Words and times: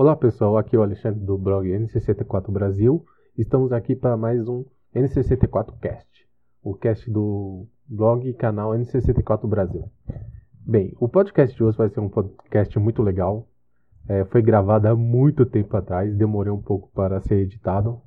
Olá 0.00 0.16
pessoal, 0.16 0.56
aqui 0.56 0.74
é 0.74 0.78
o 0.78 0.82
Alexandre 0.82 1.20
do 1.20 1.36
blog 1.36 1.68
N64 1.68 2.50
Brasil. 2.50 3.04
Estamos 3.36 3.70
aqui 3.70 3.94
para 3.94 4.16
mais 4.16 4.48
um 4.48 4.64
N64 4.96 5.78
Cast, 5.78 6.26
o 6.62 6.72
cast 6.72 7.10
do 7.10 7.66
blog 7.86 8.26
e 8.26 8.32
canal 8.32 8.70
N64 8.70 9.46
Brasil. 9.46 9.90
Bem, 10.66 10.96
o 10.98 11.06
podcast 11.06 11.54
de 11.54 11.62
hoje 11.62 11.76
vai 11.76 11.90
ser 11.90 12.00
um 12.00 12.08
podcast 12.08 12.78
muito 12.78 13.02
legal. 13.02 13.46
É, 14.08 14.24
foi 14.24 14.40
gravado 14.40 14.88
há 14.88 14.96
muito 14.96 15.44
tempo 15.44 15.76
atrás, 15.76 16.16
demorei 16.16 16.50
um 16.50 16.62
pouco 16.62 16.90
para 16.94 17.20
ser 17.20 17.34
editado, 17.34 18.00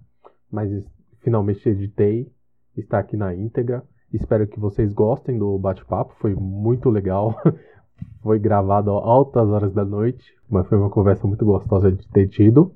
mas 0.51 0.71
finalmente 1.19 1.69
editei, 1.69 2.27
está 2.75 2.97
aqui 2.97 3.15
na 3.15 3.35
íntegra. 3.35 3.83
Espero 4.11 4.47
que 4.47 4.59
vocês 4.59 4.91
gostem 4.91 5.37
do 5.37 5.59
bate-papo, 5.59 6.15
foi 6.19 6.33
muito 6.33 6.89
legal. 6.89 7.39
foi 8.21 8.39
gravado 8.39 8.91
a 8.91 8.93
altas 8.93 9.47
horas 9.49 9.73
da 9.73 9.83
noite, 9.83 10.23
mas 10.49 10.67
foi 10.67 10.77
uma 10.77 10.89
conversa 10.89 11.27
muito 11.27 11.45
gostosa 11.45 11.91
de 11.91 12.07
ter 12.09 12.27
tido. 12.27 12.73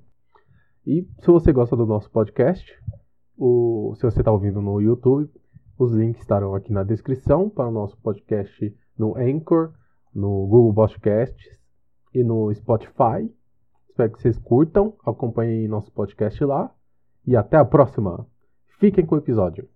E 0.86 1.08
se 1.20 1.28
você 1.28 1.52
gosta 1.52 1.76
do 1.76 1.86
nosso 1.86 2.10
podcast, 2.12 2.74
o, 3.38 3.94
se 3.96 4.04
você 4.04 4.20
está 4.20 4.32
ouvindo 4.32 4.62
no 4.62 4.82
YouTube, 4.82 5.30
os 5.78 5.92
links 5.92 6.22
estarão 6.22 6.56
aqui 6.56 6.74
na 6.74 6.84
descrição 6.84 7.50
para 7.50 7.68
o 7.68 7.72
nosso 7.72 7.98
podcast 7.98 8.76
no 8.98 9.16
Anchor, 9.18 9.74
no 10.14 10.48
Google 10.48 10.74
Podcasts 10.74 11.60
e 12.14 12.24
no 12.24 12.54
Spotify. 12.54 13.32
Espero 13.90 14.12
que 14.12 14.22
vocês 14.22 14.38
curtam, 14.40 14.94
acompanhem 15.06 15.68
nosso 15.68 15.92
podcast 15.92 16.44
lá 16.44 16.72
e 17.26 17.36
até 17.36 17.58
a 17.58 17.66
próxima. 17.66 18.26
Fiquem 18.80 19.06
com 19.06 19.16
o 19.16 19.20
episódio. 19.20 19.68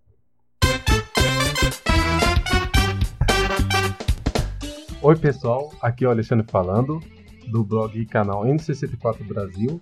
Oi 5.12 5.18
pessoal, 5.18 5.74
aqui 5.82 6.06
é 6.06 6.08
o 6.08 6.12
Alexandre 6.12 6.48
falando 6.50 7.02
do 7.50 7.66
blog 7.66 8.00
e 8.00 8.06
canal 8.06 8.46
N64 8.46 9.22
Brasil 9.28 9.82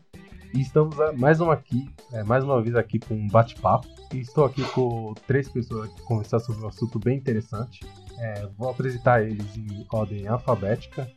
e 0.56 0.60
estamos 0.60 0.96
mais 1.20 1.40
uma 1.40 1.54
aqui, 1.54 1.88
é, 2.12 2.24
mais 2.24 2.44
uma 2.44 2.60
vez 2.60 2.76
aqui 2.76 2.98
com 2.98 3.14
um 3.14 3.28
bate-papo 3.28 3.88
e 4.12 4.22
estou 4.22 4.44
aqui 4.44 4.64
com 4.72 5.14
três 5.28 5.48
pessoas 5.48 5.92
para 5.92 6.04
conversar 6.06 6.40
sobre 6.40 6.66
um 6.66 6.68
assunto 6.68 6.98
bem 6.98 7.16
interessante. 7.16 7.82
É, 8.18 8.48
vou 8.58 8.72
apresentar 8.72 9.22
eles 9.22 9.56
em 9.56 9.86
ordem 9.94 10.28
alfabética. 10.28 11.08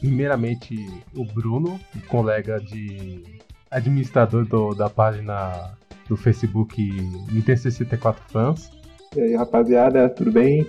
Primeiramente 0.00 0.74
o 1.14 1.22
Bruno, 1.26 1.78
colega 2.08 2.58
de 2.58 3.22
administrador 3.70 4.46
do, 4.46 4.72
da 4.72 4.88
página 4.88 5.76
do 6.08 6.16
Facebook 6.16 6.82
Nintendo 7.30 7.60
64 7.60 8.24
Fãs. 8.32 8.70
E 9.14 9.20
aí 9.20 9.36
rapaziada, 9.36 10.08
tudo 10.08 10.32
bem? 10.32 10.66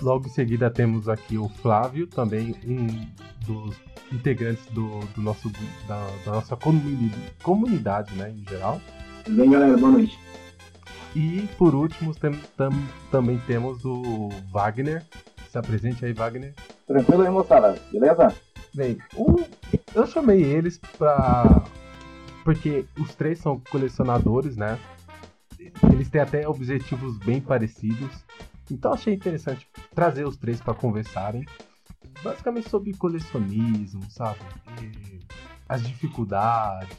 Logo 0.00 0.26
em 0.26 0.30
seguida 0.30 0.70
temos 0.70 1.08
aqui 1.08 1.38
o 1.38 1.48
Flávio, 1.48 2.06
também 2.06 2.54
um 2.66 2.86
dos 3.46 3.74
integrantes 4.12 4.64
do, 4.66 5.00
do 5.14 5.22
nosso, 5.22 5.50
da, 5.88 6.06
da, 6.24 6.32
nossa 6.32 6.54
comunidade, 6.56 7.32
comunidade, 7.42 8.14
né, 8.14 8.30
em 8.30 8.44
geral. 8.48 8.80
Bem, 9.26 9.50
galera? 9.50 9.76
Boa 9.76 9.92
noite. 9.92 10.18
E 11.14 11.48
por 11.56 11.74
último 11.74 12.14
tem, 12.14 12.38
tam, 12.56 12.70
também 13.10 13.40
temos 13.46 13.84
o 13.86 14.28
Wagner. 14.52 15.02
Se 15.48 15.56
apresente 15.56 16.04
aí, 16.04 16.12
Wagner. 16.12 16.54
Tranquilo 16.86 17.22
aí, 17.22 17.30
moçada, 17.30 17.80
beleza? 17.90 18.34
Bem, 18.74 18.98
um, 19.16 19.36
eu 19.94 20.06
chamei 20.06 20.42
eles 20.42 20.78
pra. 20.98 21.64
Porque 22.44 22.84
os 22.98 23.14
três 23.14 23.38
são 23.38 23.58
colecionadores, 23.70 24.56
né? 24.56 24.78
Eles 25.90 26.10
têm 26.10 26.20
até 26.20 26.46
objetivos 26.46 27.16
bem 27.18 27.40
parecidos. 27.40 28.24
Então 28.70 28.92
achei 28.92 29.14
interessante 29.14 29.68
trazer 29.94 30.26
os 30.26 30.36
três 30.36 30.60
para 30.60 30.74
conversarem, 30.74 31.46
basicamente 32.22 32.68
sobre 32.68 32.92
colecionismo, 32.94 34.10
sabe? 34.10 34.40
E 34.82 35.20
as 35.68 35.82
dificuldades, 35.82 36.96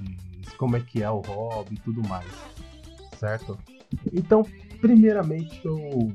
como 0.57 0.75
é 0.75 0.79
que 0.79 1.03
é 1.03 1.09
o 1.09 1.21
hobby 1.21 1.75
e 1.75 1.79
tudo 1.79 2.07
mais, 2.07 2.31
certo? 3.17 3.57
Então, 4.13 4.43
primeiramente 4.79 5.66
eu 5.66 6.13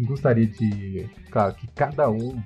gostaria 0.00 0.46
de, 0.46 1.08
claro, 1.30 1.54
que 1.54 1.66
cada 1.68 2.10
um 2.10 2.42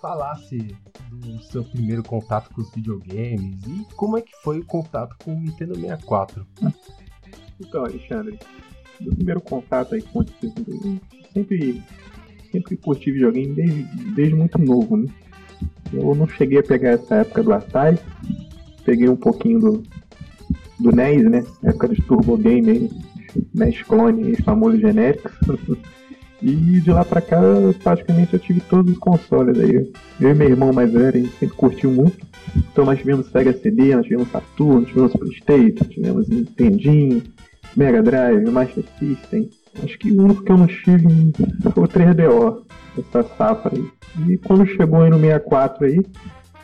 falasse 0.00 0.76
do 1.10 1.42
seu 1.42 1.64
primeiro 1.64 2.02
contato 2.02 2.50
com 2.54 2.62
os 2.62 2.70
videogames 2.72 3.62
e 3.66 3.84
como 3.96 4.16
é 4.16 4.22
que 4.22 4.34
foi 4.42 4.60
o 4.60 4.64
contato 4.64 5.16
com 5.22 5.34
o 5.34 5.40
Nintendo 5.40 5.74
64. 5.74 6.46
Então, 7.60 7.84
Alexandre, 7.84 8.38
meu 9.00 9.14
primeiro 9.14 9.40
contato 9.40 9.94
aí 9.94 10.02
com 10.02 10.20
o 10.20 10.26
sempre, 11.32 11.82
sempre 12.50 12.76
curti 12.76 13.12
videogame 13.12 13.54
desde, 13.54 13.82
desde 14.14 14.34
muito 14.34 14.58
novo, 14.58 14.96
né? 14.96 15.06
Eu 15.92 16.14
não 16.14 16.28
cheguei 16.28 16.58
a 16.58 16.62
pegar 16.62 16.90
essa 16.90 17.16
época 17.16 17.42
do 17.42 17.52
Atari, 17.52 17.98
peguei 18.84 19.08
um 19.08 19.16
pouquinho 19.16 19.60
do, 19.60 19.82
do 20.78 20.92
NES, 20.92 21.24
né? 21.28 21.44
Época 21.64 21.88
dos 21.88 21.98
Turbo 22.06 22.36
Game 22.36 22.90
NES 23.54 23.82
Clone, 23.82 24.32
os 24.32 24.40
famosos 24.40 24.80
genéricos. 24.80 25.32
e 26.42 26.80
de 26.80 26.90
lá 26.90 27.04
pra 27.04 27.20
cá, 27.20 27.38
praticamente 27.82 28.34
eu 28.34 28.40
tive 28.40 28.60
todos 28.60 28.92
os 28.92 28.98
consoles 28.98 29.58
aí. 29.58 29.92
Eu 30.20 30.30
e 30.30 30.34
meu 30.34 30.48
irmão 30.48 30.72
mais 30.72 30.92
velho, 30.92 31.18
a 31.18 31.20
gente 31.20 31.38
sempre 31.38 31.56
curtiu 31.56 31.90
muito. 31.90 32.18
Então 32.56 32.84
nós 32.84 32.98
tivemos 32.98 33.26
Sega 33.26 33.52
CD, 33.52 33.94
nós 33.94 34.04
tivemos 34.04 34.30
Saturn, 34.30 34.84
tivemos 34.86 35.12
Playstation, 35.12 35.84
tivemos 35.84 36.28
Nintendinho, 36.28 37.22
Mega 37.76 38.02
Drive, 38.02 38.50
Master 38.50 38.84
System. 38.98 39.48
Acho 39.82 39.98
que 39.98 40.10
o 40.10 40.22
único 40.22 40.42
que 40.42 40.50
eu 40.50 40.58
não 40.58 40.66
tive 40.66 41.32
foi 41.72 41.84
o 41.84 41.88
3DO, 41.88 42.64
essa 42.98 43.22
safra 43.22 43.72
aí. 43.76 43.84
E 44.28 44.38
quando 44.38 44.66
chegou 44.66 45.02
aí 45.02 45.10
no 45.10 45.18
64 45.18 45.86
aí, 45.86 46.00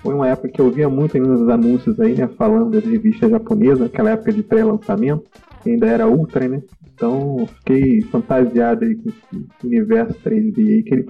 foi 0.02 0.14
uma 0.14 0.28
época 0.28 0.48
que 0.48 0.60
eu 0.60 0.70
via 0.70 0.88
muito 0.88 1.16
ainda 1.16 1.28
nos 1.28 1.48
anúncios 1.48 1.98
aí, 2.00 2.14
né, 2.14 2.28
falando 2.36 2.70
das 2.70 2.84
revistas 2.84 3.30
japonesas, 3.30 3.82
aquela 3.82 4.10
época 4.10 4.32
de 4.32 4.42
pré-lançamento, 4.42 5.24
que 5.62 5.70
ainda 5.70 5.86
era 5.86 6.08
Ultra, 6.08 6.48
né? 6.48 6.62
Então 6.94 7.46
fiquei 7.58 8.02
fantasiado 8.02 8.84
aí 8.84 8.94
com 8.94 9.10
esse 9.10 9.46
universo 9.64 10.18
3D 10.24 10.58
aí 10.58 10.82
que 10.82 10.94
ele 10.94 11.04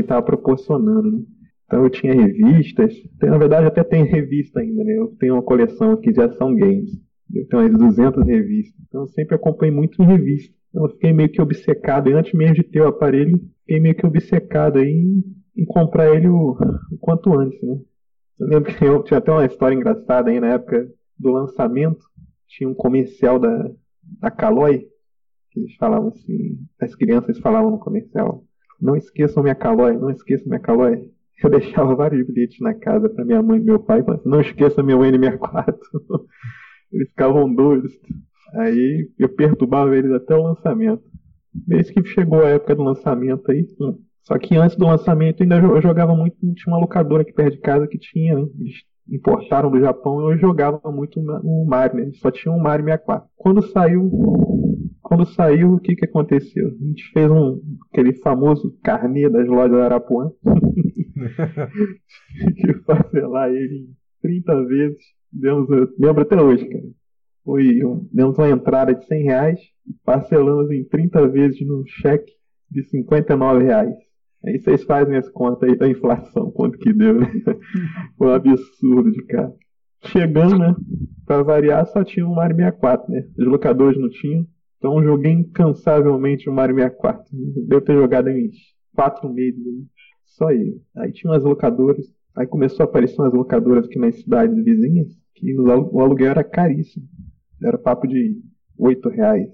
estava 0.00 0.22
proporcionando, 0.22 1.10
né? 1.10 1.22
Então 1.66 1.84
eu 1.84 1.90
tinha 1.90 2.12
revistas, 2.12 2.94
na 3.22 3.38
verdade 3.38 3.66
até 3.66 3.82
tem 3.82 4.04
revista 4.04 4.60
ainda, 4.60 4.84
né? 4.84 4.92
Eu 4.94 5.08
tenho 5.18 5.34
uma 5.34 5.42
coleção 5.42 5.92
aqui 5.92 6.12
de 6.12 6.20
ação 6.20 6.54
games. 6.54 6.90
Eu 7.34 7.46
tenho 7.46 7.62
umas 7.62 7.96
200 7.96 8.26
revistas. 8.26 8.80
Então 8.86 9.02
eu 9.02 9.08
sempre 9.08 9.34
acompanhei 9.34 9.74
muito 9.74 10.02
revista. 10.02 10.54
Então 10.68 10.84
eu 10.84 10.90
fiquei 10.90 11.12
meio 11.12 11.28
que 11.30 11.40
obcecado, 11.40 12.08
e 12.08 12.12
antes 12.12 12.32
mesmo 12.32 12.56
de 12.56 12.62
ter 12.62 12.80
o 12.80 12.88
aparelho, 12.88 13.38
fiquei 13.60 13.80
meio 13.80 13.94
que 13.94 14.06
obcecado 14.06 14.78
aí 14.78 14.90
em, 14.90 15.22
em 15.56 15.64
comprar 15.64 16.14
ele 16.14 16.28
o, 16.28 16.56
o, 16.90 16.98
quanto 16.98 17.38
antes, 17.38 17.60
né? 17.62 17.78
Eu 18.38 18.46
lembro 18.48 18.74
que 18.74 18.84
eu 18.84 19.02
tinha 19.02 19.18
até 19.18 19.30
uma 19.30 19.44
história 19.44 19.74
engraçada 19.74 20.30
aí 20.30 20.40
na 20.40 20.54
época 20.54 20.90
do 21.18 21.30
lançamento. 21.30 22.04
Tinha 22.48 22.68
um 22.68 22.74
comercial 22.74 23.38
da, 23.38 23.70
da 24.20 24.30
Caloi, 24.30 24.88
que 25.50 25.60
eles 25.60 25.74
falavam 25.76 26.08
assim, 26.08 26.58
as 26.80 26.94
crianças 26.94 27.38
falavam 27.38 27.70
no 27.70 27.78
comercial, 27.78 28.44
não 28.80 28.96
esqueçam 28.96 29.42
minha 29.42 29.54
Caloi, 29.54 29.96
não 29.96 30.10
esqueçam 30.10 30.48
minha 30.48 30.60
Caloi. 30.60 31.10
Eu 31.42 31.50
deixava 31.50 31.94
vários 31.94 32.24
bilhetes 32.26 32.60
na 32.60 32.72
casa 32.72 33.08
para 33.08 33.24
minha 33.24 33.42
mãe 33.42 33.58
e 33.58 33.64
meu 33.64 33.80
pai, 33.80 34.04
assim, 34.06 34.28
não 34.28 34.40
esqueça 34.40 34.82
meu 34.82 35.00
N64. 35.00 35.76
Eles 36.92 37.08
ficavam 37.08 37.52
doidos. 37.52 37.92
Aí 38.54 39.08
eu 39.18 39.28
perturbava 39.28 39.96
eles 39.96 40.12
até 40.12 40.34
o 40.34 40.42
lançamento. 40.42 41.02
Desde 41.54 41.92
que 41.92 42.04
chegou 42.04 42.42
a 42.42 42.50
época 42.50 42.74
do 42.74 42.82
lançamento 42.82 43.50
aí. 43.50 43.66
Só 44.22 44.38
que 44.38 44.56
antes 44.56 44.76
do 44.76 44.86
lançamento 44.86 45.42
ainda 45.42 45.58
eu 45.58 45.80
jogava 45.80 46.14
muito. 46.14 46.36
Tinha 46.54 46.74
uma 46.74 46.80
locadora 46.80 47.22
aqui 47.22 47.32
perto 47.32 47.54
de 47.54 47.60
casa 47.60 47.86
que 47.86 47.98
tinha, 47.98 48.34
né? 48.34 48.46
Eles 48.58 48.74
importaram 49.08 49.70
do 49.70 49.80
Japão 49.80 50.20
e 50.20 50.34
eu 50.34 50.38
jogava 50.38 50.80
muito 50.90 51.20
o 51.20 51.66
Mario, 51.66 52.04
né? 52.04 52.10
Só 52.14 52.30
tinha 52.30 52.52
um 52.52 52.60
Mario 52.60 52.84
64. 52.84 53.28
Quando 53.36 53.62
saiu. 53.62 54.10
Quando 55.02 55.26
saiu, 55.26 55.74
o 55.74 55.80
que 55.80 55.96
que 55.96 56.06
aconteceu? 56.06 56.68
A 56.68 56.84
gente 56.84 57.10
fez 57.12 57.30
um 57.30 57.60
aquele 57.90 58.14
famoso 58.14 58.74
carnê 58.82 59.28
das 59.28 59.46
lojas 59.46 59.72
da 59.76 59.84
Arapuã. 59.84 60.30
que 62.56 62.74
parcelar 62.84 63.50
ele 63.50 63.86
em 63.88 63.96
30 64.22 64.64
vezes. 64.66 65.04
Demos, 65.32 65.68
eu 65.70 65.88
lembro 65.98 66.22
até 66.22 66.40
hoje, 66.40 66.68
cara. 66.68 66.84
Foi, 67.44 67.80
demos 68.12 68.38
uma 68.38 68.50
entrada 68.50 68.94
de 68.94 69.04
100 69.06 69.24
reais 69.24 69.60
e 69.86 69.92
parcelamos 70.04 70.70
em 70.70 70.84
30 70.84 71.26
vezes 71.28 71.66
no 71.66 71.84
cheque 71.86 72.32
de 72.70 72.84
59 72.84 73.64
reais. 73.64 73.94
Aí 74.44 74.58
vocês 74.58 74.82
fazem 74.84 75.16
as 75.16 75.28
contas 75.28 75.68
aí 75.68 75.76
da 75.76 75.88
inflação, 75.88 76.50
quanto 76.50 76.78
que 76.78 76.92
deu, 76.92 77.20
né? 77.20 77.26
Foi 78.18 78.28
um 78.28 78.34
absurdo 78.34 79.10
de 79.10 79.22
cara. 79.24 79.52
Chegando, 80.04 80.58
né? 80.58 80.74
Pra 81.24 81.42
variar, 81.42 81.86
só 81.86 82.02
tinha 82.02 82.26
o 82.26 82.34
Mario 82.34 82.56
64, 82.56 83.12
né? 83.12 83.24
Os 83.38 83.46
locadores 83.46 84.00
não 84.00 84.10
tinham. 84.10 84.46
Então 84.78 85.02
joguei 85.02 85.30
incansavelmente 85.30 86.50
o 86.50 86.52
Mario 86.52 86.74
64. 86.74 87.24
Devo 87.68 87.80
ter 87.82 87.94
jogado 87.94 88.28
em 88.28 88.50
4 88.94 89.32
meses. 89.32 89.64
Né? 89.64 89.84
Só 90.24 90.50
ele. 90.50 90.80
Aí 90.96 91.12
tinha 91.12 91.32
umas 91.32 91.44
locadoras. 91.44 92.04
Aí 92.36 92.46
começou 92.46 92.82
a 92.82 92.88
aparecer 92.88 93.20
umas 93.20 93.32
locadoras 93.32 93.86
aqui 93.86 93.98
nas 93.98 94.16
cidades 94.16 94.56
vizinhas. 94.64 95.21
Que 95.42 95.58
o 95.58 96.00
aluguel 96.00 96.30
era 96.30 96.44
caríssimo. 96.44 97.04
Era 97.60 97.76
papo 97.76 98.06
de 98.06 98.40
8 98.78 99.08
reais 99.08 99.48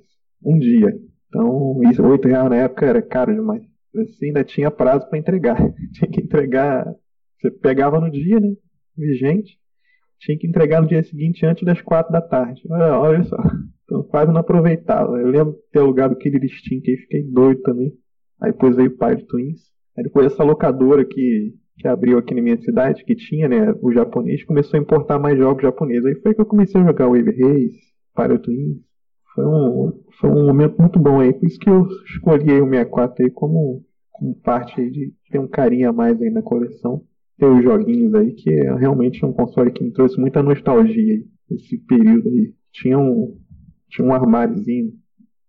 um 0.44 0.58
dia. 0.58 0.94
Então, 1.28 1.78
8 1.78 2.28
reais 2.28 2.50
na 2.50 2.56
época 2.56 2.84
era 2.84 3.00
caro 3.00 3.34
demais. 3.34 3.62
Você 3.94 4.26
ainda 4.26 4.44
tinha 4.44 4.70
prazo 4.70 5.08
para 5.08 5.18
entregar. 5.18 5.56
Tinha 5.94 6.10
que 6.10 6.20
entregar. 6.20 6.86
Você 7.40 7.50
pegava 7.50 7.98
no 7.98 8.10
dia, 8.10 8.38
né? 8.38 8.54
Vigente. 8.94 9.58
tinha 10.20 10.36
que 10.36 10.46
entregar 10.46 10.82
no 10.82 10.88
dia 10.88 11.02
seguinte 11.02 11.46
antes 11.46 11.64
das 11.64 11.80
quatro 11.80 12.12
da 12.12 12.20
tarde. 12.20 12.60
Olha, 12.68 12.98
olha 12.98 13.24
só. 13.24 13.38
Então 13.84 14.02
quase 14.02 14.30
não 14.30 14.40
aproveitava. 14.40 15.18
Eu 15.18 15.28
lembro 15.28 15.54
de 15.54 15.70
ter 15.72 15.78
alugado 15.78 16.12
aquele 16.12 16.38
listinho 16.38 16.82
que 16.82 16.90
aí 16.90 16.96
fiquei 16.98 17.22
doido 17.22 17.62
também. 17.62 17.90
Aí 18.38 18.52
depois 18.52 18.76
veio 18.76 18.90
o 18.90 18.98
Pirate 18.98 19.26
Twins. 19.26 19.60
Aí 19.96 20.04
depois 20.04 20.26
essa 20.26 20.44
locadora 20.44 21.04
que, 21.06 21.54
que 21.78 21.86
abriu 21.86 22.18
aqui 22.18 22.34
na 22.34 22.42
minha 22.42 22.60
cidade, 22.60 23.04
que 23.04 23.14
tinha, 23.14 23.48
né, 23.48 23.72
o 23.80 23.92
japonês, 23.92 24.44
começou 24.44 24.78
a 24.78 24.82
importar 24.82 25.18
mais 25.18 25.38
jogos 25.38 25.62
japoneses. 25.62 26.04
Aí 26.06 26.14
foi 26.16 26.34
que 26.34 26.40
eu 26.40 26.46
comecei 26.46 26.80
a 26.80 26.84
jogar 26.84 27.06
Wave 27.06 27.30
Race, 27.30 27.78
Pirate 28.14 28.42
Twins. 28.42 28.78
Foi 29.32 29.46
um, 29.46 30.02
foi 30.20 30.30
um 30.30 30.46
momento 30.46 30.76
muito 30.80 30.98
bom 30.98 31.20
aí. 31.20 31.32
Por 31.32 31.46
isso 31.46 31.58
que 31.60 31.70
eu 31.70 31.86
escolhi 32.04 32.60
o 32.60 32.68
64 32.68 33.24
aí 33.24 33.30
como, 33.30 33.84
como 34.10 34.34
parte 34.40 34.80
aí 34.80 34.90
de 34.90 35.14
ter 35.30 35.38
um 35.38 35.46
carinho 35.46 35.88
a 35.90 35.92
mais 35.92 36.20
aí 36.20 36.30
na 36.30 36.42
coleção. 36.42 37.04
Ter 37.38 37.46
os 37.46 37.62
joguinhos 37.62 38.12
aí, 38.14 38.32
que 38.32 38.50
é 38.50 38.74
realmente 38.74 39.24
um 39.24 39.32
console 39.32 39.70
que 39.70 39.84
me 39.84 39.92
trouxe 39.92 40.20
muita 40.20 40.42
nostalgia 40.42 41.14
aí, 41.14 41.24
esse 41.52 41.78
período 41.78 42.28
aí. 42.28 42.52
Tinha 42.72 42.98
um, 42.98 43.38
tinha 43.88 44.04
um 44.04 44.12
armáriozinho 44.12 44.92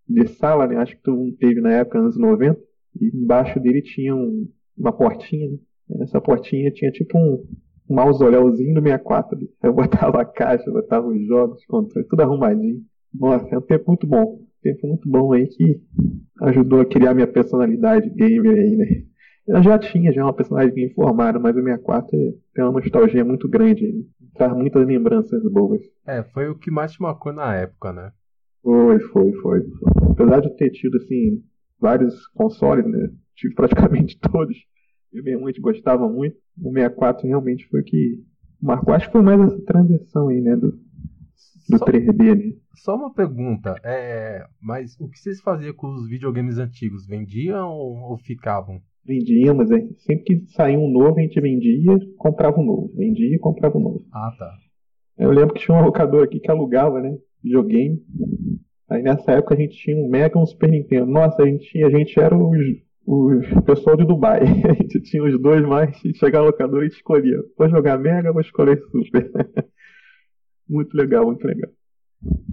de 0.08 0.28
sala, 0.28 0.68
né? 0.68 0.76
Acho 0.78 0.96
que 0.96 1.02
todo 1.02 1.18
mundo 1.18 1.36
teve 1.38 1.60
na 1.60 1.72
época, 1.72 1.98
anos 1.98 2.16
90. 2.16 2.60
E 3.02 3.18
embaixo 3.18 3.60
dele 3.60 3.82
tinha 3.82 4.16
um, 4.16 4.48
uma 4.78 4.94
portinha, 4.94 5.50
né? 5.50 5.58
Nessa 5.90 6.22
portinha 6.22 6.72
tinha 6.72 6.92
tipo 6.92 7.18
um, 7.18 7.44
um 7.90 7.96
mausoléuzinho 7.96 8.76
do 8.76 8.82
64. 8.82 9.38
Ali. 9.38 9.50
Eu 9.64 9.74
botava 9.74 10.22
a 10.22 10.26
caixa, 10.26 10.70
botava 10.72 11.08
os 11.08 11.26
jogos, 11.26 11.66
controle, 11.66 12.08
tudo 12.08 12.22
arrumadinho. 12.22 12.82
Nossa, 13.14 13.48
é 13.54 13.58
um 13.58 13.62
tempo 13.62 13.86
muito 13.88 14.06
bom. 14.06 14.40
Um 14.40 14.62
tempo 14.62 14.88
muito 14.88 15.10
bom 15.10 15.34
aí 15.34 15.48
que 15.48 15.82
ajudou 16.42 16.82
a 16.82 16.86
criar 16.86 17.14
minha 17.14 17.28
personalidade 17.28 18.10
gamer 18.10 18.58
aí, 18.58 18.76
né? 18.76 19.04
Eu 19.48 19.64
já 19.64 19.80
tinha 19.80 20.14
já 20.14 20.24
uma 20.24 20.34
personalidade 20.34 20.76
bem 20.76 20.94
formada, 20.94 21.40
mas 21.40 21.56
o 21.56 21.64
64 21.64 22.12
tem 22.54 22.64
uma 22.64 22.74
nostalgia 22.74 23.26
muito 23.26 23.50
grande, 23.50 23.92
né? 23.92 24.04
traz 24.36 24.54
muitas 24.54 24.86
lembranças 24.86 25.44
boas. 25.52 25.82
É, 26.06 26.24
foi 26.24 26.50
o 26.50 26.56
que 26.56 26.72
mais 26.72 26.92
te 26.92 27.02
marcou 27.02 27.34
na 27.34 27.56
época, 27.56 27.92
né? 27.92 28.12
Foi, 28.64 29.00
foi, 29.00 29.34
foi. 29.34 29.66
Apesar 30.12 30.42
de 30.42 30.56
ter 30.56 30.70
tido, 30.70 30.98
assim, 30.98 31.44
vários 31.80 32.28
consoles, 32.28 32.86
né? 32.86 33.10
Tive 33.36 33.54
praticamente 33.56 34.18
todos. 34.32 34.56
Eu 35.12 35.24
minha 35.24 35.40
mãe 35.40 35.54
gostava 35.60 36.08
muito. 36.08 36.38
O 36.58 36.72
64 36.72 37.28
realmente 37.28 37.68
foi 37.68 37.82
o 37.82 37.84
que 37.84 38.24
marcou. 38.62 38.94
Acho 38.94 39.08
que 39.08 39.14
foi 39.14 39.22
mais 39.22 39.42
essa 39.42 39.62
transição 39.64 40.28
aí, 40.30 40.42
né? 40.42 40.56
Do, 40.56 40.72
do 41.70 41.78
só, 41.78 41.86
3D, 41.86 42.36
né? 42.36 42.54
Só 42.76 42.96
uma 42.96 43.14
pergunta. 43.14 43.76
É, 43.84 44.46
mas 44.62 45.00
o 45.00 45.10
que 45.10 45.20
vocês 45.20 45.42
faziam 45.42 45.74
com 45.74 45.88
os 45.94 46.08
videogames 46.08 46.58
antigos? 46.58 47.08
Vendiam 47.08 47.70
ou, 47.70 47.98
ou 48.12 48.18
ficavam? 48.18 48.82
Vendíamos, 49.06 49.72
é. 49.72 49.80
sempre 49.98 50.24
que 50.24 50.46
saía 50.52 50.78
um 50.78 50.92
novo, 50.92 51.18
a 51.18 51.22
gente 51.22 51.40
vendia 51.42 51.98
comprava 52.18 52.60
um 52.60 52.66
novo. 52.66 52.94
Vendia 52.96 53.36
e 53.36 53.40
comprava 53.40 53.78
um 53.78 53.82
novo. 53.82 54.06
Ah, 54.12 54.32
tá. 54.38 54.54
Eu 55.18 55.32
lembro 55.32 55.54
que 55.54 55.62
tinha 55.62 55.76
um 55.76 55.84
locador 55.84 56.24
aqui 56.24 56.40
que 56.40 56.52
alugava, 56.52 57.02
né? 57.02 57.18
Videogame. 57.44 58.02
Aí 58.90 59.02
nessa 59.02 59.32
época 59.32 59.56
a 59.56 59.58
gente 59.58 59.78
tinha 59.78 59.98
um 59.98 60.10
Mega 60.10 60.38
e 60.38 60.42
um 60.42 60.46
Super 60.46 60.70
Nintendo. 60.70 61.06
Nossa, 61.08 61.42
a 61.42 61.46
gente, 61.46 61.84
a 61.84 61.90
gente 61.90 62.20
era 62.20 62.36
os, 62.36 62.58
os 63.10 63.64
pessoal 63.64 63.98
de 63.98 64.06
Dubai. 64.06 64.42
A 64.70 64.74
gente 64.74 65.02
tinha 65.02 65.24
os 65.24 65.42
dois 65.42 65.66
mais, 65.68 66.00
e 66.06 66.14
chegava 66.14 66.46
no 66.46 66.52
locador 66.52 66.84
e 66.84 66.88
escolhia. 66.88 67.42
Vou 67.58 67.68
jogar 67.68 67.98
Mega, 67.98 68.32
vou 68.32 68.42
escolher 68.42 68.80
Super. 68.92 69.32
muito 70.70 70.96
legal, 70.96 71.26
muito 71.26 71.44
legal. 71.46 71.72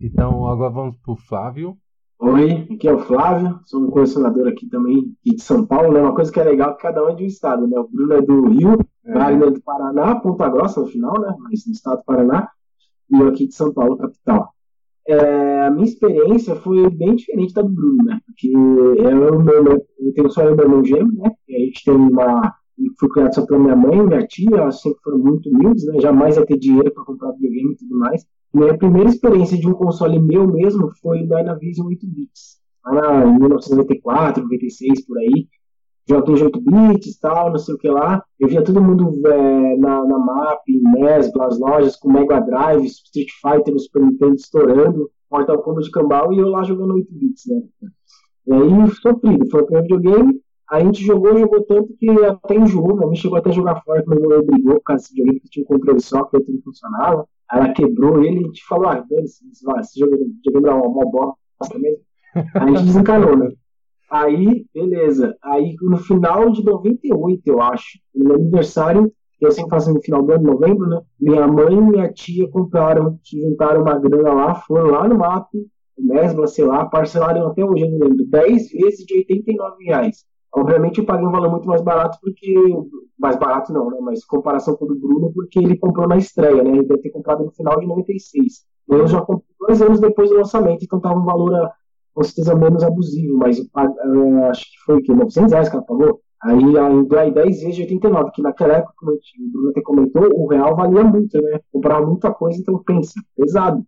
Então 0.01 0.47
agora 0.47 0.71
vamos 0.71 0.97
pro 0.99 1.17
Flávio. 1.17 1.77
Oi, 2.19 2.67
aqui 2.73 2.89
é 2.89 2.93
o 2.95 3.01
Flávio, 3.01 3.61
sou 3.67 3.83
um 3.83 3.91
colecionador 3.91 4.49
aqui 4.49 4.67
também 4.67 5.15
de 5.23 5.43
São 5.43 5.67
Paulo, 5.67 5.93
né? 5.93 6.01
Uma 6.01 6.15
coisa 6.15 6.33
que 6.33 6.41
é 6.41 6.45
legal 6.45 6.71
é 6.71 6.75
que 6.75 6.81
cada 6.81 7.05
um 7.05 7.11
é 7.11 7.15
de 7.15 7.25
um 7.25 7.27
estado, 7.27 7.69
né? 7.69 7.79
O 7.79 7.87
Bruno 7.87 8.15
é 8.15 8.23
do 8.23 8.49
Rio, 8.49 8.79
é. 9.05 9.13
Wagner 9.13 9.49
é 9.49 9.51
do 9.51 9.61
Paraná, 9.61 10.19
Ponta 10.19 10.49
Grossa 10.49 10.81
no 10.81 10.87
final, 10.87 11.21
né? 11.21 11.37
Mas 11.41 11.67
no 11.67 11.73
estado 11.73 11.99
do 11.99 12.05
Paraná, 12.05 12.49
e 13.11 13.21
eu 13.21 13.29
aqui 13.29 13.47
de 13.47 13.55
São 13.55 13.71
Paulo, 13.75 13.99
capital. 13.99 14.56
É, 15.09 15.67
a 15.67 15.71
minha 15.71 15.85
experiência 15.85 16.57
foi 16.57 16.91
bem 16.91 17.15
diferente 17.15 17.55
da 17.55 17.63
do 17.63 17.69
Bruno, 17.69 18.05
né? 18.05 18.21
Porque 18.27 18.49
eu, 18.49 19.41
meu, 19.41 19.87
eu 20.01 20.15
tenho 20.15 20.31
só 20.31 20.43
eu 20.43 20.57
meu 20.57 20.65
irmão 20.65 20.85
gêmeo, 20.85 21.13
né? 21.13 21.31
E 21.49 21.57
a 21.57 21.59
gente 21.61 21.85
tem 21.85 21.95
uma. 21.95 22.55
Fui 22.99 23.09
criado 23.09 23.35
só 23.35 23.47
pela 23.47 23.59
minha 23.59 23.77
mãe 23.77 24.03
minha 24.05 24.27
tia, 24.27 24.49
elas 24.53 24.81
sempre 24.83 24.99
foram 25.03 25.19
muito 25.19 25.49
humildes, 25.49 25.87
né? 25.87 26.01
Jamais 26.01 26.37
ia 26.37 26.45
ter 26.45 26.59
dinheiro 26.59 26.93
para 26.93 27.05
comprar 27.05 27.33
videogame 27.33 27.73
e 27.73 27.77
tudo 27.77 27.99
mais. 27.99 28.27
Minha 28.53 28.77
primeira 28.77 29.09
experiência 29.09 29.57
de 29.57 29.69
um 29.69 29.75
console 29.75 30.21
meu 30.21 30.47
mesmo 30.47 30.91
foi 31.01 31.23
o 31.23 31.29
Dynavision 31.29 31.87
8 31.87 32.07
bits. 32.07 32.57
Lá 32.85 33.27
em 33.27 33.39
1994, 33.39 34.43
96, 34.43 35.07
por 35.07 35.19
aí. 35.19 35.49
Joguei 36.09 36.41
8 36.41 36.61
bits 36.61 37.19
tal, 37.19 37.51
não 37.51 37.59
sei 37.59 37.75
o 37.75 37.79
que 37.79 37.89
lá. 37.89 38.23
Eu 38.39 38.49
via 38.49 38.63
todo 38.63 38.83
mundo 38.83 39.13
é, 39.27 39.77
na, 39.77 40.05
na 40.05 40.19
MAP, 40.19 40.63
NES, 40.69 41.33
nas 41.35 41.59
lojas 41.59 41.97
com 41.97 42.13
Mega 42.13 42.41
Drive, 42.41 42.87
Street 42.87 43.29
Fighter 43.43 43.75
no 43.75 43.81
Super 43.81 44.03
Nintendo 44.03 44.35
estourando, 44.35 45.11
Mortal 45.31 45.63
Kombat 45.63 45.87
de 45.87 45.91
Cambal 45.91 46.33
e 46.33 46.39
eu 46.39 46.49
lá 46.49 46.63
jogando 46.63 46.95
8 46.95 47.09
bits, 47.11 47.47
né? 47.49 47.91
E 48.47 48.53
aí 48.53 48.91
sofrido, 48.91 49.51
foi 49.51 49.63
o 49.63 49.67
primeiro 49.67 49.97
videogame. 49.97 50.41
A 50.71 50.81
gente 50.81 51.05
jogou, 51.05 51.37
jogou 51.37 51.63
tanto 51.65 51.93
que 51.99 52.09
até 52.25 52.57
enjoou, 52.57 52.95
minha 52.95 53.07
mãe 53.07 53.17
chegou 53.17 53.39
até 53.39 53.51
a 53.51 53.53
jogar 53.53 53.83
fora, 53.83 54.03
mas 54.07 54.19
meu 54.19 54.31
irmão 54.31 54.47
brigou 54.47 54.75
por 54.75 54.83
causa 54.83 55.03
desse 55.03 55.15
videogame 55.15 55.41
que 55.41 55.49
tinha 55.49 55.65
um 55.65 55.67
controle 55.67 56.01
só, 56.01 56.25
que 56.25 56.37
não 56.37 56.63
funcionava. 56.63 57.29
Ela 57.53 57.73
quebrou 57.73 58.23
ele 58.23 58.41
e 58.41 58.45
a 58.45 58.47
gente 58.47 58.65
falou, 58.65 58.89
ah, 58.89 59.05
dane-se, 59.09 59.45
esse 59.49 60.05
videogame 60.05 60.69
é 60.69 60.73
uma, 60.73 60.87
uma 60.87 61.11
bosta 61.11 61.79
mesmo. 61.79 62.05
Aí 62.35 62.75
a 62.75 62.77
gente 62.77 62.87
desencanou, 62.87 63.37
né? 63.37 63.51
Aí, 64.11 64.65
beleza. 64.73 65.37
Aí 65.43 65.75
no 65.83 65.97
final 65.99 66.51
de 66.51 66.65
98, 66.65 67.43
eu 67.47 67.61
acho, 67.61 67.99
no 68.15 68.25
meu 68.25 68.35
aniversário, 68.37 69.13
eu 69.41 69.51
sempre 69.51 69.71
faço 69.71 69.93
no 69.93 70.01
final 70.01 70.23
do 70.23 70.33
ano, 70.33 70.45
novembro, 70.53 70.89
né? 70.89 71.01
Minha 71.21 71.47
mãe 71.47 71.75
e 71.75 71.81
minha 71.81 72.13
tia 72.13 72.49
compraram, 72.49 73.19
juntaram 73.25 73.83
uma 73.83 73.99
grana 73.99 74.33
lá, 74.33 74.55
foram 74.55 74.91
lá 74.91 75.07
no 75.07 75.19
MAP, 75.19 75.49
Mesbla, 75.99 76.47
sei 76.47 76.65
lá, 76.65 76.85
parcelaram 76.87 77.47
até 77.47 77.65
hoje, 77.65 77.85
eu 77.85 77.91
não 77.91 78.07
lembro, 78.07 78.27
10 78.27 78.71
vezes 78.71 79.05
de 79.05 79.17
89 79.19 79.85
reais. 79.85 80.25
Obviamente 80.55 80.99
eu 80.99 81.05
paguei 81.05 81.27
um 81.27 81.31
valor 81.31 81.51
muito 81.51 81.69
mais 81.69 81.83
barato 81.83 82.19
porque. 82.21 82.55
Mais 83.19 83.37
barato 83.37 83.73
não, 83.73 83.91
né? 83.91 83.99
Mas 84.01 84.25
comparação 84.25 84.75
com 84.75 84.85
o 84.85 84.89
do 84.89 84.95
Bruno, 84.95 85.33
porque 85.35 85.59
ele 85.59 85.77
comprou 85.77 86.09
na 86.09 86.17
estreia, 86.17 86.63
né? 86.63 86.71
Ele 86.71 86.87
deve 86.87 87.03
ter 87.03 87.11
comprado 87.11 87.45
no 87.45 87.51
final 87.51 87.79
de 87.79 87.87
96. 87.87 88.65
Eu 88.89 89.07
já 89.07 89.21
comprei 89.21 89.47
dois 89.61 89.83
anos 89.83 90.01
depois 90.01 90.31
do 90.31 90.37
lançamento, 90.37 90.83
então 90.83 91.01
tava 91.01 91.19
um 91.19 91.25
valor 91.25 91.71
com 92.17 92.25
certeza 92.25 92.55
menos 92.55 92.83
abusivo, 92.83 93.37
mas 93.37 93.59
uh, 93.59 94.45
acho 94.51 94.65
que 94.65 94.79
foi 94.87 95.03
que 95.03 95.13
900 95.13 95.53
reais 95.53 95.69
que 95.69 95.77
ela 95.77 95.85
pagou. 95.85 96.19
Aí 96.43 96.79
aí 97.19 97.31
10 97.31 97.61
vezes 97.61 97.77
de 97.77 97.83
89, 97.83 98.31
que 98.31 98.41
naquela 98.41 98.75
época, 98.75 98.95
como 98.97 99.13
o 99.13 99.53
Bruno 99.53 99.71
até 99.71 99.83
comentou, 99.83 100.31
o 100.33 100.47
real 100.47 100.75
valia 100.75 101.05
muito, 101.05 101.39
né? 101.43 101.61
Comprava 101.71 102.07
muita 102.07 102.33
coisa, 102.33 102.59
então 102.59 102.83
pensa, 102.83 103.21
pesado. 103.37 103.85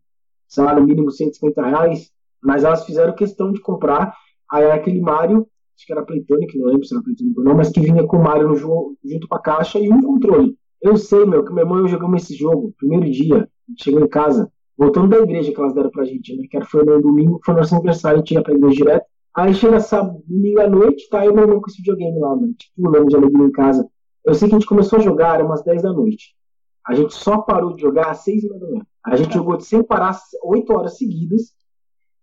Salário 0.47 0.85
mínimo 0.85 1.11
150 1.11 1.63
reais, 1.63 2.11
mas 2.43 2.65
elas 2.65 2.85
fizeram 2.85 3.15
questão 3.15 3.51
de 3.51 3.61
comprar. 3.63 4.15
Aí 4.51 4.71
aquele 4.71 5.01
Mario, 5.01 5.47
acho 5.75 5.87
que 5.87 5.93
era 5.93 6.05
Playtonic, 6.05 6.59
não 6.59 6.67
lembro 6.67 6.85
se 6.85 6.95
era 6.95 7.03
Playtonic 7.03 7.39
ou 7.39 7.45
não, 7.45 7.55
mas 7.55 7.71
que 7.71 7.81
vinha 7.81 8.07
com 8.07 8.19
o 8.19 8.23
Mario 8.23 8.55
jogo, 8.57 8.95
junto 9.07 9.27
com 9.27 9.37
a 9.37 9.41
caixa 9.41 9.79
e 9.79 9.91
um 9.91 10.03
controle. 10.03 10.55
Eu 10.83 10.99
sei, 10.99 11.25
meu, 11.25 11.45
que 11.45 11.53
meu 11.53 11.65
irmão 11.65 11.79
e 11.79 11.83
eu 11.83 11.89
jogamos 11.89 12.25
esse 12.25 12.35
jogo, 12.35 12.75
primeiro 12.77 13.11
dia, 13.11 13.49
chegou 13.79 14.03
em 14.03 14.09
casa, 14.09 14.53
voltando 14.79 15.09
da 15.09 15.19
igreja 15.19 15.53
que 15.53 15.61
elas 15.61 15.75
deram 15.75 15.91
pra 15.91 16.05
gente, 16.05 16.37
né? 16.37 16.45
Que 16.49 16.65
foi 16.65 16.85
no 16.85 17.03
domingo, 17.03 17.41
foi 17.45 17.55
nosso 17.55 17.75
aniversário, 17.75 18.19
a 18.19 18.21
gente 18.21 18.35
ia 18.35 18.43
pra 18.43 18.55
igreja 18.55 18.77
direto. 18.77 19.07
Aí 19.37 19.53
chega 19.53 19.81
sábado, 19.81 20.23
domingo 20.27 20.61
à 20.61 20.69
noite, 20.69 21.09
tá 21.11 21.21
aí 21.21 21.33
meu 21.33 21.43
irmão 21.43 21.61
com 21.61 21.69
esse 21.69 21.79
videogame 21.79 22.19
lá, 22.19 22.35
mano. 22.35 22.55
Tipo, 22.55 22.83
pulando 22.83 23.09
de 23.09 23.17
alegria 23.17 23.45
em 23.45 23.53
casa. 23.53 23.87
Eu 24.25 24.35
sei 24.35 24.49
que 24.49 24.55
a 24.55 24.59
gente 24.59 24.69
começou 24.69 24.99
a 24.99 25.03
jogar, 25.03 25.35
era 25.35 25.45
umas 25.45 25.63
10 25.63 25.83
da 25.83 25.93
noite. 25.93 26.35
A 26.87 26.95
gente 26.95 27.13
só 27.15 27.39
parou 27.39 27.75
de 27.75 27.83
jogar 27.83 28.11
às 28.11 28.19
6 28.19 28.49
da 28.49 28.59
manhã. 28.59 28.87
A 29.05 29.17
gente 29.17 29.35
jogou 29.35 29.61
sem 29.61 29.83
parar 29.83 30.17
8 30.43 30.73
horas 30.73 30.97
seguidas. 30.97 31.53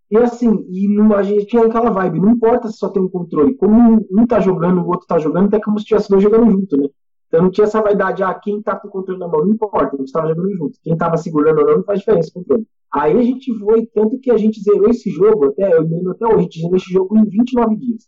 E 0.09 0.17
assim, 0.17 0.65
e 0.69 0.87
a 1.15 1.23
gente 1.23 1.47
tinha 1.47 1.65
aquela 1.65 1.89
vibe, 1.89 2.19
não 2.19 2.31
importa 2.31 2.67
se 2.67 2.77
só 2.77 2.89
tem 2.89 3.01
um 3.01 3.09
controle. 3.09 3.55
Como 3.55 4.05
um 4.11 4.27
tá 4.27 4.39
jogando, 4.39 4.81
o 4.81 4.87
outro 4.87 5.07
tá 5.07 5.17
jogando, 5.17 5.47
até 5.47 5.59
como 5.59 5.79
se 5.79 5.85
tivesse 5.85 6.09
dois 6.09 6.21
jogando 6.21 6.51
junto, 6.51 6.77
né? 6.77 6.87
Então 7.27 7.41
não 7.41 7.51
tinha 7.51 7.65
essa 7.65 7.81
vaidade, 7.81 8.23
ah, 8.23 8.33
quem 8.33 8.61
tá 8.61 8.75
com 8.75 8.87
o 8.87 8.91
controle 8.91 9.19
na 9.19 9.27
mão, 9.27 9.41
não 9.45 9.53
importa, 9.53 9.95
a 9.95 9.99
gente 9.99 10.11
tava 10.11 10.29
jogando 10.29 10.55
junto. 10.55 10.79
Quem 10.81 10.95
tava 10.95 11.17
segurando 11.17 11.59
ou 11.59 11.65
não, 11.65 11.77
não 11.77 11.83
faz 11.83 11.99
diferença 11.99 12.29
o 12.29 12.33
controle. 12.33 12.67
Aí 12.93 13.17
a 13.17 13.23
gente 13.23 13.53
foi, 13.59 13.85
tanto 13.87 14.17
que 14.19 14.31
a 14.31 14.37
gente 14.37 14.61
zerou 14.61 14.89
esse 14.89 15.09
jogo, 15.09 15.45
até, 15.45 15.73
eu 15.73 15.81
lembro 15.81 16.11
até 16.11 16.25
hoje, 16.25 16.37
a 16.37 16.41
gente 16.41 16.61
zerou 16.61 16.77
esse 16.77 16.93
jogo 16.93 17.17
em 17.17 17.25
29 17.25 17.75
dias. 17.75 18.07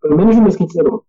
Pelo 0.00 0.16
menos 0.16 0.36
um 0.36 0.42
mês 0.42 0.56
que 0.56 0.62
a 0.62 0.66
gente 0.66 0.74
zerou. 0.74 1.04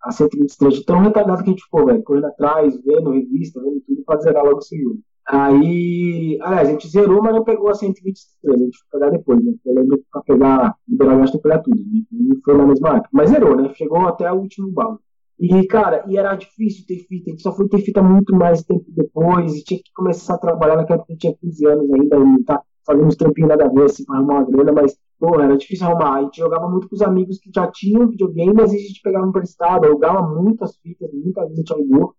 A 0.00 0.12
123, 0.12 0.74
de 0.74 0.84
tão 0.84 1.00
retardado 1.00 1.42
que 1.42 1.50
a 1.50 1.52
gente 1.52 1.64
ficou, 1.64 1.86
velho, 1.86 2.02
correndo 2.04 2.26
atrás, 2.26 2.80
vendo 2.84 3.10
revista, 3.10 3.60
vendo 3.60 3.80
tudo, 3.80 4.02
pra 4.06 4.20
zerar 4.20 4.44
logo 4.44 4.58
esse 4.58 4.80
jogo. 4.80 5.00
Aí, 5.26 6.38
aliás, 6.40 6.68
a 6.68 6.72
gente 6.72 6.88
zerou, 6.88 7.22
mas 7.22 7.34
não 7.34 7.44
pegou 7.44 7.68
a 7.68 7.74
123, 7.74 8.54
a 8.54 8.64
gente 8.64 8.78
foi 8.78 9.00
pegar 9.00 9.10
depois, 9.10 9.44
né? 9.44 9.52
Eu 9.66 9.74
lembro 9.74 10.02
pra 10.10 10.22
pegar, 10.22 10.74
liberar, 10.88 11.22
tem 11.24 11.32
que 11.32 11.38
pegar 11.38 11.58
tudo, 11.58 11.76
né? 11.76 12.02
Não 12.10 12.40
foi 12.42 12.56
na 12.56 12.66
mesma 12.66 12.88
época. 12.90 13.08
Mas 13.12 13.30
zerou, 13.30 13.56
né? 13.56 13.74
Chegou 13.74 14.06
até 14.06 14.32
o 14.32 14.36
último 14.36 14.70
bala. 14.70 14.98
E, 15.40 15.66
cara, 15.68 16.04
e 16.08 16.16
era 16.18 16.34
difícil 16.34 16.84
ter 16.86 16.98
fita, 17.06 17.30
a 17.30 17.30
gente 17.30 17.42
só 17.42 17.52
foi 17.52 17.68
ter 17.68 17.78
fita 17.80 18.02
muito 18.02 18.34
mais 18.34 18.62
tempo 18.64 18.84
depois, 18.88 19.54
e 19.54 19.62
tinha 19.62 19.78
que 19.78 19.92
começar 19.94 20.34
a 20.34 20.38
trabalhar 20.38 20.76
naquela 20.76 20.98
época, 20.98 21.12
eu 21.12 21.18
tinha 21.18 21.36
15 21.40 21.66
anos 21.66 21.90
ainda, 21.92 22.16
e 22.16 22.44
tá 22.44 22.60
fazendo 22.84 23.06
uns 23.06 23.16
trampinhos 23.16 23.48
nada 23.50 23.66
a 23.66 23.68
ver, 23.68 23.84
assim, 23.84 24.04
pra 24.04 24.16
arrumar 24.16 24.34
uma 24.40 24.50
grana, 24.50 24.72
mas, 24.72 24.96
pô, 25.18 25.40
era 25.40 25.56
difícil 25.56 25.86
arrumar. 25.86 26.16
A 26.16 26.22
gente 26.22 26.38
jogava 26.38 26.68
muito 26.68 26.88
com 26.88 26.96
os 26.96 27.02
amigos 27.02 27.38
que 27.38 27.50
já 27.54 27.70
tinham 27.70 28.08
videogame, 28.08 28.52
mas 28.54 28.72
a 28.72 28.76
gente 28.76 29.00
pegava 29.02 29.28
emprestado, 29.28 29.84
alugava 29.84 30.22
muitas 30.22 30.76
fitas, 30.78 31.08
muitas 31.12 31.44
vezes 31.48 31.58
a 31.58 31.60
gente 31.60 31.72
alugou. 31.72 32.14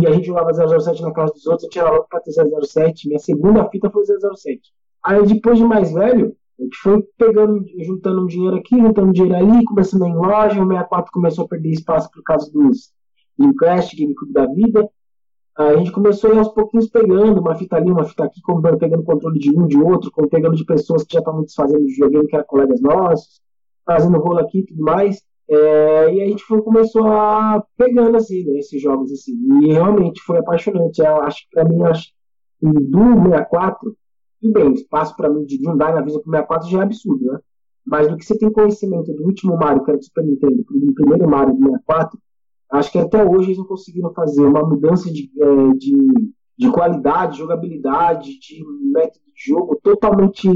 e 0.00 0.06
a 0.06 0.12
gente 0.12 0.26
jogava 0.26 0.52
007 0.52 1.02
na 1.02 1.12
casa 1.12 1.32
dos 1.32 1.46
outros, 1.46 1.64
eu 1.64 1.70
tinha 1.70 1.90
louco 1.90 2.08
pra 2.08 2.20
ter 2.20 2.32
007, 2.32 3.08
minha 3.08 3.18
segunda 3.18 3.68
fita 3.68 3.90
foi 3.90 4.04
007. 4.04 4.60
Aí 5.04 5.26
depois 5.26 5.58
de 5.58 5.64
mais 5.64 5.92
velho, 5.92 6.36
a 6.60 6.64
gente 6.64 6.76
foi 6.76 7.02
pegando, 7.16 7.64
juntando 7.78 8.22
um 8.22 8.26
dinheiro 8.26 8.56
aqui, 8.56 8.76
juntando 8.76 9.12
dinheiro 9.12 9.34
ali, 9.34 9.64
começando 9.64 10.04
em 10.04 10.14
loja, 10.14 10.62
o 10.62 10.66
64 10.66 11.10
começou 11.10 11.44
a 11.46 11.48
perder 11.48 11.70
espaço 11.70 12.10
por 12.10 12.22
causa 12.22 12.52
dos 12.52 12.92
Dreamcast, 13.38 13.96
GameCube 13.96 14.32
da 14.32 14.46
vida. 14.46 14.88
A 15.56 15.76
gente 15.76 15.90
começou 15.90 16.30
a 16.30 16.34
ir 16.34 16.38
aos 16.38 16.48
pouquinhos 16.48 16.88
pegando 16.88 17.40
uma 17.40 17.54
fita 17.54 17.76
ali, 17.76 17.90
uma 17.90 18.04
fita 18.04 18.24
aqui, 18.24 18.40
pegando 18.78 19.02
controle 19.04 19.38
de 19.38 19.58
um, 19.58 19.66
de 19.66 19.78
outro, 19.78 20.10
pegando 20.28 20.54
de 20.54 20.64
pessoas 20.64 21.02
que 21.02 21.14
já 21.14 21.20
estavam 21.20 21.42
desfazendo 21.42 21.84
de 21.84 21.92
videogame, 21.92 22.26
que 22.26 22.36
eram 22.36 22.46
colegas 22.46 22.80
nossos, 22.80 23.40
fazendo 23.86 24.18
rolo 24.18 24.40
aqui 24.40 24.58
e 24.58 24.66
tudo 24.66 24.82
mais. 24.82 25.22
É, 25.48 26.14
e 26.14 26.22
a 26.22 26.26
gente 26.26 26.44
foi, 26.44 26.60
começou 26.62 27.06
a 27.06 27.64
pegando 27.76 28.16
assim, 28.16 28.44
né, 28.44 28.58
esses 28.58 28.80
jogos 28.80 29.10
assim. 29.12 29.32
E 29.62 29.72
realmente 29.72 30.20
foi 30.20 30.38
apaixonante. 30.38 31.00
Eu 31.00 31.22
acho 31.22 31.40
que 31.40 31.50
pra 31.50 31.64
mim, 31.64 31.82
acho 31.84 32.08
que 32.60 32.66
do 32.66 33.22
64, 33.24 33.96
tudo 34.40 34.52
bem, 34.52 34.72
espaço 34.72 35.16
pra 35.16 35.28
mim 35.28 35.44
de 35.44 35.56
um 35.68 35.76
Dynavision 35.76 36.22
pro 36.22 36.30
64 36.30 36.68
já 36.68 36.80
é 36.80 36.82
absurdo, 36.82 37.24
né? 37.24 37.38
Mas 37.86 38.08
do 38.08 38.16
que 38.16 38.24
você 38.24 38.38
tem 38.38 38.52
conhecimento 38.52 39.12
do 39.12 39.24
último 39.24 39.56
Mario, 39.56 39.82
que 39.84 39.90
era 39.90 39.98
do 39.98 40.04
Super 40.04 40.24
Nintendo, 40.24 40.56
do 40.56 40.94
primeiro 40.94 41.28
Mario 41.28 41.54
do 41.54 41.64
64, 41.64 42.18
acho 42.72 42.92
que 42.92 42.98
até 42.98 43.24
hoje 43.24 43.48
eles 43.48 43.58
não 43.58 43.64
conseguiram 43.64 44.12
fazer 44.12 44.44
uma 44.44 44.62
mudança 44.62 45.10
de, 45.10 45.30
é, 45.38 45.74
de, 45.74 46.32
de 46.56 46.70
qualidade, 46.70 47.38
jogabilidade, 47.38 48.38
de 48.38 48.64
método 48.92 49.24
de 49.24 49.52
jogo 49.52 49.80
totalmente 49.82 50.48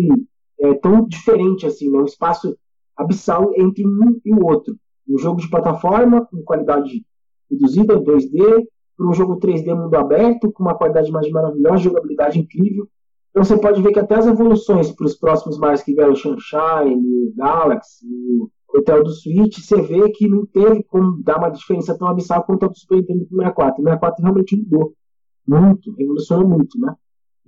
é, 0.60 0.74
tão 0.74 1.06
diferente 1.06 1.66
assim, 1.66 1.90
né? 1.90 1.98
Um 1.98 2.04
espaço 2.04 2.56
abissal 2.96 3.52
entre 3.56 3.86
um 3.86 4.20
e 4.24 4.32
o 4.32 4.44
outro 4.46 4.76
um 5.08 5.18
jogo 5.18 5.40
de 5.40 5.48
plataforma 5.48 6.24
com 6.26 6.42
qualidade 6.42 7.04
reduzida, 7.50 8.00
2D, 8.00 8.66
para 8.96 9.06
um 9.06 9.12
jogo 9.12 9.38
3D 9.38 9.74
mundo 9.74 9.94
aberto, 9.94 10.50
com 10.52 10.62
uma 10.62 10.74
qualidade 10.74 11.10
mais 11.10 11.28
maravilhosa, 11.30 11.78
jogabilidade 11.78 12.38
incrível. 12.38 12.88
Então 13.34 13.42
você 13.42 13.58
pode 13.58 13.82
ver 13.82 13.92
que 13.92 13.98
até 13.98 14.14
as 14.14 14.28
evoluções 14.28 14.92
para 14.92 15.06
os 15.06 15.16
próximos 15.16 15.58
mais 15.58 15.82
que 15.82 15.92
vieram, 15.92 16.12
o 16.12 16.16
Sunshine, 16.16 16.94
o 16.94 17.34
Galaxy, 17.36 18.06
o 18.06 18.48
Hotel 18.78 19.02
do 19.02 19.10
Switch, 19.10 19.58
você 19.58 19.82
vê 19.82 20.08
que 20.12 20.28
não 20.28 20.46
teve 20.46 20.84
como 20.84 21.20
dar 21.20 21.38
uma 21.38 21.50
diferença 21.50 21.98
tão 21.98 22.06
abissal 22.06 22.44
quanto 22.44 22.64
a 22.64 22.68
do 22.68 22.78
Super 22.78 22.98
Nintendo 22.98 23.24
do 23.24 23.36
64. 23.36 23.82
O 23.82 23.84
64 23.84 24.22
realmente 24.22 24.56
mudou 24.56 24.94
muito, 25.48 25.92
revolucionou 25.96 26.48
muito, 26.48 26.78
né? 26.78 26.94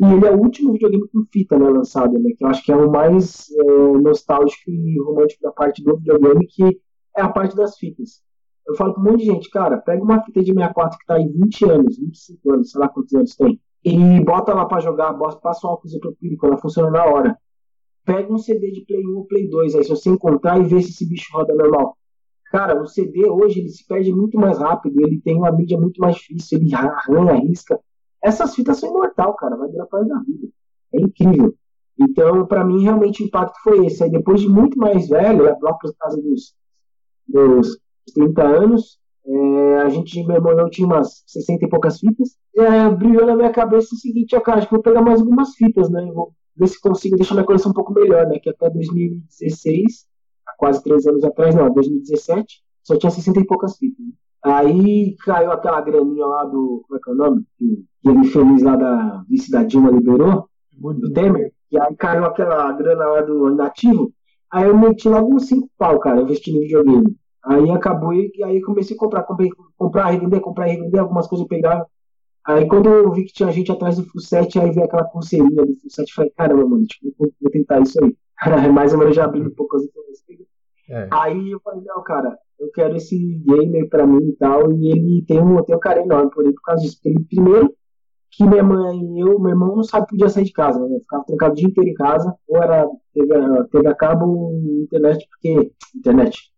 E 0.00 0.04
ele 0.12 0.26
é 0.26 0.30
o 0.32 0.40
último 0.40 0.72
videogame 0.72 1.08
com 1.08 1.24
fita 1.32 1.56
né, 1.56 1.70
lançado, 1.70 2.18
né? 2.18 2.32
Que 2.36 2.44
eu 2.44 2.48
acho 2.48 2.64
que 2.64 2.72
é 2.72 2.76
o 2.76 2.90
mais 2.90 3.46
é, 3.52 3.98
nostálgico 3.98 4.68
e 4.68 5.00
romântico 5.00 5.40
da 5.40 5.52
parte 5.52 5.84
do 5.84 5.96
videogame, 5.98 6.48
que 6.48 6.80
é 7.16 7.22
a 7.22 7.28
parte 7.28 7.54
das 7.54 7.78
fitas. 7.78 8.20
Eu 8.66 8.74
falo 8.74 8.92
para 8.92 9.02
um 9.02 9.06
monte 9.06 9.20
de 9.20 9.26
gente, 9.26 9.48
cara, 9.50 9.78
pega 9.78 10.02
uma 10.02 10.20
fita 10.24 10.40
de 10.40 10.52
64 10.52 10.98
que 10.98 11.06
tá 11.06 11.14
aí 11.14 11.28
20 11.28 11.70
anos, 11.70 11.96
25 11.96 12.52
anos, 12.52 12.70
sei 12.72 12.80
lá 12.80 12.88
quantos 12.88 13.14
anos 13.14 13.36
tem, 13.36 13.60
e 13.88 14.20
bota 14.24 14.52
lá 14.52 14.64
para 14.64 14.80
jogar, 14.80 15.14
passa 15.40 15.64
um 15.64 15.70
óculos 15.70 15.92
isopropílico, 15.92 16.44
ela 16.44 16.58
funciona 16.58 16.90
na 16.90 17.04
hora. 17.04 17.38
Pega 18.04 18.32
um 18.32 18.36
CD 18.36 18.72
de 18.72 18.84
Play 18.84 19.06
1 19.06 19.16
ou 19.16 19.24
Play 19.26 19.48
2, 19.48 19.76
aí 19.76 19.84
se 19.84 19.90
você 19.90 20.10
encontrar 20.10 20.58
e 20.58 20.64
ver 20.64 20.82
se 20.82 20.90
esse 20.90 21.08
bicho 21.08 21.32
roda 21.32 21.54
normal. 21.54 21.96
Cara, 22.50 22.82
o 22.82 22.86
CD 22.88 23.28
hoje 23.28 23.60
ele 23.60 23.68
se 23.68 23.86
perde 23.86 24.12
muito 24.12 24.36
mais 24.38 24.58
rápido, 24.58 25.00
ele 25.00 25.20
tem 25.20 25.36
uma 25.36 25.52
mídia 25.52 25.78
muito 25.78 26.00
mais 26.00 26.16
difícil, 26.16 26.58
ele 26.58 26.74
arranha, 26.74 27.34
risca. 27.34 27.78
Essas 28.20 28.56
fitas 28.56 28.76
são 28.78 28.90
imortal, 28.90 29.36
cara, 29.36 29.56
vai 29.56 29.68
durar 29.68 29.86
para 29.86 30.02
da 30.02 30.18
vida. 30.18 30.48
É 30.92 31.00
incrível. 31.00 31.54
Então, 31.96 32.44
para 32.44 32.64
mim, 32.64 32.82
realmente 32.82 33.22
o 33.22 33.26
impacto 33.26 33.56
foi 33.62 33.86
esse. 33.86 34.02
Aí, 34.02 34.10
depois 34.10 34.40
de 34.40 34.48
muito 34.48 34.76
mais 34.76 35.08
velho, 35.08 35.44
lá 35.44 35.74
por 35.74 35.94
causa 35.96 36.20
dos 36.20 36.54
meus 37.28 37.78
30 38.12 38.42
anos, 38.42 38.98
é, 39.26 39.76
a 39.78 39.88
gente, 39.88 40.18
eu 40.18 40.70
tinha 40.70 40.86
umas 40.86 41.22
60 41.26 41.64
e 41.64 41.68
poucas 41.68 41.98
fitas, 41.98 42.36
é, 42.56 42.88
brilhou 42.90 43.26
na 43.26 43.36
minha 43.36 43.50
cabeça 43.50 43.94
o 43.94 43.98
seguinte, 43.98 44.36
ó, 44.36 44.40
cara, 44.40 44.58
acho 44.58 44.68
que 44.68 44.74
vou 44.74 44.82
pegar 44.82 45.02
mais 45.02 45.20
algumas 45.20 45.54
fitas, 45.54 45.90
né, 45.90 46.04
vou 46.12 46.32
ver 46.56 46.68
se 46.68 46.80
consigo 46.80 47.16
deixar 47.16 47.34
minha 47.34 47.46
coleção 47.46 47.70
um 47.70 47.74
pouco 47.74 47.92
melhor, 47.92 48.26
né, 48.26 48.38
que 48.38 48.50
até 48.50 48.70
2016, 48.70 50.06
há 50.46 50.52
quase 50.56 50.82
três 50.82 51.06
anos 51.06 51.24
atrás, 51.24 51.54
não, 51.54 51.72
2017, 51.72 52.62
só 52.82 52.96
tinha 52.96 53.10
60 53.10 53.40
e 53.40 53.46
poucas 53.46 53.76
fitas. 53.76 54.04
Né? 54.04 54.12
Aí 54.44 55.16
caiu 55.24 55.50
aquela 55.50 55.80
graninha 55.80 56.24
lá 56.24 56.44
do, 56.44 56.84
como 56.86 56.98
é 56.98 57.02
que 57.02 57.10
é 57.10 57.12
o 57.12 57.16
nome? 57.16 57.44
Que, 57.58 57.84
que 58.00 58.08
ele 58.08 58.24
feliz 58.28 58.62
lá 58.62 58.76
da 58.76 59.24
vice 59.28 59.50
da 59.50 59.64
Dilma 59.64 59.90
liberou, 59.90 60.48
do 60.72 61.12
Temer, 61.12 61.52
e 61.72 61.80
aí 61.80 61.96
caiu 61.96 62.24
aquela 62.24 62.70
grana 62.72 63.06
lá 63.06 63.20
do 63.22 63.54
nativo, 63.54 64.12
Aí 64.50 64.68
eu 64.68 64.78
meti 64.78 65.08
logo 65.08 65.34
uns 65.34 65.48
5 65.48 65.68
pau, 65.76 65.98
cara, 65.98 66.22
investindo 66.22 66.58
em 66.58 66.60
videogame. 66.60 67.16
Aí 67.46 67.70
acabou 67.70 68.12
e 68.12 68.32
aí 68.42 68.60
comecei 68.60 68.96
a 68.96 68.98
comprar, 68.98 69.22
comprei, 69.22 69.48
comprar, 69.76 70.06
revender, 70.06 70.40
comprar, 70.40 70.66
revender, 70.66 71.00
algumas 71.00 71.28
coisas 71.28 71.44
eu 71.44 71.48
pegava. 71.48 71.86
Aí 72.44 72.66
quando 72.66 72.88
eu 72.88 73.10
vi 73.12 73.24
que 73.24 73.32
tinha 73.32 73.50
gente 73.50 73.70
atrás 73.70 73.96
do 73.96 74.04
Full 74.04 74.20
7, 74.20 74.58
aí 74.58 74.70
veio 74.70 74.84
aquela 74.84 75.04
pulseirinha 75.04 75.64
do 75.64 75.76
Full 75.76 75.90
7, 75.90 76.14
falei, 76.14 76.32
caramba, 76.36 76.66
mano, 76.66 76.84
tipo, 76.86 77.14
vou, 77.18 77.32
vou 77.40 77.50
tentar 77.50 77.80
isso 77.80 77.98
aí. 78.02 78.16
Mais 78.72 78.92
ou 78.92 78.98
menos 78.98 79.14
já 79.14 79.24
abrindo 79.24 79.48
um 79.48 79.54
pouco 79.54 79.76
as 79.76 79.84
informações. 79.84 80.16
É. 80.88 81.08
Aí 81.10 81.50
eu 81.50 81.60
falei, 81.60 81.82
não, 81.84 82.02
cara, 82.02 82.36
eu 82.58 82.70
quero 82.72 82.96
esse 82.96 83.16
gamer 83.44 83.88
pra 83.88 84.06
mim 84.06 84.28
e 84.28 84.36
tal, 84.36 84.72
e 84.72 84.90
ele 84.90 85.24
tem 85.26 85.40
um, 85.40 85.62
tem 85.62 85.74
um 85.74 85.80
carinho 85.80 86.06
enorme 86.06 86.30
por 86.30 86.44
ele 86.44 86.54
por 86.54 86.62
causa 86.62 86.82
disso. 86.82 86.98
Ele, 87.04 87.24
primeiro, 87.24 87.74
que 88.30 88.46
minha 88.46 88.62
mãe 88.62 88.98
e 88.98 89.20
eu, 89.20 89.38
meu 89.38 89.50
irmão, 89.50 89.76
não 89.76 89.82
sabe 89.82 90.06
podia 90.08 90.28
sair 90.28 90.44
de 90.44 90.52
casa, 90.52 90.78
né? 90.86 90.98
Ficava 91.00 91.24
trancado 91.24 91.52
o 91.52 91.56
dia 91.56 91.68
inteiro 91.68 91.90
em 91.90 91.94
casa, 91.94 92.34
ou 92.48 92.62
era 92.62 92.88
TV, 93.12 93.28
TV 93.70 93.88
a 93.88 93.94
cabo, 93.94 94.52
internet, 94.82 95.26
porque. 95.28 95.72
Internet. 95.94 96.52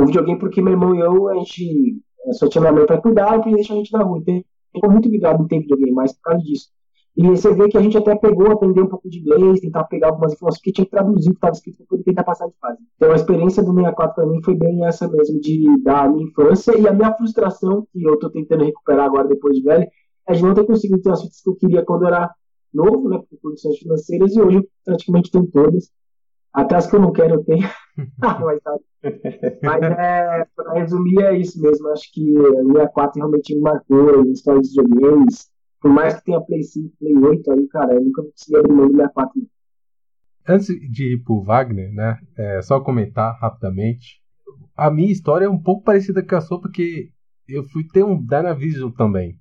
O 0.00 0.06
videogame, 0.06 0.38
porque 0.38 0.62
meu 0.62 0.72
irmão 0.72 0.94
e 0.94 1.00
eu, 1.00 1.28
a 1.28 1.34
gente 1.34 2.00
só 2.32 2.48
tinha 2.48 2.60
minha 2.62 2.72
mãe 2.72 2.86
pra 2.86 3.00
cuidar 3.00 3.46
e 3.46 3.54
deixar 3.54 3.74
a 3.74 3.76
gente 3.76 3.92
na 3.92 4.02
rua. 4.02 4.18
Então, 4.18 4.42
ficou 4.72 4.90
muito 4.90 5.08
ligado 5.08 5.46
tempo 5.46 5.62
videogame, 5.62 5.92
mas 5.92 6.12
por 6.12 6.22
causa 6.22 6.42
disso. 6.42 6.68
E 7.16 7.26
você 7.26 7.52
vê 7.52 7.68
que 7.68 7.76
a 7.76 7.82
gente 7.82 7.98
até 7.98 8.14
pegou, 8.14 8.50
aprender 8.50 8.80
um 8.82 8.86
pouco 8.86 9.10
de 9.10 9.18
inglês, 9.18 9.60
tentar 9.60 9.84
pegar 9.84 10.08
algumas 10.08 10.32
informações, 10.32 10.60
porque 10.60 10.72
tinha 10.72 10.84
que 10.84 10.90
traduzir 10.90 11.28
o 11.28 11.32
que 11.32 11.38
estava 11.38 11.52
escrito 11.52 11.78
para 11.78 11.86
poder 11.86 12.04
tentar 12.04 12.24
passar 12.24 12.46
de 12.46 12.54
fase. 12.60 12.78
Então 12.96 13.12
a 13.12 13.16
experiência 13.16 13.62
do 13.62 13.74
64 13.74 14.14
para 14.14 14.26
mim 14.26 14.40
foi 14.42 14.54
bem 14.54 14.86
essa 14.86 15.08
mesmo, 15.08 15.40
de 15.40 15.82
da 15.82 16.08
minha 16.08 16.26
infância 16.26 16.78
e 16.78 16.86
a 16.86 16.92
minha 16.92 17.12
frustração, 17.14 17.86
que 17.92 18.02
eu 18.02 18.14
estou 18.14 18.30
tentando 18.30 18.64
recuperar 18.64 19.06
agora 19.06 19.28
depois 19.28 19.56
de 19.56 19.62
velho, 19.62 19.86
a 20.26 20.32
gente 20.32 20.44
não 20.44 20.54
tem 20.54 20.64
conseguido 20.64 21.02
ter 21.02 21.10
as 21.10 21.20
fitas 21.20 21.40
que 21.42 21.50
eu 21.50 21.56
queria 21.56 21.84
quando 21.84 22.02
eu 22.02 22.08
era 22.08 22.30
novo, 22.72 23.08
né, 23.08 23.20
por 23.28 23.40
condições 23.42 23.76
financeiras, 23.78 24.34
e 24.34 24.40
hoje 24.40 24.68
praticamente 24.84 25.30
tenho 25.30 25.46
todas. 25.48 25.90
Até 26.52 26.76
as 26.76 26.86
que 26.86 26.96
eu 26.96 27.00
não 27.00 27.12
quero 27.12 27.34
eu 27.34 27.44
tenho. 27.44 27.68
Mas, 28.18 28.60
mas 29.62 29.82
é, 29.82 30.46
para 30.54 30.74
resumir, 30.74 31.22
é 31.22 31.36
isso 31.38 31.60
mesmo. 31.60 31.88
Acho 31.88 32.12
que 32.12 32.38
o 32.38 32.72
64 32.72 33.18
realmente 33.18 33.54
me 33.54 33.60
marcou 33.60 34.20
a 34.20 34.26
história 34.28 34.60
dos 34.60 34.74
videogames. 34.74 35.50
Por 35.80 35.90
mais 35.90 36.14
que 36.14 36.24
tenha 36.24 36.40
Play 36.40 36.62
5, 36.62 36.94
Play 36.98 37.16
8 37.16 37.52
aí, 37.52 37.68
cara, 37.68 37.94
eu 37.94 38.04
nunca 38.04 38.22
consegui 38.22 38.56
abrir 38.56 38.72
mão 38.72 38.86
do 38.86 38.96
64. 38.96 39.42
Antes 40.48 40.66
de 40.66 41.14
ir 41.14 41.22
pro 41.22 41.42
Wagner, 41.42 41.92
né, 41.92 42.18
é, 42.36 42.60
só 42.62 42.80
comentar 42.80 43.38
rapidamente. 43.40 44.20
A 44.76 44.90
minha 44.90 45.12
história 45.12 45.46
é 45.46 45.48
um 45.48 45.60
pouco 45.60 45.84
parecida 45.84 46.22
com 46.22 46.36
a 46.36 46.40
sua, 46.40 46.60
porque 46.60 47.10
eu 47.48 47.64
fui 47.64 47.86
ter 47.86 48.04
um 48.04 48.16
Dynavision 48.16 48.90
também. 48.90 49.38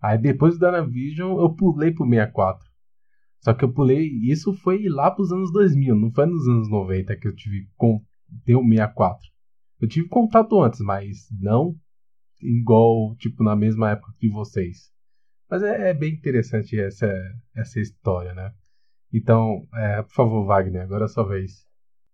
Aí 0.00 0.16
depois 0.18 0.58
do 0.58 0.66
Dynavision 0.66 1.38
eu 1.38 1.54
pulei 1.54 1.92
pro 1.92 2.08
64. 2.08 2.67
Só 3.40 3.54
que 3.54 3.64
eu 3.64 3.72
pulei, 3.72 4.08
isso 4.22 4.52
foi 4.52 4.84
lá 4.88 5.10
pros 5.10 5.32
anos 5.32 5.52
2000, 5.52 5.94
não 5.94 6.10
foi 6.10 6.26
nos 6.26 6.46
anos 6.48 6.68
90 6.68 7.16
que 7.16 7.28
eu 7.28 7.34
tive 7.34 7.68
com 7.76 7.96
o 7.96 8.02
64. 8.68 9.18
Eu 9.80 9.88
tive 9.88 10.08
contato 10.08 10.60
antes, 10.60 10.80
mas 10.80 11.28
não 11.40 11.76
igual, 12.40 13.14
tipo, 13.16 13.42
na 13.42 13.56
mesma 13.56 13.90
época 13.90 14.12
que 14.18 14.28
vocês. 14.28 14.90
Mas 15.50 15.62
é, 15.62 15.90
é 15.90 15.94
bem 15.94 16.12
interessante 16.12 16.78
essa, 16.78 17.10
essa 17.56 17.80
história, 17.80 18.34
né? 18.34 18.52
Então, 19.12 19.66
é, 19.74 20.02
por 20.02 20.12
favor, 20.12 20.46
Wagner, 20.46 20.82
agora 20.82 21.04
é 21.04 21.06
a 21.06 21.08
sua 21.08 21.26
vez. 21.26 21.64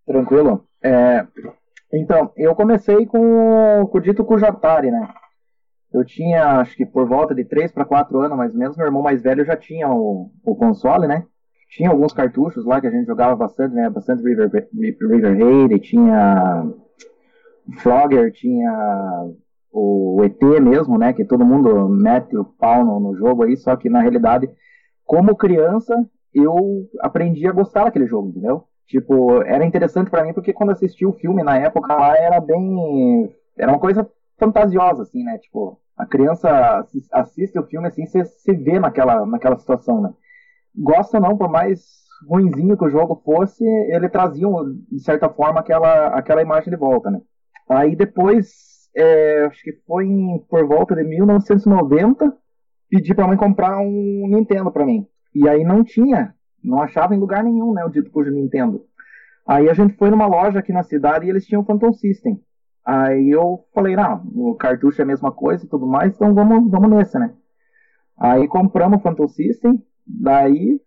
Tranquilo. 0.07 0.67
É, 0.83 1.27
então, 1.93 2.33
eu 2.37 2.55
comecei 2.55 3.07
com, 3.07 3.87
com 3.91 3.99
o 3.99 4.01
dito 4.01 4.25
Kujatari, 4.25 4.91
né? 4.91 5.13
Eu 5.95 6.05
tinha, 6.05 6.59
acho 6.59 6.77
que 6.77 6.85
por 6.85 7.07
volta 7.07 7.33
de 7.33 7.45
3 7.45 7.71
para 7.71 7.85
4 7.85 8.19
anos, 8.19 8.37
mais 8.37 8.53
ou 8.53 8.59
menos, 8.59 8.77
meu 8.77 8.85
irmão 8.85 9.01
mais 9.01 9.23
velho 9.23 9.45
já 9.45 9.57
tinha 9.57 9.89
o, 9.89 10.29
o 10.45 10.57
console, 10.57 11.07
né? 11.07 11.25
Tinha 11.71 11.89
alguns 11.89 12.13
cartuchos 12.13 12.67
lá 12.67 12.81
que 12.81 12.89
a 12.89 12.91
gente 12.91 13.07
jogava 13.07 13.37
bastante, 13.37 13.77
né? 13.77 13.89
Bastante 13.89 14.25
River, 14.25 14.51
River 14.75 15.39
Raid, 15.39 15.79
tinha 15.79 16.67
Frogger, 17.79 18.33
tinha 18.33 19.31
o 19.71 20.21
ET 20.25 20.43
mesmo, 20.61 20.99
né? 20.99 21.13
Que 21.13 21.25
todo 21.25 21.47
mundo 21.47 21.89
mete 21.89 22.37
o 22.37 22.45
pau 22.45 22.85
no, 22.85 22.99
no 22.99 23.17
jogo 23.17 23.45
aí, 23.45 23.57
só 23.57 23.77
que 23.77 23.89
na 23.89 24.01
realidade, 24.01 24.51
como 25.05 25.37
criança, 25.37 25.95
eu 26.35 26.89
aprendi 27.03 27.47
a 27.47 27.53
gostar 27.53 27.85
daquele 27.85 28.09
jogo, 28.09 28.31
entendeu? 28.31 28.65
Tipo, 28.89 29.43
era 29.43 29.65
interessante 29.65 30.11
para 30.11 30.25
mim 30.25 30.33
porque 30.33 30.53
quando 30.53 30.71
assisti 30.71 31.07
o 31.07 31.13
filme 31.13 31.45
na 31.45 31.57
época 31.57 31.95
lá 31.95 32.19
era 32.19 32.41
bem. 32.41 33.33
Era 33.57 33.71
uma 33.71 33.79
coisa 33.79 34.11
fantasiosa, 34.37 35.03
assim, 35.03 35.23
né? 35.23 35.39
Tipo, 35.39 35.79
a 35.97 36.07
criança 36.07 36.87
assiste 37.13 37.59
o 37.59 37.67
filme 37.67 37.87
assim, 37.87 38.07
você 38.07 38.25
se 38.25 38.53
vê 38.53 38.79
naquela, 38.79 39.25
naquela 39.27 39.59
situação, 39.59 40.01
né? 40.01 40.13
Gosta 40.77 41.19
ou 41.19 41.23
não, 41.23 41.37
por 41.37 41.49
mais 41.49 42.05
ruinzinho 42.29 42.77
que 42.77 42.85
o 42.85 42.91
jogo 42.91 43.21
fosse, 43.25 43.65
ele 43.65 44.09
trazia, 44.09 44.47
de 44.91 45.01
certa 45.01 45.29
forma, 45.29 45.61
aquela, 45.61 46.09
aquela 46.09 46.43
imagem 46.43 46.71
de 46.71 46.77
volta, 46.77 47.11
né? 47.11 47.21
Aí 47.69 47.95
depois, 47.95 48.89
é, 48.97 49.45
acho 49.45 49.63
que 49.63 49.73
foi 49.87 50.07
em, 50.07 50.39
por 50.49 50.67
volta 50.67 50.95
de 50.95 51.05
1990, 51.05 52.37
pedi 52.89 53.15
pra 53.15 53.27
mãe 53.27 53.37
comprar 53.37 53.79
um 53.79 54.27
Nintendo 54.29 54.71
pra 54.71 54.85
mim. 54.85 55.07
E 55.35 55.49
aí 55.49 55.65
não 55.65 55.83
tinha, 55.85 56.35
não 56.63 56.81
achava 56.81 57.15
em 57.15 57.19
lugar 57.19 57.43
nenhum, 57.43 57.73
né, 57.73 57.85
o 57.85 57.91
dito 57.91 58.11
cujo 58.11 58.31
Nintendo. 58.31 58.85
Aí 59.47 59.69
a 59.69 59.75
gente 59.75 59.95
foi 59.97 60.11
numa 60.11 60.27
loja 60.27 60.59
aqui 60.59 60.73
na 60.73 60.83
cidade 60.83 61.27
e 61.27 61.31
eles 61.31 61.47
tinham 61.47 61.63
o 61.63 61.65
Phantom 61.65 61.93
System. 61.93 62.41
Aí 62.85 63.31
eu 63.31 63.65
falei, 63.73 63.97
não, 63.97 64.23
o 64.35 64.55
cartucho 64.55 65.01
é 65.01 65.05
a 65.05 65.07
mesma 65.07 65.33
coisa 65.33 65.65
e 65.65 65.69
tudo 65.69 65.87
mais, 65.87 66.15
então 66.15 66.35
vamos, 66.35 66.71
vamos 66.71 66.91
nesse, 66.91 67.19
né? 67.19 67.33
Aí 68.17 68.47
compramos 68.47 68.99
o 68.99 69.03
Phantom 69.03 69.27
System, 69.27 69.83
daí 70.07 70.81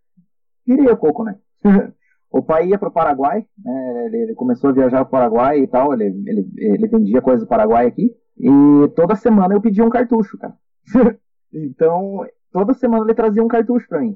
virei 0.66 0.92
o 0.92 0.98
coco, 0.98 1.24
né? 1.24 1.36
o 2.30 2.44
pai 2.44 2.68
ia 2.68 2.78
para 2.78 2.90
o 2.90 2.92
Paraguai, 2.92 3.46
né? 3.64 4.06
ele, 4.06 4.18
ele, 4.18 4.36
começou 4.36 4.70
a 4.70 4.74
viajar 4.74 4.98
para 5.00 5.08
o 5.08 5.12
Paraguai 5.12 5.60
e 5.60 5.68
tal, 5.68 5.92
ele, 5.94 6.06
ele, 6.28 6.48
ele 6.58 6.88
vendia 6.88 7.22
coisas 7.22 7.44
do 7.44 7.50
Paraguai 7.50 7.88
aqui, 7.88 8.16
e 8.38 8.88
toda 8.96 9.16
semana 9.16 9.56
eu 9.56 9.62
pedia 9.62 9.84
um 9.84 9.90
cartucho, 9.90 10.38
cara. 10.38 10.56
então, 11.52 12.24
toda 12.52 12.76
semana 12.76 13.06
ele 13.06 13.16
trazia 13.16 13.44
um 13.44 13.48
cartucho 13.48 13.88
para 13.88 14.02
mim. 14.02 14.16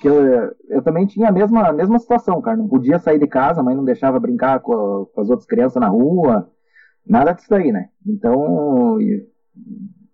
Que 0.00 0.08
eu, 0.08 0.52
eu 0.68 0.82
também 0.82 1.06
tinha 1.06 1.28
a 1.28 1.32
mesma, 1.32 1.68
a 1.68 1.72
mesma 1.72 2.00
situação, 2.00 2.42
cara. 2.42 2.56
Não 2.56 2.66
podia 2.66 2.98
sair 2.98 3.20
de 3.20 3.28
casa, 3.28 3.60
a 3.60 3.64
mãe 3.64 3.76
não 3.76 3.84
deixava 3.84 4.18
brincar 4.18 4.58
com, 4.58 5.06
com 5.14 5.20
as 5.20 5.30
outras 5.30 5.46
crianças 5.46 5.80
na 5.80 5.86
rua, 5.86 6.50
nada 7.06 7.32
disso 7.32 7.54
aí, 7.54 7.72
né? 7.72 7.88
Então, 8.06 9.00
eu, 9.00 9.26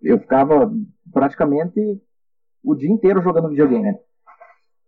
eu 0.02 0.18
ficava 0.18 0.72
praticamente 1.12 1.80
o 2.62 2.74
dia 2.74 2.90
inteiro 2.90 3.22
jogando 3.22 3.48
videogame, 3.48 3.84
né? 3.84 3.98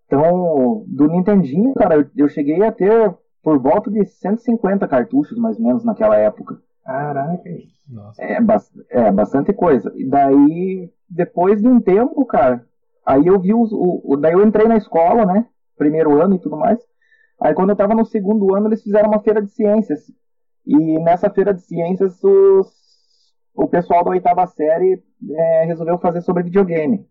Então, 0.07 0.85
do 0.87 1.09
Nintendinho, 1.09 1.73
cara, 1.75 1.97
eu, 1.97 2.07
eu 2.17 2.29
cheguei 2.29 2.63
a 2.63 2.71
ter 2.71 3.15
por 3.43 3.59
volta 3.59 3.91
de 3.91 4.05
150 4.05 4.87
cartuchos, 4.87 5.39
mais 5.39 5.57
ou 5.59 5.65
menos, 5.65 5.85
naquela 5.85 6.17
época. 6.17 6.61
Caraca. 6.85 7.43
É, 8.91 9.07
é 9.09 9.13
bastante 9.13 9.53
coisa. 9.53 9.93
E 9.97 10.09
daí, 10.09 10.91
depois 11.09 11.61
de 11.61 11.69
um 11.69 11.81
tempo, 11.81 12.25
cara, 12.27 12.65
aí 13.05 13.27
eu 13.27 13.39
vi 13.41 13.55
os, 13.55 13.73
o, 13.73 14.03
o, 14.05 14.17
daí 14.17 14.33
eu 14.33 14.47
entrei 14.47 14.69
na 14.69 14.77
escola, 14.77 15.27
né? 15.27 15.47
Primeiro 15.77 16.21
ano 16.21 16.35
e 16.35 16.39
tudo 16.39 16.57
mais. 16.57 16.79
Aí 17.41 17.55
quando 17.55 17.71
eu 17.71 17.77
tava 17.77 17.95
no 17.95 18.05
segundo 18.05 18.55
ano, 18.55 18.69
eles 18.69 18.83
fizeram 18.83 19.09
uma 19.09 19.21
feira 19.21 19.43
de 19.43 19.51
ciências. 19.51 20.13
E 20.67 20.99
nessa 21.01 21.31
feira 21.31 21.53
de 21.53 21.63
ciências, 21.63 22.23
os, 22.23 22.73
o 23.55 23.67
pessoal 23.69 24.05
da 24.05 24.11
oitava 24.11 24.47
série 24.47 25.03
é, 25.31 25.65
resolveu 25.65 25.99
fazer 25.99 26.23
sobre 26.23 26.45
videogame. 26.45 27.07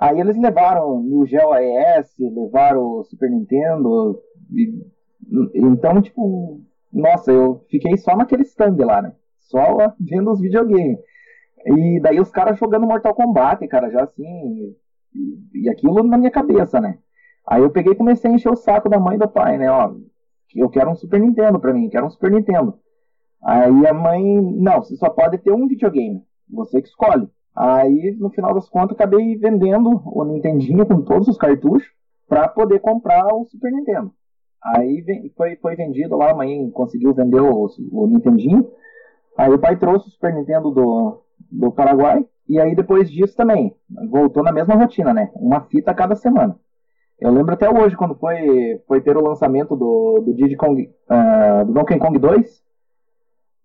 Aí 0.00 0.18
eles 0.18 0.36
levaram 0.36 0.96
o 0.96 1.26
Geo 1.26 1.52
AES, 1.52 2.14
levaram 2.18 2.82
o 2.82 3.04
Super 3.04 3.30
Nintendo. 3.30 4.18
E, 4.50 4.82
então, 5.54 6.00
tipo, 6.00 6.60
nossa, 6.92 7.30
eu 7.30 7.64
fiquei 7.70 7.96
só 7.98 8.16
naquele 8.16 8.42
stand 8.42 8.76
lá, 8.78 9.02
né? 9.02 9.12
Só 9.38 9.94
vendo 10.00 10.30
os 10.30 10.40
videogames. 10.40 10.98
E 11.66 12.00
daí 12.00 12.18
os 12.18 12.30
caras 12.30 12.58
jogando 12.58 12.86
Mortal 12.86 13.14
Kombat, 13.14 13.66
cara, 13.68 13.90
já 13.90 14.04
assim. 14.04 14.74
E, 15.14 15.62
e, 15.64 15.68
aquilo 15.68 16.02
na 16.02 16.16
minha 16.16 16.30
cabeça, 16.30 16.80
né? 16.80 16.98
Aí 17.46 17.62
eu 17.62 17.70
peguei 17.70 17.92
e 17.92 17.96
comecei 17.96 18.30
a 18.30 18.34
encher 18.34 18.50
o 18.50 18.56
saco 18.56 18.88
da 18.88 18.98
mãe 18.98 19.16
e 19.16 19.18
do 19.18 19.28
pai, 19.28 19.58
né? 19.58 19.70
Ó, 19.70 19.94
eu 20.54 20.68
quero 20.68 20.90
um 20.90 20.94
Super 20.94 21.20
Nintendo 21.20 21.58
pra 21.58 21.72
mim, 21.72 21.88
quero 21.88 22.06
um 22.06 22.10
Super 22.10 22.30
Nintendo. 22.30 22.78
Aí 23.42 23.86
a 23.86 23.94
mãe, 23.94 24.22
não, 24.40 24.82
você 24.82 24.96
só 24.96 25.08
pode 25.08 25.38
ter 25.38 25.52
um 25.52 25.66
videogame, 25.66 26.22
você 26.48 26.80
que 26.82 26.88
escolhe. 26.88 27.28
Aí, 27.54 28.16
no 28.18 28.30
final 28.30 28.54
das 28.54 28.68
contas, 28.68 28.92
acabei 28.92 29.36
vendendo 29.36 30.00
o 30.04 30.24
Nintendinho 30.24 30.86
com 30.86 31.02
todos 31.02 31.28
os 31.28 31.36
cartuchos 31.36 31.90
para 32.28 32.48
poder 32.48 32.80
comprar 32.80 33.26
o 33.34 33.44
Super 33.46 33.72
Nintendo. 33.72 34.12
Aí 34.62 35.04
foi, 35.36 35.56
foi 35.56 35.74
vendido 35.74 36.16
lá, 36.16 36.30
a 36.30 36.34
mãe 36.34 36.70
conseguiu 36.70 37.12
vender 37.14 37.40
o, 37.40 37.66
o 37.92 38.06
Nintendinho. 38.06 38.70
Aí 39.36 39.50
o 39.52 39.58
pai 39.58 39.76
trouxe 39.76 40.08
o 40.08 40.10
Super 40.10 40.34
Nintendo 40.34 40.70
do, 40.70 41.22
do 41.50 41.72
Paraguai. 41.72 42.24
E 42.48 42.60
aí 42.60 42.74
depois 42.74 43.10
disso 43.10 43.36
também, 43.36 43.74
voltou 44.10 44.42
na 44.42 44.52
mesma 44.52 44.74
rotina, 44.74 45.14
né? 45.14 45.30
Uma 45.34 45.62
fita 45.62 45.90
a 45.92 45.94
cada 45.94 46.14
semana. 46.14 46.58
Eu 47.20 47.30
lembro 47.30 47.52
até 47.52 47.68
hoje, 47.68 47.96
quando 47.96 48.14
foi, 48.14 48.82
foi 48.88 49.00
ter 49.02 49.16
o 49.16 49.22
lançamento 49.22 49.76
do, 49.76 50.20
do 50.20 50.34
Diddy 50.34 50.56
Kong, 50.56 50.90
uh, 51.10 51.64
do 51.66 51.72
Donkey 51.74 51.98
Kong 51.98 52.18
2, 52.18 52.62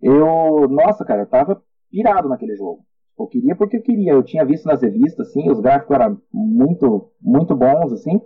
eu, 0.02 0.68
nossa, 0.68 1.06
cara, 1.06 1.22
eu 1.22 1.28
tava 1.28 1.64
pirado 1.90 2.28
naquele 2.28 2.56
jogo. 2.56 2.86
Eu 3.18 3.28
queria 3.28 3.56
porque 3.56 3.78
eu 3.78 3.82
queria. 3.82 4.12
Eu 4.12 4.24
tinha 4.24 4.44
visto 4.44 4.66
nas 4.66 4.82
revistas, 4.82 5.30
assim, 5.30 5.50
os 5.50 5.62
gráficos 5.62 5.96
eram 5.96 6.22
muito, 6.34 7.10
muito 7.22 7.56
bons, 7.56 7.94
assim. 7.94 8.22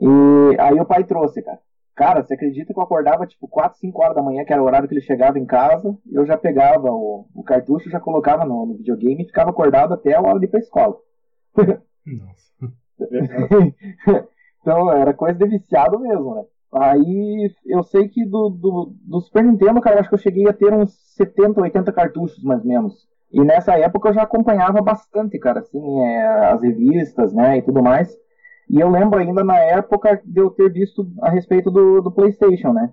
E 0.00 0.56
aí 0.58 0.80
o 0.80 0.86
pai 0.86 1.04
trouxe, 1.04 1.42
cara. 1.42 1.58
Cara, 1.94 2.22
você 2.22 2.32
acredita 2.32 2.72
que 2.72 2.78
eu 2.78 2.82
acordava 2.82 3.26
tipo 3.26 3.46
4, 3.46 3.78
5 3.78 4.02
horas 4.02 4.16
da 4.16 4.22
manhã, 4.22 4.42
que 4.42 4.54
era 4.54 4.62
o 4.62 4.64
horário 4.64 4.88
que 4.88 4.94
ele 4.94 5.02
chegava 5.02 5.38
em 5.38 5.44
casa, 5.44 5.94
eu 6.10 6.24
já 6.24 6.38
pegava 6.38 6.90
o, 6.90 7.26
o 7.34 7.42
cartucho, 7.42 7.90
já 7.90 8.00
colocava 8.00 8.46
no, 8.46 8.64
no, 8.64 8.76
videogame 8.78 9.22
e 9.22 9.26
ficava 9.26 9.50
acordado 9.50 9.92
até 9.92 10.14
a 10.14 10.22
hora 10.22 10.38
de 10.38 10.46
ir 10.46 10.48
pra 10.48 10.60
escola. 10.60 10.96
Nossa. 12.06 12.79
então 14.60 14.92
era 14.92 15.14
coisa 15.14 15.38
de 15.38 15.46
viciado 15.46 15.98
mesmo, 15.98 16.34
né? 16.34 16.44
Aí 16.72 17.52
eu 17.66 17.82
sei 17.82 18.08
que 18.08 18.24
do, 18.24 18.48
do, 18.48 18.94
do 19.02 19.20
Super 19.20 19.42
Nintendo, 19.42 19.80
cara, 19.80 20.00
acho 20.00 20.08
que 20.08 20.14
eu 20.14 20.20
cheguei 20.20 20.48
a 20.48 20.52
ter 20.52 20.72
uns 20.72 20.92
70, 21.16 21.60
80 21.60 21.92
cartuchos 21.92 22.42
mais 22.44 22.60
ou 22.60 22.66
menos. 22.66 23.08
E 23.32 23.40
nessa 23.40 23.76
época 23.76 24.08
eu 24.08 24.14
já 24.14 24.22
acompanhava 24.22 24.80
bastante, 24.80 25.38
cara, 25.38 25.60
assim, 25.60 26.00
é, 26.02 26.26
as 26.50 26.62
revistas, 26.62 27.32
né, 27.32 27.58
e 27.58 27.62
tudo 27.62 27.82
mais. 27.82 28.16
E 28.68 28.78
eu 28.80 28.88
lembro 28.88 29.18
ainda 29.18 29.42
na 29.42 29.58
época 29.58 30.20
de 30.24 30.40
eu 30.40 30.50
ter 30.50 30.72
visto 30.72 31.06
a 31.20 31.30
respeito 31.30 31.70
do, 31.70 32.00
do 32.00 32.12
PlayStation, 32.12 32.72
né. 32.72 32.92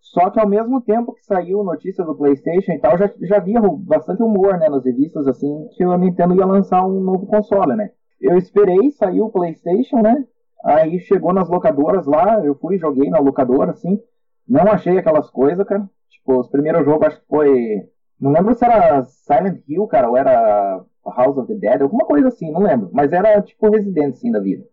Só 0.00 0.30
que 0.30 0.40
ao 0.40 0.48
mesmo 0.48 0.80
tempo 0.80 1.12
que 1.12 1.24
saiu 1.24 1.62
notícia 1.62 2.02
do 2.02 2.14
PlayStation 2.14 2.72
e 2.72 2.78
tal, 2.78 2.96
já, 2.96 3.10
já 3.20 3.38
via 3.38 3.60
bastante 3.60 4.22
humor, 4.22 4.58
né, 4.58 4.68
nas 4.68 4.84
revistas, 4.84 5.26
assim, 5.26 5.68
que 5.76 5.82
a 5.82 5.98
Nintendo 5.98 6.34
ia 6.34 6.46
lançar 6.46 6.86
um 6.86 7.00
novo 7.00 7.26
console, 7.26 7.76
né. 7.76 7.90
Eu 8.20 8.36
esperei, 8.36 8.90
saiu 8.90 9.26
o 9.26 9.30
PlayStation, 9.30 10.02
né, 10.02 10.24
aí 10.64 10.98
chegou 11.00 11.32
nas 11.32 11.48
locadoras 11.48 12.06
lá, 12.06 12.44
eu 12.44 12.54
fui, 12.54 12.78
joguei 12.78 13.08
na 13.10 13.18
locadora, 13.18 13.70
assim, 13.70 14.00
não 14.46 14.62
achei 14.72 14.98
aquelas 14.98 15.30
coisas, 15.30 15.66
cara. 15.66 15.88
Tipo, 16.08 16.40
os 16.40 16.48
primeiros 16.48 16.84
jogos 16.84 17.08
acho 17.08 17.20
que 17.20 17.26
foi 17.28 17.88
não 18.20 18.32
lembro 18.32 18.54
se 18.54 18.64
era 18.64 19.04
Silent 19.04 19.62
Hill, 19.68 19.86
cara, 19.86 20.08
ou 20.08 20.16
era 20.16 20.84
House 21.06 21.38
of 21.38 21.46
the 21.46 21.54
Dead, 21.54 21.80
alguma 21.80 22.04
coisa 22.04 22.28
assim, 22.28 22.50
não 22.50 22.62
lembro. 22.62 22.90
Mas 22.92 23.12
era 23.12 23.40
tipo 23.42 23.70
Resident, 23.70 24.16
sim, 24.16 24.32
da 24.32 24.40
vida. 24.40 24.64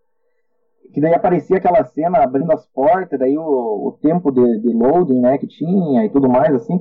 Que 0.91 0.99
daí 0.99 1.13
aparecia 1.13 1.57
aquela 1.57 1.83
cena 1.83 2.23
abrindo 2.23 2.51
as 2.51 2.65
portas, 2.67 3.19
daí 3.19 3.37
o, 3.37 3.87
o 3.87 3.91
tempo 4.01 4.31
de, 4.31 4.59
de 4.59 4.73
loading, 4.73 5.19
né, 5.19 5.37
que 5.37 5.45
tinha 5.45 6.05
e 6.05 6.09
tudo 6.09 6.27
mais, 6.27 6.55
assim. 6.55 6.79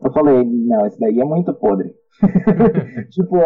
Eu 0.00 0.12
falei, 0.12 0.44
não, 0.44 0.86
esse 0.86 0.98
daí 0.98 1.20
é 1.20 1.24
muito 1.24 1.52
podre. 1.52 1.92
tipo, 3.10 3.36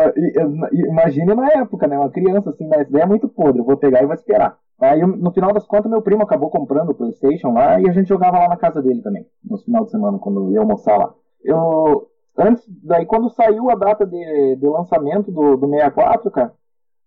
imagine 0.73 1.35
na 1.35 1.49
época, 1.49 1.87
né, 1.87 1.99
uma 1.99 2.11
criança 2.11 2.51
assim, 2.51 2.67
mas 2.69 2.89
daí 2.91 3.03
é 3.03 3.07
muito 3.07 3.29
podre, 3.29 3.61
eu 3.61 3.65
vou 3.65 3.77
pegar 3.77 4.03
e 4.03 4.07
vou 4.07 4.15
esperar. 4.15 4.59
Aí, 4.81 5.01
no 5.01 5.31
final 5.33 5.53
das 5.53 5.67
contas, 5.67 5.91
meu 5.91 6.03
primo 6.03 6.23
acabou 6.23 6.51
comprando 6.51 6.91
o 6.91 6.95
PlayStation 6.95 7.53
lá 7.53 7.81
e 7.81 7.89
a 7.89 7.93
gente 7.93 8.09
jogava 8.09 8.39
lá 8.39 8.49
na 8.49 8.57
casa 8.57 8.83
dele 8.83 9.01
também, 9.01 9.27
no 9.45 9.57
final 9.59 9.85
de 9.85 9.91
semana, 9.91 10.19
quando 10.19 10.51
ia 10.51 10.61
almoçar 10.61 10.99
lá. 10.99 11.15
Eu, 11.43 12.09
antes, 12.37 12.65
daí 12.83 13.07
quando 13.07 13.31
saiu 13.31 13.71
a 13.71 13.75
data 13.75 14.05
de, 14.05 14.57
de 14.57 14.67
lançamento 14.67 15.31
do, 15.31 15.57
do 15.57 15.69
64, 15.69 16.31
cara, 16.31 16.53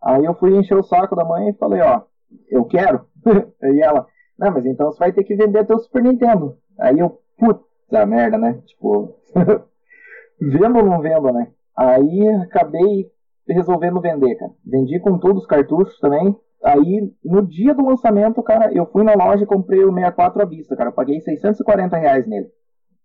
aí 0.02 0.24
eu 0.24 0.34
fui 0.36 0.58
encher 0.58 0.78
o 0.78 0.84
saco 0.84 1.16
da 1.16 1.26
mãe 1.26 1.50
e 1.50 1.54
falei, 1.54 1.82
ó, 1.82 2.02
eu 2.50 2.64
quero. 2.66 3.06
e 3.62 3.82
ela, 3.82 4.08
não, 4.40 4.52
mas 4.52 4.66
então 4.66 4.92
você 4.92 5.00
vai 5.00 5.12
ter 5.12 5.24
que 5.24 5.36
vender 5.36 5.66
teu 5.66 5.78
Super 5.80 6.04
Nintendo. 6.04 6.58
Aí 6.80 6.98
eu, 6.98 7.20
puta 7.38 7.64
merda, 8.06 8.38
né? 8.38 8.62
Tipo, 8.66 9.16
vendo 10.40 10.78
ou 10.78 10.86
não 10.86 11.02
vendo, 11.02 11.32
né? 11.32 11.52
Aí 11.76 12.28
acabei 12.42 13.12
resolvendo 13.48 14.02
vender, 14.02 14.36
cara. 14.36 14.52
Vendi 14.66 15.00
com 15.00 15.18
todos 15.18 15.44
os 15.44 15.48
cartuchos 15.48 16.00
também. 16.00 16.36
Aí, 16.64 17.14
no 17.24 17.46
dia 17.46 17.76
do 17.76 17.86
lançamento, 17.86 18.42
cara, 18.42 18.74
eu 18.74 18.86
fui 18.88 19.04
na 19.04 19.14
loja 19.14 19.44
e 19.44 19.48
comprei 19.48 19.84
o 19.84 19.94
64 19.94 20.42
à 20.42 20.46
vista, 20.46 20.76
cara. 20.76 20.90
Eu 20.90 20.94
paguei 20.94 21.20
640 21.22 21.98
reais 21.98 22.26
nele. 22.26 22.48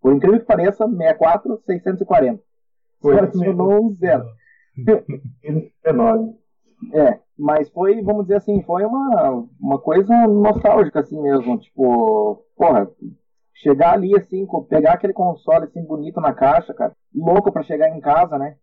Por 0.00 0.14
incrível 0.14 0.40
que 0.40 0.46
pareça, 0.46 0.88
64, 0.88 1.60
640. 1.66 2.42
Foi 3.02 3.14
um 3.16 3.92
zero. 3.94 4.24
Enorme. 5.84 6.34
É, 6.94 7.20
mas 7.38 7.68
foi, 7.68 8.00
vamos 8.00 8.22
dizer 8.22 8.36
assim, 8.36 8.62
foi 8.62 8.86
uma, 8.86 9.46
uma 9.60 9.78
coisa 9.78 10.26
nostálgica 10.26 11.00
assim 11.00 11.20
mesmo, 11.20 11.58
tipo, 11.58 12.42
porra, 12.56 12.90
chegar 13.62 13.92
ali 13.92 14.16
assim, 14.16 14.46
pegar 14.68 14.94
aquele 14.94 15.12
console 15.12 15.64
assim 15.64 15.82
bonito 15.82 16.20
na 16.20 16.32
caixa, 16.32 16.74
cara, 16.74 16.92
louco 17.14 17.52
para 17.52 17.62
chegar 17.62 17.88
em 17.88 18.00
casa, 18.00 18.38
né? 18.38 18.56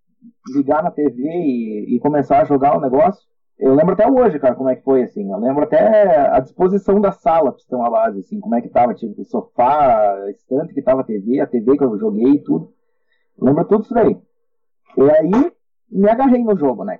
Ligar 0.56 0.84
na 0.84 0.92
TV 0.92 1.24
e, 1.24 1.96
e 1.96 2.00
começar 2.00 2.42
a 2.42 2.46
jogar 2.46 2.78
o 2.78 2.82
negócio. 2.82 3.22
Eu 3.60 3.74
lembro 3.74 3.94
até 3.94 4.10
hoje, 4.10 4.40
cara, 4.40 4.56
como 4.56 4.70
é 4.70 4.76
que 4.76 4.84
foi, 4.84 5.04
assim. 5.04 5.32
Eu 5.32 5.40
lembro 5.40 5.64
até 5.64 6.28
a 6.30 6.40
disposição 6.40 7.02
da 7.02 7.12
sala, 7.12 7.52
você 7.52 7.68
ter 7.68 7.76
uma 7.76 7.90
base, 7.90 8.20
assim, 8.20 8.40
como 8.40 8.54
é 8.56 8.62
que 8.62 8.70
tava, 8.70 8.94
tipo, 8.94 9.20
o 9.20 9.26
sofá, 9.26 10.14
a 10.14 10.30
estante 10.30 10.74
que 10.74 10.82
tava 10.82 11.02
a 11.02 11.04
TV, 11.04 11.40
a 11.40 11.48
TV 11.48 11.76
que 11.76 11.84
eu 11.84 11.98
joguei 11.98 12.34
e 12.34 12.44
tudo. 12.44 12.72
Eu 13.38 13.46
lembro 13.46 13.66
tudo 13.66 13.84
isso 13.84 13.94
daí. 13.94 14.16
E 14.98 15.12
aí, 15.12 15.52
me 15.90 16.10
agarrei 16.10 16.44
no 16.44 16.56
jogo, 16.56 16.84
né? 16.84 17.00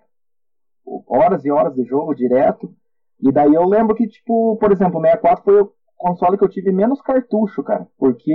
Horas 1.08 1.46
e 1.46 1.52
horas 1.52 1.76
de 1.76 1.84
jogo 1.84 2.16
direto. 2.16 2.74
E 3.20 3.32
daí 3.32 3.54
eu 3.54 3.66
lembro 3.66 3.96
que, 3.96 4.08
tipo, 4.08 4.58
por 4.58 4.72
exemplo, 4.72 5.00
o 5.00 5.02
64 5.02 5.44
foi 5.44 5.70
console 5.98 6.38
que 6.38 6.44
eu 6.44 6.50
tive 6.50 6.72
menos 6.72 7.02
cartucho, 7.02 7.64
cara. 7.64 7.88
Porque 7.98 8.34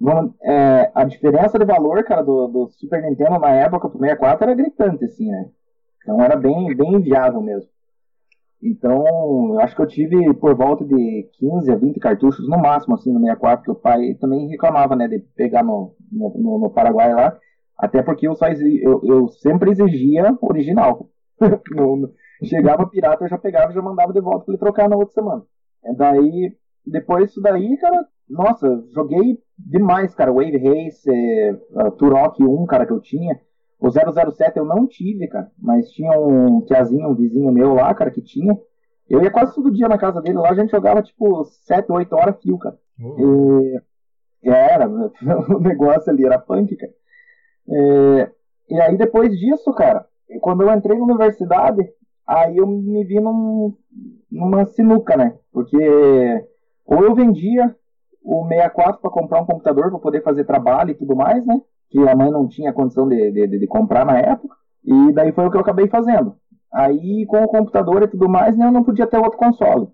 vamos, 0.00 0.34
é, 0.42 0.90
a 0.94 1.04
diferença 1.04 1.58
de 1.58 1.64
valor, 1.64 2.02
cara, 2.04 2.22
do, 2.22 2.48
do 2.48 2.68
Super 2.70 3.02
Nintendo 3.02 3.38
na 3.38 3.50
época 3.50 3.88
pro 3.88 3.98
64 3.98 4.44
era 4.44 4.54
gritante, 4.54 5.04
assim, 5.04 5.28
né? 5.28 5.48
Então 6.02 6.20
era 6.20 6.36
bem, 6.36 6.74
bem 6.74 6.94
inviável 6.94 7.40
mesmo. 7.40 7.70
Então, 8.62 9.04
eu 9.54 9.60
acho 9.60 9.74
que 9.74 9.82
eu 9.82 9.86
tive 9.86 10.34
por 10.34 10.54
volta 10.54 10.84
de 10.84 11.28
15 11.32 11.72
a 11.72 11.74
20 11.74 11.98
cartuchos 11.98 12.48
no 12.48 12.58
máximo, 12.58 12.94
assim, 12.94 13.12
no 13.12 13.18
64, 13.18 13.64
que 13.64 13.70
o 13.72 13.74
pai 13.74 14.14
também 14.20 14.48
reclamava, 14.48 14.94
né, 14.94 15.08
de 15.08 15.18
pegar 15.18 15.64
no, 15.64 15.94
no, 16.10 16.58
no 16.60 16.70
Paraguai 16.70 17.12
lá, 17.12 17.36
até 17.76 18.02
porque 18.02 18.28
eu, 18.28 18.36
só 18.36 18.46
eu, 18.46 19.00
eu 19.02 19.28
sempre 19.28 19.72
exigia 19.72 20.36
original. 20.40 21.08
chegava 22.44 22.88
pirata, 22.88 23.24
eu 23.24 23.28
já 23.28 23.38
pegava 23.38 23.72
e 23.72 23.74
já 23.74 23.82
mandava 23.82 24.12
de 24.12 24.20
volta 24.20 24.44
para 24.44 24.52
ele 24.52 24.60
trocar 24.60 24.88
na 24.88 24.96
outra 24.96 25.14
semana. 25.14 25.42
E 25.84 25.94
daí, 25.94 26.56
depois 26.86 27.26
disso 27.26 27.40
daí, 27.40 27.76
cara, 27.78 28.06
nossa, 28.28 28.84
joguei 28.94 29.38
demais, 29.58 30.14
cara. 30.14 30.32
Wave 30.32 30.56
Race, 30.56 31.08
uh, 31.10 31.90
Turok 31.92 32.42
1, 32.42 32.66
cara, 32.66 32.86
que 32.86 32.92
eu 32.92 33.00
tinha. 33.00 33.40
O 33.78 33.90
007 33.90 34.56
eu 34.56 34.64
não 34.64 34.86
tive, 34.86 35.26
cara, 35.26 35.50
mas 35.58 35.90
tinha 35.90 36.12
um 36.12 36.60
tiazinho, 36.62 37.08
um 37.08 37.14
vizinho 37.14 37.50
meu 37.50 37.74
lá, 37.74 37.92
cara, 37.94 38.10
que 38.12 38.22
tinha. 38.22 38.56
Eu 39.10 39.20
ia 39.22 39.30
quase 39.30 39.54
todo 39.54 39.72
dia 39.72 39.88
na 39.88 39.98
casa 39.98 40.22
dele 40.22 40.38
lá, 40.38 40.50
a 40.50 40.54
gente 40.54 40.70
jogava 40.70 41.02
tipo 41.02 41.44
7, 41.44 41.90
8 41.90 42.12
horas 42.14 42.40
fio, 42.40 42.56
cara. 42.58 42.78
Uhum. 43.00 43.74
E, 44.42 44.48
era, 44.48 44.88
o 45.50 45.58
negócio 45.58 46.12
ali 46.12 46.24
era 46.24 46.38
punk, 46.38 46.76
cara. 46.76 46.92
E, 47.68 48.28
e 48.70 48.80
aí 48.80 48.96
depois 48.96 49.36
disso, 49.36 49.72
cara, 49.72 50.06
quando 50.40 50.62
eu 50.62 50.72
entrei 50.72 50.96
na 50.96 51.04
universidade, 51.04 51.82
aí 52.26 52.56
eu 52.56 52.66
me 52.66 53.04
vi 53.04 53.20
num, 53.20 53.74
numa 54.30 54.64
sinuca, 54.66 55.16
né? 55.16 55.36
Porque 55.52 55.76
ou 56.86 57.04
eu 57.04 57.14
vendia 57.14 57.74
o 58.22 58.46
64 58.46 59.00
para 59.00 59.10
comprar 59.10 59.40
um 59.40 59.46
computador 59.46 59.90
para 59.90 59.98
poder 59.98 60.22
fazer 60.22 60.44
trabalho 60.44 60.90
e 60.90 60.94
tudo 60.94 61.16
mais, 61.16 61.44
né? 61.46 61.60
Que 61.90 61.98
a 62.08 62.14
mãe 62.14 62.30
não 62.30 62.48
tinha 62.48 62.72
condição 62.72 63.08
de, 63.08 63.30
de, 63.30 63.58
de, 63.58 63.66
comprar 63.66 64.04
na 64.04 64.18
época. 64.18 64.54
E 64.84 65.12
daí 65.12 65.32
foi 65.32 65.46
o 65.46 65.50
que 65.50 65.56
eu 65.56 65.60
acabei 65.60 65.88
fazendo. 65.88 66.34
Aí 66.72 67.26
com 67.26 67.42
o 67.42 67.48
computador 67.48 68.02
e 68.02 68.08
tudo 68.08 68.28
mais, 68.28 68.56
né, 68.56 68.66
eu 68.66 68.72
não 68.72 68.82
podia 68.82 69.06
ter 69.06 69.18
outro 69.18 69.38
console. 69.38 69.88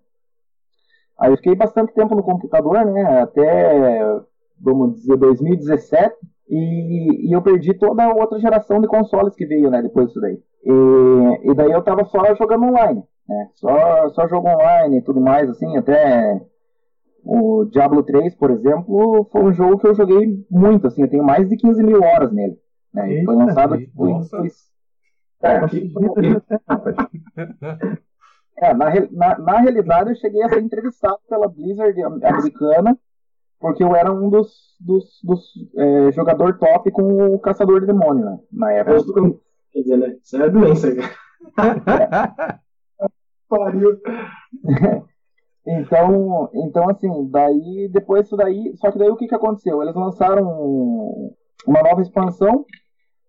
Aí 1.19 1.33
eu 1.33 1.37
fiquei 1.37 1.55
bastante 1.57 1.93
tempo 1.93 2.15
no 2.15 2.23
computador, 2.23 2.85
né? 2.85 3.23
Até, 3.23 4.01
vamos 4.61 4.95
dizer, 4.95 5.17
2017. 5.17 6.15
E, 6.49 7.29
e, 7.29 7.33
eu 7.33 7.43
perdi 7.43 7.75
toda 7.75 8.05
a 8.05 8.15
outra 8.15 8.39
geração 8.39 8.81
de 8.81 8.89
consoles 8.89 9.35
que 9.35 9.45
veio, 9.45 9.71
né, 9.71 9.83
depois 9.83 10.09
disso 10.09 10.21
daí. 10.21 10.39
E, 10.65 11.51
e 11.51 11.55
daí 11.55 11.71
eu 11.71 11.83
tava 11.83 12.05
só 12.07 12.35
jogando 12.35 12.65
online, 12.65 13.03
né, 13.29 13.51
só, 13.55 14.09
só 14.11 14.27
jogo 14.29 14.49
online 14.49 14.99
e 14.99 15.03
tudo 15.03 15.21
mais, 15.21 15.51
assim, 15.51 15.77
até 15.77 16.41
o 17.23 17.67
Diablo 17.67 18.03
3, 18.03 18.35
por 18.37 18.51
exemplo, 18.51 19.29
foi 19.31 19.43
um 19.43 19.53
jogo 19.53 19.79
que 19.79 19.87
eu 19.87 19.95
joguei 19.95 20.43
muito, 20.51 20.87
assim, 20.87 21.03
eu 21.03 21.11
tenho 21.11 21.23
mais 21.23 21.47
de 21.49 21.57
15 21.57 21.83
mil 21.83 22.03
horas 22.03 22.33
nele. 22.33 22.59
Né? 22.95 23.13
Eita, 23.13 23.27
foi 23.27 23.37
lançado 23.37 23.77
tipo, 23.77 24.09
em... 24.09 24.23
É, 25.41 25.61
é, 28.71 28.75
na, 28.75 28.87
na, 29.13 29.39
na 29.39 29.61
realidade 29.61 30.11
eu 30.11 30.17
cheguei 30.17 30.43
a 30.43 30.49
ser 30.49 30.61
entrevistado 30.61 31.21
pela 31.29 31.47
Blizzard 31.47 32.03
americana 32.03 32.99
porque 33.61 33.83
eu 33.83 33.95
era 33.95 34.13
um 34.13 34.31
dos, 34.31 34.77
dos, 34.81 35.21
dos 35.23 35.53
é, 35.77 36.13
jogador 36.13 36.59
top 36.59 36.91
com 36.91 37.35
o 37.35 37.39
Caçador 37.39 37.81
de 37.81 37.87
Demônio, 37.87 38.25
né? 38.25 38.39
Na 38.53 38.73
época. 38.73 39.03
Quer 39.73 39.81
dizer, 39.81 39.99
né? 39.99 40.17
Isso 40.23 40.37
é 40.37 40.51
doença, 40.51 40.89
cara. 41.57 42.61
Pariu. 43.49 43.99
Então, 45.71 46.49
então, 46.55 46.89
assim, 46.89 47.29
daí, 47.31 47.91
depois 47.93 48.23
disso 48.23 48.39
daí, 48.39 48.75
só 48.77 48.91
que 48.91 48.99
daí 48.99 49.11
o 49.11 49.17
que 49.17 49.29
que 49.29 49.35
aconteceu? 49.35 49.83
Eles 49.83 49.95
lançaram 49.95 50.43
uma 51.67 51.83
nova 51.83 52.01
expansão, 52.01 52.65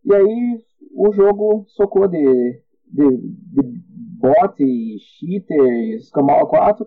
e 0.06 0.13
aí 0.15 0.58
o 0.96 1.12
jogo 1.12 1.65
socou 1.68 2.08
de, 2.08 2.62
de, 2.88 3.18
de 3.18 3.82
bot, 4.22 4.63
cheater, 5.00 5.98
escamal 5.98 6.48
4, 6.48 6.86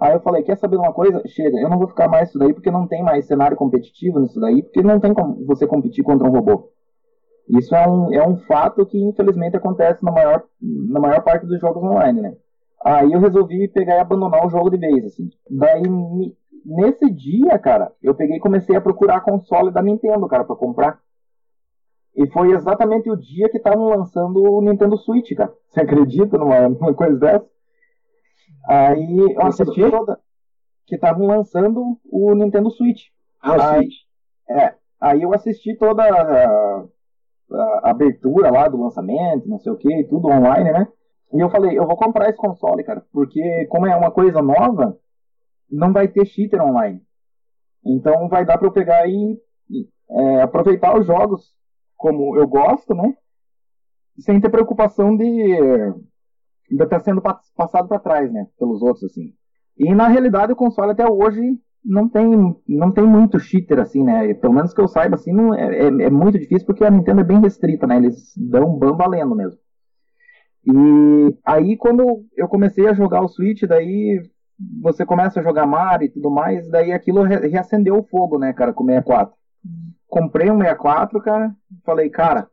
Aí 0.00 0.12
eu 0.14 0.20
falei, 0.20 0.42
quer 0.42 0.56
saber 0.56 0.76
de 0.76 0.82
uma 0.82 0.92
coisa? 0.92 1.20
Chega, 1.26 1.58
eu 1.58 1.68
não 1.68 1.78
vou 1.78 1.88
ficar 1.88 2.08
mais 2.08 2.28
isso 2.28 2.38
daí 2.38 2.54
porque 2.54 2.70
não 2.70 2.86
tem 2.86 3.02
mais 3.02 3.26
cenário 3.26 3.56
competitivo 3.56 4.20
nisso 4.20 4.38
daí, 4.40 4.62
porque 4.62 4.82
não 4.82 5.00
tem 5.00 5.12
como 5.12 5.44
você 5.44 5.66
competir 5.66 6.04
contra 6.04 6.26
um 6.26 6.30
robô. 6.30 6.70
Isso 7.48 7.74
é 7.74 7.88
um, 7.88 8.12
é 8.12 8.26
um 8.26 8.36
fato 8.36 8.86
que 8.86 9.02
infelizmente 9.02 9.56
acontece 9.56 10.04
na 10.04 10.12
maior, 10.12 10.44
na 10.60 11.00
maior 11.00 11.22
parte 11.22 11.46
dos 11.46 11.58
jogos 11.60 11.82
online, 11.82 12.20
né? 12.20 12.36
Aí 12.84 13.12
eu 13.12 13.18
resolvi 13.18 13.66
pegar 13.68 13.96
e 13.96 14.00
abandonar 14.00 14.46
o 14.46 14.50
jogo 14.50 14.70
de 14.70 14.76
vez, 14.76 15.04
assim. 15.04 15.30
Daí, 15.50 15.82
nesse 16.64 17.10
dia, 17.10 17.58
cara, 17.58 17.90
eu 18.00 18.14
peguei 18.14 18.36
e 18.36 18.40
comecei 18.40 18.76
a 18.76 18.80
procurar 18.80 19.22
console 19.22 19.72
da 19.72 19.82
Nintendo, 19.82 20.28
cara, 20.28 20.44
para 20.44 20.54
comprar. 20.54 21.00
E 22.14 22.26
foi 22.30 22.52
exatamente 22.52 23.10
o 23.10 23.16
dia 23.16 23.48
que 23.48 23.56
estavam 23.56 23.88
lançando 23.88 24.42
o 24.42 24.60
Nintendo 24.60 24.96
Switch, 24.96 25.34
cara. 25.34 25.52
Você 25.68 25.80
acredita 25.80 26.38
numa, 26.38 26.68
numa 26.68 26.94
coisa 26.94 27.18
dessa? 27.18 27.46
Aí 28.66 29.18
eu 29.34 29.42
assisti 29.42 29.90
toda. 29.90 30.18
Que 30.86 30.94
estavam 30.94 31.26
lançando 31.26 31.98
o 32.10 32.34
Nintendo 32.34 32.70
Switch. 32.70 33.06
Ah, 33.40 33.50
o 33.50 33.60
aí, 33.60 33.76
Switch. 33.76 33.94
É. 34.48 34.74
Aí 35.00 35.22
eu 35.22 35.32
assisti 35.34 35.76
toda 35.76 36.02
a, 36.02 36.84
a, 37.52 37.90
abertura 37.90 38.50
lá 38.50 38.68
do 38.68 38.80
lançamento, 38.80 39.48
não 39.48 39.58
sei 39.58 39.72
o 39.72 39.76
que, 39.76 40.04
tudo 40.04 40.28
online, 40.28 40.72
né? 40.72 40.88
E 41.32 41.40
eu 41.40 41.50
falei, 41.50 41.78
eu 41.78 41.86
vou 41.86 41.96
comprar 41.96 42.28
esse 42.30 42.38
console, 42.38 42.82
cara, 42.82 43.04
porque 43.12 43.66
como 43.66 43.86
é 43.86 43.94
uma 43.94 44.10
coisa 44.10 44.40
nova, 44.40 44.98
não 45.70 45.92
vai 45.92 46.08
ter 46.08 46.24
cheater 46.24 46.62
online. 46.62 47.02
Então 47.84 48.28
vai 48.28 48.44
dar 48.44 48.58
para 48.58 48.66
eu 48.66 48.72
pegar 48.72 49.06
e 49.06 49.38
é, 50.10 50.42
aproveitar 50.42 50.98
os 50.98 51.06
jogos 51.06 51.54
como 51.96 52.36
eu 52.36 52.46
gosto, 52.48 52.94
né? 52.94 53.14
Sem 54.18 54.40
ter 54.40 54.48
preocupação 54.48 55.16
de 55.16 55.58
ainda 56.70 56.84
está 56.84 57.00
sendo 57.00 57.22
passado 57.56 57.88
para 57.88 57.98
trás, 57.98 58.32
né, 58.32 58.46
pelos 58.58 58.82
outros 58.82 59.04
assim. 59.04 59.32
E 59.76 59.94
na 59.94 60.08
realidade 60.08 60.52
o 60.52 60.56
console 60.56 60.92
até 60.92 61.08
hoje 61.08 61.40
não 61.84 62.08
tem 62.08 62.56
não 62.68 62.90
tem 62.90 63.06
muito 63.06 63.38
cheater 63.38 63.78
assim, 63.78 64.02
né? 64.02 64.34
Pelo 64.34 64.52
menos 64.52 64.74
que 64.74 64.80
eu 64.80 64.88
saiba 64.88 65.14
assim, 65.14 65.32
não 65.32 65.54
é, 65.54 65.84
é, 65.84 65.86
é 65.86 66.10
muito 66.10 66.38
difícil 66.38 66.66
porque 66.66 66.84
a 66.84 66.90
Nintendo 66.90 67.20
é 67.20 67.24
bem 67.24 67.40
restrita, 67.40 67.86
né? 67.86 67.96
Eles 67.96 68.32
dão 68.36 68.76
ban 68.76 68.96
valendo 68.96 69.34
mesmo. 69.34 69.58
E 70.66 71.36
aí 71.44 71.76
quando 71.76 72.26
eu 72.36 72.48
comecei 72.48 72.88
a 72.88 72.94
jogar 72.94 73.22
o 73.22 73.28
Switch, 73.28 73.62
daí 73.62 74.20
você 74.82 75.06
começa 75.06 75.38
a 75.38 75.42
jogar 75.42 75.66
Mario 75.66 76.06
e 76.06 76.10
tudo 76.10 76.30
mais, 76.30 76.68
daí 76.68 76.92
aquilo 76.92 77.22
reacendeu 77.22 77.96
o 77.96 78.02
fogo, 78.02 78.38
né, 78.38 78.52
cara, 78.52 78.72
com 78.72 78.82
o 78.82 78.86
64. 78.86 79.32
Comprei 80.08 80.50
um 80.50 80.58
64, 80.58 81.20
cara, 81.20 81.54
falei, 81.84 82.10
cara, 82.10 82.48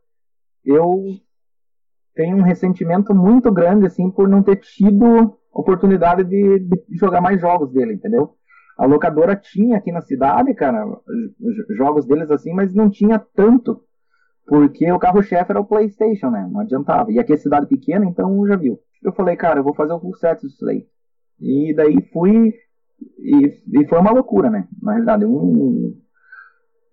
eu 0.64 1.16
tem 2.16 2.34
um 2.34 2.42
ressentimento 2.42 3.14
muito 3.14 3.52
grande, 3.52 3.86
assim, 3.86 4.10
por 4.10 4.26
não 4.26 4.42
ter 4.42 4.56
tido 4.56 5.36
oportunidade 5.52 6.24
de, 6.24 6.58
de 6.60 6.96
jogar 6.98 7.20
mais 7.20 7.40
jogos 7.40 7.70
dele, 7.70 7.92
entendeu? 7.92 8.30
A 8.78 8.86
locadora 8.86 9.36
tinha 9.36 9.76
aqui 9.76 9.92
na 9.92 10.00
cidade, 10.00 10.52
cara, 10.54 10.84
jogos 11.76 12.06
deles 12.06 12.30
assim, 12.30 12.52
mas 12.52 12.74
não 12.74 12.90
tinha 12.90 13.18
tanto. 13.18 13.82
Porque 14.46 14.90
o 14.90 14.98
carro-chefe 14.98 15.50
era 15.50 15.60
o 15.60 15.66
PlayStation, 15.66 16.30
né? 16.30 16.48
Não 16.50 16.60
adiantava. 16.60 17.10
E 17.10 17.18
aqui 17.18 17.32
é 17.32 17.36
cidade 17.36 17.66
pequena, 17.66 18.06
então 18.06 18.46
já 18.46 18.56
viu. 18.56 18.78
Eu 19.02 19.12
falei, 19.12 19.36
cara, 19.36 19.60
eu 19.60 19.64
vou 19.64 19.74
fazer 19.74 19.92
o 19.92 20.00
full 20.00 20.14
set 20.14 20.40
disso 20.40 20.64
daí. 20.64 20.86
E 21.40 21.74
daí 21.74 21.96
fui. 22.12 22.54
E, 23.18 23.80
e 23.80 23.88
foi 23.88 23.98
uma 23.98 24.12
loucura, 24.12 24.48
né? 24.48 24.68
Na 24.80 24.92
realidade, 24.92 25.24
um, 25.24 25.94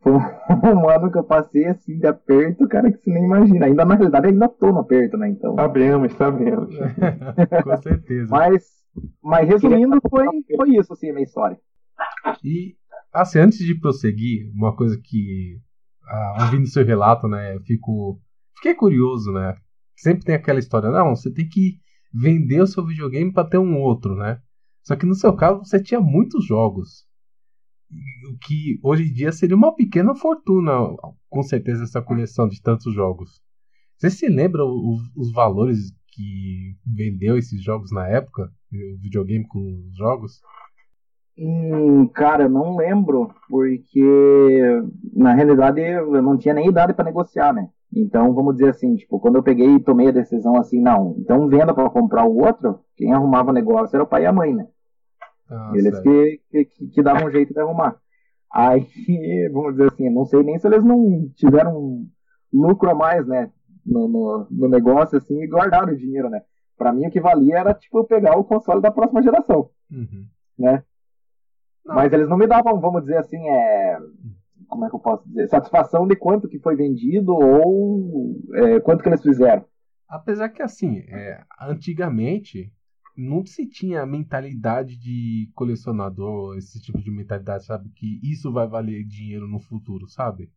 foi 0.03 0.11
um 0.75 0.89
ano 0.89 1.09
que 1.09 1.17
eu 1.17 1.23
passei 1.23 1.65
assim 1.65 1.97
de 1.97 2.05
aperto, 2.05 2.67
cara, 2.67 2.91
que 2.91 2.97
você 2.97 3.09
nem 3.09 3.23
imagina. 3.23 3.65
Ainda 3.65 3.85
na 3.85 3.95
realidade 3.95 4.27
ainda 4.27 4.49
tô 4.49 4.71
no 4.71 4.79
aperto, 4.79 5.17
né? 5.17 5.29
Então. 5.29 5.55
Sabemos, 5.55 6.13
sabemos. 6.13 6.75
Com 7.63 7.77
certeza. 7.77 8.27
Mas, 8.29 8.67
mas 9.23 9.47
resumindo, 9.47 9.97
foi, 10.09 10.25
foi 10.57 10.75
isso, 10.75 10.91
assim, 10.91 11.09
a 11.09 11.13
minha 11.13 11.23
história. 11.23 11.57
E, 12.43 12.75
assim, 13.13 13.39
antes 13.39 13.59
de 13.59 13.79
prosseguir, 13.79 14.51
uma 14.53 14.75
coisa 14.75 14.99
que, 15.01 15.57
ah, 16.05 16.37
ouvindo 16.41 16.67
seu 16.67 16.85
relato, 16.85 17.27
né, 17.27 17.55
eu 17.55 17.61
fico. 17.61 18.19
Fiquei 18.57 18.75
curioso, 18.75 19.31
né? 19.31 19.55
Sempre 19.95 20.25
tem 20.25 20.35
aquela 20.35 20.59
história, 20.59 20.89
não, 20.89 21.15
você 21.15 21.31
tem 21.31 21.47
que 21.47 21.77
vender 22.13 22.61
o 22.61 22.67
seu 22.67 22.85
videogame 22.85 23.31
para 23.31 23.47
ter 23.47 23.57
um 23.57 23.79
outro, 23.79 24.15
né? 24.15 24.39
Só 24.83 24.95
que 24.95 25.05
no 25.05 25.15
seu 25.15 25.33
caso 25.33 25.63
você 25.63 25.81
tinha 25.81 25.99
muitos 25.99 26.45
jogos 26.45 27.05
o 28.31 28.37
que 28.37 28.79
hoje 28.83 29.03
em 29.03 29.13
dia 29.13 29.31
seria 29.31 29.55
uma 29.55 29.75
pequena 29.75 30.15
fortuna, 30.15 30.71
com 31.29 31.43
certeza, 31.43 31.83
essa 31.83 32.01
coleção 32.01 32.47
de 32.47 32.61
tantos 32.61 32.93
jogos. 32.93 33.41
Você 33.97 34.09
se 34.09 34.27
lembra 34.27 34.65
os, 34.65 35.01
os 35.15 35.31
valores 35.31 35.93
que 36.13 36.75
vendeu 36.85 37.37
esses 37.37 37.63
jogos 37.63 37.91
na 37.91 38.07
época? 38.07 38.51
O 38.71 39.01
videogame 39.01 39.47
com 39.47 39.59
os 39.59 39.97
jogos? 39.97 40.41
Hum, 41.37 42.07
cara, 42.07 42.47
não 42.47 42.75
lembro, 42.75 43.33
porque 43.49 44.83
na 45.13 45.33
realidade 45.33 45.81
eu 45.81 46.21
não 46.21 46.37
tinha 46.37 46.53
nem 46.53 46.67
idade 46.67 46.93
para 46.93 47.05
negociar, 47.05 47.53
né? 47.53 47.69
Então, 47.95 48.33
vamos 48.33 48.55
dizer 48.55 48.69
assim, 48.69 48.95
tipo, 48.95 49.19
quando 49.19 49.35
eu 49.35 49.43
peguei 49.43 49.75
e 49.75 49.79
tomei 49.79 50.09
a 50.09 50.11
decisão 50.11 50.57
assim, 50.57 50.79
não, 50.79 51.15
então 51.19 51.47
venda 51.47 51.73
para 51.73 51.89
comprar 51.89 52.25
o 52.25 52.37
outro, 52.37 52.79
quem 52.95 53.13
arrumava 53.13 53.53
negócio 53.53 53.95
era 53.95 54.03
o 54.03 54.07
pai 54.07 54.23
e 54.23 54.25
a 54.25 54.33
mãe, 54.33 54.53
né? 54.53 54.67
Ah, 55.53 55.71
eles 55.75 55.99
que, 55.99 56.41
que, 56.49 56.65
que, 56.87 57.03
davam 57.03 57.27
um 57.27 57.31
jeito 57.31 57.53
de 57.53 57.59
arrumar. 57.59 57.97
Aí, 58.51 58.87
vamos 59.53 59.73
dizer 59.73 59.91
assim, 59.91 60.09
não 60.09 60.25
sei 60.25 60.43
nem 60.43 60.57
se 60.57 60.67
eles 60.67 60.83
não 60.83 61.29
tiveram 61.35 62.05
lucro 62.51 62.89
a 62.89 62.95
mais, 62.95 63.25
né? 63.27 63.51
no, 63.85 64.07
no, 64.07 64.47
no 64.49 64.67
negócio 64.69 65.17
assim 65.17 65.41
e 65.41 65.47
guardaram 65.47 65.93
o 65.93 65.97
dinheiro, 65.97 66.29
né? 66.29 66.41
Pra 66.77 66.91
mim 66.91 67.07
o 67.07 67.11
que 67.11 67.19
valia 67.19 67.59
era 67.59 67.73
tipo 67.73 68.03
pegar 68.05 68.37
o 68.37 68.43
console 68.43 68.81
da 68.81 68.91
próxima 68.91 69.21
geração, 69.21 69.69
Uhum. 69.91 70.25
né? 70.57 70.83
Não. 71.85 71.95
Mas 71.95 72.13
eles 72.13 72.29
não 72.29 72.37
me 72.37 72.47
davam, 72.47 72.79
vamos 72.79 73.01
dizer 73.01 73.17
assim, 73.17 73.37
é, 73.49 73.99
como 74.69 74.85
é 74.85 74.89
que 74.89 74.95
eu 74.95 74.99
posso 74.99 75.27
dizer, 75.27 75.49
satisfação 75.49 76.07
de 76.07 76.15
quanto 76.15 76.47
que 76.47 76.59
foi 76.59 76.75
vendido 76.75 77.33
ou 77.35 78.39
é, 78.53 78.79
quanto 78.79 79.03
que 79.03 79.09
eles 79.09 79.21
fizeram. 79.21 79.65
Apesar 80.07 80.49
que 80.49 80.61
assim, 80.61 80.99
é, 81.09 81.43
antigamente 81.61 82.71
não 83.15 83.45
se 83.45 83.67
tinha 83.67 84.01
a 84.01 84.05
mentalidade 84.05 84.97
de 84.97 85.49
colecionador, 85.55 86.57
esse 86.57 86.81
tipo 86.81 87.01
de 87.01 87.11
mentalidade, 87.11 87.65
sabe? 87.65 87.89
Que 87.95 88.19
isso 88.23 88.51
vai 88.51 88.67
valer 88.67 89.03
dinheiro 89.05 89.47
no 89.47 89.59
futuro, 89.59 90.07
sabe? 90.07 90.49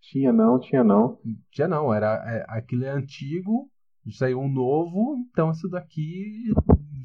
Tinha 0.00 0.32
não, 0.32 0.58
tinha 0.60 0.84
não. 0.84 1.18
Já 1.52 1.66
não, 1.66 1.92
era 1.92 2.14
é, 2.26 2.44
aquilo 2.48 2.84
é 2.84 2.90
antigo, 2.90 3.68
saiu 4.10 4.38
um 4.38 4.48
novo, 4.48 5.16
então 5.32 5.50
isso 5.50 5.68
daqui 5.68 6.52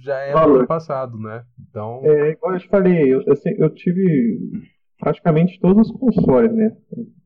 já 0.04 0.18
é 0.20 0.34
Valor. 0.34 0.62
do 0.62 0.68
passado, 0.68 1.18
né? 1.18 1.44
Então, 1.60 2.02
É, 2.04 2.32
igual 2.32 2.54
eu 2.54 2.60
te 2.60 2.68
falei, 2.68 3.14
eu, 3.14 3.36
se- 3.36 3.56
eu 3.60 3.70
tive 3.74 4.40
praticamente 5.00 5.60
todos 5.60 5.90
os 5.90 5.98
consoles, 5.98 6.54
né? 6.54 6.76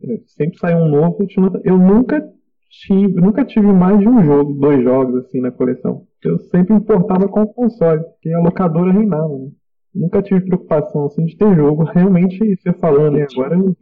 Eu- 0.02 0.22
Sempre 0.28 0.58
saiu 0.60 0.78
um 0.78 0.88
novo, 0.90 1.18
eu 1.20 1.28
tinha- 1.28 1.62
eu 1.66 1.78
nunca 1.78 2.22
tive, 2.70 3.14
nunca 3.20 3.44
tive 3.44 3.68
mais 3.74 4.00
de 4.00 4.08
um 4.08 4.24
jogo, 4.24 4.54
dois 4.54 4.82
jogos 4.84 5.26
assim 5.26 5.42
na 5.42 5.52
coleção. 5.52 6.08
Eu 6.26 6.40
sempre 6.40 6.74
importava 6.76 7.28
com 7.28 7.42
o 7.42 7.54
console, 7.54 8.04
porque 8.04 8.32
a 8.32 8.40
locadora 8.40 8.92
reinava, 8.92 9.38
né? 9.38 9.52
Nunca 9.94 10.22
tive 10.22 10.42
preocupação 10.42 11.06
assim 11.06 11.26
de 11.26 11.38
ter 11.38 11.56
jogo. 11.56 11.84
Realmente, 11.94 12.56
você 12.58 12.74
falando, 12.74 13.16
né? 13.16 13.28
Agora 13.32 13.56
eu, 13.56 13.76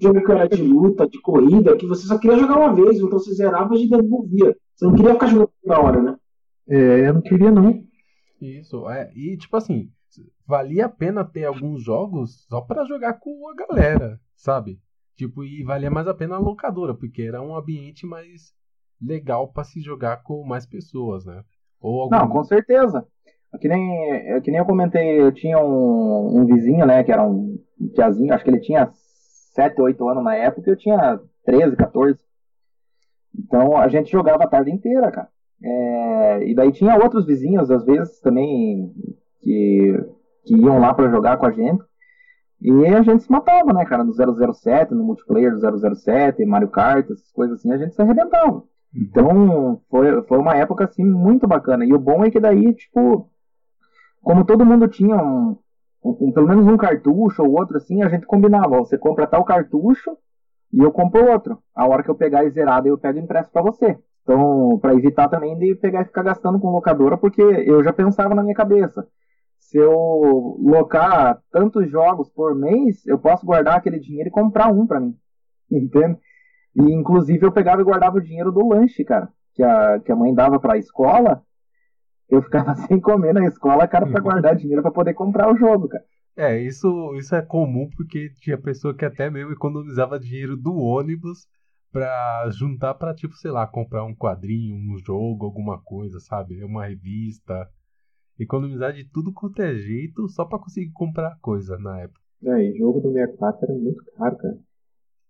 jogo 0.00 0.24
que 0.24 0.32
era 0.32 0.48
de 0.48 0.62
luta, 0.62 1.08
de 1.08 1.20
corrida, 1.20 1.76
que 1.76 1.86
você 1.86 2.06
só 2.06 2.18
queria 2.18 2.38
jogar 2.38 2.58
uma 2.58 2.74
vez, 2.74 2.98
então 2.98 3.18
você 3.18 3.32
zerava 3.32 3.74
e 3.76 3.88
devolvia. 3.88 4.56
Você 4.74 4.84
não 4.84 4.94
queria 4.94 5.14
ficar 5.14 5.26
jogando 5.26 5.50
toda 5.62 5.80
hora, 5.80 6.02
né? 6.02 6.16
É, 6.68 7.08
eu 7.08 7.14
não 7.14 7.22
queria 7.22 7.50
não. 7.50 7.82
isso. 8.40 8.88
É, 8.90 9.10
e 9.14 9.36
tipo 9.36 9.56
assim, 9.56 9.90
valia 10.46 10.86
a 10.86 10.88
pena 10.88 11.24
ter 11.24 11.44
alguns 11.44 11.82
jogos 11.82 12.44
só 12.48 12.60
pra 12.60 12.84
jogar 12.84 13.14
com 13.14 13.48
a 13.48 13.54
galera, 13.54 14.20
sabe? 14.36 14.80
Tipo, 15.16 15.44
e 15.44 15.62
valia 15.64 15.90
mais 15.90 16.06
a 16.06 16.14
pena 16.14 16.36
a 16.36 16.40
locadora, 16.40 16.94
porque 16.94 17.22
era 17.22 17.42
um 17.42 17.56
ambiente 17.56 18.06
mais 18.06 18.52
legal 19.00 19.48
pra 19.48 19.64
se 19.64 19.80
jogar 19.80 20.22
com 20.22 20.44
mais 20.44 20.66
pessoas, 20.66 21.24
né? 21.24 21.42
Ou 21.80 22.02
algum... 22.02 22.16
Não, 22.16 22.28
com 22.28 22.44
certeza. 22.44 23.06
É 23.52 23.58
Que 23.58 23.68
nem, 23.68 24.12
é 24.32 24.40
que 24.40 24.50
nem 24.50 24.60
eu 24.60 24.66
comentei, 24.66 25.20
eu 25.20 25.32
tinha 25.32 25.58
um, 25.58 26.40
um 26.40 26.44
vizinho, 26.44 26.84
né, 26.84 27.02
que 27.02 27.12
era 27.12 27.24
um 27.24 27.58
tiazinho, 27.94 28.34
acho 28.34 28.44
que 28.44 28.50
ele 28.50 28.60
tinha 28.60 28.90
7, 29.54 29.80
8 29.80 30.08
anos 30.08 30.24
na 30.24 30.34
época, 30.34 30.70
eu 30.70 30.76
tinha 30.76 31.18
13, 31.44 31.76
14. 31.76 32.18
Então 33.38 33.76
a 33.76 33.88
gente 33.88 34.10
jogava 34.10 34.44
a 34.44 34.48
tarde 34.48 34.70
inteira, 34.70 35.10
cara. 35.10 35.28
É, 35.62 36.48
e 36.48 36.54
daí 36.54 36.70
tinha 36.72 36.96
outros 36.96 37.26
vizinhos, 37.26 37.70
às 37.70 37.84
vezes, 37.84 38.20
também, 38.20 38.92
que, 39.40 39.92
que 40.44 40.54
iam 40.54 40.78
lá 40.78 40.94
pra 40.94 41.10
jogar 41.10 41.36
com 41.36 41.46
a 41.46 41.50
gente. 41.50 41.82
E 42.60 42.86
a 42.86 43.02
gente 43.02 43.22
se 43.22 43.30
matava, 43.30 43.72
né, 43.72 43.84
cara, 43.84 44.04
no 44.04 44.12
007, 44.12 44.92
no 44.92 45.04
multiplayer 45.04 45.52
do 45.56 45.96
007, 45.96 46.44
Mario 46.44 46.68
Kart, 46.68 47.08
essas 47.08 47.30
coisas 47.32 47.58
assim, 47.58 47.72
a 47.72 47.78
gente 47.78 47.94
se 47.94 48.02
arrebentava. 48.02 48.64
Então, 48.94 49.80
foi, 49.90 50.22
foi 50.24 50.38
uma 50.38 50.56
época, 50.56 50.84
assim, 50.84 51.04
muito 51.04 51.46
bacana. 51.46 51.84
E 51.84 51.92
o 51.92 51.98
bom 51.98 52.24
é 52.24 52.30
que 52.30 52.40
daí, 52.40 52.74
tipo, 52.74 53.30
como 54.22 54.44
todo 54.44 54.66
mundo 54.66 54.88
tinha 54.88 55.16
um, 55.16 55.58
um- 56.04 56.32
pelo 56.32 56.48
menos 56.48 56.66
um 56.66 56.76
cartucho 56.76 57.42
ou 57.42 57.52
outro, 57.58 57.76
assim, 57.76 58.02
a 58.02 58.08
gente 58.08 58.26
combinava. 58.26 58.78
Você 58.78 58.98
compra 58.98 59.26
tal 59.26 59.44
cartucho 59.44 60.16
e 60.72 60.80
eu 60.80 60.92
compro 60.92 61.30
outro. 61.30 61.58
A 61.74 61.86
hora 61.88 62.02
que 62.02 62.10
eu 62.10 62.16
pegar 62.16 62.44
e 62.44 62.50
zerar, 62.50 62.82
daí 62.82 62.90
eu 62.92 62.98
pego 62.98 63.18
empresto 63.18 63.52
pra 63.52 63.62
você. 63.62 63.98
Então, 64.22 64.78
pra 64.80 64.94
evitar 64.94 65.28
também 65.28 65.58
de 65.58 65.74
pegar 65.76 66.02
e 66.02 66.06
ficar 66.06 66.22
gastando 66.24 66.60
com 66.60 66.70
locadora, 66.70 67.18
porque 67.18 67.42
eu 67.42 67.82
já 67.84 67.92
pensava 67.92 68.34
na 68.34 68.42
minha 68.42 68.54
cabeça. 68.54 69.06
Se 69.58 69.78
eu 69.78 70.58
locar 70.62 71.40
tantos 71.52 71.90
jogos 71.90 72.30
por 72.30 72.54
mês, 72.54 73.06
eu 73.06 73.18
posso 73.18 73.46
guardar 73.46 73.76
aquele 73.78 74.00
dinheiro 74.00 74.28
e 74.28 74.32
comprar 74.32 74.68
um 74.72 74.86
pra 74.86 75.00
mim. 75.00 75.16
Entende? 75.70 76.18
E 76.78 76.92
inclusive 76.92 77.44
eu 77.44 77.52
pegava 77.52 77.80
e 77.80 77.84
guardava 77.84 78.18
o 78.18 78.22
dinheiro 78.22 78.52
do 78.52 78.68
lanche, 78.68 79.04
cara, 79.04 79.28
que 79.52 79.62
a, 79.62 79.98
que 79.98 80.12
a 80.12 80.16
mãe 80.16 80.32
dava 80.32 80.60
pra 80.60 80.78
escola. 80.78 81.42
Eu 82.28 82.40
ficava 82.42 82.74
sem 82.86 83.00
comer 83.00 83.34
na 83.34 83.44
escola, 83.46 83.88
cara, 83.88 84.06
pra 84.06 84.20
guardar 84.20 84.54
dinheiro 84.54 84.82
pra 84.82 84.90
poder 84.92 85.14
comprar 85.14 85.52
o 85.52 85.56
jogo, 85.56 85.88
cara. 85.88 86.04
É, 86.36 86.56
isso, 86.56 87.14
isso 87.16 87.34
é 87.34 87.42
comum 87.42 87.90
porque 87.96 88.30
tinha 88.40 88.56
pessoa 88.56 88.94
que 88.94 89.04
até 89.04 89.28
mesmo 89.28 89.52
economizava 89.52 90.20
dinheiro 90.20 90.56
do 90.56 90.76
ônibus 90.76 91.48
pra 91.90 92.48
juntar 92.50 92.94
pra, 92.94 93.12
tipo, 93.12 93.34
sei 93.34 93.50
lá, 93.50 93.66
comprar 93.66 94.04
um 94.04 94.14
quadrinho, 94.14 94.76
um 94.76 94.98
jogo, 94.98 95.46
alguma 95.46 95.82
coisa, 95.82 96.20
sabe? 96.20 96.62
Uma 96.62 96.86
revista. 96.86 97.68
Economizar 98.38 98.92
de 98.92 99.04
tudo 99.04 99.32
quanto 99.32 99.60
é 99.62 99.74
jeito 99.74 100.28
só 100.28 100.44
pra 100.44 100.60
conseguir 100.60 100.92
comprar 100.92 101.36
coisa 101.40 101.76
na 101.76 102.02
época. 102.02 102.20
É, 102.44 102.62
e 102.62 102.78
jogo 102.78 103.00
do 103.00 103.12
64 103.12 103.64
era 103.64 103.74
muito 103.74 104.04
caro, 104.16 104.36
cara. 104.36 104.58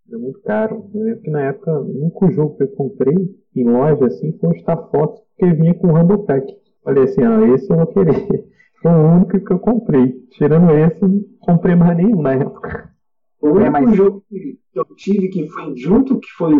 Era 0.08 0.18
muito 0.18 0.40
caro. 0.42 0.90
Eu 0.94 1.02
lembro 1.02 1.22
que 1.22 1.30
na 1.30 1.42
época, 1.42 1.72
o 1.78 2.02
único 2.02 2.30
jogo 2.30 2.56
que 2.56 2.62
eu 2.64 2.68
comprei 2.68 3.14
em 3.54 3.64
loja 3.64 4.06
assim 4.06 4.32
foi 4.38 4.50
o 4.50 4.58
Star 4.58 4.90
Fox, 4.90 5.20
porque 5.36 5.52
vinha 5.54 5.74
com 5.74 5.88
o 5.88 5.92
Rumble 5.96 6.24
Pack. 6.26 6.46
Falei 6.82 7.04
assim, 7.04 7.22
ah, 7.22 7.46
esse 7.54 7.70
eu 7.70 7.76
vou 7.76 7.86
querer. 7.88 8.14
Foi 8.80 8.92
o 8.92 9.12
único 9.16 9.40
que 9.44 9.52
eu 9.52 9.58
comprei. 9.58 10.12
Tirando 10.30 10.70
esse, 10.70 11.04
não 11.04 11.20
comprei 11.40 11.74
mais 11.74 11.96
nenhum 11.96 12.22
na 12.22 12.34
época. 12.34 12.92
O 13.42 13.48
único 13.48 13.64
É, 13.66 13.70
mas- 13.70 13.96
jogo 13.96 14.22
que 14.28 14.58
eu 14.72 14.84
tive 14.96 15.28
que 15.30 15.48
foi 15.48 15.76
junto, 15.76 16.18
que 16.20 16.28
foi, 16.36 16.54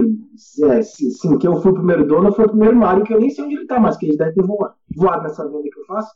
é, 0.65 0.83
sim, 0.83 1.11
sim, 1.11 1.39
que 1.39 1.47
eu 1.47 1.57
fui 1.63 1.71
o 1.71 1.75
primeiro 1.75 2.05
dono, 2.07 2.33
foi 2.33 2.47
o 2.47 2.49
primeiro 2.49 2.77
Mario, 2.77 3.05
que 3.05 3.15
eu 3.15 3.21
nem 3.21 3.31
sei 3.31 3.45
onde 3.45 3.55
ele 3.55 3.67
tá, 3.67 3.79
mas 3.79 3.97
que 3.97 4.07
ele 4.07 4.17
deve 4.17 4.33
ter 4.33 4.43
voado, 4.45 4.75
voado 4.97 5.23
nessa 5.23 5.45
venda 5.49 5.63
que 5.63 5.79
eu 5.79 5.85
faço. 5.87 6.11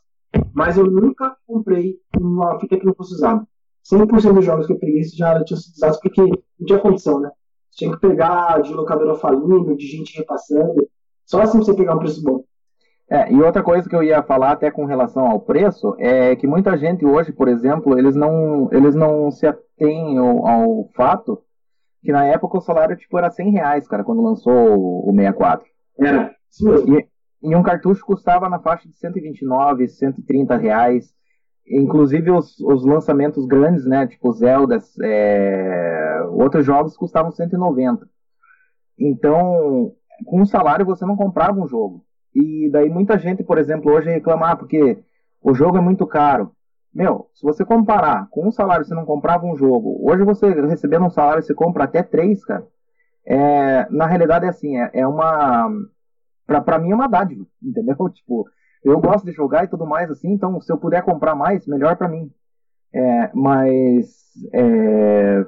Mas 0.53 0.77
eu 0.77 0.85
nunca 0.91 1.37
comprei 1.47 1.95
uma 2.19 2.59
fita 2.59 2.77
que 2.77 2.85
não 2.85 2.93
fosse 2.93 3.13
usada. 3.13 3.47
100% 3.91 4.33
dos 4.33 4.45
jogos 4.45 4.67
que 4.67 4.73
eu 4.73 4.79
peguei 4.79 5.03
já 5.03 5.43
tinham 5.43 5.59
sido 5.59 5.75
usados 5.75 5.99
porque 5.99 6.21
não 6.21 6.65
tinha 6.65 6.79
condição, 6.79 7.19
né? 7.19 7.29
Tinha 7.71 7.91
que 7.91 7.99
pegar 7.99 8.61
de 8.61 8.73
locadora 8.73 9.15
falindo, 9.15 9.75
de 9.75 9.87
gente 9.87 10.17
repassando. 10.17 10.87
Só 11.25 11.41
assim 11.41 11.57
você 11.57 11.73
pegar 11.73 11.95
um 11.95 11.99
preço 11.99 12.21
bom. 12.23 12.43
É, 13.09 13.31
e 13.31 13.41
outra 13.41 13.61
coisa 13.61 13.87
que 13.87 13.95
eu 13.95 14.03
ia 14.03 14.23
falar 14.23 14.51
até 14.51 14.71
com 14.71 14.85
relação 14.85 15.27
ao 15.27 15.39
preço 15.39 15.95
é 15.99 16.35
que 16.35 16.47
muita 16.47 16.77
gente 16.77 17.05
hoje, 17.05 17.31
por 17.31 17.47
exemplo, 17.47 17.97
eles 17.97 18.15
não, 18.15 18.69
eles 18.71 18.95
não 18.95 19.29
se 19.29 19.45
atêm 19.45 20.17
ao, 20.17 20.47
ao 20.47 20.89
fato 20.95 21.43
que 22.03 22.11
na 22.11 22.25
época 22.25 22.57
o 22.57 22.61
salário 22.61 22.97
tipo 22.97 23.17
era 23.17 23.31
100 23.31 23.51
reais, 23.51 23.87
cara, 23.87 24.03
quando 24.03 24.21
lançou 24.21 24.77
o, 24.77 25.09
o 25.09 25.15
64. 25.15 25.65
Era, 25.97 26.35
isso 26.51 26.65
mesmo. 26.65 27.03
E 27.41 27.55
um 27.55 27.63
cartucho 27.63 28.05
custava 28.05 28.49
na 28.49 28.59
faixa 28.59 28.87
de 28.87 28.95
129, 28.95 29.87
130 29.87 30.55
reais. 30.57 31.13
Inclusive 31.67 32.29
os, 32.31 32.59
os 32.59 32.85
lançamentos 32.85 33.45
grandes, 33.45 33.85
né? 33.85 34.05
Tipo 34.07 34.33
Zelda, 34.33 34.77
é, 35.01 36.21
outros 36.29 36.65
jogos 36.65 36.97
custavam 36.97 37.31
190. 37.31 38.07
Então, 38.99 39.93
com 40.25 40.41
um 40.41 40.45
salário 40.45 40.85
você 40.85 41.05
não 41.05 41.15
comprava 41.15 41.59
um 41.59 41.67
jogo. 41.67 42.05
E 42.35 42.69
daí 42.71 42.89
muita 42.89 43.17
gente, 43.17 43.43
por 43.43 43.57
exemplo, 43.57 43.91
hoje 43.91 44.09
reclama 44.09 44.51
ah, 44.51 44.55
porque 44.55 44.99
o 45.41 45.53
jogo 45.53 45.77
é 45.77 45.81
muito 45.81 46.05
caro. 46.05 46.51
Meu, 46.93 47.29
se 47.33 47.43
você 47.43 47.65
comparar 47.65 48.27
com 48.29 48.47
um 48.47 48.51
salário 48.51 48.85
você 48.85 48.93
não 48.93 49.05
comprava 49.05 49.45
um 49.45 49.55
jogo, 49.55 49.97
hoje 50.07 50.23
você 50.23 50.47
recebendo 50.67 51.05
um 51.05 51.09
salário 51.09 51.41
você 51.41 51.53
compra 51.53 51.85
até 51.85 52.03
três, 52.03 52.43
cara. 52.45 52.67
É, 53.25 53.87
na 53.89 54.05
realidade 54.05 54.45
é 54.45 54.49
assim, 54.49 54.77
é, 54.77 54.91
é 54.93 55.07
uma 55.07 55.69
pra, 56.45 56.61
pra 56.61 56.77
mim 56.77 56.91
é 56.91 56.95
uma 56.95 57.07
dádiva, 57.07 57.45
entendeu? 57.61 57.95
Tipo, 58.09 58.45
eu 58.83 58.99
gosto 58.99 59.25
de 59.25 59.31
jogar 59.31 59.63
e 59.65 59.67
tudo 59.67 59.85
mais 59.85 60.09
assim, 60.11 60.29
então 60.31 60.59
se 60.61 60.71
eu 60.71 60.77
puder 60.77 61.03
comprar 61.03 61.35
mais, 61.35 61.67
melhor 61.67 61.95
pra 61.97 62.07
mim. 62.07 62.31
É, 62.93 63.31
mas, 63.33 64.07
é, 64.53 65.45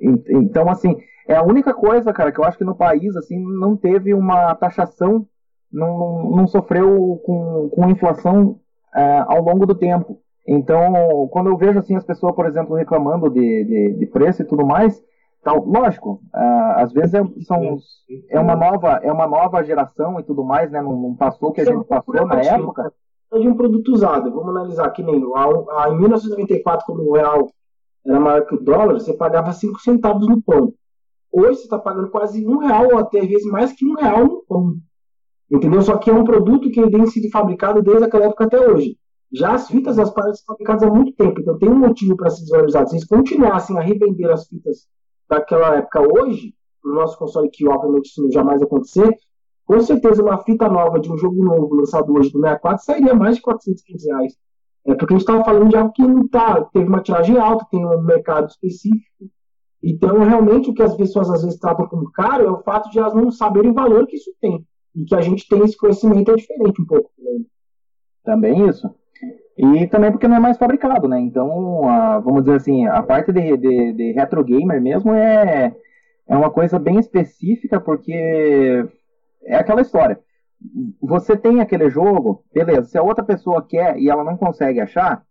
en- 0.00 0.22
então 0.28 0.68
assim, 0.68 0.96
é 1.28 1.34
a 1.36 1.42
única 1.42 1.74
coisa, 1.74 2.12
cara, 2.12 2.32
que 2.32 2.40
eu 2.40 2.44
acho 2.44 2.58
que 2.58 2.64
no 2.64 2.76
país, 2.76 3.16
assim, 3.16 3.38
não 3.38 3.76
teve 3.76 4.14
uma 4.14 4.54
taxação, 4.54 5.26
não, 5.72 6.30
não 6.30 6.46
sofreu 6.46 7.20
com, 7.24 7.68
com 7.74 7.90
inflação 7.90 8.60
é, 8.94 9.18
ao 9.26 9.42
longo 9.42 9.66
do 9.66 9.74
tempo. 9.74 10.20
Então, 10.46 11.28
quando 11.32 11.50
eu 11.50 11.56
vejo, 11.56 11.78
assim, 11.78 11.96
as 11.96 12.04
pessoas, 12.04 12.34
por 12.34 12.46
exemplo, 12.46 12.76
reclamando 12.76 13.28
de, 13.30 13.64
de, 13.64 13.94
de 13.98 14.06
preço 14.06 14.42
e 14.42 14.44
tudo 14.46 14.64
mais, 14.64 15.02
tal, 15.46 15.64
lógico, 15.64 16.20
ah, 16.34 16.82
às 16.82 16.92
vezes 16.92 17.14
é, 17.14 17.22
são, 17.42 17.74
os- 17.74 18.04
é 18.28 18.38
uma 18.40 18.56
nova 18.56 18.98
é 19.02 19.12
uma 19.12 19.26
nova 19.28 19.62
geração 19.62 20.18
e 20.18 20.24
tudo 20.24 20.44
mais, 20.44 20.70
né? 20.72 20.82
Não, 20.82 20.94
não 21.00 21.14
passou 21.14 21.50
o 21.50 21.52
que 21.52 21.60
a 21.60 21.64
é 21.64 21.66
gente 21.66 21.84
passou 21.86 22.14
na 22.14 22.26
procura 22.26 22.44
época. 22.46 22.92
de 23.40 23.48
um 23.48 23.54
produto 23.56 23.92
usado. 23.92 24.30
Vamos 24.32 24.48
analisar 24.50 24.90
que 24.90 25.02
nem 25.04 25.22
a, 25.34 25.84
a, 25.84 25.90
em 25.90 25.98
1994, 25.98 26.84
quando 26.84 27.08
o 27.08 27.12
real 27.12 27.48
era 28.04 28.18
maior 28.20 28.44
que 28.46 28.54
o 28.56 28.60
dólar, 28.60 28.94
você 28.94 29.12
pagava 29.14 29.52
5 29.52 29.78
centavos 29.80 30.26
no 30.28 30.42
pão. 30.42 30.72
Hoje 31.32 31.58
você 31.58 31.64
está 31.64 31.78
pagando 31.78 32.08
quase 32.10 32.44
um 32.46 32.58
real 32.58 32.86
ou 32.92 32.98
até 32.98 33.20
às 33.20 33.28
vezes 33.28 33.46
mais 33.50 33.72
que 33.72 33.86
um 33.86 33.94
real 33.94 34.24
no 34.24 34.42
pão. 34.48 34.74
Entendeu? 35.50 35.80
Só 35.82 35.96
que 35.96 36.10
é 36.10 36.12
um 36.12 36.24
produto 36.24 36.68
que 36.70 36.90
tem 36.90 37.06
sido 37.06 37.30
fabricado 37.30 37.80
desde 37.82 38.04
aquela 38.04 38.24
época 38.26 38.44
até 38.44 38.58
hoje. 38.58 38.96
Já 39.32 39.54
as 39.54 39.68
fitas, 39.68 39.98
as 39.98 40.10
paradas 40.10 40.38
são 40.38 40.46
fabricadas 40.54 40.82
há 40.82 40.90
muito 40.90 41.12
tempo, 41.12 41.40
então 41.40 41.58
tem 41.58 41.68
um 41.68 41.78
motivo 41.78 42.16
para 42.16 42.30
se 42.30 42.42
desvalorizar. 42.42 42.86
Se 42.86 42.94
eles 42.94 43.06
continuassem 43.06 43.76
a 43.78 43.80
revender 43.80 44.30
as 44.30 44.46
fitas 44.48 44.86
daquela 45.28 45.76
época 45.76 46.00
hoje, 46.00 46.54
no 46.84 46.94
nosso 46.94 47.18
console, 47.18 47.50
que 47.50 47.66
obviamente 47.66 48.06
isso 48.06 48.30
jamais 48.30 48.62
acontecer, 48.62 49.16
com 49.64 49.80
certeza 49.80 50.22
uma 50.22 50.38
fita 50.38 50.68
nova 50.68 51.00
de 51.00 51.12
um 51.12 51.18
jogo 51.18 51.44
novo 51.44 51.74
lançado 51.74 52.12
hoje 52.12 52.30
do 52.30 52.40
64 52.40 52.84
sairia 52.84 53.14
mais 53.14 53.36
de 53.36 53.42
400, 53.42 53.82
500 53.82 54.06
reais. 54.06 54.36
É 54.86 54.94
porque 54.94 55.14
a 55.14 55.18
gente 55.18 55.26
estava 55.28 55.44
falando 55.44 55.68
de 55.68 55.76
algo 55.76 55.92
que 55.92 56.06
não 56.06 56.28
tá, 56.28 56.62
teve 56.72 56.86
uma 56.86 57.02
tiragem 57.02 57.36
alta, 57.36 57.66
tem 57.68 57.84
um 57.84 58.00
mercado 58.02 58.48
específico. 58.48 59.28
Então, 59.82 60.18
realmente, 60.20 60.70
o 60.70 60.74
que 60.74 60.82
as 60.82 60.96
pessoas 60.96 61.28
às 61.28 61.42
vezes 61.42 61.58
tratam 61.58 61.88
como 61.88 62.10
caro 62.12 62.44
é 62.44 62.50
o 62.50 62.62
fato 62.62 62.88
de 62.90 62.98
elas 62.98 63.14
não 63.14 63.30
saberem 63.30 63.70
o 63.70 63.74
valor 63.74 64.06
que 64.06 64.16
isso 64.16 64.32
tem. 64.40 64.64
E 64.94 65.04
que 65.04 65.14
a 65.14 65.20
gente 65.20 65.48
tem 65.48 65.62
esse 65.64 65.76
conhecimento 65.76 66.30
é 66.30 66.36
diferente 66.36 66.80
um 66.80 66.86
pouco. 66.86 67.10
Também 68.24 68.68
isso. 68.68 68.88
E 69.56 69.86
também 69.86 70.10
porque 70.10 70.28
não 70.28 70.36
é 70.36 70.40
mais 70.40 70.58
fabricado, 70.58 71.08
né? 71.08 71.18
Então, 71.18 71.88
a, 71.88 72.18
vamos 72.18 72.44
dizer 72.44 72.56
assim, 72.56 72.86
a 72.86 73.02
parte 73.02 73.32
de, 73.32 73.56
de, 73.56 73.92
de 73.94 74.12
retro 74.12 74.44
gamer 74.44 74.80
mesmo 74.82 75.14
é, 75.14 75.74
é 76.28 76.36
uma 76.36 76.50
coisa 76.50 76.78
bem 76.78 76.98
específica, 76.98 77.80
porque 77.80 78.86
é 79.44 79.56
aquela 79.56 79.80
história. 79.80 80.18
Você 81.00 81.36
tem 81.36 81.60
aquele 81.60 81.88
jogo, 81.88 82.44
beleza, 82.52 82.88
se 82.88 82.98
a 82.98 83.02
outra 83.02 83.24
pessoa 83.24 83.66
quer 83.66 83.98
e 83.98 84.10
ela 84.10 84.24
não 84.24 84.36
consegue 84.36 84.80
achar, 84.80 85.22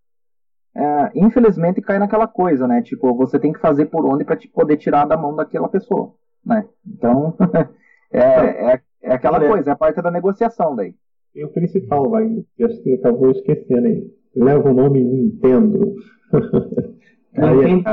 é, 0.76 1.12
infelizmente 1.16 1.82
cai 1.82 2.00
naquela 2.00 2.28
coisa, 2.28 2.68
né? 2.68 2.82
Tipo, 2.82 3.14
você 3.16 3.38
tem 3.38 3.54
que 3.54 3.60
fazer 3.60 3.86
por 3.86 4.06
onde 4.06 4.26
para 4.26 4.36
te 4.36 4.48
poder 4.48 4.78
tirar 4.78 5.06
da 5.06 5.16
mão 5.16 5.36
daquela 5.36 5.70
pessoa, 5.70 6.14
né? 6.44 6.66
Então, 6.86 7.36
é, 8.12 8.20
é, 8.20 8.82
é, 9.04 9.14
aquela 9.14 9.44
é. 9.44 9.48
coisa, 9.48 9.70
é 9.70 9.74
a 9.74 9.78
parte 9.78 10.02
da 10.02 10.10
negociação 10.10 10.76
daí. 10.76 10.96
E 11.36 11.44
o 11.44 11.50
principal, 11.50 12.10
vai, 12.10 12.26
acho 12.62 12.82
que 12.82 12.94
acabou 12.94 13.32
esquecendo 13.32 13.88
aí. 13.88 14.10
Leva 14.36 14.70
o 14.70 14.74
nome 14.74 15.04
Nintendo. 15.04 15.94
aí, 17.36 17.84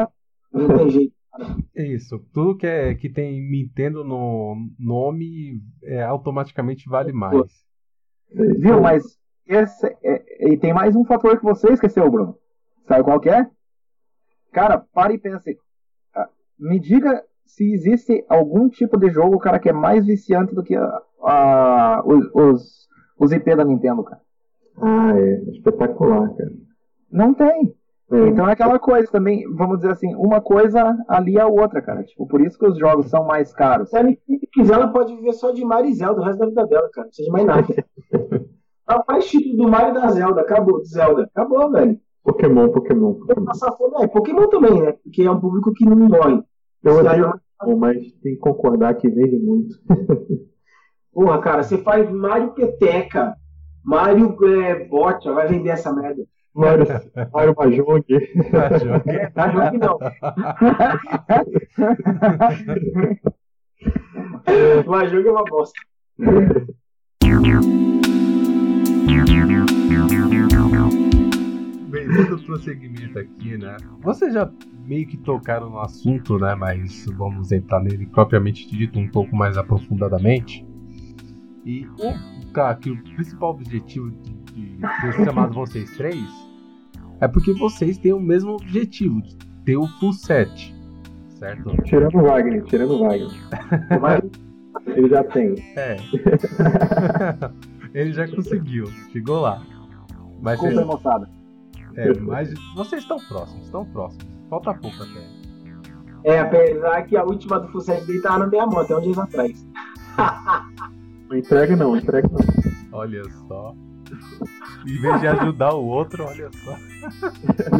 não 0.52 0.78
tem 0.78 0.90
jeito. 0.90 1.14
Isso, 1.74 2.18
tudo 2.32 2.56
que, 2.56 2.66
é, 2.66 2.94
que 2.94 3.08
tem 3.08 3.40
Nintendo 3.40 4.04
no 4.04 4.54
nome 4.78 5.60
é, 5.82 6.02
automaticamente 6.02 6.88
vale 6.88 7.12
mais. 7.12 7.64
Viu, 8.30 8.80
mas 8.80 9.02
esse, 9.46 9.86
é, 10.04 10.52
e 10.52 10.56
tem 10.56 10.72
mais 10.72 10.94
um 10.94 11.04
fator 11.04 11.38
que 11.38 11.44
você 11.44 11.72
esqueceu, 11.72 12.10
Bruno. 12.10 12.36
Sabe 12.86 13.02
qual 13.02 13.18
que 13.18 13.30
é? 13.30 13.46
Cara, 14.52 14.78
pare 14.78 15.14
e 15.14 15.18
pense. 15.18 15.58
Ah, 16.14 16.28
me 16.58 16.78
diga 16.78 17.24
se 17.44 17.72
existe 17.72 18.24
algum 18.28 18.68
tipo 18.68 18.98
de 18.98 19.10
jogo, 19.10 19.38
cara, 19.38 19.58
que 19.58 19.68
é 19.68 19.72
mais 19.72 20.06
viciante 20.06 20.54
do 20.54 20.62
que 20.62 20.76
a, 20.76 21.02
a, 21.22 22.02
os, 22.04 22.30
os, 22.34 22.88
os 23.24 23.32
IP 23.32 23.54
da 23.54 23.64
Nintendo, 23.64 24.02
cara. 24.02 24.20
Ah, 24.80 25.18
é. 25.18 25.42
Espetacular, 25.50 26.34
cara. 26.34 26.52
Não 27.10 27.32
tem. 27.32 27.74
É. 28.10 28.28
Então 28.28 28.48
é 28.48 28.52
aquela 28.52 28.78
coisa 28.78 29.10
também, 29.10 29.44
vamos 29.54 29.78
dizer 29.78 29.92
assim, 29.92 30.14
uma 30.16 30.40
coisa 30.40 30.96
ali 31.08 31.38
a 31.38 31.46
outra, 31.46 31.80
cara. 31.80 32.02
Tipo, 32.02 32.26
por 32.26 32.40
isso 32.40 32.58
que 32.58 32.66
os 32.66 32.76
jogos 32.76 33.08
são 33.08 33.24
mais 33.24 33.52
caros. 33.52 33.90
Se 33.90 33.96
ela 33.96 34.12
quiser, 34.52 34.74
ela 34.74 34.88
pode 34.88 35.14
viver 35.14 35.32
só 35.34 35.52
de 35.52 35.64
Mario 35.64 35.90
e 35.90 35.94
Zelda 35.94 36.20
o 36.20 36.24
resto 36.24 36.38
da 36.38 36.46
vida 36.46 36.66
dela, 36.66 36.90
cara. 36.92 37.06
Não 37.06 37.12
seja 37.12 37.30
mais 37.30 37.46
nada. 37.46 37.66
ela 38.88 39.04
faz 39.04 39.26
título 39.26 39.56
do 39.56 39.70
Mario 39.70 39.90
e 39.90 39.94
da 39.94 40.10
Zelda, 40.10 40.40
acabou, 40.40 40.84
Zelda. 40.84 41.22
Acabou, 41.34 41.70
velho. 41.70 41.98
Pokémon, 42.24 42.68
Pokémon, 42.70 43.14
Pokémon. 43.14 43.46
É, 44.00 44.06
Pokémon 44.08 44.48
também, 44.48 44.82
né? 44.82 44.92
Porque 44.92 45.22
é 45.22 45.30
um 45.30 45.40
público 45.40 45.72
que 45.72 45.84
não 45.84 45.96
morre. 45.96 46.42
Eu 46.82 46.96
odeio, 46.96 47.32
mas 47.78 48.12
tem 48.22 48.34
que 48.34 48.40
concordar 48.40 48.94
que 48.94 49.08
vende 49.08 49.38
muito. 49.38 49.74
Porra, 51.12 51.40
cara, 51.40 51.62
você 51.62 51.78
faz 51.78 52.10
Mario 52.10 52.52
Peteca, 52.52 53.36
Mario 53.84 54.36
é, 54.62 54.86
Bota, 54.86 55.32
vai 55.32 55.46
vender 55.46 55.70
essa 55.70 55.92
merda. 55.92 56.24
Mário, 56.54 56.86
Mário 57.32 57.54
Mahjong. 57.56 58.04
Mahjong 59.34 59.78
não. 59.78 59.98
Mahjong 64.86 65.26
é 65.26 65.30
uma 65.30 65.44
bosta. 65.44 65.80
Bem, 71.88 72.08
dando 72.08 72.38
prosseguimento 72.44 73.18
aqui, 73.18 73.56
né? 73.58 73.76
Vocês 74.00 74.32
já 74.32 74.50
meio 74.86 75.06
que 75.06 75.18
tocaram 75.18 75.68
no 75.68 75.78
assunto, 75.78 76.38
né? 76.38 76.54
Mas 76.54 77.04
vamos 77.06 77.52
entrar 77.52 77.80
nele 77.80 78.06
propriamente 78.06 78.66
dito 78.70 78.98
um 78.98 79.06
pouco 79.08 79.36
mais 79.36 79.58
aprofundadamente. 79.58 80.66
E 81.64 81.86
o, 81.86 82.52
cara, 82.52 82.74
que 82.74 82.90
o 82.90 83.02
principal 83.14 83.50
objetivo 83.50 84.10
de, 84.10 84.32
de 84.52 84.78
ter 84.80 85.24
chamado 85.24 85.54
vocês 85.54 85.90
três 85.96 86.28
é 87.20 87.28
porque 87.28 87.52
vocês 87.52 87.98
têm 87.98 88.12
o 88.12 88.20
mesmo 88.20 88.54
objetivo, 88.54 89.22
de 89.22 89.36
ter 89.64 89.76
o 89.76 89.86
full 89.86 90.12
set. 90.12 90.74
Certo? 91.28 91.70
Tirando 91.84 92.18
o 92.18 92.22
Wagner, 92.22 92.64
tirando 92.64 92.94
o 92.94 92.98
Wagner. 93.00 93.30
Mas 94.00 94.22
ele 94.96 95.08
já 95.08 95.22
tem. 95.24 95.54
É. 95.76 95.96
ele 97.94 98.12
já 98.12 98.28
conseguiu, 98.28 98.86
chegou 99.12 99.40
lá. 99.40 99.62
Mas 100.40 100.60
Desculpa, 100.60 100.74
vocês... 100.74 100.86
moçada. 100.86 101.30
É, 101.94 102.18
mas 102.20 102.52
vocês 102.74 103.02
estão 103.02 103.18
próximos, 103.28 103.66
estão 103.66 103.84
próximos. 103.84 104.26
Falta 104.48 104.74
pouco 104.74 104.96
até. 104.96 105.42
É, 106.24 106.40
apesar 106.40 107.02
que 107.02 107.16
a 107.16 107.24
última 107.24 107.60
do 107.60 107.68
full 107.68 107.80
set 107.80 108.04
dele 108.06 108.20
tava 108.20 108.40
na 108.40 108.46
minha 108.46 108.66
mão, 108.66 108.80
até 108.80 108.96
um 108.96 109.00
dia 109.00 109.22
atrás. 109.22 109.66
não 111.32 111.38
entrega 111.38 111.76
não, 111.76 111.96
entrega 111.96 112.28
não. 112.28 112.98
Olha 112.98 113.22
só. 113.48 113.74
Em 114.86 115.00
vez 115.00 115.20
de 115.20 115.26
ajudar 115.28 115.74
o 115.74 115.86
outro, 115.86 116.24
olha 116.24 116.50
só. 116.52 116.76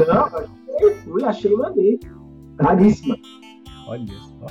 Não, 0.09 0.25
achei, 0.25 0.95
fui, 1.05 1.25
achei 1.25 1.53
e 1.53 1.57
mandei. 1.57 2.01
Raríssima. 2.59 3.17
Olha 3.87 4.15
só. 4.15 4.47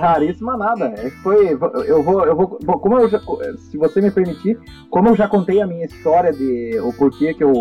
Raríssima 0.00 0.56
nada. 0.56 0.86
É 0.96 1.10
foi. 1.22 1.52
Eu 1.86 2.02
vou. 2.02 2.24
Eu 2.24 2.34
vou. 2.34 2.48
Como 2.48 2.98
eu 2.98 3.08
já, 3.08 3.20
se 3.70 3.78
você 3.78 4.00
me 4.00 4.10
permitir, 4.10 4.58
como 4.90 5.10
eu 5.10 5.16
já 5.16 5.28
contei 5.28 5.60
a 5.60 5.66
minha 5.66 5.84
história 5.84 6.32
de 6.32 6.80
o 6.80 6.92
porquê 6.92 7.32
que 7.34 7.44
eu 7.44 7.52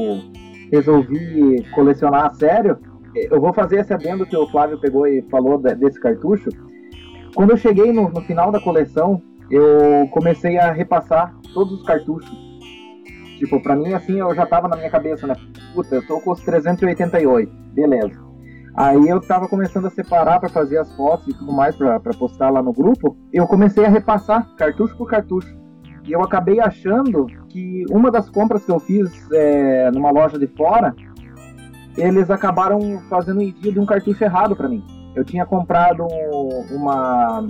resolvi 0.72 1.64
colecionar 1.76 2.26
a 2.26 2.34
sério, 2.34 2.80
eu 3.14 3.40
vou 3.40 3.54
fazer 3.54 3.82
esse 3.82 3.94
adendo 3.94 4.26
que 4.26 4.36
o 4.36 4.48
Flávio 4.48 4.80
pegou 4.80 5.06
e 5.06 5.22
falou 5.30 5.60
desse 5.60 6.00
cartucho. 6.00 6.50
Quando 7.36 7.52
eu 7.52 7.58
cheguei 7.58 7.92
no, 7.92 8.10
no 8.10 8.22
final 8.22 8.52
da 8.52 8.60
coleção, 8.60 9.22
eu 9.50 10.08
comecei 10.12 10.58
a 10.58 10.72
repassar 10.72 11.36
todos 11.54 11.80
os 11.80 11.86
cartuchos 11.86 12.54
Tipo, 13.44 13.60
pra 13.60 13.76
mim, 13.76 13.94
assim, 13.94 14.20
eu 14.20 14.34
já 14.34 14.46
tava 14.46 14.70
na 14.70 14.78
minha 14.78 14.90
cabeça, 14.90 15.28
né? 15.28 15.36
Puta, 15.74 15.96
eu 15.96 16.08
tô 16.08 16.20
com 16.22 16.32
os 16.32 16.40
388, 16.42 17.52
beleza. 17.74 18.18
Aí 18.74 19.10
eu 19.10 19.20
tava 19.20 19.50
começando 19.50 19.86
a 19.86 19.90
separar 19.90 20.40
para 20.40 20.48
fazer 20.48 20.78
as 20.78 20.96
fotos 20.96 21.28
e 21.28 21.38
tudo 21.38 21.52
mais 21.52 21.76
para 21.76 22.00
postar 22.18 22.50
lá 22.50 22.64
no 22.64 22.72
grupo. 22.72 23.18
Eu 23.34 23.46
comecei 23.46 23.86
a 23.86 23.90
repassar 23.90 24.48
cartucho 24.56 24.96
por 24.96 25.10
cartucho. 25.10 25.54
E 26.06 26.14
eu 26.14 26.22
acabei 26.22 26.62
achando 26.62 27.28
que 27.50 27.84
uma 27.92 28.10
das 28.10 28.30
compras 28.30 28.66
que 28.66 28.72
eu 28.72 28.80
fiz 28.80 29.12
é, 29.32 29.92
numa 29.92 30.12
loja 30.12 30.40
de 30.40 30.48
fora, 30.48 30.96
eles 31.98 32.30
acabaram 32.32 32.80
fazendo 33.10 33.42
envio 33.42 33.74
de 33.74 33.80
um 33.80 33.86
cartucho 33.86 34.24
errado 34.24 34.56
para 34.56 34.70
mim. 34.70 34.84
Eu 35.16 35.26
tinha 35.26 35.46
comprado 35.46 36.08
uma 36.72 37.46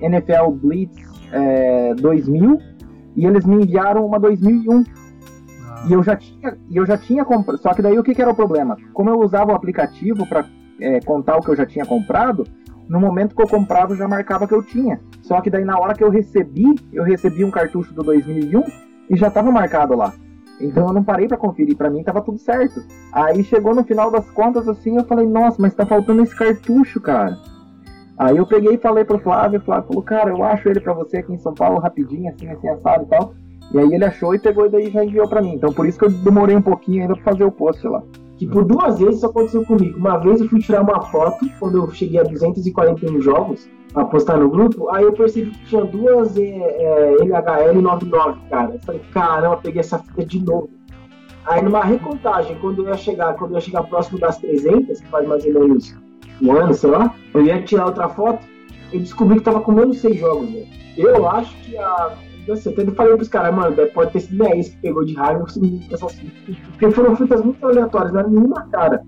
NFL 0.00 0.50
Blitz 0.52 1.09
é, 1.32 1.94
2000 1.94 2.58
e 3.16 3.26
eles 3.26 3.44
me 3.44 3.56
enviaram 3.56 4.06
uma 4.06 4.18
2001 4.18 4.84
e 5.88 5.92
eu 5.92 6.02
já 6.02 6.16
tinha, 6.16 6.56
e 6.68 6.76
eu 6.76 6.84
já 6.84 6.96
tinha 6.98 7.24
comprado. 7.24 7.60
Só 7.60 7.72
que 7.72 7.82
daí 7.82 7.98
o 7.98 8.02
que, 8.02 8.14
que, 8.14 8.22
era 8.22 8.30
o 8.30 8.34
problema? 8.34 8.76
Como 8.92 9.08
eu 9.08 9.18
usava 9.20 9.52
o 9.52 9.54
aplicativo 9.54 10.26
para 10.26 10.44
é, 10.80 11.00
contar 11.00 11.36
o 11.36 11.40
que 11.40 11.50
eu 11.50 11.56
já 11.56 11.64
tinha 11.64 11.86
comprado, 11.86 12.46
no 12.88 13.00
momento 13.00 13.34
que 13.34 13.42
eu 13.42 13.48
comprava 13.48 13.92
eu 13.92 13.96
já 13.96 14.08
marcava 14.08 14.46
que 14.46 14.54
eu 14.54 14.62
tinha. 14.62 15.00
Só 15.22 15.40
que 15.40 15.50
daí 15.50 15.64
na 15.64 15.78
hora 15.78 15.94
que 15.94 16.04
eu 16.04 16.10
recebi, 16.10 16.74
eu 16.92 17.04
recebi 17.04 17.44
um 17.44 17.50
cartucho 17.50 17.94
do 17.94 18.02
2001 18.02 18.62
e 19.08 19.16
já 19.16 19.28
estava 19.28 19.50
marcado 19.50 19.96
lá. 19.96 20.12
Então 20.60 20.88
eu 20.88 20.92
não 20.92 21.02
parei 21.02 21.26
para 21.26 21.38
conferir, 21.38 21.76
para 21.76 21.88
mim 21.88 22.02
tava 22.02 22.20
tudo 22.20 22.38
certo. 22.38 22.82
Aí 23.12 23.42
chegou 23.42 23.74
no 23.74 23.82
final 23.84 24.10
das 24.10 24.28
contas 24.30 24.68
assim, 24.68 24.96
eu 24.96 25.04
falei: 25.04 25.26
"Nossa, 25.26 25.56
mas 25.60 25.74
tá 25.74 25.86
faltando 25.86 26.22
esse 26.22 26.36
cartucho, 26.36 27.00
cara". 27.00 27.38
Aí 28.20 28.36
eu 28.36 28.46
peguei 28.46 28.74
e 28.74 28.78
falei 28.78 29.02
pro 29.02 29.18
Flávio, 29.18 29.58
o 29.58 29.62
Flávio 29.62 29.88
falou: 29.88 30.02
"Cara, 30.02 30.28
eu 30.28 30.44
acho 30.44 30.68
ele 30.68 30.78
para 30.78 30.92
você 30.92 31.16
aqui 31.16 31.32
em 31.32 31.38
São 31.38 31.54
Paulo 31.54 31.80
rapidinho 31.80 32.30
assim, 32.30 32.50
assim 32.50 32.68
assado 32.68 33.04
e 33.04 33.06
tal". 33.06 33.32
E 33.72 33.78
aí 33.78 33.94
ele 33.94 34.04
achou 34.04 34.34
e 34.34 34.38
pegou 34.38 34.66
e 34.66 34.68
daí 34.68 34.90
já 34.90 35.02
enviou 35.02 35.26
para 35.26 35.40
mim. 35.40 35.54
Então 35.54 35.72
por 35.72 35.86
isso 35.86 35.98
que 35.98 36.04
eu 36.04 36.10
demorei 36.10 36.54
um 36.54 36.60
pouquinho 36.60 37.00
ainda 37.00 37.14
pra 37.14 37.32
fazer 37.32 37.44
o 37.44 37.50
post 37.50 37.88
lá. 37.88 38.02
Que 38.36 38.46
por 38.46 38.66
duas 38.66 38.98
vezes 38.98 39.16
isso 39.16 39.26
aconteceu 39.26 39.64
comigo. 39.64 39.98
Uma 39.98 40.18
vez 40.18 40.38
eu 40.38 40.48
fui 40.50 40.60
tirar 40.60 40.82
uma 40.82 41.00
foto 41.00 41.46
quando 41.58 41.78
eu 41.78 41.90
cheguei 41.92 42.20
a 42.20 42.24
241 42.24 43.22
jogos 43.22 43.66
pra 43.90 44.04
postar 44.04 44.36
no 44.36 44.50
grupo. 44.50 44.90
Aí 44.90 45.02
eu 45.02 45.14
percebi 45.14 45.50
que 45.52 45.64
tinha 45.64 45.84
duas 45.86 46.36
é, 46.36 46.42
é, 46.42 47.16
LHL 47.22 47.80
99, 47.80 48.38
cara. 48.50 48.74
Eu 48.74 48.80
falei, 48.80 49.00
caramba, 49.14 49.56
peguei 49.56 49.80
essa 49.80 49.98
fita 49.98 50.26
de 50.26 50.44
novo. 50.44 50.68
Aí 51.46 51.62
numa 51.62 51.82
recontagem, 51.82 52.58
quando 52.60 52.82
eu 52.82 52.88
ia 52.88 52.98
chegar, 52.98 53.32
quando 53.34 53.52
eu 53.52 53.54
ia 53.56 53.62
chegar 53.62 53.82
próximo 53.84 54.18
das 54.18 54.36
300, 54.36 55.00
que 55.00 55.08
faz 55.08 55.26
mais 55.26 55.42
ou 55.46 55.52
menos 55.54 55.96
um 56.42 56.52
ano, 56.52 56.74
sei 56.74 56.90
lá, 56.90 57.14
eu 57.34 57.44
ia 57.44 57.62
tirar 57.62 57.86
outra 57.86 58.08
foto, 58.08 58.46
eu 58.92 59.00
descobri 59.00 59.38
que 59.38 59.44
tava 59.44 59.60
com 59.60 59.72
menos 59.72 59.98
seis 59.98 60.18
jogos, 60.18 60.50
né? 60.50 60.64
Eu 60.96 61.28
acho 61.28 61.54
que 61.62 61.76
a 61.78 62.16
assim, 62.52 62.70
eu 62.70 62.82
até 62.82 62.90
falei 62.92 63.16
pros 63.16 63.28
caras, 63.28 63.54
mano, 63.54 63.76
pode 63.94 64.12
ter 64.12 64.20
sido 64.20 64.38
10 64.38 64.68
que 64.70 64.76
pegou 64.78 65.04
de 65.04 65.14
raiva 65.14 65.44
essas 65.90 66.20
Porque 66.70 66.90
foram 66.90 67.16
frutas 67.16 67.44
muito 67.44 67.64
aleatórias, 67.64 68.12
não 68.12 68.20
era 68.20 68.28
nenhuma 68.28 68.62
cara. 68.70 69.02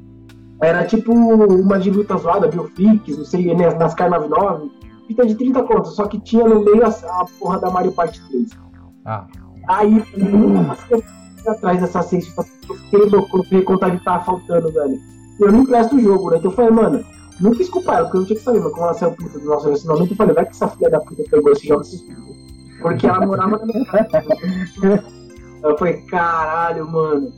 Era 0.62 0.85
tipo 0.85 1.12
uma 1.12 1.78
de 1.78 1.91
luta 1.91 2.16
zoada, 2.16 2.47
Bioflix, 2.47 3.16
não 3.16 3.24
sei, 3.24 3.53
NASCAR 3.55 4.11
99. 4.11 4.70
Fita 5.09 5.26
de 5.26 5.35
30 5.35 5.62
contas, 5.64 5.95
só 5.95 6.07
que 6.07 6.20
tinha 6.20 6.45
no 6.45 6.64
meio 6.64 6.85
a, 6.85 6.89
a 6.89 7.26
porra 7.39 7.59
da 7.59 7.70
Mario 7.70 7.93
Party 7.93 8.20
3. 8.28 8.51
Ah. 9.05 9.26
Aí, 9.68 10.05
eu 10.91 11.03
atrás 11.45 11.80
dessa 11.80 12.03
cesta, 12.03 12.45
eu 12.68 12.76
fiquei 12.76 13.05
louco, 13.07 13.39
eu 13.39 13.43
fiquei 13.43 13.62
contar 13.62 13.89
de 13.89 13.97
estar 13.97 14.20
faltando, 14.24 14.70
velho. 14.72 15.01
E 15.41 15.43
eu 15.43 15.51
não 15.51 15.61
empresto 15.61 15.97
o 15.97 16.01
jogo, 16.01 16.30
né? 16.30 16.37
Então 16.37 16.53
eu 16.53 16.55
falei, 16.55 16.70
mano, 16.70 17.05
não 17.41 17.53
quis 17.53 17.68
culpar 17.68 17.97
ela, 17.97 18.05
porque 18.05 18.16
eu 18.16 18.20
não 18.20 18.26
tinha 18.26 18.39
que 18.39 18.45
saber, 18.45 18.61
mas 18.61 18.72
como 18.72 18.85
ela 18.85 18.95
saiu 18.95 19.12
puta 19.12 19.39
do 19.39 19.45
nosso 19.47 19.64
relacionamento, 19.64 20.12
eu 20.12 20.16
falei, 20.16 20.35
vai 20.35 20.45
que 20.45 20.51
essa 20.51 20.68
filha 20.68 20.91
da 20.91 21.01
puta 21.01 21.22
pegou 21.30 21.53
esse 21.53 21.66
jogo 21.66 21.83
esses 21.83 22.03
Porque 22.80 23.07
ela 23.07 23.26
morava 23.26 23.59
na 23.59 23.66
minha 23.66 23.85
casa. 23.85 24.09
Eu 25.62 25.78
falei, 25.78 26.03
caralho, 26.03 26.91
mano. 26.91 27.33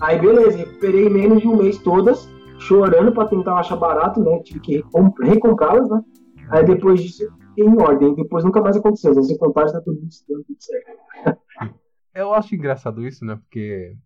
Aí 0.00 0.18
beleza, 0.18 0.58
recuperei 0.58 1.08
menos 1.08 1.40
de 1.40 1.48
um 1.48 1.56
mês 1.56 1.78
todas, 1.78 2.28
chorando 2.58 3.12
pra 3.12 3.28
tentar 3.28 3.54
achar 3.54 3.76
barato, 3.76 4.20
né? 4.20 4.40
Tive 4.40 4.60
que 4.60 4.84
recomprá-las, 5.22 5.88
né? 5.88 6.02
Aí 6.50 6.64
depois 6.64 7.00
disso 7.00 7.24
eu 7.24 7.32
fiquei 7.32 7.64
em 7.64 7.80
ordem. 7.80 8.14
Depois 8.14 8.44
nunca 8.44 8.60
mais 8.60 8.76
aconteceu. 8.76 9.16
As 9.16 9.28
recompras 9.28 9.72
tá 9.72 9.80
tudo, 9.80 10.00
tudo 10.00 10.56
certo. 10.58 11.38
Eu 12.14 12.34
acho 12.34 12.54
engraçado 12.54 13.06
isso, 13.06 13.24
né? 13.24 13.36
Porque 13.36 13.96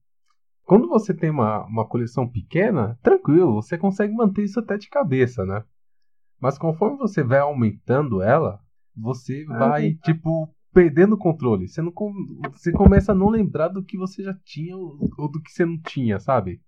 quando 0.64 0.88
você 0.88 1.12
tem 1.12 1.30
uma, 1.30 1.64
uma 1.66 1.86
coleção 1.86 2.28
pequena, 2.28 2.98
tranquilo, 3.02 3.54
você 3.54 3.76
consegue 3.76 4.14
manter 4.14 4.44
isso 4.44 4.60
até 4.60 4.76
de 4.76 4.88
cabeça, 4.88 5.44
né? 5.44 5.64
Mas 6.40 6.58
conforme 6.58 6.96
você 6.98 7.22
vai 7.22 7.38
aumentando 7.38 8.22
ela, 8.22 8.60
você 8.96 9.44
ah, 9.48 9.58
vai, 9.58 9.86
é. 9.88 9.94
tipo, 10.04 10.48
perdendo 10.72 11.14
o 11.14 11.18
controle. 11.18 11.68
Você, 11.68 11.80
não, 11.80 11.92
você 12.52 12.72
começa 12.72 13.12
a 13.12 13.14
não 13.14 13.28
lembrar 13.28 13.68
do 13.68 13.82
que 13.82 13.96
você 13.96 14.22
já 14.22 14.34
tinha 14.44 14.76
ou, 14.76 14.98
ou 15.18 15.30
do 15.30 15.40
que 15.40 15.50
você 15.50 15.64
não 15.64 15.78
tinha, 15.80 16.18
sabe? 16.18 16.60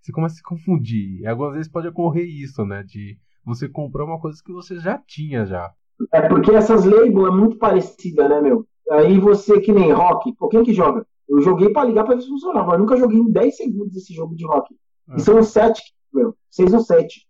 Você 0.00 0.12
começa 0.12 0.34
a 0.34 0.36
se 0.38 0.42
confundir. 0.42 1.20
E 1.20 1.26
algumas 1.26 1.54
vezes 1.54 1.70
pode 1.70 1.88
ocorrer 1.88 2.26
isso, 2.26 2.64
né? 2.64 2.82
De 2.82 3.18
você 3.44 3.68
comprar 3.68 4.04
uma 4.04 4.20
coisa 4.20 4.40
que 4.44 4.52
você 4.52 4.78
já 4.78 4.98
tinha 4.98 5.46
já. 5.46 5.72
É 6.12 6.28
porque 6.28 6.50
essas 6.50 6.84
labels 6.84 7.28
é 7.28 7.30
muito 7.30 7.56
parecida, 7.56 8.28
né, 8.28 8.40
meu? 8.40 8.66
Aí 8.90 9.18
você 9.18 9.60
que 9.60 9.72
nem 9.72 9.92
rock, 9.92 10.34
pô, 10.34 10.48
quem 10.48 10.62
que 10.64 10.74
joga? 10.74 11.06
Eu 11.28 11.40
joguei 11.40 11.70
pra 11.70 11.84
ligar 11.84 12.04
pra 12.04 12.14
ver 12.14 12.22
se 12.22 12.28
funcionava. 12.28 12.74
Eu 12.74 12.78
nunca 12.78 12.96
joguei 12.96 13.18
em 13.18 13.30
10 13.30 13.56
segundos 13.56 13.96
esse 13.96 14.12
jogo 14.12 14.34
de 14.34 14.44
rock. 14.44 14.74
E 15.16 15.20
são 15.20 15.42
7, 15.42 15.80
meu. 16.12 16.34
6 16.50 16.74
ou 16.74 16.80
7. 16.80 17.26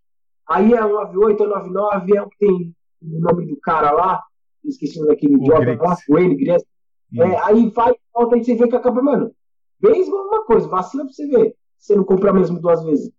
Aí 0.47 0.73
é 0.73 0.83
o 0.83 0.93
98, 0.93 1.43
é 1.43 1.45
o 1.45 1.49
99, 1.49 2.17
é 2.17 2.21
o 2.21 2.29
que 2.29 2.37
tem 2.37 2.75
o 3.01 3.19
nome 3.19 3.45
do 3.47 3.57
cara 3.57 3.91
lá. 3.91 4.21
Esqueci 4.63 5.01
o 5.01 5.05
daquele 5.05 5.35
idiota 5.35 5.75
lá, 5.81 5.95
o 6.09 6.17
N, 6.17 6.35
Gress. 6.35 6.65
É, 7.15 7.37
aí 7.43 7.69
vai, 7.69 7.93
volta 8.13 8.37
e 8.37 8.43
você 8.43 8.55
vê 8.55 8.67
que 8.67 8.75
acaba, 8.75 9.01
mano. 9.01 9.31
Mesmo 9.81 10.15
uma 10.15 10.45
coisa, 10.45 10.67
vacila 10.67 11.03
pra 11.03 11.13
você 11.13 11.27
ver. 11.27 11.55
Você 11.77 11.95
não 11.95 12.03
compra 12.03 12.33
mesmo 12.33 12.59
duas 12.59 12.83
vezes. 12.83 13.11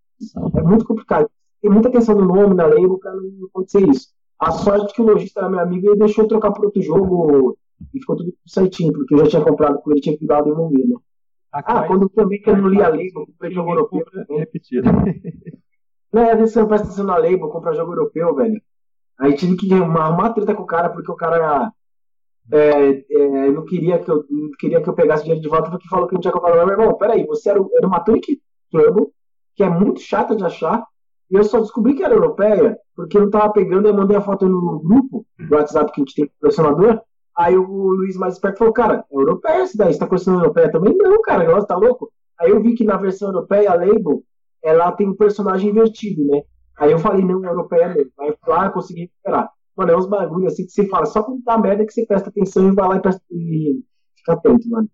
É 0.56 0.62
muito 0.62 0.84
complicado. 0.84 1.30
Tem 1.60 1.70
muita 1.70 1.88
atenção 1.88 2.14
no 2.14 2.26
nome, 2.26 2.54
na 2.54 2.66
lei, 2.66 2.86
pra 2.98 3.14
não 3.14 3.46
acontecer 3.46 3.86
isso. 3.88 4.08
A 4.38 4.50
sorte 4.52 4.94
que 4.94 5.00
o 5.02 5.06
lojista 5.06 5.40
era 5.40 5.48
meu 5.48 5.60
amigo 5.60 5.94
e 5.94 5.98
deixou 5.98 6.24
eu 6.24 6.28
trocar 6.28 6.52
por 6.52 6.66
outro 6.66 6.82
jogo 6.82 7.56
e 7.92 8.00
ficou 8.00 8.16
tudo 8.16 8.34
certinho, 8.46 8.92
porque 8.92 9.14
eu 9.14 9.18
já 9.18 9.26
tinha 9.26 9.44
comprado 9.44 9.80
com 9.80 9.90
ele, 9.90 10.00
tinha 10.00 10.16
que 10.16 10.26
dar 10.26 10.42
o 10.42 10.44
devolver, 10.44 10.86
né? 10.86 10.96
Ah, 11.52 11.86
quando 11.86 12.08
também 12.08 12.40
que 12.40 12.50
eu 12.50 12.56
não 12.56 12.68
li 12.68 12.82
a 12.82 12.88
lei, 12.88 13.10
eu 13.14 13.26
comprei 13.26 13.52
jogo 13.52 13.70
europeu. 13.70 14.04
Repetido. 14.30 14.90
Não, 16.12 16.30
às 16.30 16.38
vezes 16.38 16.52
você 16.52 16.60
não 16.60 16.68
presta 16.68 16.86
atenção 16.86 17.04
na 17.04 17.16
lei, 17.16 17.36
vou 17.36 17.50
comprar 17.50 17.74
jogo 17.74 17.92
europeu, 17.92 18.34
velho. 18.34 18.60
Aí 19.18 19.34
tive 19.34 19.56
que 19.56 19.72
arrumar 19.72 20.32
treta 20.32 20.54
com 20.54 20.62
o 20.62 20.66
cara, 20.66 20.88
porque 20.88 21.10
o 21.10 21.16
cara 21.16 21.72
é, 22.52 23.04
é, 23.10 23.50
não, 23.50 23.64
queria 23.64 23.98
que 23.98 24.10
eu, 24.10 24.24
não 24.28 24.50
queria 24.58 24.82
que 24.82 24.88
eu 24.88 24.94
pegasse 24.94 25.22
dinheiro 25.22 25.42
de 25.42 25.48
volta, 25.48 25.70
porque 25.70 25.88
falou 25.88 26.06
que 26.06 26.14
não 26.14 26.20
tinha 26.20 26.32
comprado. 26.32 26.56
Meu 26.56 26.78
irmão, 26.78 26.96
peraí, 26.96 27.24
você 27.26 27.50
era, 27.50 27.60
era 27.76 27.86
uma 27.86 28.00
Tunic 28.00 28.40
Turbo, 28.70 29.12
que 29.56 29.62
é 29.62 29.68
muito 29.68 30.00
chata 30.00 30.36
de 30.36 30.44
achar, 30.44 30.84
e 31.30 31.36
eu 31.36 31.44
só 31.44 31.60
descobri 31.60 31.94
que 31.94 32.02
era 32.02 32.14
europeia, 32.14 32.76
porque 32.94 33.16
eu 33.16 33.22
não 33.22 33.30
tava 33.30 33.52
pegando, 33.52 33.88
eu 33.88 33.94
mandei 33.94 34.16
a 34.16 34.20
foto 34.20 34.48
no 34.48 34.80
grupo 34.80 35.24
do 35.38 35.54
WhatsApp 35.54 35.92
que 35.92 36.00
a 36.00 36.04
gente 36.04 36.14
tem 36.14 36.26
com 36.26 36.32
o 36.32 36.40
colecionador, 36.40 37.00
Aí 37.36 37.56
o 37.56 37.64
Luiz 37.64 38.16
mais 38.16 38.34
esperto 38.34 38.58
falou, 38.58 38.72
cara, 38.72 39.04
é 39.10 39.16
europeia 39.16 39.62
esse 39.62 39.76
daí, 39.76 39.92
você 39.92 39.98
tá 39.98 40.06
colecionando 40.06 40.44
europeia 40.44 40.70
também? 40.70 40.96
Não, 40.96 41.20
cara, 41.22 41.44
você 41.52 41.66
tá 41.66 41.76
louco? 41.76 42.12
Aí 42.38 42.50
eu 42.50 42.62
vi 42.62 42.74
que 42.74 42.84
na 42.84 42.96
versão 42.96 43.28
europeia, 43.28 43.72
a 43.72 43.74
label, 43.74 44.22
ela 44.62 44.92
tem 44.92 45.08
um 45.08 45.16
personagem 45.16 45.70
invertido, 45.70 46.24
né? 46.26 46.42
Aí 46.76 46.92
eu 46.92 46.98
falei, 46.98 47.24
não, 47.24 47.44
europeia 47.44 47.88
mesmo. 47.88 48.12
Aí 48.20 48.34
lá, 48.46 48.70
consegui 48.70 49.02
recuperar. 49.02 49.50
Mano, 49.76 49.90
é 49.90 49.96
uns 49.96 50.06
bagulho 50.06 50.46
assim 50.46 50.64
que 50.64 50.70
você 50.70 50.86
fala, 50.88 51.06
só 51.06 51.22
quando 51.22 51.42
dá 51.42 51.58
merda 51.58 51.84
que 51.84 51.92
você 51.92 52.06
presta 52.06 52.28
atenção 52.28 52.68
e 52.68 52.74
vai 52.74 52.88
lá 52.88 52.96
e, 52.96 53.00
presta, 53.00 53.22
e 53.30 53.82
fica 54.16 54.32
atento, 54.32 54.68
mano. 54.68 54.88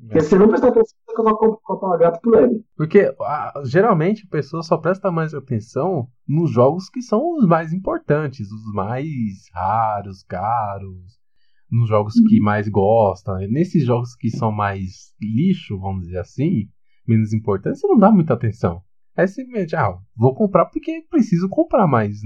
Porque 0.00 0.20
se 0.20 0.30
você 0.30 0.38
não 0.38 0.48
prestar 0.48 0.68
atenção, 0.68 0.96
você 1.06 1.16
coloca 1.16 1.46
o 1.46 1.98
gato 1.98 2.20
pro 2.20 2.32
leve. 2.32 2.64
Porque 2.76 3.14
a, 3.20 3.62
geralmente 3.64 4.24
a 4.26 4.30
pessoa 4.30 4.62
só 4.62 4.76
presta 4.76 5.10
mais 5.10 5.34
atenção 5.34 6.08
nos 6.26 6.50
jogos 6.50 6.88
que 6.88 7.00
são 7.00 7.36
os 7.36 7.46
mais 7.46 7.72
importantes, 7.72 8.50
os 8.50 8.72
mais 8.72 9.48
raros, 9.52 10.22
caros, 10.24 11.18
nos 11.74 11.88
jogos 11.88 12.14
que 12.28 12.38
uhum. 12.38 12.44
mais 12.44 12.68
gosta. 12.68 13.36
Nesses 13.48 13.84
jogos 13.84 14.14
que 14.14 14.30
são 14.30 14.52
mais 14.52 15.12
lixo, 15.20 15.78
vamos 15.78 16.06
dizer 16.06 16.18
assim, 16.18 16.68
menos 17.06 17.32
importantes, 17.32 17.80
você 17.80 17.86
não 17.88 17.98
dá 17.98 18.10
muita 18.10 18.34
atenção. 18.34 18.82
É 19.16 19.26
simplesmente, 19.26 19.76
ah, 19.76 19.96
vou 20.16 20.34
comprar 20.34 20.66
porque 20.66 21.04
preciso 21.10 21.48
comprar, 21.48 21.86
mas 21.86 22.20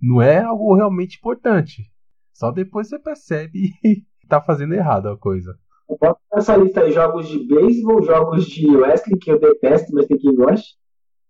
não 0.00 0.20
é 0.20 0.40
algo 0.40 0.74
realmente 0.74 1.18
importante. 1.18 1.90
Só 2.32 2.50
depois 2.50 2.88
você 2.88 2.98
percebe 2.98 3.72
que 3.82 4.26
tá 4.28 4.40
fazendo 4.40 4.74
errado 4.74 5.08
a 5.08 5.16
coisa. 5.16 5.58
Eu 5.88 5.96
posso 5.96 6.20
nessa 6.32 6.56
lista 6.56 6.82
aí 6.82 6.92
jogos 6.92 7.28
de 7.28 7.46
beisebol, 7.46 8.02
jogos 8.02 8.46
de 8.46 8.66
wrestling, 8.76 9.18
que 9.18 9.30
eu 9.30 9.40
detesto, 9.40 9.92
mas 9.94 10.06
tem 10.06 10.18
quem 10.18 10.34
gosta, 10.34 10.66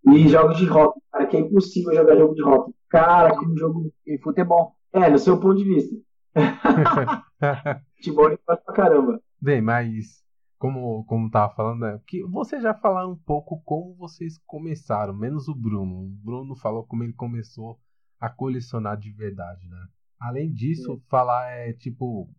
e 0.07 0.27
jogos 0.27 0.57
de 0.57 0.65
rock. 0.65 0.99
Cara, 1.11 1.25
que 1.25 1.37
é 1.37 1.39
impossível 1.39 1.93
jogar 1.93 2.17
jogo 2.17 2.35
de 2.35 2.43
rock. 2.43 2.73
Cara, 2.89 3.35
como 3.37 3.57
jogo. 3.57 3.91
E 4.05 4.17
futebol. 4.19 4.75
É, 4.91 5.09
no 5.09 5.17
seu 5.17 5.39
ponto 5.39 5.55
de 5.55 5.63
vista. 5.63 5.95
Futebol 7.95 8.31
é 8.31 8.37
pra 8.37 8.57
caramba. 8.57 9.21
Bem, 9.41 9.61
mas 9.61 10.23
como 10.57 11.05
como 11.05 11.31
tava 11.31 11.53
falando, 11.55 11.81
né, 11.81 12.01
que 12.05 12.21
você 12.23 12.59
já 12.59 12.73
falou 12.73 13.13
um 13.13 13.17
pouco 13.17 13.61
como 13.63 13.95
vocês 13.95 14.37
começaram, 14.45 15.13
menos 15.13 15.47
o 15.47 15.55
Bruno. 15.55 16.03
O 16.03 16.09
Bruno 16.23 16.55
falou 16.55 16.85
como 16.85 17.03
ele 17.03 17.13
começou 17.13 17.79
a 18.19 18.29
colecionar 18.29 18.97
de 18.97 19.11
verdade, 19.11 19.67
né? 19.67 19.87
Além 20.19 20.51
disso, 20.51 20.95
Sim. 20.95 21.03
falar 21.09 21.49
é 21.51 21.73
tipo 21.73 22.29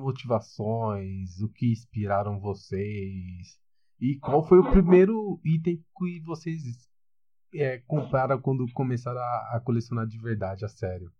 motivações, 0.00 1.40
o 1.40 1.48
que 1.48 1.70
inspiraram 1.70 2.40
vocês 2.40 3.58
e 4.00 4.18
qual 4.18 4.46
foi 4.46 4.58
o 4.58 4.70
primeiro 4.70 5.40
item 5.44 5.82
que 5.96 6.20
vocês 6.24 6.60
é, 7.54 7.78
compraram 7.86 8.40
quando 8.40 8.66
começaram 8.72 9.20
a, 9.20 9.56
a 9.56 9.62
colecionar 9.64 10.06
de 10.06 10.18
verdade, 10.18 10.64
a 10.64 10.68
sério. 10.68 11.10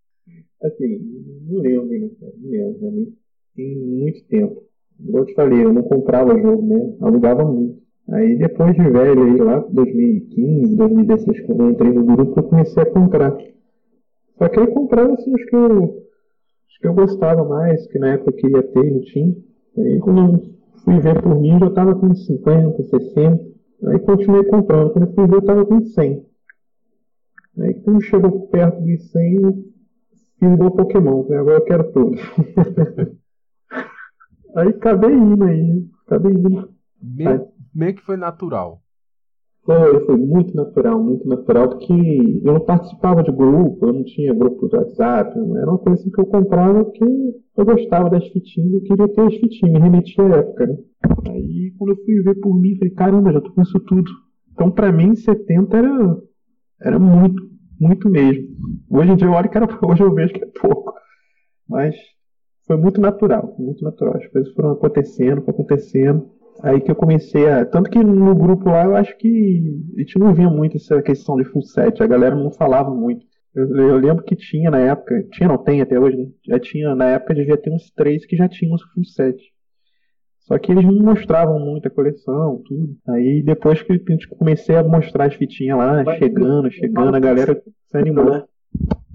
Assim, 0.62 0.98
não 1.48 1.60
lembro, 1.60 1.86
né, 1.86 2.10
Não 2.20 2.50
lembro, 2.50 2.80
realmente. 2.80 3.18
Tem 3.54 3.76
muito 3.76 4.24
tempo. 4.26 4.62
Igual 5.00 5.22
eu 5.22 5.26
te 5.26 5.34
falei, 5.34 5.64
eu 5.64 5.72
não 5.72 5.82
comprava 5.82 6.38
jogo, 6.38 6.66
né? 6.66 6.96
Alugava 7.00 7.44
muito. 7.44 7.78
Aí 8.10 8.36
depois 8.36 8.74
de 8.74 8.90
velho, 8.90 9.22
aí 9.22 9.36
lá 9.36 9.58
2015, 9.70 10.76
2016, 10.76 11.40
quando 11.42 11.60
eu 11.62 11.70
entrei 11.70 11.92
no 11.92 12.04
grupo, 12.04 12.40
eu 12.40 12.44
comecei 12.44 12.82
a 12.82 12.90
comprar. 12.90 13.36
Só 14.38 14.48
que 14.48 14.58
eu 14.58 14.66
comprava 14.68 15.12
assim, 15.12 15.34
os 15.34 15.44
que 15.44 15.54
eu, 15.54 15.82
os 15.84 16.78
que 16.80 16.86
eu 16.86 16.94
gostava 16.94 17.44
mais, 17.44 17.86
que 17.88 17.98
na 17.98 18.14
época 18.14 18.30
eu 18.30 18.36
queria 18.36 18.62
ter 18.62 18.86
e 18.86 18.90
não 18.90 19.00
tinha. 19.02 19.36
Aí 19.76 19.98
quando 19.98 20.20
eu 20.20 20.40
fui 20.84 21.00
ver 21.00 21.22
por 21.22 21.38
mim, 21.38 21.58
já 21.58 21.70
tava 21.70 21.94
com 21.94 22.14
50, 22.14 22.82
60. 22.82 23.44
Aí 23.86 23.98
continuei 24.00 24.44
comprando. 24.44 24.90
Quando 24.90 25.06
eu 25.06 25.14
fui 25.14 25.26
ver, 25.26 25.36
eu 25.36 25.44
tava 25.44 25.66
com 25.66 25.80
100. 25.80 26.26
Aí 27.58 27.74
quando 27.74 28.00
chegou 28.02 28.48
perto 28.48 28.80
dos 28.80 29.10
100, 29.10 29.42
eu 29.42 29.64
fiz 30.38 30.50
igual 30.52 30.70
Pokémon, 30.70 31.26
né? 31.28 31.38
agora 31.38 31.58
eu 31.58 31.64
quero 31.64 31.92
tudo. 31.92 32.16
aí 34.56 34.68
acabei 34.68 35.12
indo 35.12 35.44
aí, 35.44 35.84
acabei 36.06 36.32
indo. 36.32 36.70
Meio, 37.02 37.48
meio 37.74 37.94
que 37.94 38.02
foi 38.02 38.16
natural. 38.16 38.80
Foi, 39.64 40.06
foi 40.06 40.16
muito 40.16 40.56
natural, 40.56 41.02
muito 41.02 41.28
natural, 41.28 41.68
porque 41.68 41.92
eu 41.92 42.54
não 42.54 42.60
participava 42.60 43.22
de 43.22 43.30
grupo, 43.30 43.86
eu 43.86 43.92
não 43.92 44.02
tinha 44.02 44.32
grupo 44.32 44.66
de 44.66 44.76
WhatsApp, 44.76 45.30
era 45.30 45.68
uma 45.70 45.78
coisa 45.78 46.00
assim 46.00 46.10
que 46.10 46.18
eu 46.18 46.26
comprava 46.26 46.84
porque 46.84 47.04
eu 47.04 47.64
gostava 47.66 48.08
das 48.08 48.26
fitinhas, 48.28 48.72
eu 48.72 48.80
queria 48.80 49.08
ter 49.08 49.20
as 49.20 49.34
fitinhas, 49.34 49.74
me 49.74 49.78
remetia 49.78 50.24
à 50.24 50.38
época, 50.38 50.66
né? 50.66 50.78
Aí 51.28 51.74
quando 51.76 51.90
eu 51.90 51.96
fui 52.04 52.22
ver 52.22 52.36
por 52.36 52.58
mim, 52.58 52.76
falei, 52.76 52.94
caramba, 52.94 53.32
já 53.32 53.42
tô 53.42 53.52
com 53.52 53.60
isso 53.60 53.78
tudo. 53.80 54.10
Então 54.52 54.70
pra 54.70 54.90
mim 54.90 55.14
70 55.14 55.76
era, 55.76 56.16
era 56.80 56.98
muito, 56.98 57.47
muito 57.78 58.08
mesmo. 58.08 58.48
Hoje 58.90 59.12
em 59.12 59.16
dia 59.16 59.26
eu 59.26 59.32
olho 59.32 59.48
que 59.48 59.56
era, 59.56 59.66
hoje 59.86 60.02
eu 60.02 60.12
vejo 60.12 60.32
que 60.32 60.42
é 60.42 60.46
pouco. 60.46 60.94
Mas 61.68 61.94
foi 62.66 62.76
muito 62.76 63.00
natural, 63.00 63.54
muito 63.58 63.84
natural. 63.84 64.16
As 64.16 64.26
coisas 64.28 64.52
foram 64.52 64.72
acontecendo, 64.72 65.42
foram 65.42 65.54
acontecendo. 65.58 66.30
Aí 66.62 66.80
que 66.80 66.90
eu 66.90 66.96
comecei 66.96 67.48
a. 67.48 67.64
Tanto 67.64 67.90
que 67.90 68.02
no 68.02 68.34
grupo 68.34 68.68
lá 68.68 68.84
eu 68.84 68.96
acho 68.96 69.16
que 69.16 69.62
a 69.96 70.00
gente 70.00 70.18
não 70.18 70.34
via 70.34 70.50
muito 70.50 70.76
essa 70.76 71.00
questão 71.02 71.36
de 71.36 71.44
full 71.44 71.62
set, 71.62 72.02
a 72.02 72.06
galera 72.06 72.34
não 72.34 72.50
falava 72.50 72.92
muito. 72.92 73.24
Eu, 73.54 73.76
eu 73.76 73.96
lembro 73.96 74.24
que 74.24 74.36
tinha 74.36 74.70
na 74.70 74.78
época, 74.78 75.24
tinha, 75.32 75.48
não 75.48 75.58
tem 75.58 75.80
até 75.80 75.98
hoje, 75.98 76.16
né? 76.16 76.28
Já 76.46 76.58
tinha, 76.58 76.94
na 76.94 77.06
época 77.06 77.34
devia 77.34 77.56
ter 77.56 77.70
uns 77.70 77.90
três 77.90 78.26
que 78.26 78.36
já 78.36 78.48
tinham 78.48 78.76
full 78.92 79.04
set. 79.04 79.36
Só 80.48 80.58
que 80.58 80.72
eles 80.72 80.82
não 80.82 81.04
mostravam 81.04 81.60
muita 81.60 81.90
coleção, 81.90 82.62
tudo. 82.64 82.96
Aí 83.06 83.42
depois 83.42 83.82
que 83.82 83.92
eu 83.92 84.00
comecei 84.38 84.76
a 84.76 84.82
mostrar 84.82 85.26
as 85.26 85.34
fitinhas 85.34 85.76
lá, 85.76 86.02
Mas, 86.02 86.18
chegando, 86.18 86.70
chegando, 86.70 87.14
a 87.14 87.20
galera 87.20 87.62
se 87.86 87.98
animou. 87.98 88.24
Né? 88.24 88.44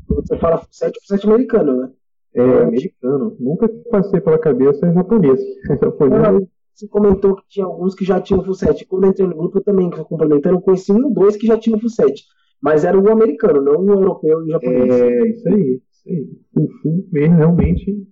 Você 0.08 0.38
fala 0.38 0.60
Fuset, 0.60 0.94
Fuset 1.02 1.28
americano, 1.28 1.76
né? 1.76 1.90
É, 2.36 2.42
americano. 2.62 3.36
Nunca 3.40 3.68
passei 3.90 4.22
pela 4.22 4.38
cabeça 4.38 4.94
japonês. 4.94 5.40
japonês. 5.82 6.48
Você 6.72 6.88
comentou 6.88 7.36
que 7.36 7.44
tinha 7.50 7.66
alguns 7.66 7.96
que 7.96 8.06
já 8.06 8.22
tinham 8.22 8.44
Fuset. 8.44 8.86
Quando 8.86 9.06
eu 9.06 9.10
entrei 9.10 9.28
no 9.28 9.36
grupo, 9.36 9.58
eu 9.58 9.64
também, 9.64 9.90
complementando, 9.90 10.58
eu 10.58 10.62
conheci 10.62 10.92
um 10.92 11.06
ou 11.06 11.14
dois 11.14 11.36
que 11.36 11.48
já 11.48 11.58
tinham 11.58 11.80
Fuset. 11.80 12.26
Mas 12.62 12.86
era 12.86 13.00
o 13.00 13.12
americano, 13.12 13.60
não 13.60 13.84
o 13.84 13.92
europeu 13.92 14.42
e 14.42 14.44
o 14.44 14.50
japonês. 14.52 14.94
É, 14.94 15.30
isso 15.30 15.50
aí. 15.50 15.82
Isso 15.92 16.10
aí. 16.10 16.30
O 16.56 16.68
Fu 16.80 17.08
mesmo, 17.12 17.36
realmente, 17.38 18.08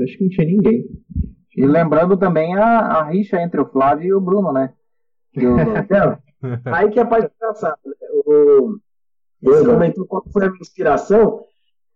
acho 0.00 0.18
que 0.18 0.24
não 0.24 0.30
tinha 0.30 0.46
ninguém. 0.46 0.88
E 1.56 1.66
lembrando 1.66 2.16
também 2.16 2.56
a, 2.56 2.78
a 2.78 3.04
rixa 3.04 3.40
entre 3.40 3.60
o 3.60 3.66
Flávio 3.66 4.06
e 4.08 4.12
o 4.12 4.20
Bruno, 4.20 4.52
né? 4.52 4.72
Que 5.32 5.46
o... 5.46 5.56
aí 6.66 6.90
que 6.90 6.98
é 6.98 7.02
a 7.02 7.06
parte 7.06 7.32
engraçada. 7.36 7.78
Né? 7.84 7.92
O... 8.26 8.78
Você 9.42 9.64
comentou 9.64 10.06
qual 10.06 10.24
foi 10.32 10.46
a 10.46 10.48
minha 10.48 10.60
inspiração. 10.60 11.44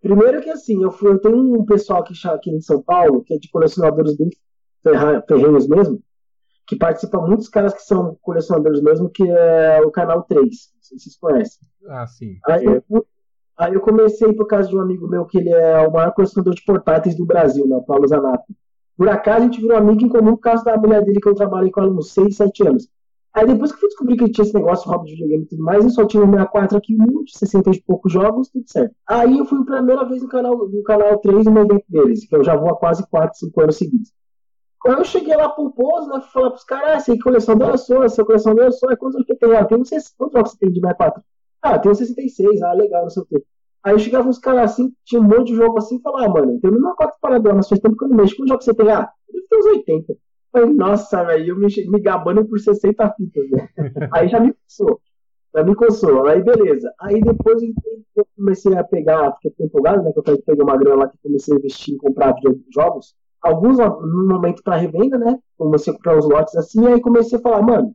Primeiro 0.00 0.40
que 0.40 0.50
assim, 0.50 0.82
eu, 0.82 0.92
fui, 0.92 1.10
eu 1.10 1.18
tenho 1.18 1.36
um 1.36 1.64
pessoal 1.64 2.00
aqui, 2.00 2.14
aqui 2.28 2.50
em 2.50 2.60
São 2.60 2.82
Paulo, 2.82 3.22
que 3.24 3.34
é 3.34 3.38
de 3.38 3.50
colecionadores 3.50 4.16
bem 4.16 4.30
ferrenhos 5.26 5.66
mesmo, 5.66 6.00
que 6.66 6.76
participa 6.76 7.18
muitos 7.18 7.48
caras 7.48 7.74
que 7.74 7.82
são 7.82 8.16
colecionadores 8.22 8.80
mesmo, 8.80 9.10
que 9.10 9.28
é 9.28 9.80
o 9.80 9.90
canal 9.90 10.22
3. 10.22 10.44
Não 10.44 10.48
sei 10.82 10.98
se 10.98 11.04
vocês 11.04 11.18
conhecem. 11.18 11.66
Ah, 11.88 12.06
sim. 12.06 12.38
Aí, 12.46 12.64
eu, 12.64 13.06
aí 13.56 13.74
eu 13.74 13.80
comecei 13.80 14.32
por 14.34 14.46
causa 14.46 14.68
de 14.68 14.76
um 14.76 14.80
amigo 14.80 15.08
meu 15.08 15.24
que 15.24 15.38
ele 15.38 15.50
é 15.50 15.80
o 15.80 15.90
maior 15.90 16.12
colecionador 16.12 16.54
de 16.54 16.64
portáteis 16.64 17.16
do 17.16 17.26
Brasil, 17.26 17.66
né, 17.66 17.76
o 17.76 17.82
Paulo 17.82 18.06
Zanato. 18.06 18.44
Por 18.98 19.08
acaso 19.08 19.38
a 19.38 19.44
gente 19.44 19.60
virou 19.60 19.78
amigo 19.78 20.04
em 20.04 20.08
comum 20.08 20.32
por 20.32 20.40
causa 20.40 20.64
da 20.64 20.76
mulher 20.76 21.04
dele 21.04 21.20
que 21.20 21.28
eu 21.28 21.34
trabalhei 21.34 21.70
com 21.70 21.80
ela 21.80 21.92
uns 21.92 22.12
6, 22.12 22.36
7 22.36 22.66
anos. 22.66 22.88
Aí 23.32 23.46
depois 23.46 23.70
que 23.70 23.76
eu 23.76 23.80
fui 23.80 23.88
descobrir 23.88 24.16
que 24.16 24.28
tinha 24.28 24.44
esse 24.44 24.54
negócio 24.54 24.84
de 24.84 24.90
hobby 24.90 25.06
de 25.06 25.12
videogame 25.12 25.44
e 25.44 25.46
tudo 25.46 25.62
mais, 25.62 25.84
eu 25.84 25.90
só 25.90 26.04
tinha 26.04 26.24
o 26.24 26.26
64 26.26 26.76
aqui, 26.76 26.96
muito, 26.96 27.30
60 27.30 27.70
e 27.70 27.82
poucos 27.82 28.12
jogos, 28.12 28.48
tudo 28.48 28.68
certo. 28.68 28.92
Aí 29.06 29.38
eu 29.38 29.44
fui 29.44 29.60
a 29.60 29.64
primeira 29.64 30.04
vez 30.04 30.20
no 30.20 30.28
canal, 30.28 30.58
no 30.58 30.82
canal 30.82 31.16
3 31.20 31.44
no 31.46 31.60
evento 31.60 31.84
deles, 31.88 32.26
que 32.26 32.34
eu 32.34 32.42
já 32.42 32.56
vou 32.56 32.70
há 32.70 32.76
quase 32.76 33.08
4, 33.08 33.38
5 33.38 33.60
anos 33.60 33.76
seguidos. 33.76 34.12
Quando 34.80 34.98
eu 34.98 35.04
cheguei 35.04 35.36
lá 35.36 35.48
pro 35.48 35.70
Pouso, 35.70 36.08
né, 36.08 36.20
fui 36.20 36.30
falar 36.32 36.50
pros 36.50 36.64
caras, 36.64 36.90
ah, 36.90 37.00
você 37.00 37.18
colecionador 37.20 37.74
eu 37.74 37.78
sou, 37.78 38.02
essa 38.02 38.24
colecionador 38.24 38.64
eu 38.64 38.72
sou, 38.72 38.90
é 38.90 38.96
quantos 38.96 39.24
que 39.24 39.36
tem? 39.36 39.54
Ah, 39.54 39.64
tem 39.64 39.78
jogos 39.78 39.84
você 39.84 40.58
tem 40.58 40.72
de 40.72 40.80
64? 40.80 41.22
Ah, 41.62 41.78
tem 41.78 41.92
uns 41.92 41.98
66, 41.98 42.62
ah, 42.62 42.72
legal, 42.72 43.02
não 43.02 43.10
sei 43.10 43.22
o 43.22 43.26
quê. 43.26 43.44
Aí 43.88 43.98
chegava 43.98 44.28
uns 44.28 44.38
caras 44.38 44.72
assim, 44.72 44.92
tinha 45.04 45.20
um 45.20 45.24
monte 45.24 45.48
de 45.48 45.54
jogo 45.54 45.78
assim, 45.78 45.96
e 45.96 46.02
falava, 46.02 46.26
ah, 46.26 46.28
mano, 46.28 46.60
tem 46.60 46.70
uma 46.70 46.94
4 46.94 47.16
paradona, 47.20 47.54
mas 47.56 47.68
faz 47.68 47.80
tempo 47.80 47.96
que 47.96 48.04
eu 48.04 48.08
não 48.08 48.16
mexo, 48.18 48.36
quantos 48.36 48.50
jogos 48.50 48.64
você 48.66 48.74
tem? 48.74 48.90
Ah, 48.90 49.10
deve 49.32 49.46
ter 49.46 49.56
uns 49.56 49.66
80. 49.66 50.16
Falei, 50.52 50.74
nossa, 50.74 51.24
velho, 51.24 51.48
eu 51.48 51.58
me, 51.58 51.66
me 51.88 52.00
gabando 52.00 52.44
por 52.44 52.58
60 52.58 53.14
fitas, 53.14 53.50
né? 53.50 53.68
Aí 54.12 54.28
já 54.28 54.40
me 54.40 54.52
coçou. 54.52 55.00
Já 55.54 55.64
me 55.64 55.74
coçou. 55.74 56.26
Aí 56.26 56.42
beleza. 56.42 56.92
Aí 57.00 57.20
depois 57.20 57.62
eu 58.14 58.26
comecei 58.36 58.76
a 58.76 58.84
pegar, 58.84 59.34
fiquei 59.42 59.66
empolgado, 59.66 60.02
né? 60.02 60.12
Que 60.12 60.18
eu 60.18 60.42
peguei 60.42 60.62
uma 60.62 60.76
grana 60.76 60.96
lá 60.96 61.08
que 61.08 61.16
comecei 61.22 61.54
a 61.54 61.58
investir 61.58 61.94
em 61.94 61.98
comprar 61.98 62.34
jogos. 62.72 63.14
Alguns 63.40 63.78
no 63.78 64.28
momento 64.28 64.62
para 64.62 64.76
revenda, 64.76 65.16
né? 65.16 65.38
Comecei 65.56 65.92
a 65.92 65.96
comprar 65.96 66.18
uns 66.18 66.28
lotes 66.28 66.56
assim, 66.56 66.86
aí 66.86 67.00
comecei 67.00 67.38
a 67.38 67.40
falar, 67.40 67.62
mano, 67.62 67.94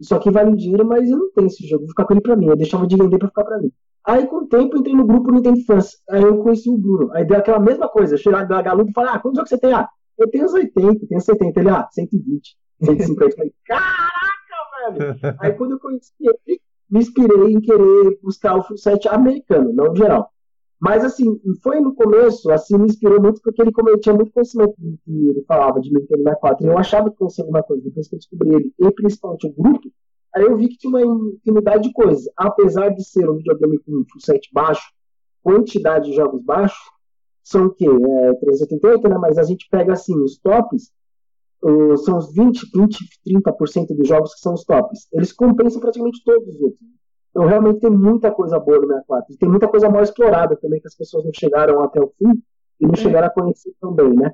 isso 0.00 0.14
aqui 0.14 0.30
vale 0.30 0.56
dinheiro, 0.56 0.84
mas 0.84 1.08
eu 1.08 1.16
não 1.16 1.30
tenho 1.32 1.46
esse 1.46 1.64
jogo, 1.66 1.82
vou 1.82 1.90
ficar 1.90 2.04
com 2.06 2.14
ele 2.14 2.22
pra 2.22 2.34
mim. 2.34 2.46
Eu 2.46 2.56
deixava 2.56 2.86
de 2.86 2.96
vender 2.96 3.18
pra 3.18 3.28
ficar 3.28 3.44
pra 3.44 3.58
mim. 3.58 3.70
Aí, 4.04 4.26
com 4.26 4.38
o 4.38 4.48
tempo, 4.48 4.76
entrei 4.76 4.94
no 4.94 5.06
grupo 5.06 5.30
Nintendo 5.30 5.64
Fans. 5.64 6.02
Aí 6.10 6.22
eu 6.22 6.42
conheci 6.42 6.68
o 6.68 6.76
Bruno. 6.76 7.12
Aí 7.12 7.24
deu 7.24 7.38
aquela 7.38 7.60
mesma 7.60 7.88
coisa. 7.88 8.16
Cheguei 8.16 8.44
da 8.46 8.62
Galupo 8.62 8.90
e 8.90 8.92
falei, 8.92 9.12
ah, 9.14 9.18
quantos 9.18 9.36
jogos 9.36 9.50
você 9.50 9.58
tem? 9.58 9.72
Ah, 9.72 9.88
eu 10.18 10.28
tenho 10.30 10.44
uns 10.44 10.52
80, 10.52 11.06
tenho 11.06 11.20
70. 11.20 11.60
Ele, 11.60 11.70
ah, 11.70 11.88
120, 11.90 12.56
150. 12.82 13.24
Eu 13.24 13.36
falei, 13.36 13.54
caraca, 13.64 14.90
velho! 14.90 15.36
Aí 15.40 15.52
quando 15.52 15.72
eu 15.72 15.78
conheci 15.78 16.12
ele, 16.20 16.60
me 16.90 17.00
inspirei 17.00 17.52
em 17.52 17.60
querer 17.60 18.18
buscar 18.22 18.56
o 18.56 18.64
full 18.64 18.76
set 18.76 19.08
americano, 19.08 19.72
não 19.72 19.94
geral. 19.94 20.30
Mas 20.80 21.04
assim, 21.04 21.40
foi 21.62 21.80
no 21.80 21.94
começo, 21.94 22.50
assim, 22.50 22.76
me 22.76 22.86
inspirou 22.86 23.22
muito 23.22 23.40
porque 23.40 23.62
ele, 23.62 23.70
como 23.70 23.88
ele 23.88 24.00
tinha 24.00 24.14
muito 24.14 24.32
conhecimento 24.32 24.74
do 24.76 24.98
que 25.04 25.28
ele 25.28 25.44
falava 25.46 25.80
de 25.80 25.88
Nintendo 25.88 26.24
64, 26.24 26.66
eu 26.66 26.76
achava 26.76 27.08
que 27.08 27.16
conhecia 27.16 27.44
alguma 27.44 27.62
coisa, 27.62 27.84
depois 27.84 28.08
que 28.08 28.16
eu 28.16 28.18
descobri 28.18 28.52
ele, 28.52 28.74
e 28.80 28.90
principalmente 28.90 29.46
o 29.46 29.52
grupo, 29.52 29.88
aí 30.34 30.44
eu 30.44 30.56
vi 30.56 30.68
que 30.68 30.78
tinha 30.78 30.90
uma 30.90 31.02
infinidade 31.02 31.84
de 31.84 31.92
coisas. 31.92 32.24
Apesar 32.36 32.90
de 32.90 33.04
ser 33.04 33.28
um 33.28 33.36
videogame 33.36 33.78
com 33.78 33.92
um 33.92 34.04
full 34.10 34.20
set 34.20 34.48
baixo, 34.52 34.90
quantidade 35.42 36.10
de 36.10 36.16
jogos 36.16 36.42
baixos, 36.42 36.78
são 37.42 37.66
o 37.66 37.70
quê? 37.70 37.86
É, 37.86 38.34
388, 38.34 39.08
né? 39.08 39.18
Mas 39.18 39.38
a 39.38 39.42
gente 39.42 39.68
pega 39.70 39.92
assim, 39.92 40.14
os 40.22 40.38
tops, 40.38 40.92
são 42.04 42.18
os 42.18 42.32
20, 42.32 42.70
20, 42.74 42.98
30% 43.26 43.96
dos 43.96 44.08
jogos 44.08 44.34
que 44.34 44.40
são 44.40 44.54
os 44.54 44.64
tops. 44.64 45.08
Eles 45.12 45.32
compensam 45.32 45.80
praticamente 45.80 46.22
todos 46.24 46.48
os 46.48 46.60
outros. 46.60 46.88
Então 47.30 47.46
realmente 47.46 47.80
tem 47.80 47.90
muita 47.90 48.30
coisa 48.30 48.58
boa 48.58 48.78
no 48.78 48.86
64. 48.86 49.34
E 49.34 49.38
tem 49.38 49.48
muita 49.48 49.68
coisa 49.68 49.88
mal 49.88 50.02
explorada 50.02 50.56
também, 50.56 50.80
que 50.80 50.88
as 50.88 50.94
pessoas 50.94 51.24
não 51.24 51.32
chegaram 51.32 51.82
até 51.82 52.00
o 52.00 52.12
fim 52.18 52.42
e 52.80 52.86
não 52.86 52.92
é. 52.92 52.96
chegaram 52.96 53.28
a 53.28 53.30
conhecer 53.30 53.72
também, 53.80 54.12
né? 54.12 54.32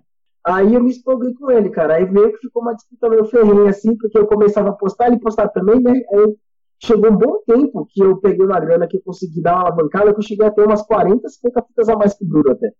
Aí 0.49 0.75
eu 0.75 0.83
me 0.83 0.95
empolguei 0.95 1.35
com 1.35 1.51
ele, 1.51 1.71
cara. 1.71 1.95
Aí 1.95 2.05
veio 2.05 2.33
que 2.33 2.39
ficou 2.39 2.63
uma 2.63 2.75
disputa 2.75 3.09
meio 3.09 3.25
ferrinha, 3.27 3.71
assim, 3.71 3.97
porque 3.97 4.19
eu 4.19 4.27
começava 4.27 4.71
a 4.71 4.73
postar, 4.73 5.09
ele 5.09 5.19
postar 5.19 5.49
também, 5.49 5.81
né? 5.81 5.93
Aí 5.93 6.37
chegou 6.81 7.11
um 7.11 7.17
bom 7.17 7.43
tempo 7.47 7.87
que 7.91 8.03
eu 8.03 8.17
peguei 8.19 8.45
uma 8.45 8.59
grana 8.59 8.87
que 8.87 8.97
eu 8.97 9.03
consegui 9.03 9.43
dar 9.43 9.61
uma 9.63 9.71
bancada, 9.71 10.13
que 10.13 10.21
eu 10.21 10.25
cheguei 10.25 10.47
a 10.47 10.51
ter 10.51 10.65
umas 10.65 10.83
40, 10.83 11.29
50 11.29 11.63
fitas 11.63 11.89
a 11.89 11.97
mais 11.97 12.15
que 12.15 12.25
duro 12.25 12.53
até 12.53 12.73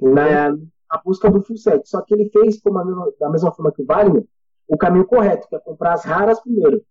na, 0.00 0.50
na 0.52 1.02
busca 1.04 1.30
do 1.30 1.42
full 1.42 1.56
set. 1.56 1.88
Só 1.88 2.02
que 2.02 2.14
ele 2.14 2.30
fez, 2.30 2.60
como 2.60 2.78
a, 2.78 2.84
da 3.18 3.30
mesma 3.30 3.52
forma 3.52 3.72
que 3.72 3.82
o 3.82 3.86
Wagner, 3.86 4.24
o 4.68 4.76
caminho 4.76 5.06
correto, 5.06 5.48
que 5.48 5.56
é 5.56 5.58
comprar 5.58 5.94
as 5.94 6.04
raras 6.04 6.40
primeiro. 6.40 6.82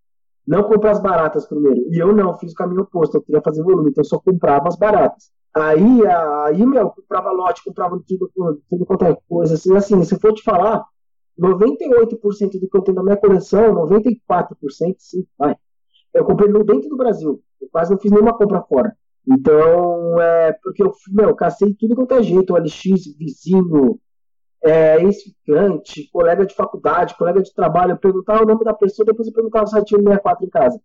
Não 0.46 0.64
comprar 0.64 0.92
as 0.92 1.02
baratas 1.02 1.46
primeiro. 1.46 1.86
E 1.92 1.98
eu 1.98 2.14
não, 2.16 2.38
fiz 2.38 2.54
o 2.54 2.56
caminho 2.56 2.82
oposto, 2.82 3.18
eu 3.18 3.22
queria 3.22 3.42
fazer 3.42 3.64
volume, 3.64 3.90
então 3.90 4.02
eu 4.02 4.08
só 4.08 4.20
comprava 4.20 4.68
as 4.68 4.78
baratas. 4.78 5.30
Aí, 5.62 6.06
aí 6.46 6.66
meu, 6.66 6.82
eu 6.82 6.90
comprava 6.90 7.32
lote, 7.32 7.64
comprava 7.64 8.00
tudo, 8.08 8.30
tudo 8.70 8.86
quanto 8.86 9.06
é 9.06 9.18
coisa, 9.28 9.56
assim, 9.56 9.76
assim, 9.76 10.04
se 10.04 10.20
for 10.20 10.34
te 10.34 10.44
falar, 10.44 10.86
98% 11.40 12.60
do 12.60 12.70
que 12.70 12.78
eu 12.78 12.82
tenho 12.82 12.96
na 12.96 13.04
minha 13.04 13.18
coleção, 13.18 13.74
94%, 13.74 14.96
sim, 14.98 15.26
vai. 15.38 15.56
Eu 16.14 16.26
comprei 16.26 16.52
dentro 16.52 16.90
do 16.90 16.98
Brasil. 16.98 17.42
Eu 17.62 17.70
quase 17.72 17.92
não 17.92 18.00
fiz 18.00 18.12
nenhuma 18.12 18.38
compra 18.38 18.62
fora. 18.62 18.96
Então, 19.30 20.20
é, 20.22 20.54
porque 20.64 20.82
eu, 20.82 20.92
meu, 21.10 21.36
cacei 21.36 21.74
tudo 21.74 21.96
quanto 21.96 22.14
é 22.14 22.24
jeito, 22.24 22.56
LX, 22.56 23.16
vizinho, 23.18 24.00
é, 24.64 25.02
ex-ficante, 25.02 26.10
colega 26.12 26.46
de 26.46 26.56
faculdade, 26.56 27.16
colega 27.18 27.42
de 27.42 27.54
trabalho, 27.54 27.92
eu 27.92 27.98
perguntava 27.98 28.44
o 28.44 28.48
nome 28.48 28.64
da 28.64 28.74
pessoa, 28.74 29.06
depois 29.06 29.28
eu 29.28 29.34
perguntava 29.34 29.68
se 29.68 29.76
ela 29.76 29.86
tinha 29.86 30.00
64 30.00 30.46
em 30.46 30.50
casa. 30.50 30.80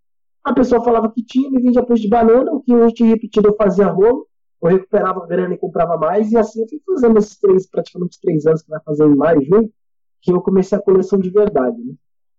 A 0.44 0.52
pessoa 0.52 0.82
falava 0.84 1.10
que 1.10 1.24
tinha, 1.24 1.50
me 1.50 1.62
vendia 1.62 1.84
preço 1.84 2.02
de 2.02 2.08
banana, 2.08 2.52
o 2.52 2.60
que 2.60 2.72
eu 2.72 2.92
tinha 2.92 3.10
repetido 3.10 3.48
eu 3.48 3.56
fazia 3.56 3.86
rolo, 3.86 4.26
eu 4.62 4.68
recuperava 4.68 5.26
grana 5.26 5.54
e 5.54 5.58
comprava 5.58 5.96
mais, 5.96 6.30
e 6.30 6.36
assim 6.36 6.62
eu 6.62 6.68
fui 6.68 6.80
fazendo 6.86 7.18
esses 7.18 7.38
três, 7.38 7.66
praticamente 7.66 8.20
três 8.20 8.46
anos 8.46 8.62
que 8.62 8.70
vai 8.70 8.80
fazer 8.84 9.04
em 9.04 9.16
maio, 9.16 9.42
junho, 9.42 9.72
que 10.20 10.32
eu 10.32 10.40
comecei 10.40 10.78
a 10.78 10.82
coleção 10.82 11.18
de 11.18 11.30
verdade. 11.30 11.76
Né? 11.82 11.94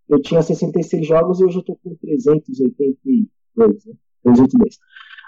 Eu 0.08 0.22
tinha 0.22 0.42
66 0.42 1.06
jogos 1.06 1.40
e 1.40 1.46
hoje 1.46 1.58
eu 1.58 1.62
estou 1.62 1.78
com 1.84 1.96
382, 1.96 3.86
né? 3.86 3.94
382. 4.24 4.80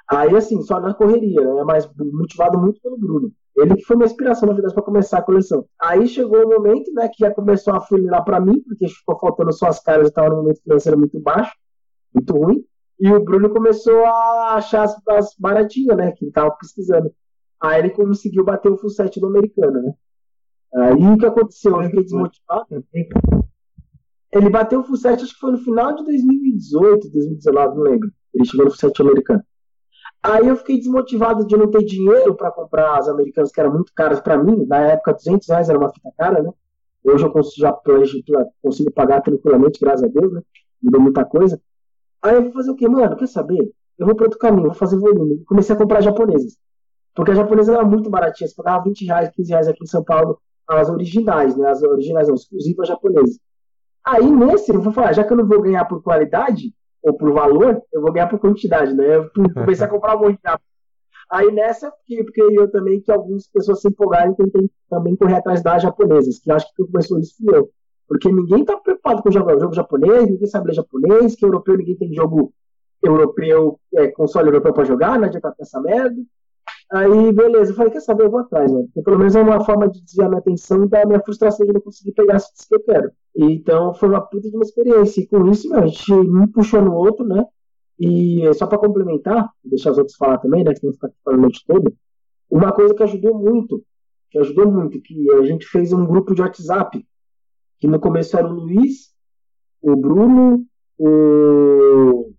Aí, 0.07 0.35
assim, 0.35 0.61
só 0.61 0.79
na 0.79 0.93
correria, 0.93 1.41
né? 1.41 1.63
Mas 1.63 1.89
motivado 1.97 2.59
muito 2.59 2.79
pelo 2.79 2.97
Bruno. 2.97 3.31
Ele 3.57 3.75
que 3.75 3.83
foi 3.83 3.95
minha 3.95 4.05
inspiração, 4.05 4.47
na 4.47 4.53
verdade, 4.53 4.73
para 4.73 4.83
começar 4.83 5.17
a 5.17 5.21
coleção. 5.21 5.65
Aí 5.79 6.07
chegou 6.07 6.45
o 6.45 6.49
momento, 6.49 6.91
né, 6.93 7.07
que 7.07 7.19
já 7.19 7.31
começou 7.33 7.73
a 7.73 7.79
funilar 7.79 8.23
para 8.23 8.39
mim, 8.39 8.59
porque 8.61 8.87
ficou 8.87 9.17
faltando 9.17 9.53
só 9.53 9.67
as 9.67 9.81
caras, 9.81 10.09
estava 10.09 10.29
no 10.29 10.37
momento 10.37 10.61
financeiro 10.61 10.97
muito 10.97 11.19
baixo, 11.19 11.53
muito 12.13 12.33
ruim. 12.37 12.65
E 12.99 13.11
o 13.11 13.23
Bruno 13.23 13.49
começou 13.49 14.05
a 14.05 14.55
achar 14.55 14.83
as, 14.83 14.95
as 15.09 15.35
baratinhas, 15.37 15.97
né, 15.97 16.11
que 16.11 16.25
ele 16.25 16.31
tava 16.31 16.51
pesquisando. 16.51 17.11
Aí 17.61 17.79
ele 17.79 17.89
conseguiu 17.89 18.43
bater 18.43 18.71
o 18.71 18.77
full 18.77 18.89
set 18.89 19.19
do 19.19 19.27
americano, 19.27 19.81
né. 19.81 19.93
Aí 20.73 21.05
o 21.05 21.17
que 21.17 21.25
aconteceu? 21.25 21.81
Eu 21.81 21.83
fiquei 21.89 22.03
desmotivado. 22.03 22.85
Ele 24.31 24.49
bateu 24.49 24.81
o 24.81 24.83
full 24.83 24.97
set, 24.97 25.23
acho 25.23 25.33
que 25.33 25.39
foi 25.39 25.51
no 25.51 25.57
final 25.57 25.95
de 25.95 26.03
2018, 26.03 27.09
2019, 27.09 27.75
não 27.75 27.83
lembro. 27.83 28.11
Ele 28.33 28.45
chegou 28.45 28.65
no 28.65 28.71
full 28.71 28.79
set 28.79 29.01
americano. 29.01 29.43
Aí 30.21 30.47
eu 30.47 30.55
fiquei 30.55 30.77
desmotivado 30.77 31.45
de 31.45 31.55
não 31.55 31.69
ter 31.69 31.83
dinheiro 31.85 32.35
para 32.35 32.51
comprar 32.51 32.97
as 32.97 33.07
americanas, 33.07 33.51
que 33.51 33.59
eram 33.59 33.73
muito 33.73 33.91
caras 33.93 34.19
para 34.19 34.41
mim. 34.41 34.65
Na 34.65 34.79
época, 34.79 35.13
200 35.13 35.47
reais 35.47 35.69
era 35.69 35.77
uma 35.77 35.93
fita 35.93 36.09
cara, 36.17 36.41
né? 36.41 36.51
Hoje 37.03 37.23
eu 37.23 37.31
consigo, 37.31 37.61
já 37.61 38.45
consigo 38.61 38.91
pagar 38.91 39.21
tranquilamente, 39.21 39.79
graças 39.79 40.03
a 40.03 40.07
Deus, 40.07 40.33
né? 40.33 40.41
Mudou 40.81 40.99
muita 40.99 41.23
coisa. 41.23 41.61
Aí 42.25 42.35
eu 42.35 42.43
vou 42.43 42.53
fazer 42.53 42.71
o 42.71 42.75
quê? 42.75 42.89
Mano, 42.89 43.15
quer 43.15 43.27
saber? 43.27 43.71
Eu 43.99 44.07
vou 44.07 44.15
para 44.15 44.25
outro 44.25 44.39
caminho, 44.39 44.63
vou 44.63 44.73
fazer 44.73 44.97
volume. 44.97 45.43
Comecei 45.45 45.75
a 45.75 45.77
comprar 45.77 46.01
japonesas. 46.01 46.57
Porque 47.13 47.31
as 47.31 47.37
japonesas 47.37 47.75
eram 47.75 47.87
muito 47.87 48.09
baratinhas. 48.09 48.51
Você 48.51 48.55
pagava 48.55 48.83
20 48.83 49.05
reais, 49.05 49.29
15 49.29 49.49
reais 49.51 49.67
aqui 49.67 49.83
em 49.83 49.87
São 49.87 50.03
Paulo, 50.03 50.39
as 50.67 50.89
originais, 50.89 51.55
né? 51.55 51.69
As 51.69 51.83
originais 51.83 52.27
não, 52.27 52.33
exclusivas 52.33 52.87
japonesas. 52.87 53.37
Aí 54.03 54.29
nesse, 54.29 54.73
eu 54.73 54.81
vou 54.81 54.91
falar, 54.91 55.13
já 55.13 55.23
que 55.23 55.31
eu 55.31 55.37
não 55.37 55.47
vou 55.47 55.61
ganhar 55.61 55.85
por 55.85 56.01
qualidade, 56.01 56.73
ou 57.03 57.13
por 57.13 57.31
valor, 57.31 57.79
eu 57.93 58.01
vou 58.01 58.11
ganhar 58.11 58.27
por 58.27 58.39
quantidade, 58.39 58.95
né? 58.95 59.17
Eu 59.17 59.29
comecei 59.53 59.85
a 59.85 59.89
comprar 59.89 60.17
muito 60.17 60.39
Aí 61.29 61.51
nessa, 61.51 61.91
porque, 61.91 62.23
porque 62.23 62.41
eu 62.41 62.71
também, 62.71 63.01
que 63.01 63.11
algumas 63.11 63.47
pessoas 63.47 63.81
se 63.81 63.87
empolgaram 63.87 64.33
e 64.33 64.35
tentei 64.35 64.69
também 64.89 65.15
correr 65.15 65.35
atrás 65.35 65.61
das 65.61 65.83
japonesas, 65.83 66.39
que 66.39 66.51
acho 66.51 66.67
que 66.73 66.85
começou 66.85 67.19
isso 67.19 67.35
fui 67.37 67.55
eu. 67.55 67.69
Porque 68.07 68.31
ninguém 68.31 68.63
tá 68.63 68.77
preocupado 68.77 69.21
com 69.21 69.31
jogo, 69.31 69.59
jogo 69.59 69.73
japonês, 69.73 70.29
ninguém 70.29 70.47
sabe 70.47 70.67
ler 70.67 70.75
japonês, 70.75 71.35
que 71.35 71.45
europeu 71.45 71.77
ninguém 71.77 71.95
tem 71.95 72.13
jogo 72.13 72.53
europeu, 73.01 73.79
é, 73.93 74.07
console 74.07 74.49
europeu 74.49 74.73
pra 74.73 74.83
jogar, 74.83 75.19
não 75.19 75.25
adianta 75.25 75.55
essa 75.59 75.81
merda. 75.81 76.21
Aí, 76.91 77.31
beleza, 77.31 77.71
eu 77.71 77.75
falei, 77.75 77.91
quer 77.91 77.99
saber, 77.99 78.25
eu 78.25 78.29
vou 78.29 78.41
atrás, 78.41 78.71
né? 78.71 78.83
Porque 78.83 79.01
pelo 79.01 79.17
menos 79.17 79.35
é 79.35 79.41
uma 79.41 79.63
forma 79.65 79.89
de 79.89 80.01
desviar 80.01 80.29
minha 80.29 80.39
atenção 80.39 80.87
da 80.87 81.05
minha 81.05 81.19
frustração 81.19 81.65
de 81.65 81.73
não 81.73 81.81
conseguir 81.81 82.11
pegar 82.11 82.35
as 82.35 82.47
que 82.47 82.75
eu 82.75 82.79
quero. 82.83 83.11
Então, 83.35 83.93
foi 83.95 84.09
uma 84.09 84.21
puta 84.21 84.49
de 84.49 84.55
uma 84.55 84.63
experiência. 84.63 85.21
E 85.21 85.27
com 85.27 85.47
isso, 85.47 85.73
a 85.73 85.85
gente 85.87 86.13
um 86.13 86.47
puxou 86.47 86.81
no 86.81 86.93
outro, 86.93 87.25
né? 87.25 87.43
E 87.99 88.53
só 88.53 88.67
para 88.67 88.77
complementar, 88.77 89.49
deixar 89.63 89.91
os 89.91 89.97
outros 89.97 90.15
falar 90.15 90.37
também, 90.37 90.63
né? 90.63 90.73
Que 90.73 90.85
não 90.85 90.93
ficar 90.93 91.09
falando 91.23 91.39
a 91.39 91.41
noite 91.41 91.63
toda. 91.65 91.91
Uma 92.49 92.71
coisa 92.71 92.93
que 92.93 93.03
ajudou 93.03 93.33
muito, 93.33 93.83
que 94.29 94.37
ajudou 94.37 94.71
muito, 94.71 95.01
que 95.01 95.31
a 95.31 95.43
gente 95.43 95.65
fez 95.65 95.91
um 95.91 96.05
grupo 96.05 96.35
de 96.35 96.41
WhatsApp, 96.41 97.03
que 97.85 97.91
no 97.91 97.99
começo 97.99 98.35
era 98.35 98.47
o 98.47 98.51
Luiz, 98.51 99.13
o 99.79 99.95
Bruno, 99.95 100.65
o. 100.97 102.33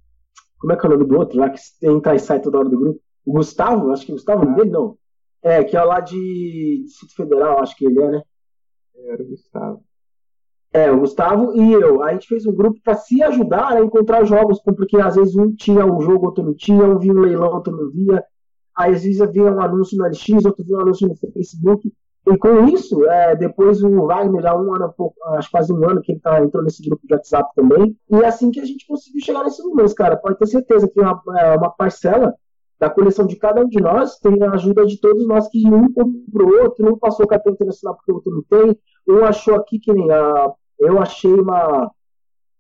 Como 0.59 0.73
é 0.73 0.77
que 0.77 0.85
é 0.85 0.89
o 0.89 0.93
nome 0.93 1.05
do 1.05 1.17
outro 1.17 1.39
lá, 1.39 1.51
que 1.51 1.61
entra 1.83 2.15
e 2.15 2.19
sai 2.19 2.41
toda 2.41 2.59
hora 2.59 2.69
do 2.69 2.79
grupo? 2.79 3.01
O 3.25 3.33
Gustavo, 3.35 3.93
acho 3.93 4.05
que 4.05 4.13
o 4.13 4.17
Gustavo 4.17 4.49
ah. 4.49 4.55
dele, 4.55 4.71
não. 4.71 4.99
É, 5.43 5.63
que 5.63 5.77
é 5.77 5.85
lá 5.85 6.01
de 6.01 6.83
Distrito 6.85 7.15
Federal, 7.15 7.61
acho 7.61 7.77
que 7.77 7.87
ele 7.87 8.03
é, 8.03 8.11
né? 8.11 8.23
Era 8.97 9.23
o 9.23 9.27
Gustavo. 9.27 9.85
É, 10.73 10.91
o 10.91 10.99
Gustavo 10.99 11.55
e 11.55 11.73
eu. 11.73 12.03
A 12.03 12.13
gente 12.13 12.27
fez 12.27 12.45
um 12.45 12.53
grupo 12.53 12.81
para 12.83 12.97
se 12.97 13.23
ajudar 13.23 13.75
a 13.75 13.81
encontrar 13.81 14.25
jogos, 14.25 14.61
porque 14.61 14.97
às 14.97 15.15
vezes 15.15 15.37
um 15.37 15.55
tinha 15.55 15.87
um 15.87 16.01
jogo, 16.01 16.27
outro 16.27 16.43
não 16.43 16.55
tinha, 16.55 16.83
um 16.83 16.99
via 16.99 17.13
um 17.13 17.21
leilão, 17.21 17.55
outro 17.55 17.77
não 17.77 17.89
via. 17.91 18.25
Aí 18.77 18.93
às 18.93 19.05
vezes 19.05 19.21
havia 19.21 19.45
um 19.45 19.61
anúncio 19.61 19.97
no 19.97 20.07
LX, 20.07 20.45
outro 20.45 20.65
via 20.65 20.77
um 20.77 20.81
anúncio 20.81 21.07
no 21.07 21.15
Facebook. 21.33 21.93
E 22.29 22.37
com 22.37 22.64
isso, 22.66 23.05
é, 23.07 23.37
depois 23.37 23.83
o 23.83 24.07
Wagner, 24.07 24.43
já 24.43 24.57
um 24.57 24.74
ano, 24.74 24.93
acho 25.37 25.51
quase 25.51 25.72
um 25.72 25.89
ano 25.89 26.03
que 26.03 26.12
ele 26.12 26.20
tá, 26.20 26.43
entrou 26.43 26.64
nesse 26.64 26.83
grupo 26.83 27.07
de 27.07 27.14
WhatsApp 27.14 27.51
também. 27.55 27.97
E 28.11 28.16
é 28.16 28.27
assim 28.27 28.51
que 28.51 28.59
a 28.59 28.64
gente 28.64 28.87
conseguiu 28.87 29.20
chegar 29.20 29.45
nesses 29.45 29.64
números, 29.64 29.95
cara. 29.95 30.16
Pode 30.16 30.37
ter 30.37 30.47
certeza 30.47 30.89
que 30.89 31.01
uma, 31.01 31.22
é, 31.39 31.57
uma 31.57 31.70
parcela 31.70 32.35
da 32.81 32.91
coleção 32.91 33.27
de 33.27 33.37
cada 33.37 33.62
um 33.62 33.68
de 33.68 33.81
nós 33.81 34.18
tem 34.18 34.43
a 34.43 34.51
ajuda 34.53 34.85
de 34.85 35.01
todos 35.01 35.27
nós 35.27 35.49
que 35.49 35.66
um 35.66 35.91
comprou 35.93 36.49
o 36.49 36.62
outro, 36.62 36.93
um 36.93 36.99
passou 36.99 37.27
cartão 37.27 37.53
internacional 37.53 37.97
porque 37.97 38.12
o 38.12 38.16
outro 38.16 38.33
não 38.33 38.43
tem, 38.43 38.79
um 39.09 39.24
achou 39.24 39.55
aqui 39.55 39.79
que 39.79 39.93
nem 39.93 40.11
a. 40.11 40.53
Eu 40.79 41.01
achei 41.01 41.33
uma 41.33 41.91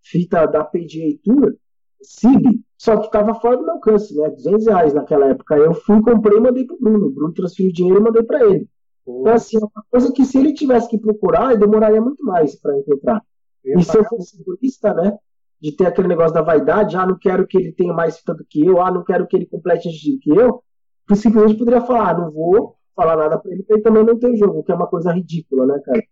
fita 0.02 0.46
da 0.46 0.64
PGA 0.64 1.18
Tour, 1.22 1.54
CIB, 2.00 2.62
só 2.78 2.96
que 2.96 3.06
estava 3.06 3.34
fora 3.34 3.56
do 3.56 3.64
meu 3.64 3.74
alcance, 3.74 4.16
né? 4.16 4.30
200 4.30 4.66
reais 4.66 4.94
naquela 4.94 5.26
época. 5.26 5.56
Eu 5.56 5.74
fui, 5.74 6.00
comprei 6.00 6.38
e 6.38 6.40
mandei 6.40 6.64
pro 6.64 6.78
Bruno. 6.78 7.06
O 7.08 7.10
Bruno 7.10 7.34
transferiu 7.34 7.72
dinheiro 7.72 8.00
e 8.00 8.02
mandei 8.02 8.22
para 8.22 8.44
ele. 8.46 8.68
Então, 9.06 9.32
assim, 9.32 9.56
é 9.56 9.60
uma 9.60 9.84
coisa 9.90 10.12
que 10.12 10.24
se 10.24 10.38
ele 10.38 10.52
tivesse 10.52 10.88
que 10.88 10.98
procurar, 10.98 11.56
demoraria 11.56 12.00
muito 12.00 12.24
mais 12.24 12.54
para 12.56 12.76
encontrar. 12.78 13.22
E 13.64 13.82
se 13.82 13.96
eu 13.96 14.04
fosse 14.04 14.42
turista, 14.44 14.94
né? 14.94 15.16
de 15.60 15.72
ter 15.72 15.86
aquele 15.86 16.08
negócio 16.08 16.34
da 16.34 16.42
vaidade, 16.42 16.96
ah, 16.96 17.06
não 17.06 17.18
quero 17.18 17.46
que 17.46 17.56
ele 17.56 17.72
tenha 17.72 17.92
mais 17.92 18.18
fita 18.18 18.34
do 18.34 18.44
que 18.44 18.64
eu, 18.64 18.80
ah, 18.80 18.90
não 18.90 19.02
quero 19.02 19.26
que 19.26 19.36
ele 19.36 19.46
complete 19.46 19.88
antes 19.88 20.02
do 20.02 20.18
que 20.18 20.30
eu, 20.30 20.62
simplesmente 21.14 21.58
poderia 21.58 21.80
falar, 21.80 22.10
ah, 22.10 22.18
não 22.18 22.30
vou 22.30 22.76
falar 22.94 23.16
nada 23.16 23.38
para 23.38 23.50
ele, 23.52 23.62
porque 23.62 23.74
ele 23.74 23.82
também 23.82 24.04
não 24.04 24.18
tem 24.18 24.36
jogo, 24.36 24.62
que 24.62 24.72
é 24.72 24.74
uma 24.74 24.86
coisa 24.86 25.12
ridícula, 25.12 25.66
né, 25.66 25.80
cara? 25.84 26.02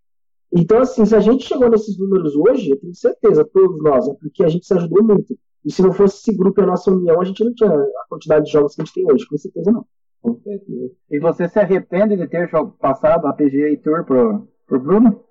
Então, 0.53 0.79
assim, 0.79 1.05
se 1.05 1.17
a 1.17 1.21
gente 1.21 1.45
chegou 1.45 1.69
nesses 1.69 1.99
números 1.99 2.37
hoje, 2.37 2.71
eu 2.71 2.81
tenho 2.81 2.95
certeza, 2.95 3.45
todos 3.45 3.83
nós, 3.83 4.09
é 4.09 4.15
porque 4.15 4.45
a 4.45 4.49
gente 4.49 4.67
se 4.67 4.75
ajudou 4.75 5.03
muito. 5.03 5.37
E 5.65 5.73
se 5.73 5.83
não 5.83 5.93
fosse 5.93 6.19
esse 6.19 6.37
grupo 6.37 6.61
e 6.61 6.65
a 6.65 6.67
nossa 6.67 6.91
união, 6.91 7.21
a 7.21 7.25
gente 7.25 7.43
não 7.43 7.53
tinha 7.55 7.71
a 7.71 8.07
quantidade 8.09 8.45
de 8.45 8.53
jogos 8.53 8.75
que 8.75 8.83
a 8.83 8.85
gente 8.85 8.95
tem 8.95 9.11
hoje, 9.11 9.27
com 9.27 9.37
certeza 9.37 9.73
não. 9.73 9.85
Com 10.25 10.41
certeza. 10.41 10.91
E 11.11 11.19
você 11.21 11.47
se 11.47 11.59
arrepende 11.59 12.17
de 12.17 12.27
ter 12.27 12.51
passado 12.81 13.27
a 13.27 13.33
PGA 13.35 13.77
Tour 13.83 14.07
pro, 14.07 14.49
pro 14.67 14.81
Bruno? 14.81 15.23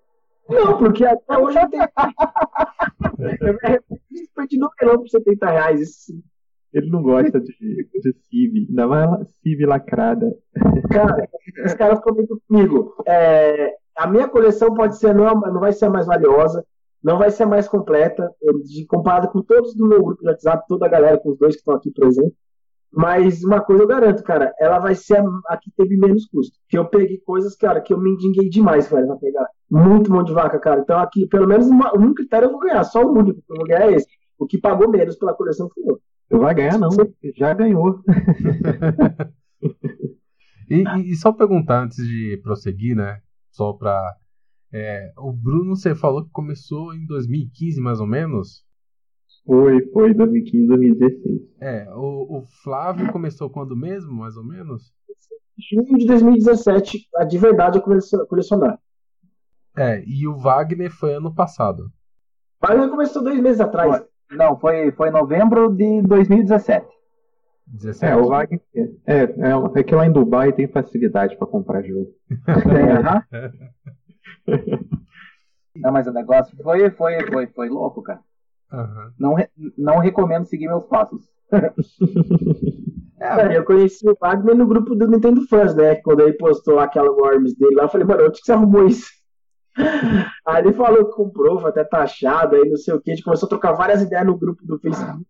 Não, 0.48 0.78
porque 0.78 1.04
até 1.04 1.36
hoje 1.36 1.58
eu 1.58 1.68
tenho. 1.68 1.84
eu 3.42 3.54
me 3.54 3.60
arrependo 3.64 4.48
de 4.48 4.58
número 4.60 5.00
por 5.00 5.10
70 5.10 5.50
reais. 5.50 5.80
Isso. 5.82 6.14
Ele 6.72 6.92
não 6.92 7.02
gosta 7.02 7.42
de, 7.42 7.52
de 7.52 8.14
CIV, 8.30 8.68
ainda 8.70 8.88
mais 8.88 9.28
CIV 9.42 9.66
lacrada. 9.66 10.32
Cara, 10.92 11.28
os 11.66 11.74
caras 11.74 12.00
comentam 12.00 12.38
comigo. 12.48 12.94
É, 13.08 13.76
a 13.96 14.06
minha 14.06 14.28
coleção 14.28 14.76
pode 14.76 14.98
ser, 15.00 15.16
não, 15.16 15.34
não 15.34 15.60
vai 15.60 15.74
ser 15.74 15.86
a 15.86 15.90
mais 15.90 16.06
valiosa, 16.06 16.64
não 17.04 17.18
vai 17.18 17.32
ser 17.32 17.44
a 17.44 17.48
mais 17.48 17.68
completa, 17.68 18.30
de, 18.64 18.86
comparado 18.86 19.30
com 19.30 19.42
todos 19.42 19.76
do 19.76 19.88
meu 19.88 20.04
grupo 20.04 20.22
de 20.22 20.30
WhatsApp, 20.30 20.66
toda 20.68 20.86
a 20.86 20.90
galera, 20.90 21.18
com 21.18 21.32
os 21.32 21.38
dois 21.40 21.56
que 21.56 21.62
estão 21.62 21.74
aqui 21.74 21.90
presentes. 21.92 22.44
Mas 22.96 23.44
uma 23.44 23.60
coisa 23.60 23.82
eu 23.82 23.88
garanto, 23.88 24.22
cara, 24.22 24.54
ela 24.60 24.78
vai 24.78 24.94
ser 24.94 25.18
a, 25.18 25.26
a 25.48 25.58
que 25.58 25.72
teve 25.76 25.98
menos 25.98 26.28
custo. 26.28 26.56
Que 26.70 26.78
eu 26.78 26.86
peguei 26.86 27.18
coisas, 27.18 27.56
cara, 27.56 27.82
que 27.82 27.92
eu 27.92 28.00
me 28.00 28.12
endinguei 28.12 28.48
demais, 28.48 28.88
velho, 28.88 29.08
pra 29.08 29.16
pegar. 29.16 29.48
Muito 29.70 30.12
mão 30.12 30.24
de 30.24 30.32
vaca, 30.32 30.60
cara. 30.60 30.82
Então 30.82 31.00
aqui, 31.00 31.28
pelo 31.28 31.48
menos 31.48 31.68
uma, 31.68 31.92
um 31.98 32.14
critério 32.14 32.46
eu 32.46 32.52
vou 32.52 32.60
ganhar, 32.60 32.84
só 32.84 33.04
o 33.04 33.18
único 33.18 33.42
que 33.42 33.52
eu 33.52 33.56
vou 33.56 33.66
ganhar 33.66 33.92
é 33.92 33.96
esse. 33.96 34.08
O 34.38 34.46
que 34.46 34.60
pagou 34.60 34.90
menos 34.90 35.16
pela 35.16 35.34
coleção 35.34 35.68
foi 35.74 35.84
eu. 35.88 36.00
Você 36.30 36.38
vai 36.38 36.54
ganhar, 36.54 36.78
não. 36.78 36.90
Já 37.36 37.54
ganhou. 37.54 38.00
e, 40.70 41.12
e, 41.12 41.16
só 41.16 41.32
perguntar 41.32 41.84
antes 41.84 41.98
de 41.98 42.40
prosseguir, 42.44 42.96
né? 42.96 43.22
Só 43.52 43.74
pra. 43.74 44.00
É, 44.72 45.12
o 45.18 45.32
Bruno, 45.32 45.76
você 45.76 45.96
falou 45.96 46.24
que 46.24 46.32
começou 46.32 46.94
em 46.94 47.06
2015, 47.06 47.82
mais 47.82 48.00
ou 48.00 48.08
menos? 48.08 48.64
Foi, 49.46 49.86
foi 49.92 50.14
2015, 50.14 50.68
2016. 50.68 51.42
É, 51.60 51.90
o, 51.94 52.40
o 52.40 52.44
Flávio 52.64 53.12
começou 53.12 53.50
quando 53.50 53.76
mesmo, 53.76 54.14
mais 54.14 54.38
ou 54.38 54.44
menos? 54.44 54.94
Junho 55.70 55.98
de 55.98 56.06
2017, 56.08 57.08
de 57.28 57.38
verdade, 57.38 57.78
eu 57.78 58.28
colecionar. 58.28 58.80
É, 59.78 60.04
e 60.06 60.28
o 60.28 60.38
Wagner 60.38 60.92
foi 60.92 61.14
ano 61.14 61.34
passado. 61.34 61.92
Wagner 62.62 62.90
começou 62.90 63.24
dois 63.24 63.40
meses 63.40 63.60
atrás. 63.60 63.98
Foi, 63.98 64.38
não, 64.38 64.58
foi, 64.58 64.92
foi 64.92 65.10
novembro 65.12 65.70
de 65.76 66.02
2017. 66.04 66.88
17. 67.68 68.12
É, 68.12 68.16
o 68.16 68.28
Wagner. 68.28 68.62
É, 69.06 69.24
é, 69.24 69.30
é 69.76 69.84
que 69.84 69.96
lá 69.96 70.08
em 70.08 70.12
Dubai 70.12 70.54
tem 70.54 70.68
facilidade 70.68 71.38
para 71.38 71.48
comprar 71.48 71.84
jogo. 71.84 72.12
não, 75.76 75.92
mas 75.92 76.08
o 76.08 76.14
negócio 76.14 76.56
foi, 76.64 76.90
foi, 76.92 77.26
foi, 77.28 77.48
foi 77.48 77.70
louco, 77.70 78.02
cara. 78.02 78.22
Uhum. 78.74 79.12
Não, 79.20 79.36
não 79.78 80.00
recomendo 80.00 80.46
seguir 80.46 80.68
meus 80.68 80.86
passos. 80.86 81.22
é, 83.20 83.56
eu 83.58 83.64
conheci 83.64 84.10
o 84.10 84.18
Wagner 84.20 84.56
no 84.56 84.66
grupo 84.66 84.96
do 84.96 85.08
Nintendo 85.08 85.48
Fans, 85.48 85.76
né? 85.76 85.96
Quando 85.96 86.22
ele 86.22 86.34
postou 86.34 86.80
aquela 86.80 87.12
Worms 87.12 87.56
dele 87.56 87.76
lá, 87.76 87.84
eu 87.84 87.90
falei, 87.90 88.08
mano, 88.08 88.26
onde 88.26 88.40
que 88.40 88.46
você 88.46 88.52
arrumou 88.52 88.88
isso? 88.88 89.12
Aí 90.46 90.64
ele 90.64 90.74
falou 90.74 91.06
que 91.06 91.16
comprou, 91.16 91.60
foi 91.60 91.70
até 91.70 91.84
taxado, 91.84 92.56
aí 92.56 92.70
não 92.70 92.78
sei 92.78 92.94
o 92.94 93.02
que. 93.02 93.10
A 93.10 93.16
gente 93.16 93.24
começou 93.24 93.48
a 93.48 93.50
trocar 93.50 93.72
várias 93.72 94.04
ideias 94.04 94.26
no 94.26 94.38
grupo 94.38 94.64
do 94.64 94.78
Facebook. 94.78 95.26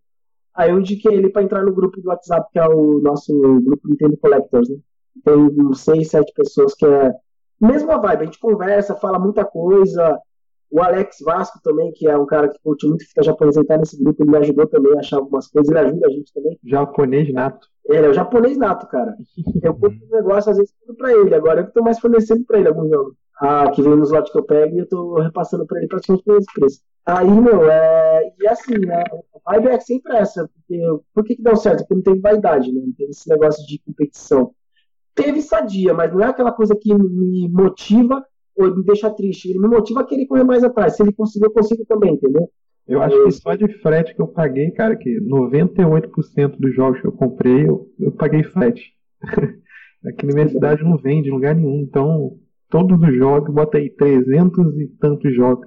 Aí 0.54 0.70
eu 0.70 0.78
indiquei 0.78 1.14
ele 1.14 1.30
para 1.30 1.42
entrar 1.42 1.64
no 1.64 1.72
grupo 1.72 1.98
do 2.00 2.08
WhatsApp, 2.08 2.46
que 2.52 2.58
é 2.58 2.68
o 2.68 3.00
nosso 3.00 3.32
grupo 3.60 3.88
Nintendo 3.88 4.18
Collectors, 4.18 4.68
né? 4.68 4.76
Tem 5.24 5.34
uns 5.34 5.80
seis, 5.80 6.10
sete 6.10 6.30
pessoas 6.34 6.74
que 6.74 6.84
é 6.84 7.14
mesma 7.60 7.96
vibe, 7.98 8.20
a 8.20 8.24
gente 8.26 8.38
conversa, 8.38 8.94
fala 8.94 9.18
muita 9.18 9.44
coisa, 9.44 10.20
o 10.70 10.80
Alex 10.82 11.18
Vasco 11.20 11.60
também, 11.62 11.92
que 11.92 12.08
é 12.08 12.16
um 12.16 12.26
cara 12.26 12.48
que 12.48 12.58
curte 12.62 12.86
muito 12.86 13.06
fita 13.06 13.22
japonesa, 13.22 13.60
ele 13.60 13.66
tá 13.66 13.78
nesse 13.78 14.02
grupo, 14.02 14.22
ele 14.22 14.30
me 14.30 14.38
ajudou 14.38 14.66
também 14.66 14.92
a 14.96 15.00
achar 15.00 15.18
algumas 15.18 15.46
coisas, 15.46 15.70
ele 15.70 15.78
ajuda 15.78 16.06
a 16.06 16.10
gente 16.10 16.32
também. 16.32 16.58
Japonês 16.64 17.32
nato. 17.32 17.68
Ele 17.86 18.06
é 18.06 18.08
o 18.08 18.14
japonês 18.14 18.56
nato, 18.56 18.86
cara. 18.88 19.14
Eu 19.62 19.74
compro 19.78 19.98
um 20.10 20.16
negócio, 20.16 20.50
às 20.50 20.56
vezes, 20.56 20.74
tudo 20.80 20.96
pra 20.96 21.12
ele. 21.12 21.34
Agora 21.34 21.60
eu 21.60 21.70
tô 21.70 21.82
mais 21.82 21.98
fornecendo 21.98 22.44
pra 22.44 22.58
ele 22.58 22.68
alguns 22.68 22.88
jogos. 22.88 23.14
Ah, 23.40 23.70
que 23.70 23.82
vem 23.82 23.96
nos 23.96 24.10
lotes 24.10 24.32
que 24.32 24.38
eu 24.38 24.44
pego 24.44 24.76
e 24.76 24.80
eu 24.80 24.88
tô 24.88 25.20
repassando 25.20 25.66
pra 25.66 25.78
ele 25.78 25.88
praticamente 25.88 26.24
pelo 26.24 26.40
preço. 26.54 26.80
Aí, 27.04 27.30
meu, 27.30 27.70
é. 27.70 28.32
E 28.40 28.48
assim, 28.48 28.78
né? 28.78 29.02
A 29.46 29.52
vibe 29.52 29.68
é 29.68 29.80
sempre 29.80 30.16
essa. 30.16 30.48
Porque, 30.48 31.02
por 31.12 31.24
que, 31.24 31.36
que 31.36 31.42
deu 31.42 31.56
certo? 31.56 31.80
Porque 31.80 31.94
não 31.94 32.02
teve 32.02 32.20
vaidade, 32.20 32.72
né? 32.72 32.80
Não 32.84 32.92
teve 32.92 33.10
esse 33.10 33.28
negócio 33.28 33.66
de 33.66 33.78
competição. 33.80 34.52
Teve 35.14 35.42
sadia, 35.42 35.92
mas 35.92 36.12
não 36.12 36.20
é 36.20 36.26
aquela 36.26 36.52
coisa 36.52 36.74
que 36.74 36.92
me 36.94 37.48
motiva 37.48 38.24
ou 38.56 38.76
me 38.76 38.84
deixa 38.84 39.10
triste. 39.10 39.50
Ele 39.50 39.58
me 39.58 39.68
motiva 39.68 40.00
a 40.00 40.04
querer 40.04 40.26
correr 40.26 40.44
mais 40.44 40.62
atrás. 40.62 40.96
Se 40.96 41.02
ele 41.02 41.12
conseguir, 41.12 41.46
eu 41.46 41.50
consigo 41.50 41.84
também, 41.86 42.14
entendeu? 42.14 42.48
Eu 42.86 43.00
acho 43.00 43.24
que 43.24 43.30
só 43.32 43.54
de 43.54 43.66
frete 43.80 44.14
que 44.14 44.20
eu 44.20 44.28
paguei, 44.28 44.70
cara, 44.70 44.94
que 44.94 45.18
98% 45.20 46.56
dos 46.58 46.74
jogos 46.74 47.00
que 47.00 47.06
eu 47.06 47.12
comprei, 47.12 47.66
eu, 47.66 47.88
eu 47.98 48.12
paguei 48.12 48.42
frete. 48.42 48.92
Aqui 50.06 50.26
na 50.26 50.34
minha 50.34 50.48
cidade 50.48 50.82
não 50.82 50.98
vende 50.98 51.30
em 51.30 51.32
lugar 51.32 51.54
nenhum. 51.54 51.80
Então, 51.80 52.38
todos 52.68 53.00
os 53.00 53.16
jogos, 53.16 53.54
bota 53.54 53.78
aí 53.78 53.88
300 53.88 54.78
e 54.80 54.88
tantos 55.00 55.34
jogos. 55.34 55.66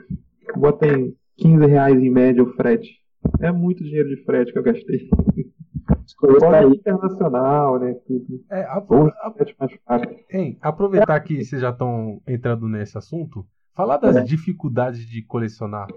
Bota 0.55 0.85
aí 0.85 1.13
15 1.37 1.65
reais 1.65 1.97
em 1.99 2.11
média 2.11 2.43
o 2.43 2.53
frete. 2.53 2.99
É 3.41 3.51
muito 3.51 3.83
dinheiro 3.83 4.09
de 4.09 4.23
frete 4.23 4.53
que 4.53 4.59
eu 4.59 4.63
gastei. 4.63 5.09
Escolha 6.05 6.63
internacional, 6.65 7.79
né? 7.79 7.93
Tudo. 8.05 8.43
É, 8.49 8.61
a, 8.63 8.77
a, 8.77 9.95
a, 9.95 10.01
hein, 10.31 10.57
aproveitar 10.61 11.19
que 11.21 11.43
vocês 11.43 11.61
já 11.61 11.69
estão 11.69 12.21
entrando 12.27 12.67
nesse 12.67 12.97
assunto, 12.97 13.45
falar 13.73 13.97
das 13.97 14.15
é. 14.17 14.23
dificuldades 14.23 15.05
de 15.07 15.21
colecionar. 15.23 15.87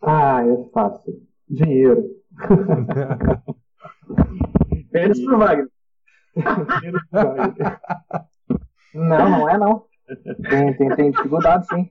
Ah, 0.00 0.42
é 0.44 0.70
fácil. 0.70 1.22
Dinheiro. 1.48 2.04
Menos 4.92 5.20
pro 5.20 5.38
Wagner. 5.38 5.68
Não, 8.94 9.30
não 9.30 9.48
é 9.48 9.58
não. 9.58 9.84
Tem, 10.48 10.76
tem, 10.76 10.96
tem 10.96 11.10
dificuldade 11.10 11.66
sim. 11.66 11.90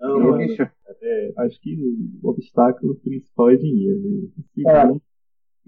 Não, 0.00 0.36
bicho. 0.36 0.62
É, 1.00 1.32
acho 1.38 1.60
que 1.60 1.76
o 2.22 2.28
obstáculo 2.30 2.96
principal 2.96 3.50
é 3.50 3.56
dinheiro. 3.56 4.00
Né? 4.00 4.28
Segundo, 4.54 4.96
é. 4.96 5.07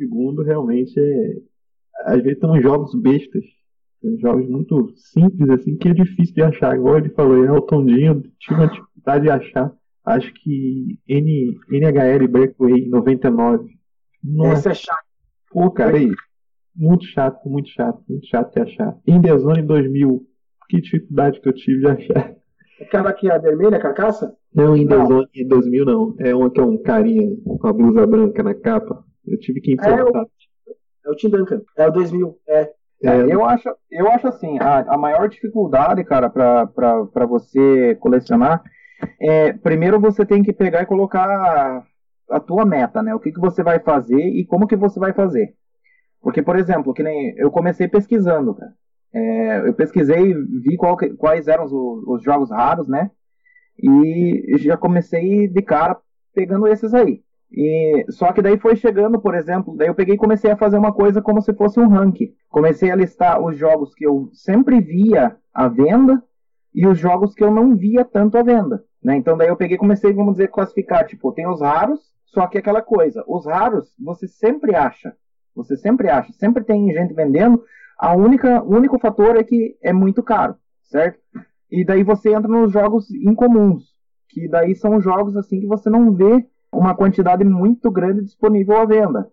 Segundo, 0.00 0.42
realmente 0.42 0.98
é. 0.98 1.34
Às 2.06 2.22
vezes 2.22 2.38
são 2.38 2.60
jogos 2.60 2.98
bestas. 3.00 3.44
Tem 4.00 4.18
jogos 4.18 4.48
muito 4.48 4.94
simples, 4.96 5.50
assim, 5.50 5.76
que 5.76 5.88
é 5.88 5.92
difícil 5.92 6.34
de 6.34 6.42
achar. 6.42 6.74
Igual 6.74 6.98
ele 6.98 7.10
falou, 7.10 7.44
Elton 7.44 7.84
John, 7.84 8.22
tive 8.38 8.54
uma 8.54 8.68
dificuldade 8.68 9.24
de 9.24 9.30
achar. 9.30 9.72
Acho 10.06 10.32
que 10.32 10.98
N, 11.06 11.58
NHL 11.70 12.26
Breakaway 12.28 12.88
99. 12.88 13.68
Nossa. 14.24 14.52
Esse 14.54 14.68
é 14.70 14.74
chato. 14.74 15.04
Pô, 15.50 15.70
cara, 15.70 15.98
aí. 15.98 16.10
Muito 16.74 17.04
chato, 17.04 17.46
muito 17.46 17.68
chato, 17.68 18.02
muito 18.08 18.26
chato 18.26 18.54
de 18.54 18.60
achar. 18.60 18.96
In 19.06 19.20
The 19.20 19.36
Zone 19.36 19.62
2000. 19.62 20.26
Que 20.70 20.80
dificuldade 20.80 21.40
que 21.40 21.48
eu 21.48 21.52
tive 21.52 21.80
de 21.80 21.86
achar. 21.88 22.34
Aquela 22.80 23.12
que 23.12 23.28
é 23.28 23.34
a 23.34 23.38
vermelha, 23.38 23.76
a 23.76 23.80
carcaça? 23.80 24.34
Não, 24.54 24.74
In 24.74 24.86
The 24.86 25.04
Zone 25.04 25.46
2000 25.46 25.84
não. 25.84 26.14
É 26.18 26.34
uma 26.34 26.50
que 26.50 26.58
é 26.58 26.62
um 26.62 26.80
carinha 26.80 27.36
com 27.44 27.66
a 27.66 27.72
blusa 27.72 28.06
branca 28.06 28.42
na 28.42 28.54
capa. 28.54 29.04
Eu 29.30 29.38
tive 29.38 29.60
que 29.60 29.74
enfrentar. 29.74 29.98
É, 29.98 30.04
o, 30.04 30.26
é 31.06 31.10
o 31.10 31.14
Tim 31.16 31.30
Duncan. 31.30 31.62
É 31.76 31.86
o 31.86 31.92
2000. 31.92 32.38
É. 32.48 32.72
É, 33.02 33.32
eu, 33.32 33.42
acho, 33.46 33.66
eu 33.90 34.10
acho 34.10 34.28
assim, 34.28 34.58
a, 34.58 34.80
a 34.80 34.98
maior 34.98 35.26
dificuldade, 35.26 36.04
cara, 36.04 36.28
para 36.28 37.26
você 37.26 37.94
colecionar 37.94 38.62
é, 39.18 39.52
primeiro 39.52 40.00
você 40.00 40.24
tem 40.24 40.42
que 40.42 40.52
pegar 40.52 40.82
e 40.82 40.86
colocar 40.86 41.28
a, 41.28 41.84
a 42.30 42.40
tua 42.40 42.64
meta, 42.64 43.02
né? 43.02 43.14
O 43.14 43.20
que, 43.20 43.32
que 43.32 43.40
você 43.40 43.62
vai 43.62 43.78
fazer 43.80 44.20
e 44.20 44.44
como 44.44 44.66
que 44.66 44.76
você 44.76 44.98
vai 44.98 45.12
fazer. 45.12 45.54
Porque, 46.20 46.42
por 46.42 46.56
exemplo, 46.56 46.92
que 46.92 47.02
nem 47.02 47.34
eu 47.36 47.50
comecei 47.50 47.88
pesquisando, 47.88 48.54
cara. 48.54 48.72
É, 49.12 49.68
eu 49.68 49.74
pesquisei, 49.74 50.34
vi 50.34 50.76
qual, 50.76 50.96
quais 51.18 51.48
eram 51.48 51.64
os, 51.64 51.72
os, 51.72 52.22
jogos 52.22 52.50
raros, 52.50 52.86
né? 52.86 53.10
E 53.82 54.56
já 54.58 54.76
comecei 54.76 55.48
de 55.48 55.62
cara 55.62 55.96
pegando 56.34 56.68
esses 56.68 56.94
aí. 56.94 57.22
E, 57.52 58.06
só 58.10 58.32
que 58.32 58.40
daí 58.40 58.58
foi 58.58 58.76
chegando, 58.76 59.20
por 59.20 59.34
exemplo, 59.34 59.76
daí 59.76 59.88
eu 59.88 59.94
peguei 59.94 60.14
e 60.14 60.18
comecei 60.18 60.50
a 60.50 60.56
fazer 60.56 60.78
uma 60.78 60.92
coisa 60.92 61.20
como 61.20 61.42
se 61.42 61.52
fosse 61.54 61.80
um 61.80 61.88
ranking. 61.88 62.32
Comecei 62.48 62.90
a 62.90 62.96
listar 62.96 63.42
os 63.42 63.56
jogos 63.56 63.94
que 63.94 64.06
eu 64.06 64.30
sempre 64.32 64.80
via 64.80 65.36
à 65.52 65.68
venda 65.68 66.22
e 66.72 66.86
os 66.86 66.98
jogos 66.98 67.34
que 67.34 67.42
eu 67.42 67.50
não 67.50 67.76
via 67.76 68.04
tanto 68.04 68.38
à 68.38 68.42
venda. 68.42 68.84
Né? 69.02 69.16
Então 69.16 69.36
daí 69.36 69.48
eu 69.48 69.56
peguei 69.56 69.76
e 69.76 69.78
comecei, 69.78 70.12
vamos 70.12 70.34
dizer, 70.34 70.48
classificar, 70.48 71.06
tipo, 71.06 71.32
tem 71.32 71.48
os 71.48 71.60
raros, 71.60 72.00
só 72.26 72.46
que 72.46 72.58
aquela 72.58 72.82
coisa, 72.82 73.24
os 73.26 73.46
raros 73.46 73.92
você 73.98 74.28
sempre 74.28 74.74
acha, 74.74 75.14
você 75.54 75.76
sempre 75.76 76.08
acha, 76.08 76.32
sempre 76.34 76.62
tem 76.62 76.92
gente 76.92 77.12
vendendo, 77.12 77.62
a 77.98 78.14
única, 78.14 78.62
o 78.62 78.76
único 78.76 78.98
fator 78.98 79.36
é 79.36 79.42
que 79.42 79.76
é 79.82 79.92
muito 79.92 80.22
caro, 80.22 80.54
certo? 80.82 81.18
E 81.70 81.84
daí 81.84 82.04
você 82.04 82.32
entra 82.32 82.48
nos 82.48 82.72
jogos 82.72 83.10
incomuns, 83.10 83.84
que 84.28 84.48
daí 84.48 84.74
são 84.76 85.00
jogos 85.00 85.36
assim 85.36 85.60
que 85.60 85.66
você 85.66 85.90
não 85.90 86.12
vê 86.12 86.46
uma 86.72 86.94
quantidade 86.94 87.44
muito 87.44 87.90
grande 87.90 88.22
disponível 88.22 88.76
à 88.76 88.84
venda. 88.84 89.28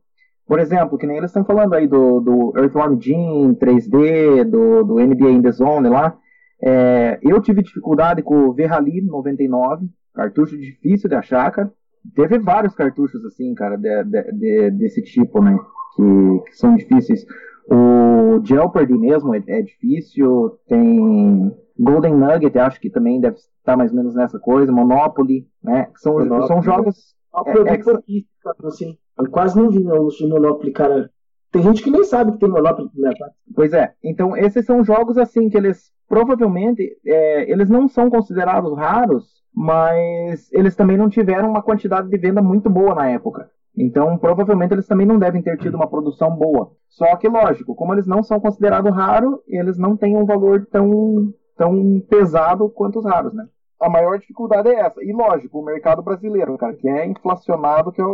Por 0.48 0.60
exemplo, 0.60 0.98
que 0.98 1.06
nem 1.06 1.18
eles 1.18 1.30
estão 1.30 1.44
falando 1.44 1.74
aí 1.74 1.88
do, 1.88 2.22
do 2.22 2.54
Earthworm 2.58 3.00
Jim 3.00 3.54
3D, 3.56 4.46
do, 4.46 4.84
do 4.84 4.96
NBA 4.96 5.32
in 5.32 5.42
the 5.42 5.52
Zone 5.52 5.90
lá, 5.90 6.18
é, 6.62 7.20
eu 7.22 7.42
tive 7.42 7.62
dificuldade 7.62 8.24
com 8.24 8.48
o 8.48 8.54
Verrali 8.54 9.02
99, 9.02 9.88
cartucho 10.14 10.58
difícil 10.58 11.10
de 11.10 11.16
achar, 11.16 11.52
cara. 11.52 11.72
Teve 12.16 12.40
vários 12.40 12.74
cartuchos 12.74 13.24
assim, 13.26 13.54
cara, 13.54 13.76
de, 13.76 14.04
de, 14.06 14.32
de, 14.32 14.72
desse 14.72 15.02
tipo, 15.04 15.44
né? 15.44 15.58
Que, 15.96 16.50
que, 16.50 16.58
são 16.58 16.76
difíceis. 16.76 17.26
O 17.70 18.40
Jeopardy 18.44 18.98
mesmo 18.98 19.36
é, 19.36 19.44
é, 19.48 19.62
difícil. 19.62 20.58
Tem 20.68 21.54
Golden 21.78 22.16
Nugget, 22.16 22.58
acho 22.58 22.80
que 22.80 22.90
também 22.90 23.20
deve 23.20 23.36
estar 23.36 23.76
mais 23.76 23.92
ou 23.92 23.98
menos 23.98 24.16
nessa 24.16 24.40
coisa. 24.40 24.72
Monopoly, 24.72 25.46
né? 25.62 25.90
São, 25.98 26.14
Monopoly, 26.14 26.48
são 26.48 26.62
jogos. 26.62 27.17
É, 27.36 28.66
é, 28.66 28.68
assim. 28.68 28.98
Eu 29.18 29.30
quase 29.30 29.58
não 29.58 29.70
vi 29.70 29.86
os 29.86 30.16
de 30.16 30.28
Monopoly, 30.28 30.72
cara. 30.72 31.10
Tem 31.52 31.62
gente 31.64 31.82
que 31.82 31.92
nem 31.92 32.04
sabe 32.04 32.34
que 32.34 32.40
tem 32.40 32.50
Monopoly 32.50 32.90
no 32.94 33.02
mercado. 33.02 33.32
Pois 33.56 33.74
é. 33.74 33.94
Então, 34.04 34.36
esses 34.36 34.66
são 34.66 34.84
jogos 34.84 35.18
assim 35.18 35.50
que 35.50 35.58
eles 35.58 35.92
provavelmente 36.08 36.98
é, 37.06 37.52
eles 37.52 37.70
não 37.70 37.88
são 37.88 38.10
considerados 38.10 38.76
raros, 38.78 39.44
mas 39.54 40.52
eles 40.52 40.76
também 40.76 40.98
não 40.98 41.10
tiveram 41.10 41.50
uma 41.50 41.64
quantidade 41.64 42.10
de 42.10 42.18
venda 42.18 42.42
muito 42.42 42.70
boa 42.70 42.94
na 42.94 43.10
época. 43.10 43.50
Então, 43.76 44.18
provavelmente 44.18 44.74
eles 44.74 44.88
também 44.88 45.06
não 45.06 45.20
devem 45.20 45.42
ter 45.42 45.58
tido 45.58 45.76
uma 45.76 45.88
produção 45.88 46.36
boa. 46.36 46.72
Só 46.88 47.16
que, 47.16 47.28
lógico, 47.28 47.76
como 47.76 47.94
eles 47.94 48.08
não 48.08 48.24
são 48.24 48.40
considerados 48.40 48.92
raros, 48.92 49.40
eles 49.48 49.78
não 49.78 49.96
têm 49.96 50.18
um 50.18 50.26
valor 50.26 50.66
tão, 50.72 51.32
tão 51.56 52.02
pesado 52.10 52.70
quanto 52.70 53.00
os 53.00 53.06
raros, 53.06 53.34
né? 53.34 53.46
A 53.80 53.90
maior 53.90 54.20
dificuldade 54.20 54.70
é 54.70 54.80
essa. 54.80 55.04
E, 55.04 55.12
lógico, 55.12 55.60
o 55.60 55.66
mercado 55.66 56.02
brasileiro, 56.02 56.58
cara, 56.58 56.74
que 56.74 56.88
é 56.88 57.06
inflacionado, 57.06 57.92
que 57.92 58.02
é 58.02 58.06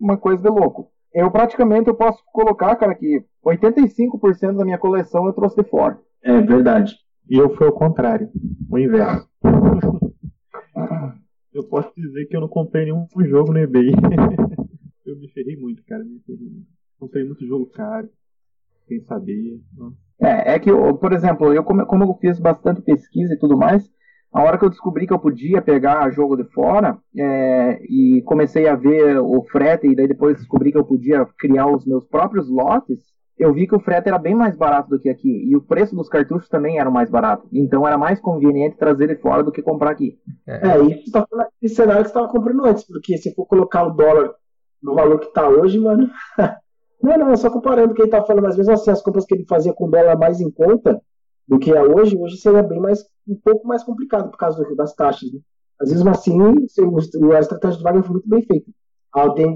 uma 0.00 0.16
coisa 0.16 0.42
de 0.42 0.48
louco. 0.48 0.90
Eu 1.12 1.30
praticamente 1.30 1.88
eu 1.88 1.94
posso 1.94 2.22
colocar, 2.32 2.76
cara, 2.76 2.94
que 2.94 3.24
85% 3.44 4.56
da 4.56 4.64
minha 4.64 4.78
coleção 4.78 5.26
eu 5.26 5.32
trouxe 5.32 5.56
de 5.56 5.68
fora. 5.68 5.98
É 6.22 6.40
verdade. 6.40 6.96
E 7.28 7.36
eu 7.36 7.54
fui 7.56 7.66
ao 7.66 7.72
contrário, 7.72 8.30
o 8.70 8.78
inverso. 8.78 9.28
eu 11.52 11.64
posso 11.64 11.92
dizer 11.96 12.26
que 12.26 12.36
eu 12.36 12.40
não 12.40 12.48
comprei 12.48 12.84
nenhum 12.84 13.06
jogo 13.26 13.52
no 13.52 13.58
eBay. 13.58 13.90
eu 15.04 15.16
me 15.16 15.28
ferrei 15.28 15.56
muito, 15.56 15.82
cara, 15.84 16.04
me 16.04 16.20
ferrei 16.20 16.48
muito. 16.48 16.68
Comprei 16.98 17.24
muito 17.24 17.46
jogo 17.46 17.66
caro, 17.66 18.08
sem 18.86 19.00
saber. 19.02 19.60
É, 20.20 20.54
é 20.54 20.58
que, 20.58 20.70
por 20.70 21.12
exemplo, 21.12 21.52
eu 21.52 21.62
como, 21.62 21.86
como 21.86 22.04
eu 22.04 22.14
fiz 22.14 22.38
bastante 22.38 22.82
pesquisa 22.82 23.34
e 23.34 23.38
tudo 23.38 23.56
mais, 23.56 23.88
a 24.32 24.42
hora 24.42 24.58
que 24.58 24.64
eu 24.64 24.70
descobri 24.70 25.06
que 25.06 25.12
eu 25.12 25.18
podia 25.18 25.62
pegar 25.62 26.10
jogo 26.10 26.36
de 26.36 26.44
fora 26.44 26.98
é, 27.16 27.80
e 27.88 28.22
comecei 28.26 28.68
a 28.68 28.76
ver 28.76 29.18
o 29.18 29.42
frete 29.50 29.86
e 29.86 29.96
daí 29.96 30.06
depois 30.06 30.36
descobri 30.36 30.70
que 30.70 30.78
eu 30.78 30.84
podia 30.84 31.26
criar 31.38 31.66
os 31.66 31.86
meus 31.86 32.04
próprios 32.06 32.48
lotes, 32.48 32.98
eu 33.38 33.54
vi 33.54 33.66
que 33.66 33.74
o 33.74 33.80
frete 33.80 34.08
era 34.08 34.18
bem 34.18 34.34
mais 34.34 34.56
barato 34.56 34.90
do 34.90 34.98
que 34.98 35.08
aqui. 35.08 35.48
E 35.48 35.56
o 35.56 35.62
preço 35.62 35.94
dos 35.94 36.08
cartuchos 36.08 36.48
também 36.48 36.78
era 36.78 36.90
mais 36.90 37.08
barato. 37.08 37.48
Então 37.52 37.86
era 37.86 37.96
mais 37.96 38.20
conveniente 38.20 38.76
trazer 38.76 39.06
de 39.06 39.16
fora 39.16 39.44
do 39.44 39.52
que 39.52 39.62
comprar 39.62 39.92
aqui. 39.92 40.18
É, 40.46 40.68
é 40.68 40.82
e 40.82 41.10
tá 41.10 41.24
falando 41.28 41.48
esse 41.62 41.76
cenário 41.76 42.02
que 42.02 42.08
você 42.08 42.18
estava 42.18 42.28
comprando 42.32 42.66
antes, 42.66 42.84
porque 42.84 43.16
se 43.16 43.32
for 43.34 43.46
colocar 43.46 43.84
o 43.84 43.90
dólar 43.90 44.34
no 44.82 44.94
valor 44.94 45.20
que 45.20 45.26
está 45.26 45.48
hoje, 45.48 45.78
mano. 45.78 46.10
não, 47.02 47.16
não, 47.16 47.36
só 47.36 47.48
comparando 47.48 47.92
o 47.92 47.94
que 47.94 48.02
ele 48.02 48.08
está 48.08 48.22
falando, 48.24 48.46
às 48.46 48.56
vezes 48.56 48.70
assim, 48.70 48.90
as 48.90 49.02
compras 49.02 49.24
que 49.24 49.34
ele 49.34 49.46
fazia 49.48 49.72
com 49.72 49.88
dólar 49.88 50.18
mais 50.18 50.40
em 50.40 50.50
conta 50.50 51.00
do 51.48 51.58
que 51.58 51.72
é 51.72 51.82
hoje, 51.82 52.16
hoje 52.16 52.36
seria 52.36 52.62
bem 52.62 52.80
mais, 52.80 53.04
um 53.26 53.34
pouco 53.34 53.66
mais 53.66 53.82
complicado 53.82 54.30
por 54.30 54.36
causa 54.36 54.62
das 54.76 54.94
taxas. 54.94 55.32
Né? 55.32 55.40
Às 55.80 55.90
vezes, 55.90 56.06
assim, 56.06 56.38
a 57.34 57.40
estratégia 57.40 57.78
do 57.78 57.84
Wagner 57.84 58.04
foi 58.04 58.12
muito 58.12 58.28
bem 58.28 58.42
feita. 58.42 58.70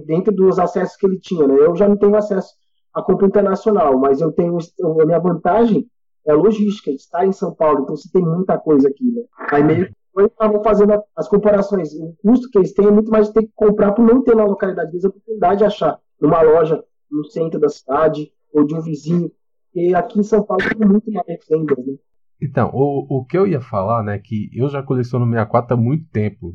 Dentro 0.07 0.33
dos 0.33 0.59
acessos 0.59 0.97
que 0.97 1.07
ele 1.07 1.21
tinha, 1.21 1.47
né? 1.47 1.55
Eu 1.55 1.77
já 1.77 1.89
não 1.89 1.97
tenho 1.97 2.17
acesso 2.17 2.55
a 2.95 3.03
compra 3.03 3.27
internacional, 3.27 3.99
mas 3.99 4.21
eu 4.21 4.33
tenho 4.33 4.57
a 4.57 5.07
minha 5.07 5.19
vantagem 5.19 5.87
é 6.25 6.33
a 6.33 6.37
logística, 6.37 6.91
de 6.91 6.97
estar 6.97 7.27
em 7.27 7.33
São 7.33 7.53
Paulo, 7.53 7.83
então 7.83 7.97
você 7.97 8.09
tem 8.13 8.23
muita 8.23 8.57
coisa 8.59 8.89
aqui, 8.89 9.05
né? 9.11 9.23
Aí 9.51 9.63
meio 9.63 9.87
que 9.87 9.95
eu 10.17 10.27
estava 10.27 10.63
fazendo 10.63 11.03
as 11.17 11.29
comparações, 11.29 11.93
o 11.95 12.15
custo 12.23 12.49
que 12.49 12.59
eles 12.59 12.73
têm 12.73 12.87
é 12.87 12.91
muito 12.91 13.11
mais 13.11 13.29
de 13.29 13.35
ter 13.35 13.43
que 13.43 13.53
comprar 13.55 13.93
por 13.93 14.05
não 14.05 14.23
ter 14.23 14.37
na 14.37 14.45
localidade 14.45 14.91
deles 14.91 15.05
a 15.05 15.09
oportunidade 15.09 15.59
de 15.59 15.65
achar 15.65 15.99
numa 16.21 16.41
loja 16.43 16.83
no 17.11 17.25
centro 17.25 17.59
da 17.59 17.69
cidade 17.69 18.33
ou 18.53 18.65
de 18.65 18.75
um 18.75 18.81
vizinho. 18.81 19.33
E 19.75 19.95
aqui 19.95 20.21
em 20.21 20.23
São 20.23 20.45
Paulo 20.45 20.63
tem 20.69 20.87
muito 20.87 21.11
mais 21.11 21.27
vendas, 21.49 21.79
né? 21.87 21.95
Então, 22.41 22.71
o, 22.75 23.21
o 23.21 23.25
que 23.25 23.39
eu 23.39 23.47
ia 23.47 23.61
falar, 23.61 24.03
né, 24.03 24.19
que 24.19 24.51
eu 24.53 24.69
já 24.69 24.83
coleciono 24.83 25.25
64 25.27 25.75
há 25.75 25.77
muito 25.77 26.09
tempo, 26.11 26.53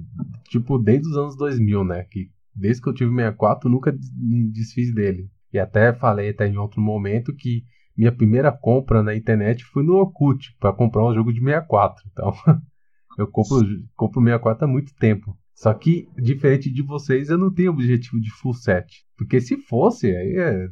tipo, 0.50 0.78
desde 0.78 1.08
os 1.10 1.18
anos 1.18 1.38
2000, 1.38 1.84
né, 1.86 2.04
que 2.04 2.30
desde 2.54 2.82
que 2.82 2.90
eu 2.90 2.94
tive 2.94 3.10
64 3.12 3.70
nunca 3.70 3.98
me 4.18 4.52
desfiz 4.52 4.94
dele. 4.94 5.30
E 5.54 5.58
até 5.58 5.94
falei 5.94 6.30
até 6.30 6.46
em 6.46 6.58
outro 6.58 6.82
momento 6.82 7.34
que 7.34 7.64
minha 7.96 8.12
primeira 8.12 8.52
compra 8.52 9.02
na 9.02 9.16
internet 9.16 9.64
foi 9.64 9.82
no 9.82 9.94
Orkut 9.94 10.56
para 10.60 10.74
comprar 10.74 11.06
um 11.06 11.14
jogo 11.14 11.32
de 11.32 11.40
64. 11.40 12.04
Então, 12.12 12.34
eu 13.18 13.28
compro, 13.28 13.66
compro 13.96 14.22
64 14.22 14.66
há 14.66 14.68
muito 14.68 14.94
tempo. 14.96 15.38
Só 15.56 15.74
que, 15.74 16.08
diferente 16.18 16.72
de 16.72 16.84
vocês, 16.84 17.30
eu 17.30 17.38
não 17.38 17.52
tenho 17.52 17.72
objetivo 17.72 18.20
de 18.20 18.30
full 18.30 18.54
set. 18.54 19.06
Porque 19.18 19.42
se 19.42 19.58
fosse, 19.58 20.16
aí 20.16 20.36
é, 20.38 20.68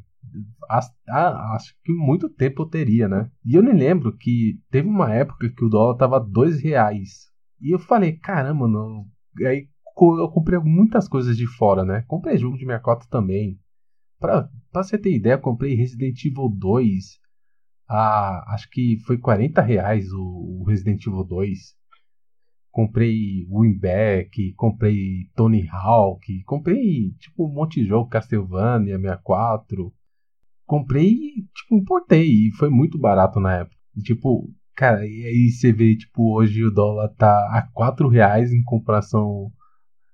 acho 0.69 1.76
que 1.84 1.91
muito 1.93 2.30
tempo 2.30 2.63
eu 2.63 2.67
teria, 2.67 3.07
né? 3.07 3.30
E 3.45 3.55
eu 3.55 3.63
me 3.63 3.73
lembro 3.73 4.15
que 4.15 4.59
teve 4.69 4.88
uma 4.88 5.13
época 5.13 5.49
que 5.49 5.63
o 5.63 5.69
dólar 5.69 5.97
tava 5.97 6.19
dois 6.19 6.61
reais. 6.61 7.32
E 7.61 7.73
eu 7.73 7.80
falei, 7.80 8.13
caramba, 8.17 8.67
não. 8.67 9.05
Aí 9.45 9.67
eu 9.97 10.30
comprei 10.30 10.59
muitas 10.59 11.07
coisas 11.07 11.38
de 11.38 11.47
fora, 11.47 11.84
né? 11.86 12.03
Comprei 12.07 12.38
jogo 12.38 12.57
de 12.57 12.65
64 12.65 13.07
também. 13.09 13.59
Pra, 14.19 14.49
pra 14.71 14.84
você 14.84 14.97
ter 14.97 15.15
ideia, 15.15 15.38
comprei 15.38 15.76
Resident 15.76 16.23
Evil 16.26 16.49
2 16.49 17.19
a. 17.88 18.53
Acho 18.53 18.69
que 18.69 18.97
foi 19.05 19.17
40 19.17 19.61
reais 19.61 20.11
o, 20.11 20.61
o 20.61 20.63
Resident 20.65 21.05
Evil 21.05 21.23
2. 21.23 21.76
Comprei 22.71 23.47
Winback, 23.49 24.53
comprei 24.53 25.30
Tony 25.34 25.65
Hawk, 25.69 26.43
comprei 26.43 27.11
tipo 27.19 27.47
um 27.47 27.53
monte 27.53 27.82
de 27.82 27.88
jogo, 27.88 28.09
Castlevania 28.09 28.99
64. 28.99 29.93
Comprei 30.66 31.11
tipo, 31.53 31.76
importei 31.76 32.47
e 32.47 32.51
foi 32.57 32.70
muito 32.70 32.97
barato 32.97 33.39
na 33.39 33.59
época. 33.59 33.76
E, 33.95 34.01
tipo, 34.01 34.49
cara, 34.76 35.05
e 35.05 35.26
aí 35.26 35.49
você 35.49 35.72
vê, 35.72 35.95
tipo, 35.95 36.36
hoje 36.36 36.63
o 36.63 36.72
dólar 36.72 37.09
tá 37.18 37.32
a 37.51 37.68
4 37.74 38.07
reais 38.07 38.51
em 38.51 38.63
comparação 38.63 39.51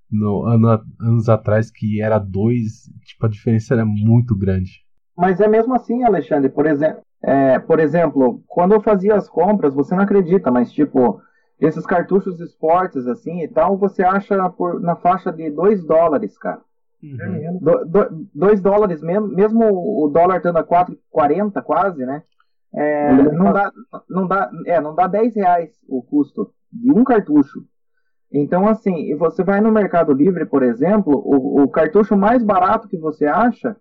no 0.09 0.43
ano, 0.43 0.83
anos 0.99 1.29
atrás 1.29 1.71
que 1.71 2.01
era 2.01 2.19
dois, 2.19 2.89
tipo, 3.05 3.25
a 3.25 3.29
diferença 3.29 3.73
era 3.73 3.85
muito 3.85 4.37
grande. 4.37 4.85
Mas 5.17 5.39
é 5.39 5.47
mesmo 5.47 5.73
assim, 5.73 6.03
Alexandre, 6.03 6.49
por 6.49 6.65
exemplo, 6.65 7.01
é, 7.23 7.59
por 7.59 7.79
exemplo, 7.79 8.43
quando 8.47 8.73
eu 8.73 8.81
fazia 8.81 9.15
as 9.15 9.29
compras, 9.29 9.73
você 9.73 9.95
não 9.95 10.03
acredita, 10.03 10.51
mas 10.51 10.71
tipo, 10.71 11.21
esses 11.59 11.85
cartuchos 11.85 12.39
esportes 12.39 13.05
assim 13.07 13.41
e 13.41 13.47
tal, 13.47 13.77
você 13.77 14.03
acha 14.03 14.49
por, 14.49 14.81
na 14.81 14.95
faixa 14.95 15.31
de 15.31 15.49
2 15.51 15.85
dólares, 15.85 16.37
cara. 16.37 16.61
2 17.01 18.59
uhum. 18.59 18.61
dólares 18.61 19.01
mesmo, 19.01 19.27
mesmo 19.27 20.05
o 20.05 20.07
dólar 20.09 20.37
estando 20.37 20.57
a 20.57 20.63
4,40 20.63 21.61
quase, 21.63 22.05
né? 22.05 22.23
É, 22.73 23.11
não, 23.11 23.51
dá, 23.51 23.71
não, 24.09 24.27
dá, 24.27 24.51
é, 24.65 24.79
não 24.79 24.95
dá 24.95 25.07
10 25.07 25.35
reais 25.35 25.71
o 25.89 26.01
custo 26.01 26.53
de 26.71 26.91
um 26.91 27.03
cartucho. 27.03 27.65
Então, 28.31 28.67
assim, 28.67 29.13
você 29.17 29.43
vai 29.43 29.59
no 29.59 29.71
Mercado 29.71 30.13
Livre, 30.13 30.45
por 30.45 30.63
exemplo, 30.63 31.13
o, 31.13 31.63
o 31.63 31.69
cartucho 31.69 32.15
mais 32.15 32.41
barato 32.41 32.87
que 32.87 32.97
você 32.97 33.25
acha 33.25 33.75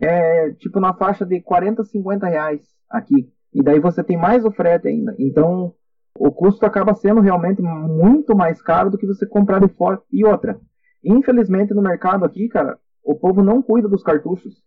é 0.00 0.52
tipo 0.52 0.78
na 0.78 0.94
faixa 0.94 1.26
de 1.26 1.40
40, 1.40 1.84
50 1.84 2.28
reais 2.28 2.62
aqui. 2.88 3.28
E 3.52 3.62
daí 3.62 3.80
você 3.80 4.04
tem 4.04 4.16
mais 4.16 4.44
o 4.44 4.52
frete 4.52 4.86
ainda. 4.86 5.16
Então, 5.18 5.74
o 6.16 6.30
custo 6.30 6.64
acaba 6.64 6.94
sendo 6.94 7.20
realmente 7.20 7.60
muito 7.60 8.36
mais 8.36 8.62
caro 8.62 8.90
do 8.90 8.98
que 8.98 9.06
você 9.06 9.26
comprar 9.26 9.60
de 9.60 9.68
fora. 9.74 10.00
E 10.12 10.24
outra, 10.24 10.60
infelizmente 11.02 11.74
no 11.74 11.82
mercado 11.82 12.24
aqui, 12.24 12.48
cara, 12.48 12.78
o 13.02 13.14
povo 13.14 13.42
não 13.42 13.62
cuida 13.62 13.88
dos 13.88 14.02
cartuchos. 14.02 14.62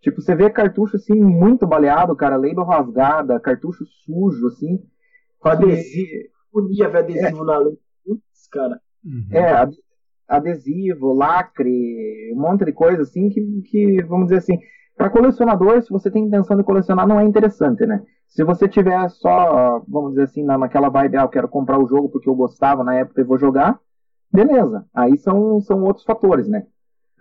Tipo, 0.00 0.20
você 0.20 0.34
vê 0.34 0.50
cartucho 0.50 0.96
assim 0.96 1.14
muito 1.14 1.66
baleado, 1.66 2.14
cara, 2.14 2.36
label 2.36 2.64
rasgada, 2.64 3.40
cartucho 3.40 3.84
sujo, 4.04 4.48
assim. 4.48 4.80
Com 5.38 5.48
adesivo, 5.48 6.28
podia 6.52 6.88
ver 6.88 6.98
adesivo 6.98 7.42
é, 7.42 7.46
na 7.46 7.58
lei. 7.58 7.78
Putz, 8.04 8.48
cara. 8.50 8.80
Uhum. 9.04 9.26
É, 9.32 9.68
adesivo, 10.28 11.12
lacre, 11.12 12.32
um 12.34 12.40
monte 12.40 12.64
de 12.64 12.72
coisa 12.72 13.02
assim 13.02 13.28
que, 13.28 13.62
que 13.70 14.02
vamos 14.02 14.26
dizer 14.26 14.38
assim, 14.38 14.58
para 14.96 15.10
colecionador, 15.10 15.82
se 15.82 15.90
você 15.90 16.10
tem 16.10 16.24
intenção 16.24 16.56
de 16.56 16.64
colecionar, 16.64 17.06
não 17.06 17.18
é 17.18 17.24
interessante, 17.24 17.84
né? 17.86 18.02
Se 18.28 18.44
você 18.44 18.68
tiver 18.68 19.08
só, 19.10 19.82
vamos 19.88 20.10
dizer 20.10 20.24
assim, 20.24 20.42
naquela 20.42 20.88
vibe, 20.88 21.16
ah, 21.16 21.22
eu 21.22 21.28
quero 21.28 21.48
comprar 21.48 21.78
o 21.78 21.86
jogo 21.86 22.08
porque 22.08 22.28
eu 22.28 22.34
gostava 22.34 22.82
na 22.82 22.94
época 22.94 23.20
e 23.20 23.24
vou 23.24 23.38
jogar, 23.38 23.78
beleza. 24.34 24.84
Aí 24.92 25.16
são, 25.16 25.60
são 25.60 25.82
outros 25.84 26.04
fatores, 26.04 26.48
né? 26.48 26.66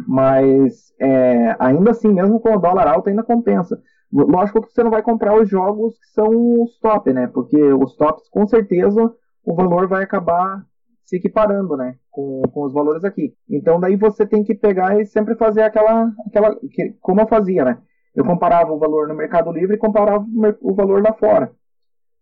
Mas 0.08 0.92
é, 1.00 1.56
ainda 1.60 1.92
assim, 1.92 2.12
mesmo 2.12 2.40
com 2.40 2.56
o 2.56 2.60
dólar 2.60 2.88
alto, 2.88 3.10
ainda 3.10 3.24
compensa. 3.24 3.80
Lógico 4.12 4.62
que 4.62 4.72
você 4.72 4.84
não 4.84 4.92
vai 4.92 5.02
comprar 5.02 5.40
os 5.40 5.50
jogos 5.50 5.98
que 6.00 6.08
são 6.08 6.62
os 6.62 6.78
top, 6.80 7.14
né? 7.14 7.28
Porque 7.28 7.58
os 7.74 7.96
tops, 7.96 8.28
com 8.30 8.48
certeza, 8.48 9.12
o 9.44 9.56
valor 9.56 9.88
vai 9.88 10.04
acabar 10.04 10.64
se 11.04 11.18
equiparando, 11.18 11.78
né? 11.78 11.96
Com, 12.10 12.42
com 12.52 12.64
os 12.64 12.74
valores 12.74 13.04
aqui. 13.04 13.34
Então 13.50 13.80
daí 13.80 13.96
você 13.96 14.26
tem 14.26 14.44
que 14.44 14.56
pegar 14.56 15.00
e 15.00 15.06
sempre 15.06 15.36
fazer 15.36 15.62
aquela. 15.62 16.12
aquela 16.28 16.56
que, 16.72 16.96
como 17.00 17.22
eu 17.22 17.28
fazia, 17.28 17.64
né? 17.64 17.78
Eu 18.16 18.24
comparava 18.24 18.72
o 18.72 18.80
valor 18.80 19.08
no 19.08 19.16
Mercado 19.16 19.52
Livre 19.52 19.76
e 19.76 19.80
comparava 19.80 20.26
o 20.62 20.74
valor 20.76 21.02
lá 21.02 21.14
fora. 21.14 21.52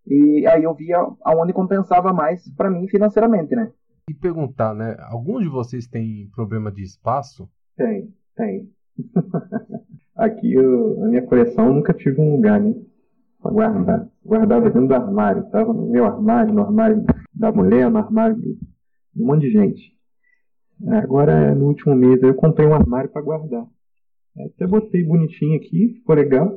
E 0.07 0.47
aí 0.47 0.63
eu 0.63 0.73
via 0.73 0.97
aonde 1.23 1.53
compensava 1.53 2.13
mais 2.13 2.49
para 2.55 2.69
mim 2.69 2.87
financeiramente, 2.87 3.55
né? 3.55 3.71
E 4.11 4.13
perguntar, 4.13 4.75
né? 4.75 4.97
Alguns 4.99 5.41
de 5.41 5.47
vocês 5.47 5.87
têm 5.87 6.29
problema 6.35 6.69
de 6.69 6.83
espaço? 6.83 7.49
Tem, 7.77 8.13
tem. 8.35 8.69
Aqui 10.17 10.51
eu, 10.51 11.01
a 11.05 11.07
minha 11.07 11.25
coleção 11.25 11.73
nunca 11.73 11.93
tive 11.93 12.19
um 12.19 12.35
lugar, 12.35 12.59
né? 12.59 12.75
Pra 13.41 13.51
guardar. 13.51 14.09
Guardava 14.25 14.69
dentro 14.69 14.89
do 14.89 14.93
armário. 14.93 15.49
Tava 15.49 15.71
no 15.71 15.89
meu 15.89 16.03
armário, 16.03 16.53
no 16.53 16.61
armário 16.61 17.05
da 17.33 17.53
mulher, 17.53 17.89
no 17.89 17.99
armário 17.99 18.35
de 18.35 18.49
um 19.15 19.27
monte 19.27 19.43
de 19.43 19.51
gente. 19.51 19.97
Agora, 20.89 21.55
no 21.55 21.67
último 21.67 21.95
mês, 21.95 22.21
eu 22.21 22.33
comprei 22.33 22.67
um 22.67 22.73
armário 22.73 23.09
para 23.09 23.21
guardar. 23.21 23.65
Até 24.45 24.67
botei 24.67 25.05
bonitinho 25.05 25.55
aqui, 25.55 25.93
ficou 25.99 26.15
legal. 26.15 26.53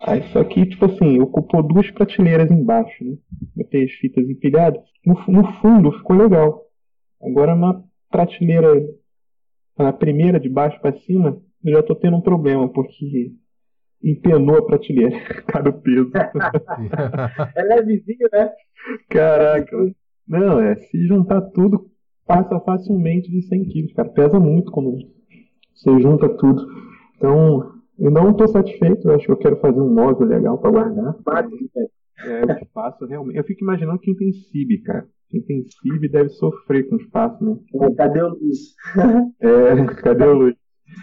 Aí 0.00 0.20
isso 0.20 0.38
aqui, 0.38 0.66
tipo 0.66 0.84
assim, 0.84 1.18
ocupou 1.20 1.62
duas 1.62 1.90
prateleiras 1.90 2.50
embaixo, 2.50 3.04
né? 3.04 3.16
Botei 3.54 3.84
as 3.84 3.92
fitas 3.92 4.28
empilhadas. 4.28 4.82
No, 5.04 5.14
no 5.28 5.52
fundo 5.60 5.92
ficou 5.92 6.16
legal. 6.16 6.62
Agora 7.22 7.54
na 7.54 7.82
prateleira, 8.10 8.72
na 9.78 9.92
primeira 9.92 10.38
de 10.38 10.48
baixo 10.48 10.80
para 10.80 10.98
cima, 11.00 11.40
eu 11.64 11.72
já 11.72 11.82
tô 11.82 11.94
tendo 11.94 12.16
um 12.16 12.20
problema, 12.20 12.68
porque 12.68 13.32
empenou 14.02 14.58
a 14.58 14.66
prateleira. 14.66 15.18
Cara, 15.48 15.70
o 15.70 15.80
peso. 15.80 16.10
é 17.54 17.62
levezinho, 17.62 18.28
né? 18.32 18.50
Caraca. 19.08 19.76
Não, 20.28 20.60
é, 20.60 20.76
se 20.76 21.06
juntar 21.06 21.40
tudo, 21.52 21.90
passa 22.26 22.60
facilmente 22.60 23.30
de 23.30 23.42
100 23.42 23.64
quilos, 23.66 23.92
cara. 23.92 24.08
Pesa 24.08 24.38
muito 24.38 24.70
quando 24.70 24.98
você 25.74 26.00
junta 26.00 26.28
tudo. 26.28 26.66
Então, 27.16 27.75
eu 27.98 28.10
não 28.10 28.30
estou 28.30 28.48
satisfeito, 28.48 29.08
eu 29.08 29.14
acho 29.14 29.26
que 29.26 29.32
eu 29.32 29.36
quero 29.36 29.56
fazer 29.56 29.80
um 29.80 29.92
móvel 29.92 30.26
legal 30.26 30.58
para 30.58 30.70
guardar. 30.70 31.16
É, 32.18 32.44
o 32.44 32.52
espaço 32.62 33.04
realmente. 33.06 33.36
Eu 33.36 33.44
fico 33.44 33.62
imaginando 33.62 33.98
quem 33.98 34.14
tem 34.16 34.32
CIB, 34.32 34.82
cara. 34.82 35.06
Quem 35.28 35.42
tem 35.42 35.64
CIB 35.64 36.08
deve 36.08 36.28
sofrer 36.30 36.88
com 36.88 36.96
espaço, 36.96 37.44
né? 37.44 37.56
É, 37.74 37.94
cadê 37.94 38.22
o 38.22 38.28
Luiz? 38.28 38.74
é, 39.40 39.84
cadê 40.02 40.24
o 40.24 40.34
Luiz? 40.34 40.56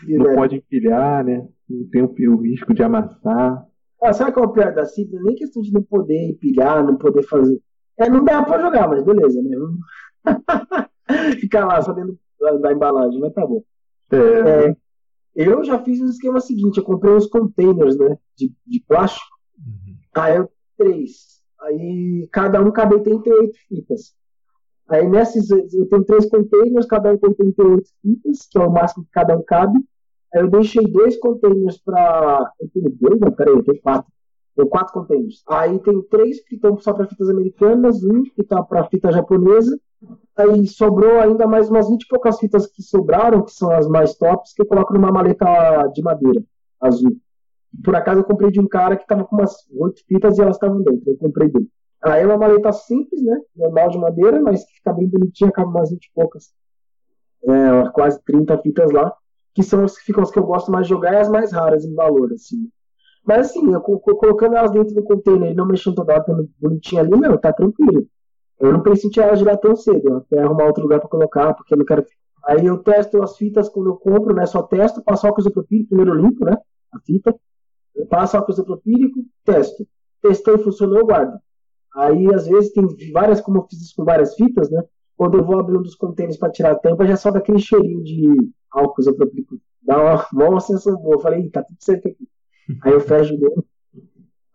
Não 0.07 0.31
é. 0.31 0.35
pode 0.35 0.55
empilhar, 0.55 1.23
né? 1.23 1.47
Tem 1.91 2.01
o, 2.01 2.13
o 2.31 2.41
risco 2.41 2.73
de 2.73 2.83
amassar. 2.83 3.65
Ah, 4.01 4.13
sabe 4.13 4.31
qual 4.31 4.45
é 4.45 4.47
o 4.49 4.51
pior 4.51 4.73
da 4.73 4.85
CIB? 4.85 5.17
Nem 5.21 5.35
questão 5.35 5.61
de 5.61 5.71
não 5.71 5.83
poder 5.83 6.29
empilhar, 6.29 6.83
não 6.83 6.95
poder 6.95 7.23
fazer. 7.23 7.59
É, 7.97 8.09
não 8.09 8.23
dá 8.23 8.43
pra 8.43 8.59
jogar, 8.59 8.87
mas 8.87 9.03
beleza, 9.03 9.41
né? 9.41 9.55
Ficar 11.39 11.65
lá 11.65 11.81
só 11.81 11.93
dentro 11.93 12.17
da 12.61 12.71
embalagem, 12.71 13.19
mas 13.19 13.33
tá 13.33 13.45
bom. 13.45 13.63
É. 14.11 14.69
É, 14.69 14.75
eu 15.35 15.63
já 15.63 15.79
fiz 15.79 15.99
o 15.99 16.05
esquema 16.05 16.39
seguinte, 16.39 16.77
eu 16.77 16.83
comprei 16.83 17.13
uns 17.13 17.27
containers, 17.27 17.97
né, 17.97 18.17
de, 18.37 18.51
de 18.65 18.79
plástico. 18.87 19.25
Uhum. 19.57 19.95
Aí 20.15 20.37
eu 20.37 20.49
três. 20.77 21.41
Aí 21.61 22.27
cada 22.31 22.61
um 22.61 22.71
cabe 22.71 22.95
88 22.95 23.57
fitas. 23.67 24.13
Aí 24.89 25.07
nesses 25.07 25.49
eu 25.49 25.87
tenho 25.87 26.03
três 26.03 26.29
containers, 26.29 26.85
cada 26.85 27.11
um 27.11 27.17
tem 27.17 27.33
38 27.33 27.89
fitas, 28.01 28.47
que 28.51 28.57
é 28.57 28.61
o 28.61 28.71
máximo 28.71 29.05
que 29.05 29.11
cada 29.11 29.37
um 29.37 29.43
cabe. 29.43 29.79
Aí 30.33 30.41
eu 30.41 30.49
deixei 30.49 30.83
dois 30.83 31.17
containers 31.17 31.77
para. 31.77 32.51
Eu 32.59 32.69
tenho 32.73 32.89
dois? 32.99 33.19
Não, 33.19 33.31
peraí, 33.31 33.53
eu 33.53 33.63
tenho 33.63 33.81
quatro. 33.81 34.11
Tem 34.55 34.67
quatro 34.67 34.93
containers. 34.93 35.43
Aí 35.47 35.79
tem 35.79 36.01
três 36.03 36.43
que 36.43 36.55
estão 36.55 36.77
só 36.77 36.93
para 36.93 37.07
fitas 37.07 37.29
americanas, 37.29 38.03
um 38.03 38.23
que 38.23 38.41
está 38.41 38.61
para 38.61 38.85
fita 38.85 39.11
japonesa 39.11 39.77
Aí 40.35 40.67
sobrou 40.67 41.19
ainda 41.19 41.47
mais 41.47 41.69
umas 41.69 41.87
20 41.89 42.03
e 42.03 42.07
poucas 42.07 42.39
fitas 42.39 42.65
que 42.65 42.81
sobraram, 42.81 43.43
que 43.43 43.51
são 43.51 43.71
as 43.71 43.87
mais 43.87 44.15
tops, 44.15 44.53
que 44.53 44.63
eu 44.63 44.65
coloco 44.65 44.93
numa 44.93 45.11
maleta 45.11 45.45
de 45.93 46.01
madeira 46.01 46.43
azul. 46.81 47.17
Por 47.83 47.95
acaso 47.95 48.21
eu 48.21 48.23
comprei 48.23 48.51
de 48.51 48.59
um 48.59 48.67
cara 48.67 48.97
que 48.97 49.05
tava 49.05 49.23
com 49.25 49.35
umas 49.35 49.55
oito 49.77 50.01
fitas 50.07 50.37
e 50.37 50.41
elas 50.41 50.55
estavam 50.55 50.81
dentro. 50.81 51.03
Eu 51.05 51.17
comprei 51.17 51.49
dele. 51.49 51.67
Aí 52.01 52.23
é 52.23 52.25
uma 52.25 52.37
maleta 52.37 52.71
simples, 52.71 53.23
né? 53.23 53.39
Normal 53.55 53.89
de 53.89 53.97
madeira, 53.97 54.41
mas 54.41 54.65
que 54.65 54.73
fica 54.73 54.91
bem 54.91 55.07
bonitinha, 55.07 55.51
cabe 55.51 55.69
umas 55.69 55.91
20 55.91 56.03
e 56.03 56.11
poucas. 56.13 56.51
É, 57.43 57.89
quase 57.91 58.21
30 58.23 58.57
fitas 58.59 58.91
lá. 58.91 59.13
Que 59.53 59.63
são 59.63 59.83
as 59.83 59.97
que 59.97 60.05
ficam 60.05 60.23
as 60.23 60.31
que 60.31 60.39
eu 60.39 60.43
gosto 60.43 60.71
mais 60.71 60.87
de 60.87 60.89
jogar 60.89 61.13
e 61.13 61.17
as 61.17 61.29
mais 61.29 61.51
raras 61.51 61.85
em 61.85 61.93
valor, 61.93 62.33
assim. 62.33 62.69
Mas 63.25 63.47
assim, 63.47 63.71
colocando 63.81 64.55
elas 64.55 64.71
dentro 64.71 64.93
do 64.93 65.03
container 65.03 65.51
e 65.51 65.55
não 65.55 65.65
mexendo 65.65 65.95
toda 65.95 66.13
hora, 66.13 66.25
bonitinha 66.59 67.01
ali, 67.01 67.15
meu, 67.15 67.37
tá 67.37 67.53
tranquilo. 67.53 68.05
Eu 68.59 68.73
não 68.73 68.81
pensei 68.81 69.07
em 69.07 69.11
tirar 69.11 69.27
ela 69.27 69.37
de 69.37 69.43
lá 69.43 69.57
tão 69.57 69.75
cedo, 69.75 70.07
eu 70.07 70.17
até 70.17 70.39
arrumar 70.39 70.65
outro 70.65 70.83
lugar 70.83 70.99
para 70.99 71.09
colocar, 71.09 71.53
porque 71.53 71.73
eu 71.73 71.77
não 71.77 71.85
quero. 71.85 72.05
Aí 72.45 72.65
eu 72.65 72.77
testo 72.79 73.21
as 73.23 73.37
fitas 73.37 73.69
quando 73.69 73.89
eu 73.89 73.95
compro, 73.95 74.35
né? 74.35 74.45
Só 74.45 74.61
testo, 74.63 75.01
passo 75.01 75.25
álcool 75.25 75.41
isopropílico, 75.41 75.89
primeiro 75.89 76.13
limpo, 76.13 76.45
né? 76.45 76.57
A 76.93 76.99
fita. 76.99 77.33
Eu 77.95 78.05
passo 78.05 78.35
álcool 78.35 78.51
isopropílico, 78.51 79.19
testo. 79.45 79.87
Testei, 80.21 80.57
funcionou, 80.57 81.05
guardo. 81.05 81.37
Aí, 81.95 82.33
às 82.33 82.47
vezes, 82.47 82.73
tem 82.73 82.85
várias, 83.11 83.39
como 83.39 83.59
eu 83.59 83.67
fiz 83.69 83.81
isso 83.81 83.93
com 83.95 84.03
várias 84.03 84.35
fitas, 84.35 84.69
né? 84.69 84.83
Quando 85.15 85.37
eu 85.37 85.45
vou 85.45 85.59
abrir 85.59 85.77
um 85.77 85.81
dos 85.81 85.95
contêineres 85.95 86.37
para 86.37 86.51
tirar 86.51 86.71
a 86.71 86.75
tampa, 86.75 87.05
já 87.05 87.15
sobe 87.15 87.37
aquele 87.37 87.59
cheirinho 87.59 88.03
de 88.03 88.51
álcool 88.71 89.01
isopropílico. 89.01 89.59
Dá 89.81 90.01
uma, 90.01 90.25
uma 90.51 90.59
sensação 90.59 90.97
boa. 90.97 91.15
Eu 91.15 91.19
falei, 91.19 91.49
tá 91.49 91.63
tudo 91.63 91.77
certo 91.79 92.07
aqui. 92.07 92.27
Aí 92.83 92.93
eu 92.93 93.01
fecho 93.01 93.35
o 93.35 93.65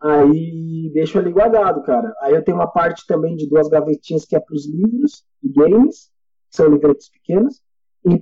Aí 0.00 0.90
deixo 0.94 1.18
ali 1.18 1.32
guardado, 1.32 1.82
cara. 1.82 2.14
Aí 2.20 2.34
eu 2.34 2.42
tenho 2.42 2.56
uma 2.56 2.68
parte 2.68 3.06
também 3.06 3.34
de 3.34 3.48
duas 3.48 3.68
gavetinhas 3.68 4.24
que 4.24 4.36
é 4.36 4.40
para 4.40 4.54
os 4.54 4.66
livros 4.66 5.24
de 5.42 5.52
games, 5.52 6.10
que 6.50 6.56
são 6.56 6.68
livretos 6.68 7.08
pequenos, 7.08 7.60
e 8.04 8.16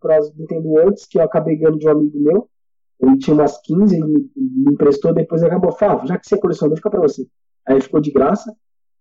para 0.00 0.16
as 0.16 0.32
Nintendo 0.34 0.68
Worlds, 0.68 1.06
que 1.06 1.18
eu 1.18 1.22
acabei 1.22 1.56
ganhando 1.56 1.78
de 1.78 1.88
um 1.88 1.90
amigo 1.90 2.18
meu. 2.20 2.48
Ele 3.00 3.18
tinha 3.18 3.34
umas 3.34 3.60
15, 3.62 3.96
ele 3.96 4.04
me, 4.04 4.30
emprestou, 4.72 5.12
depois 5.12 5.42
ele 5.42 5.50
acabou, 5.50 5.72
Fábio, 5.72 6.06
já 6.06 6.16
que 6.16 6.28
você 6.28 6.38
colecionou, 6.38 6.76
fica 6.76 6.90
para 6.90 7.00
você. 7.00 7.26
Aí 7.66 7.80
ficou 7.80 8.00
de 8.00 8.12
graça, 8.12 8.54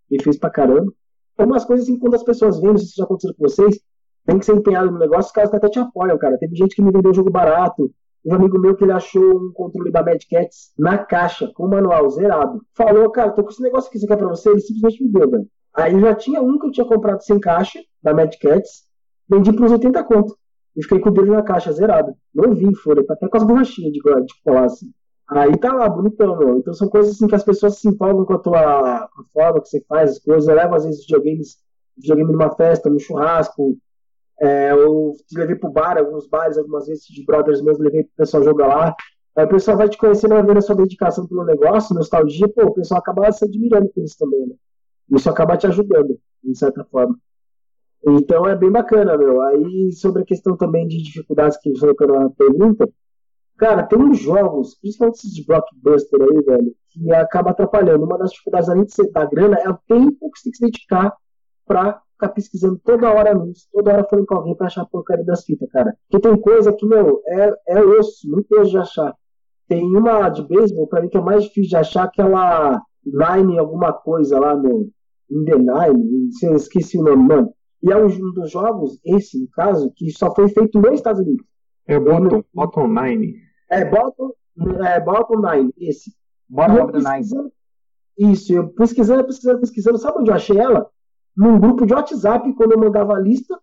e 0.09 0.21
fez 0.21 0.37
pra 0.37 0.49
caramba. 0.49 0.91
Tem 1.35 1.45
umas 1.45 1.65
coisas 1.65 1.87
assim, 1.87 1.97
quando 1.97 2.15
as 2.15 2.23
pessoas 2.23 2.59
vêm, 2.59 2.71
não 2.71 2.77
sei 2.77 2.87
se 2.87 2.95
já 2.95 3.03
aconteceu 3.03 3.33
com 3.33 3.47
vocês, 3.47 3.79
tem 4.25 4.39
que 4.39 4.45
ser 4.45 4.55
empenhado 4.55 4.91
no 4.91 4.99
negócio, 4.99 5.27
os 5.27 5.31
caras 5.31 5.53
até 5.53 5.69
te 5.69 5.79
apoiam, 5.79 6.17
cara. 6.17 6.37
Teve 6.37 6.55
gente 6.55 6.75
que 6.75 6.81
me 6.81 6.91
vendeu 6.91 7.13
jogo 7.13 7.29
barato, 7.29 7.91
um 8.25 8.33
amigo 8.33 8.59
meu 8.59 8.75
que 8.75 8.83
ele 8.83 8.91
achou 8.91 9.37
um 9.37 9.51
controle 9.53 9.91
da 9.91 10.03
Mad 10.03 10.21
Cats 10.29 10.71
na 10.77 10.97
caixa, 10.97 11.51
com 11.53 11.65
o 11.65 11.69
manual 11.69 12.09
zerado. 12.09 12.61
Falou, 12.73 13.09
cara, 13.11 13.31
tô 13.31 13.43
com 13.43 13.49
esse 13.49 13.61
negócio 13.61 13.89
aqui, 13.89 13.99
você 13.99 14.07
quer 14.07 14.17
pra 14.17 14.27
você? 14.27 14.49
Ele 14.49 14.61
simplesmente 14.61 15.03
me 15.03 15.11
deu, 15.11 15.29
velho. 15.29 15.47
Aí 15.73 15.99
já 15.99 16.15
tinha 16.15 16.41
um 16.41 16.57
que 16.57 16.67
eu 16.67 16.71
tinha 16.71 16.85
comprado 16.85 17.21
sem 17.21 17.39
caixa, 17.39 17.79
da 18.01 18.13
Mad 18.13 18.33
Cats. 18.39 18.83
Vendi 19.29 19.51
por 19.51 19.65
uns 19.65 19.71
80 19.71 20.03
conto. 20.03 20.37
E 20.75 20.83
fiquei 20.83 20.99
com 20.99 21.09
o 21.09 21.11
dele 21.11 21.31
na 21.31 21.43
caixa, 21.43 21.71
zerado. 21.71 22.13
Não 22.33 22.53
vi, 22.53 22.73
folha, 22.75 23.05
tá 23.05 23.13
até 23.13 23.27
com 23.27 23.37
as 23.37 23.43
borrachinhas 23.43 23.91
de, 23.91 23.99
de 23.99 24.43
colar, 24.43 24.65
assim. 24.65 24.91
Aí 25.29 25.57
tá 25.57 25.73
lá, 25.73 25.89
bonitão, 25.89 26.37
meu. 26.37 26.59
Então 26.59 26.73
são 26.73 26.87
coisas 26.87 27.15
assim 27.15 27.27
que 27.27 27.35
as 27.35 27.43
pessoas 27.43 27.79
se 27.79 27.87
empolgam 27.87 28.25
com 28.25 28.33
a 28.33 28.39
tua 28.39 28.59
a 28.59 29.09
forma 29.31 29.61
que 29.61 29.69
você 29.69 29.83
faz 29.87 30.11
as 30.11 30.19
coisas. 30.19 30.47
Eu 30.47 30.55
levo 30.55 30.75
às 30.75 30.85
vezes 30.85 31.01
videogames, 31.01 31.57
videogame 31.97 32.31
numa 32.33 32.55
festa, 32.55 32.89
num 32.89 32.99
churrasco. 32.99 33.77
É, 34.41 34.71
eu 34.71 35.13
te 35.27 35.37
levei 35.37 35.55
pro 35.55 35.71
bar, 35.71 35.97
alguns 35.97 36.27
bares, 36.27 36.57
algumas 36.57 36.87
vezes 36.87 37.05
de 37.05 37.23
brothers 37.25 37.61
meus, 37.61 37.79
levei 37.79 38.03
pro 38.03 38.13
pessoal 38.17 38.43
jogar 38.43 38.67
lá. 38.67 38.95
Aí 39.35 39.45
o 39.45 39.49
pessoal 39.49 39.77
vai 39.77 39.89
te 39.89 39.97
conhecendo, 39.97 40.35
vai 40.35 40.43
vendo 40.43 40.57
a 40.57 40.61
sua 40.61 40.75
dedicação 40.75 41.27
pelo 41.27 41.43
negócio, 41.43 41.95
nostalgia, 41.95 42.47
pô, 42.49 42.65
o 42.65 42.73
pessoal 42.73 42.99
acaba 42.99 43.31
se 43.31 43.45
admirando 43.45 43.89
com 43.89 44.01
isso 44.01 44.17
também, 44.17 44.47
né? 44.47 44.55
Isso 45.11 45.29
acaba 45.29 45.57
te 45.57 45.65
ajudando, 45.65 46.19
de 46.43 46.57
certa 46.57 46.83
forma. 46.85 47.17
Então 48.05 48.45
é 48.47 48.55
bem 48.55 48.69
bacana, 48.69 49.17
meu. 49.17 49.41
Aí 49.41 49.91
sobre 49.93 50.21
a 50.21 50.25
questão 50.25 50.57
também 50.57 50.87
de 50.87 51.01
dificuldades 51.01 51.57
que 51.57 51.69
você 51.71 51.93
colocou 51.95 52.19
na 52.19 52.29
pergunta, 52.29 52.89
cara, 53.57 53.83
tem 53.83 53.97
uns 53.97 54.19
jogos, 54.19 54.75
principalmente 54.75 55.19
esses 55.19 55.33
de 55.33 55.45
blockbuster 55.45 56.21
aí, 56.21 56.41
velho, 56.41 56.75
que 56.89 57.13
acaba 57.13 57.51
atrapalhando. 57.51 58.05
Uma 58.05 58.17
das 58.17 58.31
dificuldades, 58.31 58.69
além 58.69 58.85
de 58.85 58.93
ser 58.93 59.09
da 59.11 59.25
grana, 59.25 59.57
é 59.57 59.69
o 59.69 59.79
tempo 59.87 60.29
que 60.31 60.39
você 60.39 60.43
tem 60.43 60.51
que 60.51 60.57
se 60.57 60.65
dedicar 60.65 61.15
pra 61.65 62.02
ficar 62.13 62.29
pesquisando 62.29 62.79
toda 62.83 63.11
hora 63.11 63.31
anúncio, 63.31 63.67
toda 63.71 63.93
hora 63.93 64.07
falando 64.09 64.25
com 64.25 64.35
alguém 64.35 64.55
pra 64.55 64.67
achar 64.67 64.81
a 64.81 64.85
porcaria 64.85 65.25
das 65.25 65.43
fitas, 65.43 65.69
cara. 65.69 65.95
Porque 66.09 66.27
tem 66.27 66.39
coisa 66.39 66.73
que, 66.73 66.85
meu, 66.85 67.21
é, 67.27 67.53
é 67.67 67.81
osso, 67.81 68.29
muito 68.29 68.53
osso 68.59 68.71
de 68.71 68.77
achar. 68.77 69.13
Tem 69.67 69.83
uma 69.83 70.29
de 70.29 70.47
beisebol, 70.47 70.87
pra 70.87 71.01
mim, 71.01 71.09
que 71.09 71.17
é 71.17 71.21
mais 71.21 71.43
difícil 71.43 71.69
de 71.69 71.75
achar, 71.77 72.03
aquela 72.03 72.81
Nine 73.05 73.59
alguma 73.59 73.91
coisa 73.91 74.39
lá, 74.39 74.55
meu. 74.55 74.89
In 75.29 75.45
the 75.45 75.57
Nine, 75.57 76.29
esqueci 76.55 76.97
o 76.97 77.03
nome, 77.03 77.23
mano. 77.23 77.53
E 77.81 77.91
é 77.91 77.97
um 77.97 78.07
dos 78.33 78.51
jogos, 78.51 78.99
esse, 79.03 79.41
no 79.41 79.49
caso, 79.49 79.91
que 79.95 80.09
só 80.11 80.33
foi 80.33 80.47
feito 80.49 80.79
nos 80.79 80.93
Estados 80.93 81.21
Unidos. 81.21 81.45
É 81.85 81.99
Bottom, 81.99 82.43
Bottom 82.53 82.87
Nine. 82.87 83.35
É 83.69 83.83
Bottom, 83.83 84.31
é 84.85 84.99
Bottom 85.01 85.41
Nine, 85.41 85.73
esse. 85.77 86.13
Bottom 86.47 86.91
Nine. 86.91 87.51
Isso, 88.17 88.53
eu 88.53 88.69
pesquisando, 88.69 89.25
pesquisando, 89.25 89.59
pesquisando. 89.59 89.97
Sabe 89.97 90.19
onde 90.19 90.29
eu 90.29 90.35
achei 90.35 90.57
ela? 90.57 90.87
Num 91.35 91.59
grupo 91.59 91.85
de 91.85 91.93
WhatsApp, 91.93 92.53
quando 92.53 92.73
eu 92.73 92.79
mandava 92.79 93.15
a 93.15 93.19
lista, 93.19 93.59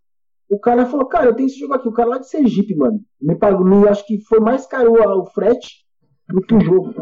o 0.48 0.58
cara 0.58 0.86
falou, 0.86 1.06
cara, 1.06 1.26
eu 1.26 1.34
tenho 1.34 1.46
esse 1.46 1.58
jogo 1.58 1.74
aqui. 1.74 1.88
O 1.88 1.92
cara 1.92 2.10
lá 2.10 2.18
de 2.18 2.28
Sergipe, 2.28 2.74
mano. 2.74 3.00
Me 3.20 3.36
pagou, 3.36 3.64
me, 3.64 3.86
acho 3.88 4.04
que 4.06 4.20
foi 4.24 4.40
mais 4.40 4.66
caro 4.66 4.92
o 4.92 5.26
frete 5.26 5.86
do 6.28 6.40
que 6.40 6.54
o 6.54 6.60
jogo. 6.60 6.92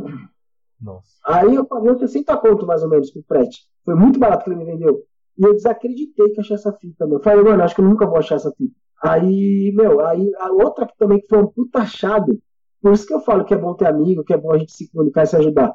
Nossa. 0.81 1.09
Aí 1.27 1.55
eu 1.55 1.65
paguei 1.65 1.91
uns 1.91 1.99
60 1.99 2.37
conto, 2.37 2.67
mais 2.67 2.83
ou 2.83 2.91
menos, 2.91 3.11
pro 3.11 3.23
frete. 3.23 3.63
Foi 3.85 3.95
muito 3.95 4.19
barato 4.19 4.45
que 4.45 4.51
ele 4.51 4.59
me 4.59 4.65
vendeu. 4.67 5.03
E 5.39 5.45
eu 5.45 5.55
desacreditei 5.55 6.31
que 6.31 6.41
achei 6.41 6.57
essa 6.57 6.73
fita, 6.73 7.07
meu. 7.07 7.19
Eu 7.19 7.23
falei, 7.23 7.43
mano, 7.43 7.63
acho 7.63 7.75
que 7.75 7.81
eu 7.81 7.89
nunca 7.89 8.07
vou 8.07 8.19
achar 8.19 8.35
essa 8.35 8.53
fita. 8.53 8.75
Aí, 9.03 9.73
meu, 9.75 10.05
aí 10.05 10.31
a 10.39 10.51
outra 10.53 10.87
que 10.87 10.97
também 10.99 11.21
que 11.21 11.29
foi 11.29 11.39
um 11.39 11.47
puta 11.47 11.79
achado. 11.79 12.39
Por 12.83 12.93
isso 12.93 13.07
que 13.07 13.15
eu 13.15 13.21
falo 13.21 13.45
que 13.45 13.55
é 13.55 13.57
bom 13.57 13.75
ter 13.75 13.87
amigo, 13.87 14.25
que 14.25 14.35
é 14.35 14.37
bom 14.37 14.53
a 14.53 14.59
gente 14.59 14.73
se 14.73 14.91
comunicar 14.91 15.23
e 15.23 15.27
se 15.27 15.37
ajudar. 15.37 15.75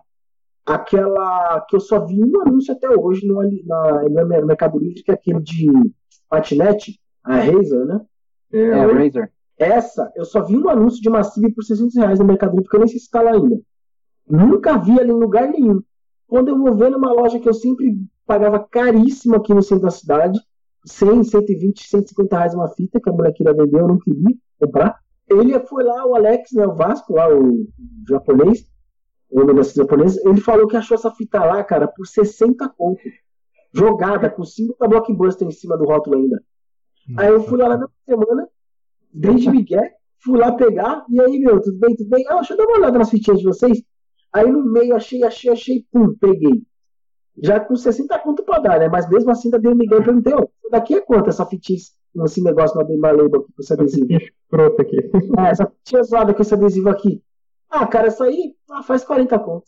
Aquela 0.66 1.62
que 1.68 1.76
eu 1.76 1.80
só 1.80 2.06
vi 2.06 2.24
um 2.24 2.42
anúncio 2.42 2.74
até 2.74 2.90
hoje 2.90 3.28
no, 3.28 3.42
na, 3.66 4.04
no 4.04 4.46
Mercado 4.48 4.80
Livre, 4.80 5.04
que 5.04 5.12
é 5.12 5.14
aquele 5.14 5.42
de 5.42 5.68
patinete, 6.30 7.00
a 7.24 7.36
Razer, 7.38 7.86
né? 7.86 8.02
É, 8.52 8.62
é 8.62 8.74
a 8.74 8.88
Razer. 8.88 9.32
Essa, 9.58 10.12
eu 10.16 10.26
só 10.26 10.44
vi 10.44 10.58
um 10.58 10.70
anúncio 10.70 11.02
de 11.02 11.10
Massive 11.10 11.54
por 11.54 11.64
600 11.64 11.96
reais 11.96 12.20
no 12.20 12.26
Mercado 12.26 12.52
Livre, 12.52 12.64
porque 12.64 12.78
eu 12.78 12.80
nem 12.80 12.88
sei 12.88 13.00
se 13.00 13.06
está 13.06 13.22
lá 13.22 13.32
ainda. 13.32 13.60
Nunca 14.28 14.78
vi 14.78 15.00
ali 15.00 15.12
em 15.12 15.20
lugar 15.20 15.48
nenhum. 15.50 15.82
Quando 16.28 16.50
eu 16.50 16.58
vou 16.58 16.74
ver 16.76 16.90
numa 16.90 17.12
loja 17.12 17.40
que 17.40 17.48
eu 17.48 17.54
sempre 17.54 17.96
pagava 18.26 18.60
caríssimo 18.60 19.36
aqui 19.36 19.54
no 19.54 19.62
centro 19.62 19.84
da 19.84 19.92
cidade, 19.92 20.40
100, 20.86 21.24
120, 21.26 21.88
150 21.88 22.38
reais 22.38 22.54
uma 22.54 22.70
fita 22.70 23.00
que 23.00 23.10
a 23.10 23.14
mulher 23.14 23.34
queria 23.34 23.54
vender, 23.54 23.80
eu 23.80 23.88
não 23.88 24.00
queria 24.00 24.36
comprar. 24.60 24.98
Ele 25.30 25.58
foi 25.60 25.84
lá, 25.84 26.06
o 26.06 26.16
Alex, 26.16 26.52
né, 26.54 26.66
o 26.66 26.74
Vasco, 26.74 27.14
lá, 27.14 27.28
o 27.34 27.68
japonês, 28.08 28.66
o 29.42 29.46
negócio 29.46 29.76
japonês, 29.76 30.18
ele 30.18 30.40
falou 30.40 30.68
que 30.68 30.76
achou 30.76 30.96
essa 30.96 31.12
fita 31.12 31.44
lá, 31.44 31.64
cara, 31.64 31.88
por 31.88 32.06
60 32.06 32.70
conto. 32.70 33.02
Jogada, 33.74 34.30
com 34.30 34.44
símbolo 34.44 34.78
da 34.80 34.88
Blockbuster 34.88 35.48
em 35.48 35.52
cima 35.52 35.78
do 35.78 35.86
rótulo 35.86 36.18
ainda. 36.18 36.42
Aí 37.18 37.30
eu 37.30 37.44
fui 37.44 37.58
lá 37.58 37.76
na 37.76 37.90
semana, 38.06 38.48
desde 39.12 39.50
Miguel, 39.50 39.90
fui 40.24 40.38
lá 40.38 40.52
pegar, 40.52 41.04
e 41.10 41.20
aí, 41.20 41.40
meu, 41.40 41.60
tudo 41.60 41.78
bem, 41.80 41.96
tudo 41.96 42.10
bem? 42.10 42.24
Ah, 42.30 42.36
deixa 42.36 42.54
eu 42.54 42.58
dar 42.58 42.66
uma 42.66 42.78
olhada 42.78 43.00
nas 43.00 43.10
fitinhas 43.10 43.40
de 43.40 43.46
vocês. 43.46 43.82
Aí 44.32 44.50
no 44.50 44.64
meio, 44.64 44.96
achei, 44.96 45.24
achei, 45.24 45.52
achei, 45.52 45.86
pum, 45.92 46.16
peguei 46.16 46.64
já 47.42 47.60
com 47.60 47.76
60 47.76 48.18
conto 48.20 48.44
pra 48.44 48.60
dar, 48.60 48.80
né? 48.80 48.88
Mas 48.88 49.10
mesmo 49.10 49.32
assim 49.32 49.48
ainda 49.48 49.60
dei 49.60 49.72
um 49.72 49.76
Miguel 49.76 50.02
e 50.02 50.04
perguntei, 50.04 50.34
ó, 50.34 50.46
daqui 50.70 50.96
é 50.96 51.02
quanto 51.02 51.30
essa 51.30 51.46
fitinha, 51.46 51.80
esse 52.26 52.44
negócio 52.44 52.78
na 52.78 52.98
Maleba 52.98 53.38
aqui 53.38 53.48
com 53.54 53.62
esse 53.62 53.74
adesivo? 53.74 54.08
Pronto 54.50 54.82
aqui. 54.82 54.98
É, 55.40 55.50
essa 55.50 55.66
fitinha 55.66 56.04
zoada 56.04 56.34
com 56.34 56.42
esse 56.42 56.54
adesivo 56.54 56.90
aqui. 56.90 57.22
Ah, 57.74 57.88
cara, 57.88 58.08
essa 58.08 58.26
aí 58.26 58.56
ah, 58.70 58.84
faz 58.84 59.04
40 59.04 59.40
conto. 59.40 59.66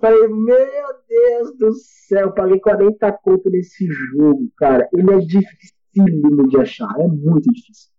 Falei, 0.00 0.26
meu 0.28 0.86
Deus 1.06 1.58
do 1.58 1.72
céu, 2.08 2.32
paguei 2.32 2.58
40 2.58 3.12
conto 3.22 3.50
nesse 3.50 3.86
jogo, 3.86 4.50
cara. 4.56 4.88
Ele 4.94 5.12
é 5.12 5.18
dificílimo 5.18 6.48
de 6.48 6.58
achar, 6.58 6.88
é 6.98 7.06
muito 7.06 7.52
difícil. 7.52 7.90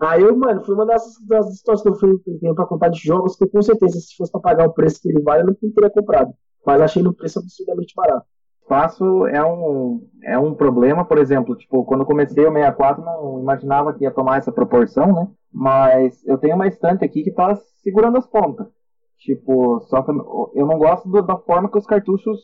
Aí 0.00 0.22
eu, 0.22 0.36
mano, 0.36 0.64
foi 0.64 0.74
uma 0.74 0.86
das, 0.86 1.04
histórias 1.52 1.82
que 1.82 1.88
eu 1.88 1.94
fui 1.94 2.18
tenho 2.40 2.54
pra 2.54 2.66
contar 2.66 2.88
de 2.88 3.00
jogos 3.00 3.36
que 3.36 3.46
com 3.46 3.62
certeza, 3.62 3.98
se 4.00 4.16
fosse 4.16 4.32
pra 4.32 4.40
pagar 4.40 4.66
o 4.66 4.72
preço 4.72 5.00
que 5.00 5.08
ele 5.08 5.22
vale, 5.22 5.42
eu 5.42 5.46
não 5.46 5.54
teria 5.54 5.90
comprado 5.90 6.34
mas 6.68 6.82
achei 6.82 7.02
no 7.02 7.14
preço 7.14 7.38
absurdamente 7.38 7.94
barato. 7.94 8.26
Espaço 8.68 9.26
é 9.28 9.42
um, 9.42 10.06
é 10.22 10.38
um 10.38 10.54
problema, 10.54 11.02
por 11.02 11.16
exemplo, 11.16 11.56
tipo, 11.56 11.86
quando 11.86 12.00
eu 12.00 12.06
comecei 12.06 12.46
o 12.46 12.52
64 12.52 13.02
não 13.02 13.40
imaginava 13.40 13.94
que 13.94 14.04
ia 14.04 14.10
tomar 14.10 14.36
essa 14.36 14.52
proporção, 14.52 15.10
né? 15.10 15.26
Mas 15.50 16.22
eu 16.26 16.36
tenho 16.36 16.54
uma 16.54 16.66
estante 16.66 17.02
aqui 17.02 17.22
que 17.22 17.30
tá 17.30 17.56
segurando 17.82 18.18
as 18.18 18.26
pontas. 18.26 18.66
Tipo, 19.16 19.80
só 19.88 20.02
que 20.02 20.10
eu 20.10 20.66
não 20.66 20.78
gosto 20.78 21.08
do, 21.08 21.22
da 21.22 21.38
forma 21.38 21.70
que 21.70 21.78
os 21.78 21.86
cartuchos 21.86 22.38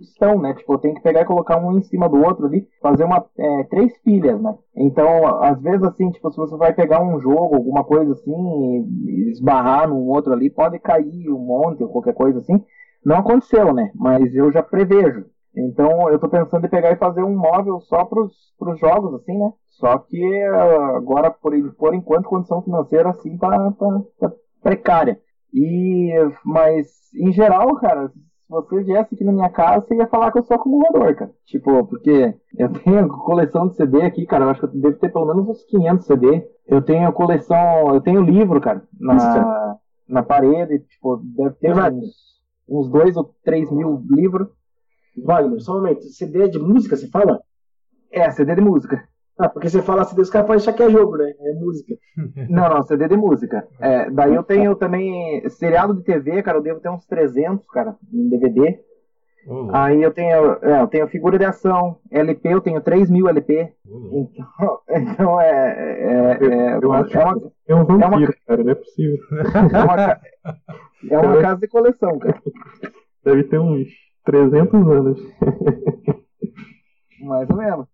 estão, 0.00 0.40
né? 0.40 0.54
Tipo, 0.54 0.74
eu 0.74 0.78
tenho 0.78 0.94
que 0.94 1.02
pegar 1.02 1.22
e 1.22 1.26
colocar 1.26 1.58
um 1.58 1.76
em 1.76 1.82
cima 1.82 2.08
do 2.08 2.22
outro 2.24 2.46
ali, 2.46 2.68
fazer 2.80 3.02
uma 3.02 3.26
é, 3.36 3.64
três 3.64 3.98
pilhas, 4.02 4.40
né? 4.40 4.56
Então, 4.76 5.26
às 5.42 5.60
vezes 5.60 5.82
assim, 5.82 6.12
tipo, 6.12 6.30
se 6.30 6.36
você 6.36 6.56
vai 6.56 6.72
pegar 6.74 7.02
um 7.02 7.20
jogo, 7.20 7.56
alguma 7.56 7.82
coisa 7.82 8.12
assim, 8.12 8.86
e 9.04 9.30
esbarrar 9.32 9.88
num 9.88 10.06
outro 10.10 10.32
ali, 10.32 10.48
pode 10.48 10.78
cair 10.78 11.28
um 11.28 11.40
monte 11.40 11.82
ou 11.82 11.88
qualquer 11.88 12.14
coisa 12.14 12.38
assim. 12.38 12.62
Não 13.04 13.16
aconteceu, 13.16 13.74
né? 13.74 13.90
Mas 13.96 14.32
eu 14.32 14.52
já 14.52 14.62
prevejo. 14.62 15.26
Então 15.56 16.10
eu 16.10 16.18
tô 16.18 16.28
pensando 16.28 16.66
em 16.66 16.70
pegar 16.70 16.92
e 16.92 16.96
fazer 16.96 17.22
um 17.22 17.36
móvel 17.36 17.80
só 17.80 18.04
pros, 18.04 18.32
pros 18.58 18.78
jogos, 18.78 19.14
assim, 19.14 19.36
né? 19.38 19.50
Só 19.70 19.98
que 19.98 20.48
uh, 20.48 20.96
agora, 20.96 21.30
por, 21.30 21.52
por 21.74 21.94
enquanto, 21.94 22.28
condição 22.28 22.62
financeira 22.62 23.10
assim 23.10 23.36
tá, 23.38 23.72
tá, 23.72 24.02
tá, 24.18 24.32
precária. 24.62 25.18
E, 25.52 26.12
mas, 26.44 26.86
em 27.14 27.32
geral, 27.32 27.74
cara, 27.76 28.08
se 28.08 28.20
você 28.48 28.82
viesse 28.82 29.14
aqui 29.14 29.24
na 29.24 29.32
minha 29.32 29.48
casa, 29.48 29.86
você 29.86 29.94
ia 29.94 30.06
falar 30.06 30.30
que 30.30 30.38
eu 30.38 30.44
sou 30.44 30.56
acumulador, 30.56 31.14
cara. 31.14 31.30
Tipo, 31.46 31.86
porque 31.86 32.34
eu 32.58 32.72
tenho 32.72 33.08
coleção 33.24 33.68
de 33.68 33.76
CD 33.76 34.02
aqui, 34.02 34.26
cara. 34.26 34.44
Eu 34.44 34.50
acho 34.50 34.60
que 34.60 34.66
eu 34.66 34.80
devo 34.80 34.98
ter 34.98 35.12
pelo 35.12 35.26
menos 35.26 35.48
uns 35.48 35.64
500 35.64 36.06
CD. 36.06 36.48
Eu 36.66 36.82
tenho 36.82 37.12
coleção, 37.12 37.94
eu 37.94 38.00
tenho 38.00 38.20
livro, 38.20 38.60
cara, 38.60 38.82
na, 38.98 39.78
na 40.08 40.22
parede. 40.22 40.80
Tipo, 40.80 41.20
deve 41.22 41.54
ter 41.56 41.72
uns 41.72 42.36
uns 42.68 42.88
dois 42.88 43.16
ou 43.16 43.34
três 43.44 43.70
mil 43.70 44.02
livros. 44.10 44.48
Wagner, 45.16 45.60
só 45.60 45.72
um 45.72 45.76
momento. 45.76 46.02
CD 46.02 46.48
de 46.48 46.58
música, 46.58 46.96
você 46.96 47.08
fala? 47.08 47.40
É, 48.10 48.30
CD 48.30 48.54
de 48.54 48.60
música. 48.60 49.06
Ah, 49.38 49.50
porque 49.50 49.68
você 49.68 49.82
fala 49.82 50.04
CD, 50.04 50.22
os 50.22 50.30
caras 50.30 50.46
podem 50.46 50.62
achar 50.62 50.72
que 50.72 50.82
é 50.82 50.90
jogo, 50.90 51.16
né? 51.18 51.32
É 51.38 51.52
música. 51.52 51.94
não, 52.48 52.68
não, 52.68 52.82
CD 52.82 53.06
de 53.06 53.16
música. 53.16 53.66
É, 53.78 54.10
daí 54.10 54.34
eu 54.34 54.42
tenho 54.42 54.74
também 54.74 55.46
seriado 55.50 55.94
de 55.94 56.02
TV, 56.02 56.42
cara, 56.42 56.58
eu 56.58 56.62
devo 56.62 56.80
ter 56.80 56.88
uns 56.88 57.04
300, 57.06 57.66
cara, 57.68 57.96
em 58.12 58.28
DVD. 58.28 58.80
Uhum. 59.46 59.70
Aí 59.72 60.02
eu 60.02 60.10
tenho, 60.10 60.58
é, 60.62 60.80
eu 60.80 60.88
tenho 60.88 61.06
figura 61.06 61.38
de 61.38 61.44
ação, 61.44 61.98
LP, 62.10 62.48
eu 62.48 62.60
tenho 62.60 62.80
3 62.80 63.10
mil 63.10 63.28
LP. 63.28 63.72
Uhum. 63.86 64.28
Então, 64.34 64.78
então 64.90 65.40
é, 65.40 65.48
é, 65.48 66.38
é, 66.40 66.78
eu, 66.82 66.92
acho 66.92 67.16
é 67.16 67.24
uma, 67.24 67.52
é 67.68 67.74
um 67.74 67.84
vampiro, 67.84 68.02
é 68.02 68.06
uma, 68.06 68.34
cara, 68.46 68.64
não 68.64 68.72
é 68.72 68.74
possível. 68.74 69.18
É 71.10 71.14
uma, 71.14 71.22
é 71.22 71.26
uma 71.26 71.42
casa 71.42 71.60
de 71.60 71.68
coleção, 71.68 72.18
cara. 72.18 72.40
Deve 73.24 73.44
ter 73.44 73.58
uns 73.58 73.88
300 74.26 74.88
anos. 74.88 75.20
Mais 77.20 77.48
ou 77.48 77.56
menos. 77.56 77.86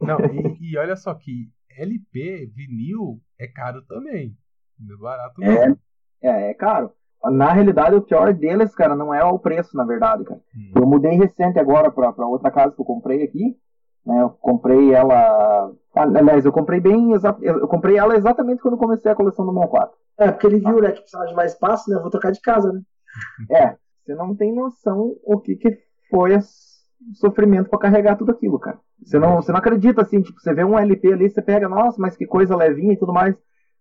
Não, 0.00 0.18
e, 0.20 0.72
e, 0.72 0.78
olha 0.78 0.94
só 0.94 1.12
que 1.14 1.50
LP, 1.76 2.50
vinil, 2.54 3.18
é 3.38 3.46
caro 3.46 3.82
também. 3.88 4.36
Não 4.78 4.94
é 4.94 4.98
barato 4.98 5.40
não. 5.40 5.46
É, 5.48 5.76
é, 6.22 6.50
é 6.50 6.54
caro. 6.54 6.92
Na 7.24 7.52
realidade, 7.52 7.96
o 7.96 8.02
pior 8.02 8.32
deles, 8.32 8.74
cara, 8.74 8.94
não 8.94 9.12
é 9.12 9.22
o 9.24 9.38
preço, 9.38 9.76
na 9.76 9.84
verdade, 9.84 10.24
cara. 10.24 10.40
Hum. 10.56 10.72
Eu 10.76 10.86
mudei 10.86 11.12
recente 11.12 11.58
agora 11.58 11.90
pra, 11.90 12.12
pra 12.12 12.26
outra 12.26 12.50
casa 12.50 12.74
que 12.74 12.80
eu 12.80 12.84
comprei 12.86 13.22
aqui. 13.22 13.58
Né? 14.06 14.22
Eu 14.22 14.30
comprei 14.30 14.94
ela. 14.94 15.70
Aliás, 15.94 16.46
eu 16.46 16.52
comprei 16.52 16.80
bem. 16.80 17.12
Eu 17.42 17.68
comprei 17.68 17.98
ela 17.98 18.16
exatamente 18.16 18.62
quando 18.62 18.78
comecei 18.78 19.10
a 19.10 19.14
coleção 19.14 19.44
do 19.44 19.52
64. 19.52 19.94
É, 20.18 20.30
porque 20.30 20.46
ele 20.46 20.60
viu, 20.60 20.80
né, 20.80 20.92
que 20.92 21.00
precisava 21.00 21.26
de 21.26 21.34
mais 21.34 21.52
espaço, 21.52 21.90
né? 21.90 21.96
Eu 21.96 22.02
vou 22.02 22.10
trocar 22.10 22.30
de 22.30 22.40
casa, 22.40 22.72
né? 22.72 22.80
É, 23.50 23.76
você 24.02 24.14
não 24.14 24.34
tem 24.34 24.54
noção 24.54 25.16
o 25.24 25.38
que, 25.38 25.56
que 25.56 25.78
foi 26.10 26.36
o 26.36 26.40
sofrimento 27.14 27.70
para 27.70 27.78
carregar 27.78 28.16
tudo 28.16 28.32
aquilo, 28.32 28.58
cara. 28.58 28.78
Você 29.02 29.18
não, 29.18 29.36
você 29.36 29.52
não 29.52 29.58
acredita 29.58 30.02
assim, 30.02 30.20
tipo, 30.20 30.38
você 30.40 30.52
vê 30.52 30.64
um 30.64 30.78
LP 30.78 31.12
ali, 31.12 31.30
você 31.30 31.40
pega, 31.40 31.68
nossa, 31.68 32.00
mas 32.00 32.16
que 32.16 32.26
coisa 32.26 32.56
levinha 32.56 32.92
e 32.92 32.98
tudo 32.98 33.12
mais. 33.12 33.34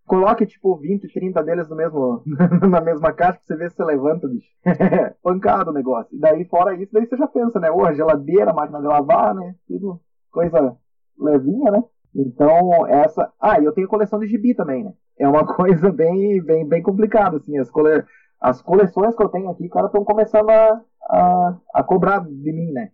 Coloque, 0.06 0.46
tipo, 0.46 0.76
20, 0.76 1.08
30 1.14 1.44
deles 1.44 1.70
no 1.70 1.76
mesmo, 1.76 2.24
na 2.68 2.82
mesma 2.82 3.14
caixa 3.14 3.34
pra 3.34 3.42
você 3.46 3.56
ver 3.56 3.70
se 3.70 3.76
você 3.76 3.84
levanta, 3.84 4.28
bicho. 4.28 4.48
Pancado 5.22 5.70
o 5.70 5.74
negócio. 5.74 6.16
E 6.16 6.20
daí, 6.20 6.46
fora 6.46 6.74
isso, 6.74 6.92
daí 6.92 7.06
você 7.06 7.16
já 7.16 7.28
pensa, 7.28 7.60
né? 7.60 7.70
Ô, 7.70 7.94
geladeira, 7.94 8.54
máquina 8.54 8.80
de 8.80 8.88
lavar, 8.88 9.36
né? 9.36 9.54
Tudo 9.68 10.02
coisa 10.32 10.76
levinha, 11.18 11.72
né? 11.72 11.84
Então, 12.16 12.88
essa. 12.88 13.32
Ah, 13.40 13.60
eu 13.62 13.72
tenho 13.72 13.88
coleção 13.88 14.20
de 14.20 14.28
gibi 14.28 14.56
também, 14.56 14.84
né? 14.84 14.94
É 15.20 15.28
uma 15.28 15.46
coisa 15.56 15.92
bem, 15.92 16.42
bem, 16.44 16.68
bem 16.68 16.82
complicada, 16.82 17.38
assim. 17.38 17.58
As, 17.60 17.70
cole... 17.70 18.04
As 18.40 18.62
coleções 18.62 19.16
que 19.16 19.24
eu 19.24 19.30
tenho 19.30 19.50
aqui, 19.50 19.68
cara, 19.70 19.88
estão 19.88 20.04
começando 20.04 20.50
a, 20.50 20.82
a, 21.10 21.58
a 21.76 21.84
cobrar 21.84 22.20
de 22.20 22.52
mim, 22.52 22.72
né? 22.72 22.92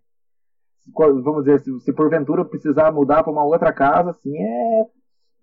Vamos 0.94 1.46
dizer, 1.46 1.60
se, 1.62 1.80
se 1.82 1.94
porventura 1.94 2.42
eu 2.42 2.46
precisar 2.46 2.92
mudar 2.92 3.24
para 3.24 3.32
uma 3.32 3.44
outra 3.44 3.74
casa, 3.74 4.12
assim, 4.12 4.36
é. 4.38 4.86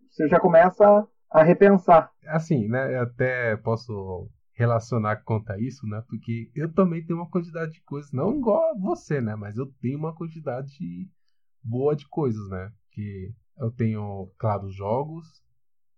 Você 0.09 0.29
já 0.29 0.39
começa 0.39 1.07
a 1.31 1.43
repensar. 1.43 2.13
Assim, 2.27 2.69
né? 2.69 2.97
Eu 2.97 3.03
até 3.03 3.57
posso 3.57 4.29
relacionar 4.53 5.17
quanto 5.25 5.51
a 5.51 5.59
isso, 5.59 5.87
né? 5.87 6.03
Porque 6.09 6.51
eu 6.55 6.73
também 6.73 7.05
tenho 7.05 7.19
uma 7.19 7.31
quantidade 7.31 7.73
de 7.73 7.83
coisas, 7.83 8.13
não 8.13 8.37
igual 8.37 8.71
a 8.71 8.79
você, 8.79 9.21
né? 9.21 9.35
Mas 9.35 9.57
eu 9.57 9.67
tenho 9.81 9.99
uma 9.99 10.15
quantidade 10.15 11.09
boa 11.63 11.97
de 11.97 12.07
coisas, 12.09 12.49
né? 12.51 12.71
Que 12.91 13.33
eu 13.59 13.71
tenho, 13.71 14.31
claro, 14.39 14.71
jogos, 14.71 15.27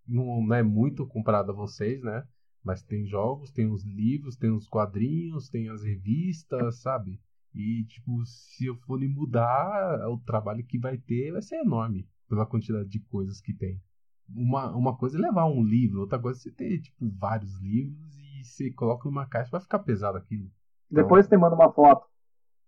não, 0.07 0.43
não 0.43 0.55
é 0.55 0.63
muito 0.63 1.07
comparado 1.07 1.51
a 1.51 1.55
vocês, 1.55 2.03
né? 2.03 2.25
Mas 2.65 2.83
tem 2.83 3.07
jogos, 3.07 3.51
tem 3.51 3.71
os 3.71 3.85
livros, 3.85 4.37
tem 4.37 4.51
os 4.51 4.67
quadrinhos, 4.67 5.51
tem 5.51 5.69
as 5.69 5.85
revistas, 5.85 6.81
sabe? 6.81 7.21
E, 7.55 7.85
tipo, 7.85 8.25
se 8.25 8.67
eu 8.67 8.75
for 8.75 8.99
me 8.99 9.07
mudar, 9.07 10.09
o 10.09 10.19
trabalho 10.19 10.65
que 10.65 10.79
vai 10.79 10.97
ter 10.97 11.31
vai 11.31 11.43
ser 11.43 11.57
enorme 11.57 12.09
pela 12.29 12.47
quantidade 12.47 12.89
de 12.89 12.99
coisas 13.01 13.41
que 13.41 13.53
tem 13.53 13.81
uma, 14.29 14.75
uma 14.75 14.97
coisa 14.97 15.19
é 15.19 15.21
levar 15.21 15.47
um 15.47 15.62
livro, 15.62 16.01
outra 16.01 16.19
coisa 16.19 16.39
é 16.39 16.43
você 16.43 16.51
ter, 16.51 16.81
tipo, 16.81 17.11
vários 17.19 17.61
livros 17.61 18.17
e 18.19 18.45
você 18.45 18.71
coloca 18.71 19.09
numa 19.09 19.27
caixa, 19.27 19.51
vai 19.51 19.61
ficar 19.61 19.81
pesado 19.81 20.19
aquilo. 20.19 20.51
Então, 20.91 21.03
Depois 21.03 21.27
você 21.27 21.37
manda 21.37 21.55
uma 21.55 21.73
foto. 21.73 22.07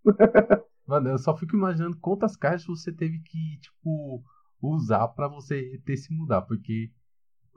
Mano, 0.87 1.11
eu 1.11 1.19
só 1.19 1.37
fico 1.37 1.57
imaginando 1.57 1.97
quantas 1.99 2.37
caixas 2.37 2.67
você 2.67 2.93
teve 2.93 3.19
que, 3.21 3.59
tipo, 3.59 4.23
usar 4.61 5.09
para 5.09 5.29
você 5.29 5.81
ter 5.85 5.97
se 5.97 6.13
mudar, 6.15 6.43
porque 6.43 6.93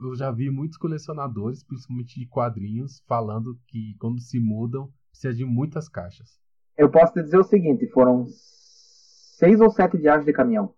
eu 0.02 0.16
já 0.16 0.32
vi 0.32 0.50
muitos 0.50 0.78
colecionadores, 0.78 1.64
principalmente 1.64 2.20
de 2.20 2.28
quadrinhos, 2.28 3.04
falando 3.08 3.58
que 3.68 3.96
quando 4.00 4.20
se 4.20 4.40
mudam, 4.40 4.90
precisa 5.12 5.34
de 5.34 5.46
muitas 5.46 5.90
caixas. 5.90 6.40
Eu 6.78 6.90
posso 6.90 7.14
te 7.14 7.24
dizer 7.24 7.38
o 7.38 7.44
seguinte, 7.44 7.88
foram 7.88 8.26
seis 8.28 9.60
ou 9.60 9.70
sete 9.70 9.98
viagens 9.98 10.26
de 10.26 10.34
caminhão. 10.34 10.74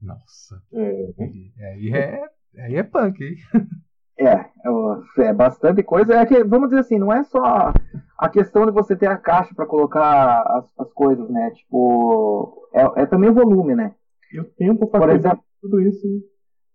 Nossa. 0.00 0.62
É. 0.72 1.70
Aí 1.70 1.92
é 1.94 2.36
Aí 2.58 2.76
é 2.76 2.82
punk, 2.82 3.22
hein? 3.22 3.36
É, 4.18 4.32
é, 4.32 5.28
é 5.28 5.32
bastante 5.34 5.82
coisa. 5.82 6.14
É 6.14 6.24
que, 6.24 6.42
vamos 6.42 6.70
dizer 6.70 6.80
assim, 6.80 6.98
não 6.98 7.12
é 7.12 7.22
só 7.24 7.70
a 8.16 8.28
questão 8.30 8.64
de 8.64 8.72
você 8.72 8.96
ter 8.96 9.08
a 9.08 9.18
caixa 9.18 9.54
para 9.54 9.66
colocar 9.66 10.40
as, 10.56 10.72
as, 10.78 10.90
coisas, 10.94 11.28
né? 11.28 11.50
Tipo, 11.50 12.66
é, 12.72 13.02
é 13.02 13.06
também 13.06 13.28
o 13.28 13.34
volume, 13.34 13.74
né? 13.74 13.94
E 14.32 14.40
o 14.40 14.44
tempo 14.44 14.86
para 14.86 15.14
exemplo, 15.14 15.44
tudo 15.60 15.82
isso. 15.82 16.06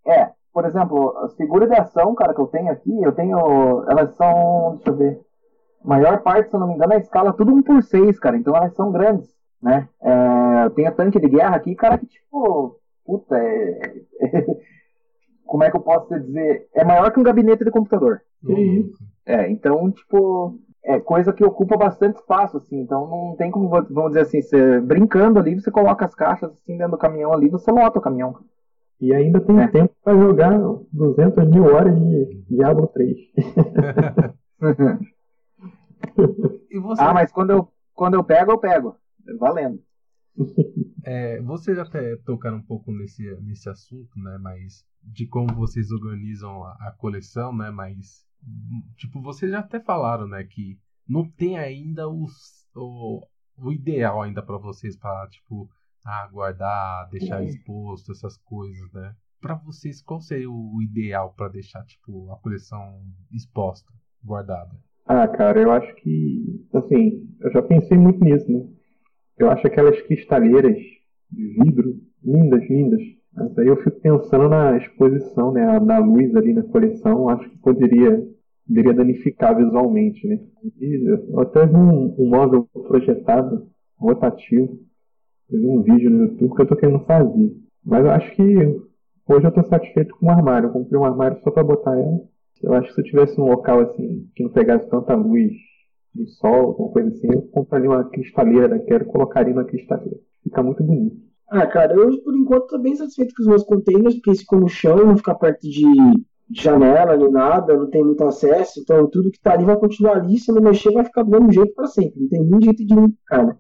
É, 0.06 0.30
por 0.54 0.66
exemplo, 0.66 1.18
as 1.20 1.36
figuras 1.36 1.70
de 1.70 1.76
ação, 1.76 2.14
cara, 2.14 2.34
que 2.34 2.42
eu 2.42 2.48
tenho 2.48 2.72
aqui, 2.72 3.02
eu 3.02 3.12
tenho. 3.12 3.86
Elas 3.90 4.14
são. 4.16 4.76
Deixa 4.76 4.90
eu 4.90 4.96
ver. 4.96 5.22
Maior 5.84 6.22
parte, 6.22 6.50
se 6.50 6.56
eu 6.56 6.60
não 6.60 6.68
me 6.68 6.76
engano, 6.76 6.94
é 6.94 6.98
a 6.98 7.00
escala 7.00 7.34
tudo 7.34 7.54
1 7.54 7.64
por 7.64 7.82
6 7.82 8.20
cara. 8.20 8.38
Então 8.38 8.56
elas 8.56 8.74
são 8.76 8.92
grandes, 8.92 9.30
né? 9.62 9.88
É, 10.02 10.66
eu 10.66 10.70
tenho 10.72 10.94
tanque 10.94 11.20
de 11.20 11.28
guerra 11.28 11.56
aqui, 11.56 11.74
cara, 11.76 11.98
que 11.98 12.06
tipo. 12.06 12.78
Puta, 13.06 13.36
é. 13.38 14.02
como 15.46 15.64
é 15.64 15.72
que 15.72 15.76
eu 15.76 15.82
posso 15.82 16.18
dizer? 16.20 16.68
É 16.74 16.84
maior 16.84 17.12
que 17.12 17.20
um 17.20 17.24
gabinete 17.24 17.64
de 17.64 17.72
computador. 17.72 18.22
Uhum. 18.44 18.92
É, 19.26 19.50
então, 19.50 19.92
tipo, 19.92 20.60
é 20.84 21.00
coisa 21.00 21.34
que 21.34 21.44
ocupa 21.44 21.78
bastante 21.78 22.18
espaço, 22.18 22.58
assim. 22.58 22.80
Então 22.80 23.08
não 23.08 23.36
tem 23.36 23.52
como, 23.52 23.70
vamos 23.70 24.10
dizer 24.10 24.22
assim, 24.22 24.42
você 24.42 24.80
brincando 24.80 25.40
ali, 25.40 25.60
você 25.60 25.72
coloca 25.72 26.06
as 26.06 26.16
caixas 26.16 26.52
assim 26.52 26.78
dentro 26.78 26.92
do 26.92 26.98
caminhão 26.98 27.34
ali, 27.34 27.50
você 27.50 27.72
lota 27.72 28.00
o 28.00 28.02
caminhão. 28.02 28.36
E 29.02 29.14
ainda 29.14 29.42
tem 29.42 29.60
é. 29.60 29.68
tempo 29.68 29.94
para 30.04 30.16
jogar 30.16 30.58
200 30.94 31.50
mil 31.50 31.64
horas 31.64 32.00
de 32.00 32.46
Diablo 32.50 32.88
3. 32.88 33.18
ah, 37.00 37.14
mas 37.14 37.32
quando 37.32 37.50
eu, 37.50 37.68
quando 37.94 38.14
eu 38.14 38.24
pego, 38.24 38.52
eu 38.52 38.60
pego. 38.60 38.96
Valendo. 39.40 39.82
É, 41.04 41.42
vocês 41.42 41.80
até 41.80 42.16
tocaram 42.18 42.58
um 42.58 42.62
pouco 42.62 42.92
nesse, 42.92 43.24
nesse 43.42 43.68
assunto, 43.68 44.20
né? 44.20 44.38
Mas 44.40 44.86
de 45.02 45.26
como 45.26 45.52
vocês 45.56 45.90
organizam 45.90 46.64
a, 46.64 46.74
a 46.74 46.96
coleção, 46.96 47.58
né? 47.58 47.72
Mas 47.72 48.24
tipo, 48.98 49.20
vocês 49.20 49.52
já 49.52 49.62
até 49.62 49.80
falaram, 49.80 50.28
né? 50.28 50.44
Que 50.44 50.78
não 51.08 51.28
tem 51.28 51.58
ainda 51.58 52.08
os, 52.08 52.68
o, 52.76 53.26
o 53.58 53.72
ideal 53.72 54.22
ainda 54.22 54.44
para 54.44 54.60
vocês 54.60 54.96
para 54.96 55.28
tipo 55.30 55.68
ah, 56.06 56.30
guardar, 56.32 57.10
deixar 57.10 57.44
exposto 57.44 58.12
essas 58.12 58.38
coisas, 58.38 58.92
né? 58.94 59.14
Para 59.40 59.56
vocês, 59.56 60.02
qual 60.02 60.20
seria 60.20 60.50
o 60.50 60.82
ideal 60.82 61.34
para 61.36 61.50
deixar 61.50 61.84
tipo 61.86 62.32
a 62.32 62.38
coleção 62.38 63.02
exposta, 63.32 63.92
guardada? 64.24 64.72
Ah, 65.06 65.28
cara, 65.28 65.60
eu 65.60 65.72
acho 65.72 65.94
que 65.96 66.66
assim, 66.74 67.28
eu 67.40 67.52
já 67.52 67.62
pensei 67.62 67.98
muito 67.98 68.24
nisso, 68.24 68.52
né? 68.52 68.68
Eu 69.38 69.50
acho 69.50 69.66
aquelas 69.66 70.00
cristaleiras 70.04 70.78
de 71.32 71.48
vidro 71.64 72.00
lindas, 72.24 72.70
lindas. 72.70 73.02
Mas 73.34 73.58
aí 73.58 73.68
eu 73.68 73.78
fico 73.78 74.00
pensando 74.02 74.50
na 74.50 74.78
exposição, 74.78 75.52
né, 75.54 75.80
na 75.80 76.00
luz 76.00 76.36
ali 76.36 76.54
na 76.54 76.64
coleção, 76.64 77.30
acho 77.30 77.50
que 77.50 77.58
poderia, 77.60 78.22
poderia 78.68 78.94
danificar 78.94 79.56
visualmente, 79.56 80.28
né. 80.28 80.40
E 80.80 81.18
até 81.40 81.64
um, 81.66 82.14
um 82.20 82.30
móvel 82.30 82.68
projetado, 82.88 83.68
rotativo, 83.98 84.80
eu 85.52 85.60
vi 85.60 85.68
um 85.68 85.82
vídeo 85.82 86.10
no 86.10 86.24
YouTube 86.26 86.56
que 86.56 86.62
eu 86.62 86.68
tô 86.68 86.76
querendo 86.76 87.00
fazer. 87.06 87.56
Mas 87.86 88.06
eu 88.06 88.12
acho 88.12 88.36
que 88.36 88.44
hoje 89.28 89.46
eu 89.46 89.52
tô 89.52 89.64
satisfeito 89.64 90.16
com 90.18 90.28
o 90.28 90.32
armário. 90.32 90.68
Eu 90.68 90.74
comprei 90.74 91.00
um 91.00 91.06
armário 91.06 91.40
só 91.44 91.52
para 91.52 91.64
botar 91.64 91.98
ela. 91.98 92.20
Eu 92.62 92.74
acho 92.74 92.90
que 92.90 92.96
se 92.96 93.02
eu 93.02 93.06
tivesse 93.06 93.42
um 93.42 93.46
local 93.46 93.80
assim, 93.80 94.28
que 94.36 94.44
não 94.44 94.52
pegasse 94.52 94.90
tanta 94.90 95.16
luz 95.16 95.52
de 96.14 96.28
sol, 96.28 96.54
alguma 96.54 96.92
coisa 96.92 97.10
assim, 97.10 97.28
eu 97.32 97.42
compraria 97.44 97.90
uma 97.90 98.04
cristaleira, 98.04 98.80
quero 98.80 99.06
colocaria 99.06 99.54
uma 99.54 99.64
cristaleira. 99.64 100.20
Fica 100.44 100.62
muito 100.62 100.84
bonito. 100.84 101.18
Ah, 101.50 101.66
cara, 101.66 101.94
eu 101.94 102.22
por 102.22 102.36
enquanto 102.36 102.68
tô 102.68 102.80
bem 102.80 102.96
satisfeito 102.96 103.34
com 103.36 103.42
os 103.42 103.48
meus 103.48 103.64
containers, 103.64 104.16
porque 104.16 104.36
ficam 104.36 104.60
no 104.60 104.70
chão, 104.70 104.98
não 104.98 105.18
fica 105.18 105.36
perto 105.36 105.62
de, 105.62 105.84
janela 106.54 107.18
nem 107.18 107.32
nada, 107.32 107.76
não 107.76 107.90
tem 107.90 108.04
muito 108.04 108.24
acesso, 108.24 108.80
então 108.82 109.08
tudo 109.08 109.32
que 109.32 109.40
tá 109.40 109.54
ali 109.54 109.64
vai 109.64 109.78
continuar 109.78 110.18
ali, 110.18 110.38
se 110.38 110.52
não 110.52 110.62
mexer 110.62 110.92
vai 110.92 111.06
ficar 111.06 111.24
do 111.24 111.32
mesmo 111.32 111.52
jeito 111.52 111.74
para 111.74 111.88
sempre, 111.88 112.20
não 112.20 112.28
tem 112.28 112.42
nenhum 112.42 112.62
jeito 112.62 112.86
de 112.86 112.96
né? 112.96 113.58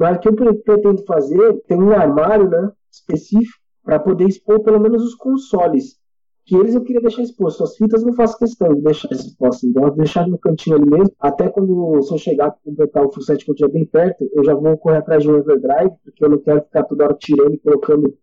Mas 0.00 0.16
o 0.16 0.20
que 0.20 0.28
eu 0.30 0.34
pretendo 0.34 1.04
fazer, 1.04 1.60
tem 1.68 1.76
um 1.76 1.92
armário, 1.92 2.48
né, 2.48 2.72
específico, 2.90 3.60
para 3.84 3.98
poder 3.98 4.26
expor 4.26 4.60
pelo 4.60 4.80
menos 4.80 5.04
os 5.04 5.14
consoles 5.14 6.00
que 6.46 6.56
eles 6.56 6.74
eu 6.74 6.82
queria 6.82 7.02
deixar 7.02 7.22
exposto. 7.22 7.62
As 7.62 7.76
fitas 7.76 8.02
não 8.02 8.14
faço 8.14 8.38
questão 8.38 8.74
de 8.74 8.80
deixar 8.80 9.12
exposto. 9.12 9.66
Então, 9.66 9.84
eu 9.84 9.90
deixar 9.90 10.26
no 10.26 10.38
cantinho 10.38 10.76
ali 10.76 10.88
mesmo. 10.88 11.14
Até 11.20 11.50
quando, 11.50 12.02
se 12.02 12.12
eu 12.12 12.18
chegar 12.18 12.50
para 12.50 12.60
completar 12.64 13.04
o 13.04 13.12
full 13.12 13.22
set 13.22 13.44
quando 13.44 13.56
estiver 13.56 13.72
bem 13.72 13.84
perto, 13.84 14.28
eu 14.32 14.42
já 14.42 14.54
vou 14.54 14.76
correr 14.78 14.96
atrás 14.96 15.22
de 15.22 15.30
um 15.30 15.38
overdrive, 15.38 15.92
porque 16.02 16.24
eu 16.24 16.30
não 16.30 16.38
quero 16.38 16.62
ficar 16.62 16.82
toda 16.84 17.04
hora 17.04 17.14
tirando 17.14 17.54
e 17.54 17.58
colocando 17.58 18.16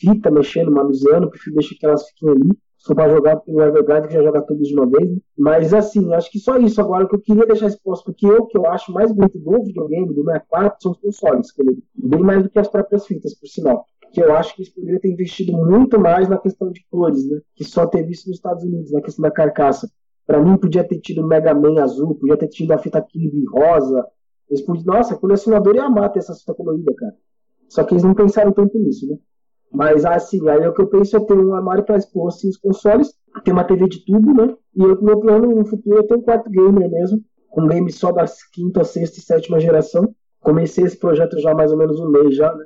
fita, 0.00 0.30
mexendo, 0.30 0.70
manuseando. 0.70 1.28
Prefiro 1.28 1.56
deixar 1.56 1.74
que 1.74 1.84
elas 1.84 2.08
fiquem 2.08 2.30
ali. 2.30 2.50
For 2.84 2.94
para 2.94 3.08
jogar 3.08 3.40
no 3.46 3.62
overdrive, 3.62 4.12
já 4.12 4.22
joga 4.22 4.42
tudo 4.42 4.62
de 4.62 4.74
uma 4.74 4.86
vez. 4.86 5.10
Né? 5.10 5.16
Mas 5.38 5.72
assim, 5.72 6.12
acho 6.12 6.30
que 6.30 6.38
só 6.38 6.58
isso. 6.58 6.80
Agora, 6.80 7.08
que 7.08 7.14
eu 7.14 7.20
queria 7.20 7.46
deixar 7.46 7.66
exposto, 7.66 8.04
porque 8.04 8.26
eu, 8.26 8.46
que 8.46 8.58
eu 8.58 8.66
acho 8.66 8.92
mais 8.92 9.10
bonito 9.10 9.38
do 9.38 9.64
videogame, 9.64 10.08
do 10.08 10.22
64, 10.22 10.82
são 10.82 10.92
os 10.92 10.98
consoles. 10.98 11.48
Bem 11.94 12.20
mais 12.20 12.42
do 12.42 12.50
que 12.50 12.58
as 12.58 12.68
próprias 12.68 13.06
fitas, 13.06 13.34
por 13.34 13.46
sinal 13.46 13.86
que 14.14 14.22
eu 14.22 14.32
acho 14.32 14.54
que 14.54 14.62
eles 14.62 14.72
poderiam 14.72 15.00
ter 15.00 15.10
investido 15.10 15.52
muito 15.52 15.98
mais 15.98 16.28
na 16.28 16.38
questão 16.38 16.70
de 16.70 16.86
cores, 16.88 17.28
né? 17.28 17.40
Que 17.56 17.64
só 17.64 17.84
teve 17.84 18.12
isso 18.12 18.28
nos 18.28 18.38
Estados 18.38 18.62
Unidos, 18.62 18.92
na 18.92 19.02
questão 19.02 19.24
da 19.24 19.30
carcaça. 19.30 19.90
Para 20.24 20.40
mim, 20.40 20.56
podia 20.56 20.84
ter 20.84 21.00
tido 21.00 21.26
Mega 21.26 21.52
Man 21.52 21.82
azul, 21.82 22.14
podia 22.14 22.36
ter 22.36 22.46
tido 22.46 22.70
a 22.70 22.78
fita 22.78 23.02
Kirby 23.02 23.44
rosa. 23.52 24.06
Eles 24.48 24.62
podiam, 24.64 24.94
nossa, 24.94 25.16
colecionador 25.16 25.74
ia 25.74 25.84
amar 25.84 26.12
ter 26.12 26.20
essa 26.20 26.32
fita 26.32 26.54
colorida, 26.54 26.94
cara. 26.94 27.14
Só 27.68 27.82
que 27.82 27.94
eles 27.94 28.04
não 28.04 28.14
pensaram 28.14 28.52
tanto 28.52 28.78
nisso, 28.78 29.04
né? 29.10 29.18
Mas 29.74 30.04
assim, 30.04 30.48
aí 30.48 30.66
o 30.66 30.72
que 30.72 30.82
eu 30.82 30.86
penso 30.86 31.16
é 31.16 31.20
ter 31.20 31.34
um 31.34 31.54
armário 31.54 31.84
para 31.84 31.96
expor 31.96 32.28
assim, 32.28 32.48
os 32.48 32.56
consoles, 32.56 33.12
ter 33.44 33.52
uma 33.52 33.64
TV 33.64 33.88
de 33.88 34.04
tubo, 34.04 34.32
né? 34.34 34.54
E 34.76 34.82
eu, 34.82 35.00
meu 35.02 35.20
plano 35.20 35.54
no 35.54 35.64
futuro 35.66 35.98
é 35.98 36.02
ter 36.02 36.14
um 36.14 36.22
quarto 36.22 36.48
gamer 36.48 36.90
mesmo, 36.90 37.20
com 37.50 37.66
game 37.66 37.90
só 37.90 38.12
da 38.12 38.24
quinta, 38.52 38.84
sexta 38.84 39.18
e 39.18 39.22
sétima 39.22 39.58
geração. 39.58 40.14
Comecei 40.40 40.84
esse 40.84 40.96
projeto 40.96 41.38
já 41.40 41.50
há 41.52 41.54
mais 41.54 41.72
ou 41.72 41.78
menos 41.78 41.98
um 41.98 42.08
mês 42.08 42.36
já, 42.36 42.54
né? 42.54 42.64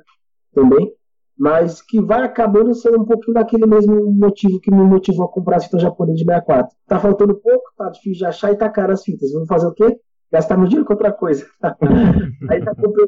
Também 0.53 0.93
mas 1.39 1.81
que 1.81 2.01
vai 2.01 2.21
acabando 2.21 2.75
sendo 2.75 2.99
um 2.99 3.05
pouquinho 3.05 3.33
daquele 3.33 3.65
mesmo 3.65 4.11
motivo 4.11 4.59
que 4.59 4.69
me 4.69 4.83
motivou 4.83 5.25
a 5.25 5.31
comprar 5.31 5.55
as 5.55 5.63
fitas 5.63 5.81
japonesas 5.81 6.19
de 6.19 6.25
64. 6.25 6.75
Tá 6.85 6.99
faltando 6.99 7.33
pouco, 7.33 7.63
tá 7.77 7.89
difícil 7.89 8.17
de 8.19 8.25
achar 8.25 8.51
e 8.51 8.57
tá 8.57 8.69
caro 8.69 8.91
as 8.91 9.05
fitas. 9.05 9.31
Vamos 9.31 9.47
fazer 9.47 9.67
o 9.67 9.73
quê? 9.73 9.97
Gastar 10.29 10.57
meu 10.57 10.67
dinheiro 10.67 10.85
com 10.85 10.91
outra 10.91 11.13
coisa. 11.13 11.47
Aí 12.49 12.61
já 12.61 12.75
comprei, 12.75 13.07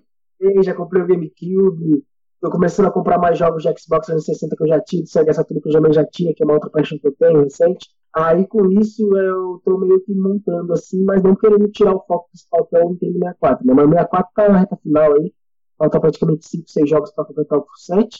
já 0.63 0.73
comprei 0.73 1.03
o 1.03 1.07
GameCube, 1.07 2.03
tô 2.41 2.49
começando 2.49 2.87
a 2.87 2.91
comprar 2.91 3.19
mais 3.19 3.37
jogos 3.37 3.61
de 3.61 3.69
Xbox 3.69 4.07
360 4.07 4.55
que 4.55 4.63
eu 4.63 4.67
já 4.67 4.79
de 4.79 5.07
Sega 5.07 5.33
Saturn 5.33 5.61
que 5.61 5.69
eu 5.69 5.73
também 5.73 5.93
já 5.93 6.03
tinha, 6.05 6.33
que 6.33 6.41
é 6.41 6.45
uma 6.45 6.55
outra 6.55 6.71
paixão 6.71 6.97
que 6.97 7.07
eu 7.07 7.15
tenho 7.15 7.43
recente. 7.43 7.89
Aí 8.13 8.47
com 8.47 8.69
isso 8.71 9.15
eu 9.15 9.61
tô 9.63 9.77
meio 9.77 10.01
que 10.03 10.13
montando 10.13 10.73
assim, 10.73 11.03
mas 11.03 11.21
não 11.21 11.35
querendo 11.35 11.69
tirar 11.69 11.95
o 11.95 12.03
foco 12.05 12.29
principal 12.29 12.65
que 12.65 12.75
é 12.75 12.83
o 12.83 12.89
Nintendo 12.89 13.13
64. 13.19 13.65
Né? 13.65 13.73
Mas 13.73 13.85
o 13.85 13.89
64 13.89 14.31
tá 14.33 14.49
na 14.49 14.57
reta 14.57 14.75
final 14.77 15.13
aí, 15.13 15.33
falta 15.77 15.99
praticamente 15.99 16.47
5, 16.47 16.69
6 16.69 16.89
jogos 16.89 17.11
para 17.11 17.25
completar 17.25 17.59
o 17.59 17.61
full 17.61 17.77
set. 17.77 18.19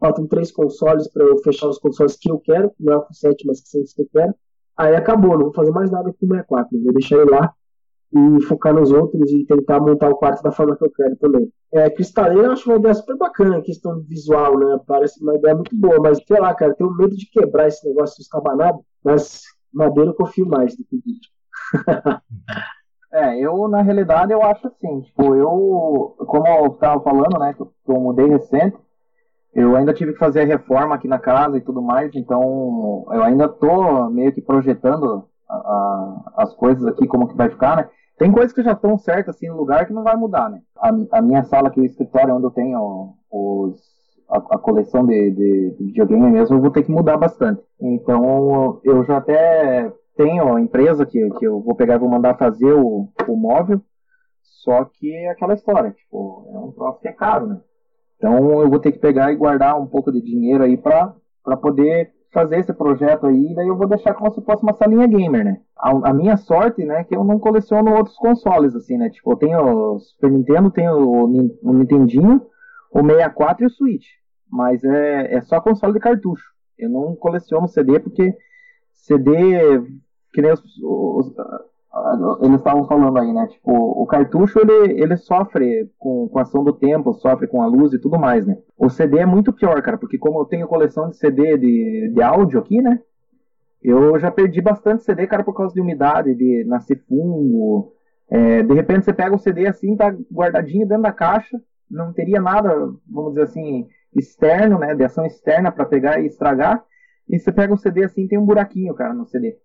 Faltam 0.00 0.26
3 0.26 0.50
consoles 0.50 1.08
para 1.08 1.24
eu 1.24 1.38
fechar 1.38 1.68
os 1.68 1.78
consoles 1.78 2.16
que 2.16 2.28
eu 2.28 2.40
quero, 2.40 2.72
não 2.80 2.92
é 2.94 2.96
o 2.96 3.02
full 3.02 3.14
set, 3.14 3.46
mas 3.46 3.60
que 3.60 3.68
são 3.68 3.80
os 3.80 3.92
que 3.92 4.02
eu 4.02 4.08
quero. 4.12 4.34
Aí 4.76 4.96
acabou, 4.96 5.38
não 5.38 5.44
vou 5.44 5.54
fazer 5.54 5.70
mais 5.70 5.90
nada 5.90 6.12
com 6.12 6.26
o 6.26 6.28
64, 6.28 6.82
vou 6.82 6.92
deixar 6.92 7.16
ele 7.18 7.30
lá 7.30 7.54
e 8.14 8.42
focar 8.42 8.74
nos 8.74 8.92
outros 8.92 9.30
e 9.32 9.44
tentar 9.46 9.80
montar 9.80 10.10
o 10.10 10.16
quarto 10.16 10.42
da 10.42 10.52
forma 10.52 10.76
que 10.76 10.84
eu 10.84 10.90
quero 10.90 11.16
também. 11.16 11.50
É, 11.72 11.88
cristaleira 11.88 12.48
eu 12.48 12.52
acho 12.52 12.68
uma 12.68 12.78
ideia 12.78 12.94
super 12.94 13.16
bacana, 13.16 13.56
a 13.56 13.62
questão 13.62 14.00
visual, 14.02 14.58
né? 14.58 14.78
Parece 14.86 15.22
uma 15.22 15.34
ideia 15.34 15.54
muito 15.54 15.74
boa, 15.74 15.98
mas 15.98 16.18
sei 16.26 16.38
lá, 16.38 16.54
cara, 16.54 16.74
tenho 16.74 16.94
medo 16.94 17.16
de 17.16 17.26
quebrar 17.30 17.68
esse 17.68 17.86
negócio 17.88 18.20
escabanado, 18.20 18.80
mas 19.02 19.42
madeira 19.72 20.10
eu 20.10 20.14
confio 20.14 20.46
mais 20.46 20.76
do 20.76 20.84
que 20.84 20.96
vídeo. 20.96 21.30
é, 23.12 23.38
eu 23.38 23.66
na 23.68 23.80
realidade 23.80 24.32
eu 24.32 24.42
acho 24.42 24.66
assim, 24.66 25.00
tipo, 25.00 25.34
eu, 25.34 26.14
como 26.18 26.46
eu 26.46 26.66
estava 26.66 27.02
falando, 27.02 27.38
né, 27.38 27.54
que 27.54 27.62
eu 27.62 28.00
mudei 28.00 28.26
recente, 28.26 28.76
eu 29.54 29.74
ainda 29.74 29.94
tive 29.94 30.12
que 30.12 30.18
fazer 30.18 30.42
a 30.42 30.46
reforma 30.46 30.94
aqui 30.94 31.08
na 31.08 31.18
casa 31.18 31.56
e 31.56 31.62
tudo 31.62 31.80
mais, 31.80 32.14
então 32.14 33.06
eu 33.10 33.22
ainda 33.22 33.48
tô 33.48 34.10
meio 34.10 34.32
que 34.32 34.42
projetando 34.42 35.26
a, 35.48 35.54
a, 35.54 36.32
as 36.38 36.54
coisas 36.54 36.86
aqui, 36.86 37.06
como 37.06 37.28
que 37.28 37.36
vai 37.36 37.48
ficar, 37.48 37.76
né? 37.76 37.88
Tem 38.22 38.30
coisas 38.30 38.52
que 38.52 38.62
já 38.62 38.70
estão 38.70 38.96
certas 38.96 39.34
assim 39.34 39.48
no 39.48 39.56
lugar 39.56 39.84
que 39.84 39.92
não 39.92 40.04
vai 40.04 40.14
mudar, 40.14 40.48
né? 40.48 40.60
A, 40.76 40.90
a 41.18 41.20
minha 41.20 41.42
sala 41.42 41.66
aqui, 41.66 41.80
o 41.80 41.84
escritório 41.84 42.32
onde 42.32 42.46
eu 42.46 42.52
tenho 42.52 43.16
os, 43.28 43.82
a, 44.30 44.36
a 44.36 44.58
coleção 44.58 45.04
de, 45.04 45.32
de, 45.32 45.70
de, 45.76 45.84
videogame 45.86 46.30
mesmo, 46.30 46.54
eu 46.54 46.60
vou 46.60 46.70
ter 46.70 46.84
que 46.84 46.92
mudar 46.92 47.16
bastante. 47.16 47.60
Então 47.80 48.80
eu 48.84 49.02
já 49.02 49.16
até 49.16 49.92
tenho 50.16 50.54
a 50.54 50.60
empresa 50.60 51.04
que, 51.04 51.30
que 51.30 51.44
eu 51.44 51.60
vou 51.60 51.74
pegar 51.74 51.96
e 51.96 51.98
vou 51.98 52.08
mandar 52.08 52.38
fazer 52.38 52.72
o, 52.72 53.08
o 53.26 53.36
móvel, 53.36 53.80
só 54.40 54.84
que 54.84 55.12
é 55.12 55.30
aquela 55.30 55.54
história, 55.54 55.90
tipo, 55.90 56.48
é 56.54 56.58
um 56.58 56.70
troço 56.70 57.00
que 57.00 57.08
é 57.08 57.12
caro, 57.12 57.48
né? 57.48 57.60
Então 58.18 58.62
eu 58.62 58.70
vou 58.70 58.78
ter 58.78 58.92
que 58.92 59.00
pegar 59.00 59.32
e 59.32 59.36
guardar 59.36 59.76
um 59.76 59.86
pouco 59.88 60.12
de 60.12 60.22
dinheiro 60.22 60.62
aí 60.62 60.76
para 60.76 61.16
poder 61.60 62.12
fazer 62.32 62.58
esse 62.58 62.72
projeto 62.72 63.26
aí, 63.26 63.54
daí 63.54 63.68
eu 63.68 63.76
vou 63.76 63.86
deixar 63.86 64.14
como 64.14 64.32
se 64.32 64.40
fosse 64.40 64.62
uma 64.62 64.72
salinha 64.72 65.06
gamer, 65.06 65.44
né? 65.44 65.60
A, 65.76 65.90
a, 65.90 66.14
minha 66.14 66.36
sorte, 66.36 66.82
né, 66.84 67.00
é 67.00 67.04
que 67.04 67.14
eu 67.14 67.22
não 67.22 67.38
coleciono 67.38 67.94
outros 67.94 68.16
consoles, 68.16 68.74
assim, 68.74 68.96
né? 68.96 69.10
Tipo, 69.10 69.32
eu 69.32 69.36
tenho 69.36 69.60
o 69.60 69.98
Super 70.00 70.30
Nintendo, 70.30 70.70
tenho 70.70 70.92
o, 70.94 71.24
o 71.24 71.72
Nintendinho, 71.74 72.40
o 72.90 73.00
64 73.00 73.62
e 73.62 73.66
o 73.66 73.70
Switch. 73.70 74.06
Mas 74.50 74.82
é, 74.82 75.34
é 75.34 75.40
só 75.42 75.60
console 75.60 75.92
de 75.92 76.00
cartucho. 76.00 76.44
Eu 76.78 76.88
não 76.88 77.14
coleciono 77.14 77.68
CD 77.68 78.00
porque 78.00 78.34
CD, 78.92 79.32
que 80.32 80.40
nem 80.40 80.52
os, 80.52 80.62
os 80.82 81.32
eles 82.40 82.56
estavam 82.56 82.86
falando 82.86 83.18
aí, 83.18 83.32
né? 83.32 83.46
Tipo, 83.48 83.70
o 83.70 84.06
cartucho 84.06 84.58
ele, 84.58 85.02
ele 85.02 85.16
sofre 85.16 85.90
com, 85.98 86.26
com 86.28 86.38
a 86.38 86.42
ação 86.42 86.64
do 86.64 86.72
tempo, 86.72 87.12
sofre 87.12 87.46
com 87.46 87.60
a 87.60 87.66
luz 87.66 87.92
e 87.92 87.98
tudo 87.98 88.18
mais, 88.18 88.46
né? 88.46 88.56
O 88.78 88.88
CD 88.88 89.18
é 89.18 89.26
muito 89.26 89.52
pior, 89.52 89.80
cara, 89.82 89.98
porque 89.98 90.16
como 90.16 90.40
eu 90.40 90.46
tenho 90.46 90.66
coleção 90.66 91.10
de 91.10 91.16
CD 91.16 91.58
de, 91.58 92.12
de 92.14 92.22
áudio 92.22 92.58
aqui, 92.58 92.80
né? 92.80 92.98
Eu 93.82 94.18
já 94.18 94.30
perdi 94.30 94.62
bastante 94.62 95.02
CD, 95.02 95.26
cara, 95.26 95.44
por 95.44 95.54
causa 95.54 95.74
de 95.74 95.80
umidade, 95.80 96.34
de 96.34 96.64
nascer 96.64 97.02
fungo. 97.06 97.92
É, 98.30 98.62
de 98.62 98.72
repente 98.72 99.04
você 99.04 99.12
pega 99.12 99.34
o 99.34 99.38
CD 99.38 99.66
assim, 99.66 99.94
tá 99.94 100.14
guardadinho 100.32 100.86
dentro 100.86 101.02
da 101.02 101.12
caixa, 101.12 101.60
não 101.90 102.12
teria 102.12 102.40
nada, 102.40 102.70
vamos 103.06 103.34
dizer 103.34 103.42
assim, 103.42 103.86
externo, 104.16 104.78
né? 104.78 104.94
De 104.94 105.04
ação 105.04 105.26
externa 105.26 105.70
para 105.70 105.84
pegar 105.84 106.20
e 106.20 106.26
estragar. 106.26 106.82
E 107.28 107.38
você 107.38 107.52
pega 107.52 107.74
o 107.74 107.78
CD 107.78 108.04
assim, 108.04 108.26
tem 108.26 108.38
um 108.38 108.46
buraquinho, 108.46 108.94
cara, 108.94 109.12
no 109.12 109.26
CD. 109.26 109.58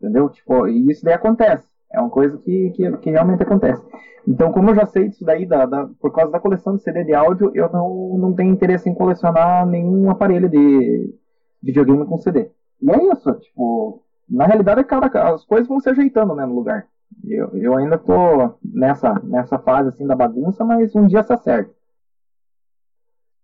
Entendeu? 0.00 0.28
Tipo, 0.28 0.66
e 0.66 0.90
isso 0.90 1.04
daí 1.04 1.14
acontece. 1.14 1.67
É 1.90 2.00
uma 2.00 2.10
coisa 2.10 2.36
que, 2.38 2.70
que, 2.70 2.96
que, 2.98 3.10
realmente 3.10 3.42
acontece. 3.42 3.82
Então, 4.26 4.52
como 4.52 4.70
eu 4.70 4.74
já 4.74 4.84
sei 4.86 5.08
disso 5.08 5.24
daí, 5.24 5.46
da, 5.46 5.64
da, 5.64 5.86
por 5.98 6.12
causa 6.12 6.30
da 6.30 6.40
coleção 6.40 6.76
de 6.76 6.82
CD 6.82 7.04
de 7.04 7.14
áudio, 7.14 7.50
eu 7.54 7.70
não, 7.72 8.18
não 8.18 8.34
tenho 8.34 8.52
interesse 8.52 8.88
em 8.88 8.94
colecionar 8.94 9.66
nenhum 9.66 10.10
aparelho 10.10 10.48
de 10.48 11.14
videogame 11.62 12.04
com 12.04 12.18
CD. 12.18 12.50
E 12.80 12.90
é 12.90 13.12
isso, 13.12 13.32
tipo, 13.40 14.04
na 14.28 14.46
realidade, 14.46 14.84
cara, 14.84 15.06
as 15.32 15.44
coisas 15.44 15.66
vão 15.66 15.80
se 15.80 15.88
ajeitando, 15.88 16.34
né, 16.34 16.44
no 16.44 16.54
lugar. 16.54 16.86
Eu, 17.24 17.56
eu 17.56 17.76
ainda 17.76 17.96
tô 17.96 18.58
nessa, 18.62 19.14
nessa 19.20 19.58
fase, 19.58 19.88
assim, 19.88 20.06
da 20.06 20.14
bagunça, 20.14 20.64
mas 20.64 20.94
um 20.94 21.06
dia 21.06 21.22
se 21.22 21.32
acerta. 21.32 21.74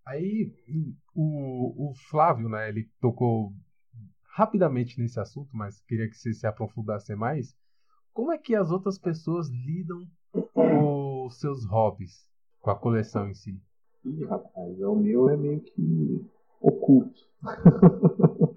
Aí, 0.07 0.53
o, 1.15 1.91
o 1.91 1.95
Flávio, 2.11 2.49
né, 2.49 2.69
ele 2.69 2.91
tocou 3.01 3.53
rapidamente 4.35 5.01
nesse 5.01 5.19
assunto, 5.19 5.49
mas 5.57 5.81
queria 5.83 6.09
que 6.09 6.17
você 6.17 6.33
se 6.33 6.47
aprofundasse 6.47 7.15
mais. 7.15 7.57
Como 8.15 8.31
é 8.31 8.39
que 8.39 8.55
as 8.55 8.71
outras 8.71 8.97
pessoas 8.97 9.51
lidam 9.51 10.07
com 10.53 11.27
os 11.27 11.41
seus 11.41 11.67
hobbies, 11.67 12.29
com 12.61 12.71
a 12.71 12.77
coleção 12.77 13.29
em 13.29 13.35
si? 13.35 13.61
Ih, 14.05 14.25
rapaz, 14.27 14.81
o 14.81 14.95
meu 14.95 15.29
é 15.29 15.37
meio 15.37 15.61
que 15.61 16.25
oculto. 16.61 17.21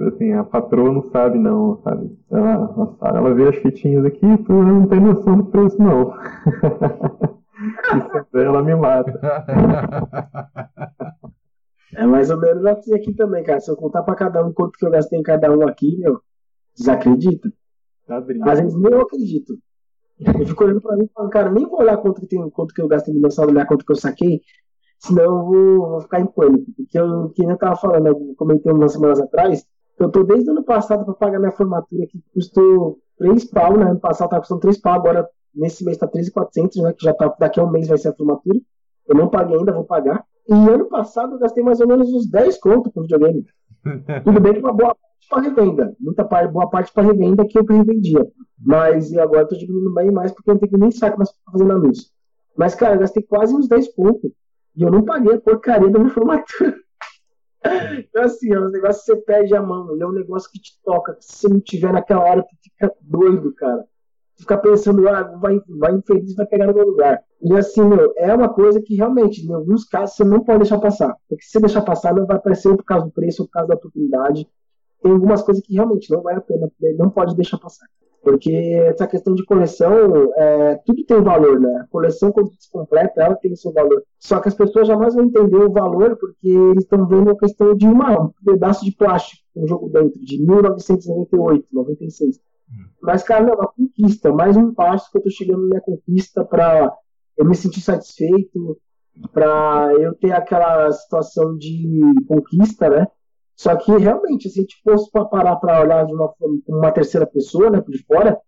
assim, 0.00 0.32
a 0.32 0.42
patroa 0.42 0.92
não 0.92 1.08
sabe 1.12 1.38
não, 1.38 1.80
sabe? 1.82 2.18
Ela, 2.28 2.96
ela 3.02 3.34
vê 3.34 3.50
as 3.50 3.56
fitinhas 3.56 4.04
aqui 4.04 4.26
e 4.26 4.38
tu 4.38 4.52
não 4.52 4.88
tem 4.88 4.98
noção 4.98 5.36
do 5.36 5.44
preço 5.44 5.80
não. 5.80 6.12
Isso 8.26 8.36
ela 8.36 8.64
me 8.64 8.74
mata. 8.74 9.12
É 11.94 12.04
mais 12.04 12.30
ou 12.30 12.40
menos 12.40 12.66
assim 12.66 12.94
aqui 12.94 13.14
também, 13.14 13.44
cara. 13.44 13.60
Se 13.60 13.70
eu 13.70 13.76
contar 13.76 14.02
pra 14.02 14.16
cada 14.16 14.44
um 14.44 14.52
quanto 14.52 14.76
que 14.76 14.84
eu 14.84 14.90
gastei 14.90 15.20
em 15.20 15.22
cada 15.22 15.56
um 15.56 15.68
aqui, 15.68 15.96
meu, 15.98 16.20
desacredita. 16.74 17.52
Tá 18.10 18.52
Às 18.52 18.60
vezes 18.60 18.74
nem 18.74 18.92
eu 18.92 19.00
acredito. 19.02 19.56
Eu 20.18 20.46
fico 20.46 20.64
olhando 20.64 20.80
pra 20.80 20.96
mim 20.96 21.04
e 21.04 21.12
falo, 21.14 21.30
cara, 21.30 21.50
nem 21.50 21.64
vou 21.64 21.78
olhar 21.78 21.96
quanto 21.96 22.20
que, 22.20 22.26
tem, 22.26 22.50
quanto 22.50 22.74
que 22.74 22.82
eu 22.82 22.88
gastei 22.88 23.14
no 23.14 23.20
meu 23.20 23.30
saldo, 23.30 23.52
olhar 23.52 23.66
quanto 23.66 23.86
que 23.86 23.92
eu 23.92 23.96
saquei, 23.96 24.42
senão 24.98 25.22
eu 25.22 25.44
vou, 25.44 25.88
vou 25.90 26.00
ficar 26.00 26.20
em 26.20 26.26
pânico. 26.26 26.66
Porque 26.76 26.98
eu, 26.98 27.30
que 27.30 27.42
eu 27.42 27.56
tava 27.56 27.76
falando, 27.76 28.08
eu 28.08 28.34
comentei 28.36 28.72
umas 28.72 28.92
semanas 28.92 29.20
atrás, 29.20 29.64
eu 29.98 30.10
tô 30.10 30.24
desde 30.24 30.50
o 30.50 30.52
ano 30.52 30.64
passado 30.64 31.04
pra 31.04 31.14
pagar 31.14 31.38
minha 31.38 31.52
formatura, 31.52 32.06
que 32.06 32.20
custou 32.34 32.98
3 33.16 33.44
pau, 33.46 33.78
né? 33.78 33.90
Ano 33.90 34.00
passado 34.00 34.30
tava 34.30 34.40
custando 34.40 34.60
3 34.60 34.78
pau, 34.78 34.94
agora 34.94 35.28
nesse 35.54 35.84
mês 35.84 35.96
tá 35.96 36.06
3,400, 36.06 36.82
né? 36.82 36.92
Que 36.92 37.04
já 37.04 37.14
tá, 37.14 37.34
daqui 37.38 37.60
a 37.60 37.64
um 37.64 37.70
mês 37.70 37.88
vai 37.88 37.96
ser 37.96 38.08
a 38.08 38.14
formatura. 38.14 38.58
Eu 39.06 39.14
não 39.14 39.28
paguei 39.28 39.56
ainda, 39.56 39.72
vou 39.72 39.84
pagar. 39.84 40.24
E 40.48 40.52
ano 40.52 40.86
passado 40.86 41.34
eu 41.34 41.38
gastei 41.38 41.62
mais 41.62 41.80
ou 41.80 41.86
menos 41.86 42.12
uns 42.12 42.28
10 42.28 42.58
contos 42.58 42.92
com 42.92 43.02
videogame. 43.02 43.46
Tudo 44.24 44.40
bem 44.40 44.54
que 44.54 44.60
uma 44.60 44.72
boa 44.72 44.96
para 45.30 45.42
revenda. 45.42 45.96
Muita 45.98 46.24
parte, 46.24 46.52
boa 46.52 46.68
parte 46.68 46.92
para 46.92 47.04
revenda 47.04 47.46
que 47.46 47.56
eu 47.56 47.64
revendia. 47.64 48.26
Mas 48.58 49.12
e 49.12 49.18
agora 49.18 49.44
estou 49.44 49.56
diminuindo 49.56 49.94
bem 49.94 50.10
mais 50.10 50.32
porque 50.32 50.50
eu 50.50 50.54
não 50.54 50.60
tenho 50.60 50.78
nem 50.78 50.90
saco 50.90 51.16
mais 51.16 51.30
para 51.30 51.52
fazer 51.52 51.70
anúncio. 51.70 52.10
Mas, 52.56 52.74
cara, 52.74 52.96
eu 52.96 53.00
gastei 53.00 53.22
quase 53.22 53.54
uns 53.54 53.68
10 53.68 53.94
pontos. 53.94 54.30
E 54.76 54.82
eu 54.82 54.90
não 54.90 55.04
paguei 55.04 55.34
a 55.34 55.40
porcaria 55.40 55.88
da 55.88 55.98
minha 55.98 56.12
formatura. 56.12 56.74
Então, 57.62 58.22
assim, 58.22 58.50
é 58.54 58.58
um 58.58 58.70
negócio 58.70 59.02
que 59.02 59.12
você 59.12 59.16
perde 59.16 59.54
a 59.54 59.60
mão. 59.60 59.94
É 60.00 60.06
um 60.06 60.12
negócio 60.12 60.50
que 60.50 60.58
te 60.58 60.80
toca. 60.82 61.12
Que 61.12 61.22
se 61.22 61.40
você 61.40 61.48
não 61.48 61.60
tiver 61.60 61.92
naquela 61.92 62.24
hora, 62.24 62.42
tu 62.42 62.56
fica 62.62 62.90
doido, 63.02 63.54
cara. 63.54 63.84
Tu 64.34 64.40
fica 64.40 64.56
pensando, 64.56 65.06
ah, 65.06 65.24
vai, 65.24 65.60
vai 65.78 65.92
infeliz, 65.92 66.34
vai 66.34 66.46
pegar 66.46 66.68
no 66.68 66.74
meu 66.74 66.86
lugar. 66.86 67.22
E 67.42 67.54
assim, 67.54 67.84
meu, 67.84 68.14
é 68.16 68.34
uma 68.34 68.48
coisa 68.48 68.80
que 68.80 68.94
realmente, 68.94 69.46
em 69.46 69.52
alguns 69.52 69.84
casos, 69.84 70.16
você 70.16 70.24
não 70.24 70.42
pode 70.42 70.60
deixar 70.60 70.78
passar. 70.78 71.14
Porque 71.28 71.44
se 71.44 71.50
você 71.50 71.60
deixar 71.60 71.82
passar, 71.82 72.14
não 72.14 72.24
vai 72.24 72.38
aparecer 72.38 72.74
por 72.74 72.84
causa 72.84 73.04
do 73.04 73.12
preço, 73.12 73.42
ou 73.42 73.48
por 73.48 73.52
causa 73.52 73.68
da 73.68 73.74
oportunidade 73.74 74.48
tem 75.02 75.12
algumas 75.12 75.42
coisas 75.42 75.62
que 75.64 75.74
realmente 75.74 76.10
não 76.10 76.22
vale 76.22 76.38
a 76.38 76.42
pena, 76.42 76.70
não 76.98 77.10
pode 77.10 77.34
deixar 77.34 77.58
passar. 77.58 77.86
Porque 78.22 78.52
essa 78.52 79.06
questão 79.06 79.34
de 79.34 79.44
coleção, 79.44 80.30
é, 80.36 80.74
tudo 80.84 81.04
tem 81.04 81.22
valor, 81.22 81.58
né? 81.58 81.80
A 81.82 81.86
coleção, 81.86 82.30
quando 82.30 82.50
se 82.58 82.70
completa, 82.70 83.22
ela 83.22 83.34
tem 83.34 83.52
o 83.52 83.56
seu 83.56 83.72
valor. 83.72 84.02
Só 84.18 84.40
que 84.40 84.48
as 84.48 84.54
pessoas 84.54 84.86
jamais 84.86 85.14
vão 85.14 85.24
entender 85.24 85.56
o 85.56 85.72
valor 85.72 86.16
porque 86.16 86.48
eles 86.48 86.84
estão 86.84 87.06
vendo 87.06 87.30
a 87.30 87.38
questão 87.38 87.74
de 87.74 87.86
uma, 87.86 88.24
um 88.24 88.30
pedaço 88.44 88.84
de 88.84 88.92
plástico, 88.92 89.42
um 89.56 89.66
jogo 89.66 89.88
dentro, 89.88 90.20
de 90.20 90.38
1998, 90.44 91.66
96. 91.72 92.36
Hum. 92.36 92.40
Mas, 93.00 93.22
cara, 93.22 93.42
não, 93.42 93.54
é 93.54 93.56
uma 93.56 93.68
conquista, 93.68 94.30
mais 94.30 94.54
um 94.54 94.74
passo 94.74 95.10
que 95.10 95.16
eu 95.16 95.22
tô 95.22 95.30
chegando 95.30 95.62
na 95.62 95.68
minha 95.68 95.80
conquista 95.80 96.44
para 96.44 96.94
eu 97.38 97.44
me 97.46 97.54
sentir 97.54 97.80
satisfeito, 97.80 98.78
para 99.32 99.94
eu 99.98 100.14
ter 100.14 100.32
aquela 100.32 100.92
situação 100.92 101.56
de 101.56 102.12
conquista, 102.28 102.90
né? 102.90 103.06
Só 103.60 103.76
que 103.76 103.92
realmente, 103.92 104.48
se 104.48 104.58
a 104.58 104.62
gente 104.62 104.80
fosse 104.82 105.10
para 105.10 105.26
parar 105.26 105.56
para 105.56 105.82
olhar 105.82 106.06
de 106.06 106.14
uma, 106.14 106.32
uma 106.66 106.90
terceira 106.92 107.26
pessoa, 107.26 107.68
né, 107.68 107.78
por 107.78 107.94
fora, 108.06 108.40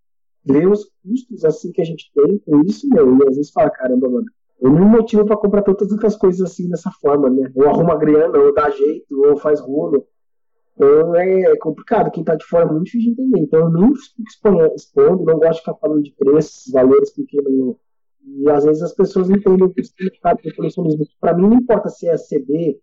ver 0.43 0.67
os 0.67 0.91
custos 1.03 1.45
assim 1.45 1.71
que 1.71 1.83
a 1.83 1.85
gente 1.85 2.11
tem 2.15 2.39
com 2.39 2.63
isso, 2.63 2.89
meu, 2.89 3.19
e 3.19 3.29
às 3.29 3.37
vezes 3.37 3.51
fala, 3.51 3.69
caramba, 3.69 4.09
mano, 4.09 4.25
eu 4.59 4.71
não 4.71 4.89
motivo 4.89 5.27
para 5.27 5.37
comprar 5.37 5.61
tantas 5.61 5.93
outras 5.93 6.17
coisas 6.17 6.41
assim 6.41 6.67
dessa 6.67 6.91
forma, 6.93 7.29
né? 7.29 7.53
Ou 7.55 7.69
arruma 7.69 7.95
grana, 7.95 8.39
ou 8.39 8.55
dá 8.55 8.71
jeito, 8.71 9.23
ou 9.23 9.37
faz 9.37 9.61
rolo. 9.61 10.07
Então 10.75 11.15
é 11.15 11.59
complicado, 11.59 12.11
quem 12.11 12.25
tá 12.25 12.35
de 12.35 12.47
fora 12.47 12.65
é 12.65 12.73
muito 12.73 12.85
difícil 12.87 13.15
de 13.15 13.21
entender. 13.21 13.41
Então 13.41 13.61
eu 13.61 13.71
nem 13.71 13.95
fico 13.95 14.23
expondo, 14.75 15.25
não 15.27 15.39
gosto 15.39 15.53
de 15.53 15.59
ficar 15.59 15.75
falando 15.75 16.03
de 16.03 16.15
preços, 16.15 16.73
valores, 16.73 17.15
porque 17.15 17.39
não, 17.43 17.77
E 18.25 18.49
às 18.49 18.65
vezes 18.65 18.83
as 18.83 18.95
pessoas 18.95 19.29
entendem 19.29 19.63
o 19.63 19.85
significado 19.85 20.41
do 20.43 20.55
colecionismo. 20.55 21.05
Para 21.21 21.35
mim, 21.35 21.49
não 21.51 21.59
importa 21.59 21.91
se 21.91 22.09
é 22.09 22.17
CD, 22.17 22.81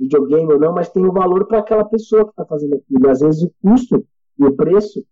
videogame 0.00 0.52
ou 0.52 0.58
não, 0.58 0.72
mas 0.72 0.88
tem 0.88 1.04
o 1.04 1.10
um 1.10 1.12
valor 1.12 1.46
para 1.46 1.58
aquela 1.58 1.84
pessoa 1.84 2.24
que 2.24 2.30
está 2.30 2.44
fazendo 2.46 2.74
aquilo. 2.74 3.10
Às 3.10 3.20
vezes 3.20 3.42
o 3.42 3.52
custo 3.62 4.04
e 4.38 4.44
o 4.44 4.56
preço 4.56 5.04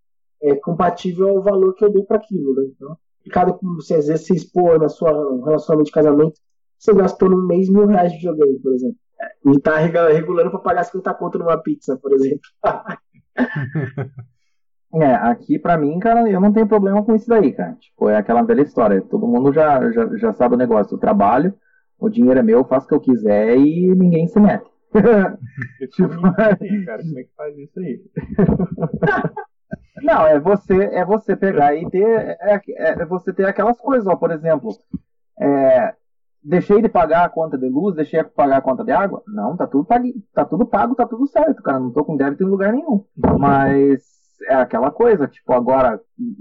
é 0.43 0.55
compatível 0.55 1.29
ao 1.29 1.43
valor 1.43 1.75
que 1.75 1.85
eu 1.85 1.93
dou 1.93 2.05
para 2.05 2.17
aquilo. 2.17 2.55
Né? 2.55 2.65
Então, 2.75 2.97
cada 3.31 3.59
você 3.77 3.95
às 3.95 4.07
vezes 4.07 4.27
se 4.27 4.35
expor 4.35 4.81
na 4.81 4.89
sua 4.89 5.11
relacionamento 5.45 5.87
de 5.87 5.93
casamento, 5.93 6.41
você 6.79 6.95
gastou 6.95 7.29
no 7.29 7.47
mês 7.47 7.69
mil 7.69 7.87
reais 7.87 8.13
de 8.13 8.19
videogame, 8.19 8.59
por 8.61 8.73
exemplo. 8.73 8.97
E 9.47 9.51
está 9.51 9.77
regulando 9.77 10.51
para 10.51 10.61
pagar 10.61 10.85
50 10.85 11.15
conto 11.15 11.39
numa 11.39 11.59
pizza, 11.59 11.97
por 11.97 12.13
exemplo. 12.13 12.41
É, 14.95 15.15
aqui 15.15 15.59
pra 15.59 15.77
mim, 15.77 15.99
cara, 15.99 16.31
eu 16.31 16.41
não 16.41 16.51
tenho 16.51 16.67
problema 16.67 17.03
com 17.05 17.15
isso 17.15 17.29
daí, 17.29 17.53
cara. 17.53 17.75
Tipo, 17.75 18.09
é 18.09 18.17
aquela 18.17 18.43
velha 18.43 18.63
história. 18.63 19.03
Todo 19.03 19.27
mundo 19.27 19.53
já, 19.53 19.91
já, 19.93 20.17
já 20.17 20.33
sabe 20.33 20.55
o 20.55 20.59
negócio. 20.59 20.95
Eu 20.95 20.99
trabalho, 20.99 21.53
o 21.99 22.09
dinheiro 22.09 22.41
é 22.41 22.43
meu, 22.43 22.61
eu 22.61 22.65
faço 22.65 22.87
o 22.87 22.89
que 22.89 22.95
eu 22.95 23.01
quiser 23.01 23.55
e 23.59 23.95
ninguém 23.95 24.27
se 24.27 24.41
mete. 24.41 24.71
Tipo, 25.93 26.21
cara, 26.35 26.57
como 27.03 27.19
é 27.19 27.25
que 27.25 27.31
faz 27.37 27.59
isso 27.59 27.79
aí? 27.81 28.01
não, 30.03 30.27
é 30.27 30.39
você, 30.39 30.85
é 30.93 31.05
você 31.05 31.37
pegar 31.37 31.75
e 31.75 31.89
ter. 31.91 32.39
É, 32.41 32.61
é 32.77 33.05
você 33.05 33.33
ter 33.33 33.47
aquelas 33.47 33.79
coisas, 33.79 34.07
ó, 34.07 34.17
por 34.17 34.31
exemplo. 34.31 34.77
É, 35.41 35.95
deixei 36.43 36.81
de 36.81 36.89
pagar 36.89 37.25
a 37.25 37.29
conta 37.29 37.59
de 37.59 37.69
luz, 37.69 37.95
deixei 37.95 38.23
de 38.23 38.31
pagar 38.31 38.59
a 38.59 38.63
conta 38.63 38.85
de 38.85 38.91
água? 38.91 39.23
Não, 39.27 39.57
tá 39.57 39.67
tudo 39.67 39.85
pago, 39.85 40.05
tá 40.33 40.45
tudo 40.45 40.67
pago, 40.67 40.95
tá 40.95 41.07
tudo 41.07 41.27
certo, 41.27 41.63
cara. 41.63 41.79
Não 41.79 41.91
tô 41.91 42.05
com 42.05 42.17
débito 42.17 42.45
em 42.45 42.49
lugar 42.49 42.73
nenhum. 42.73 43.05
Mas 43.39 44.03
é 44.49 44.55
aquela 44.55 44.91
coisa, 44.91 45.27
tipo, 45.27 45.53
agora, 45.53 46.01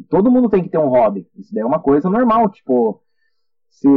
todo 0.10 0.32
mundo 0.32 0.50
tem 0.50 0.64
que 0.64 0.70
ter 0.70 0.78
um 0.78 0.90
hobby. 0.90 1.28
Isso 1.38 1.54
daí 1.54 1.64
é 1.64 1.66
uma 1.66 1.80
coisa 1.80 2.10
normal, 2.10 2.50
tipo, 2.50 3.02
se, 3.70 3.88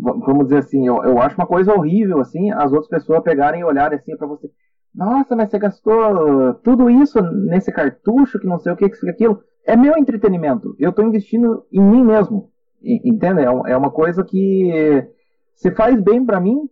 vamos 0.00 0.44
dizer 0.44 0.58
assim, 0.58 0.86
eu, 0.86 1.02
eu 1.04 1.20
acho 1.20 1.36
uma 1.36 1.46
coisa 1.46 1.72
horrível, 1.72 2.20
assim, 2.20 2.50
as 2.50 2.72
outras 2.72 2.88
pessoas 2.88 3.22
pegarem 3.22 3.60
e 3.60 3.64
olharem 3.64 3.96
assim 3.98 4.16
para 4.16 4.26
você, 4.26 4.50
nossa, 4.94 5.36
mas 5.36 5.50
você 5.50 5.58
gastou 5.58 6.54
tudo 6.64 6.90
isso 6.90 7.20
nesse 7.20 7.70
cartucho, 7.70 8.38
que 8.38 8.46
não 8.46 8.58
sei 8.58 8.72
o 8.72 8.76
que, 8.76 8.88
que 8.88 9.08
aquilo. 9.08 9.42
É 9.64 9.76
meu 9.76 9.96
entretenimento, 9.96 10.74
eu 10.78 10.92
tô 10.92 11.02
investindo 11.02 11.64
em 11.70 11.80
mim 11.80 12.02
mesmo, 12.02 12.50
entende? 12.82 13.42
É, 13.42 13.44
é 13.44 13.76
uma 13.76 13.90
coisa 13.90 14.24
que 14.24 15.06
se 15.54 15.70
faz 15.72 16.00
bem 16.00 16.24
para 16.24 16.40
mim, 16.40 16.68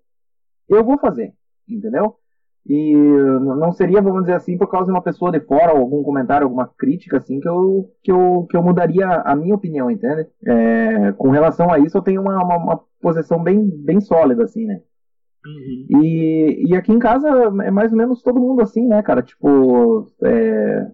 eu 0.69 0.83
vou 0.83 0.99
fazer, 0.99 1.35
entendeu? 1.69 2.17
E 2.69 2.95
não 2.97 3.71
seria, 3.73 4.03
vamos 4.03 4.23
dizer 4.23 4.35
assim, 4.35 4.59
por 4.59 4.67
causa 4.67 4.87
de 4.87 4.93
uma 4.93 5.03
pessoa 5.03 5.31
de 5.31 5.39
fora, 5.41 5.73
ou 5.73 5.81
algum 5.81 6.03
comentário, 6.03 6.45
alguma 6.45 6.67
crítica, 6.67 7.19
assim, 7.19 7.39
que 7.39 7.49
eu, 7.49 7.91
que 8.03 8.11
eu, 8.11 8.47
que 8.51 8.57
eu 8.57 8.63
mudaria 8.63 9.07
a 9.07 9.37
minha 9.37 9.55
opinião, 9.55 9.89
entende? 9.89 10.27
É, 10.45 11.13
com 11.13 11.31
relação 11.31 11.73
a 11.73 11.79
isso, 11.79 11.97
eu 11.97 12.03
tenho 12.03 12.21
uma, 12.21 12.43
uma, 12.43 12.57
uma 12.57 12.81
posição 13.01 13.41
bem, 13.41 13.71
bem 13.71 14.01
sólida, 14.01 14.43
assim, 14.43 14.67
né? 14.67 14.81
Uhum. 15.47 16.03
E, 16.03 16.65
e 16.69 16.77
aqui 16.77 16.93
em 16.93 16.99
casa 16.99 17.29
é 17.29 17.71
mais 17.71 17.93
ou 17.93 17.99
menos 17.99 18.21
todo 18.21 18.41
mundo 18.41 18.61
assim, 18.63 18.87
né, 18.87 19.01
cara? 19.01 19.23
Tipo, 19.23 20.11
é, 20.25 20.91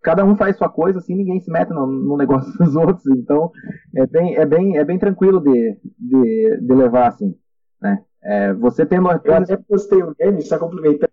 cada 0.00 0.24
um 0.24 0.36
faz 0.36 0.56
sua 0.56 0.68
coisa, 0.68 0.98
assim, 0.98 1.16
ninguém 1.16 1.40
se 1.40 1.50
mete 1.50 1.70
no, 1.70 1.86
no, 1.86 2.16
negócio 2.16 2.52
dos 2.58 2.76
outros, 2.76 3.04
então 3.08 3.50
é 3.96 4.06
bem, 4.06 4.36
é 4.36 4.46
bem, 4.46 4.76
é 4.76 4.84
bem 4.84 4.98
tranquilo 4.98 5.40
de, 5.40 5.76
de, 5.98 6.60
de 6.60 6.74
levar, 6.74 7.08
assim, 7.08 7.34
né? 7.82 8.04
É, 8.22 8.52
você 8.52 8.84
tendo. 8.84 9.08
Eu 9.24 9.34
até 9.34 9.56
postei 9.56 10.02
um 10.02 10.14
meme, 10.18 10.42
só 10.42 10.58
complementando 10.58 11.12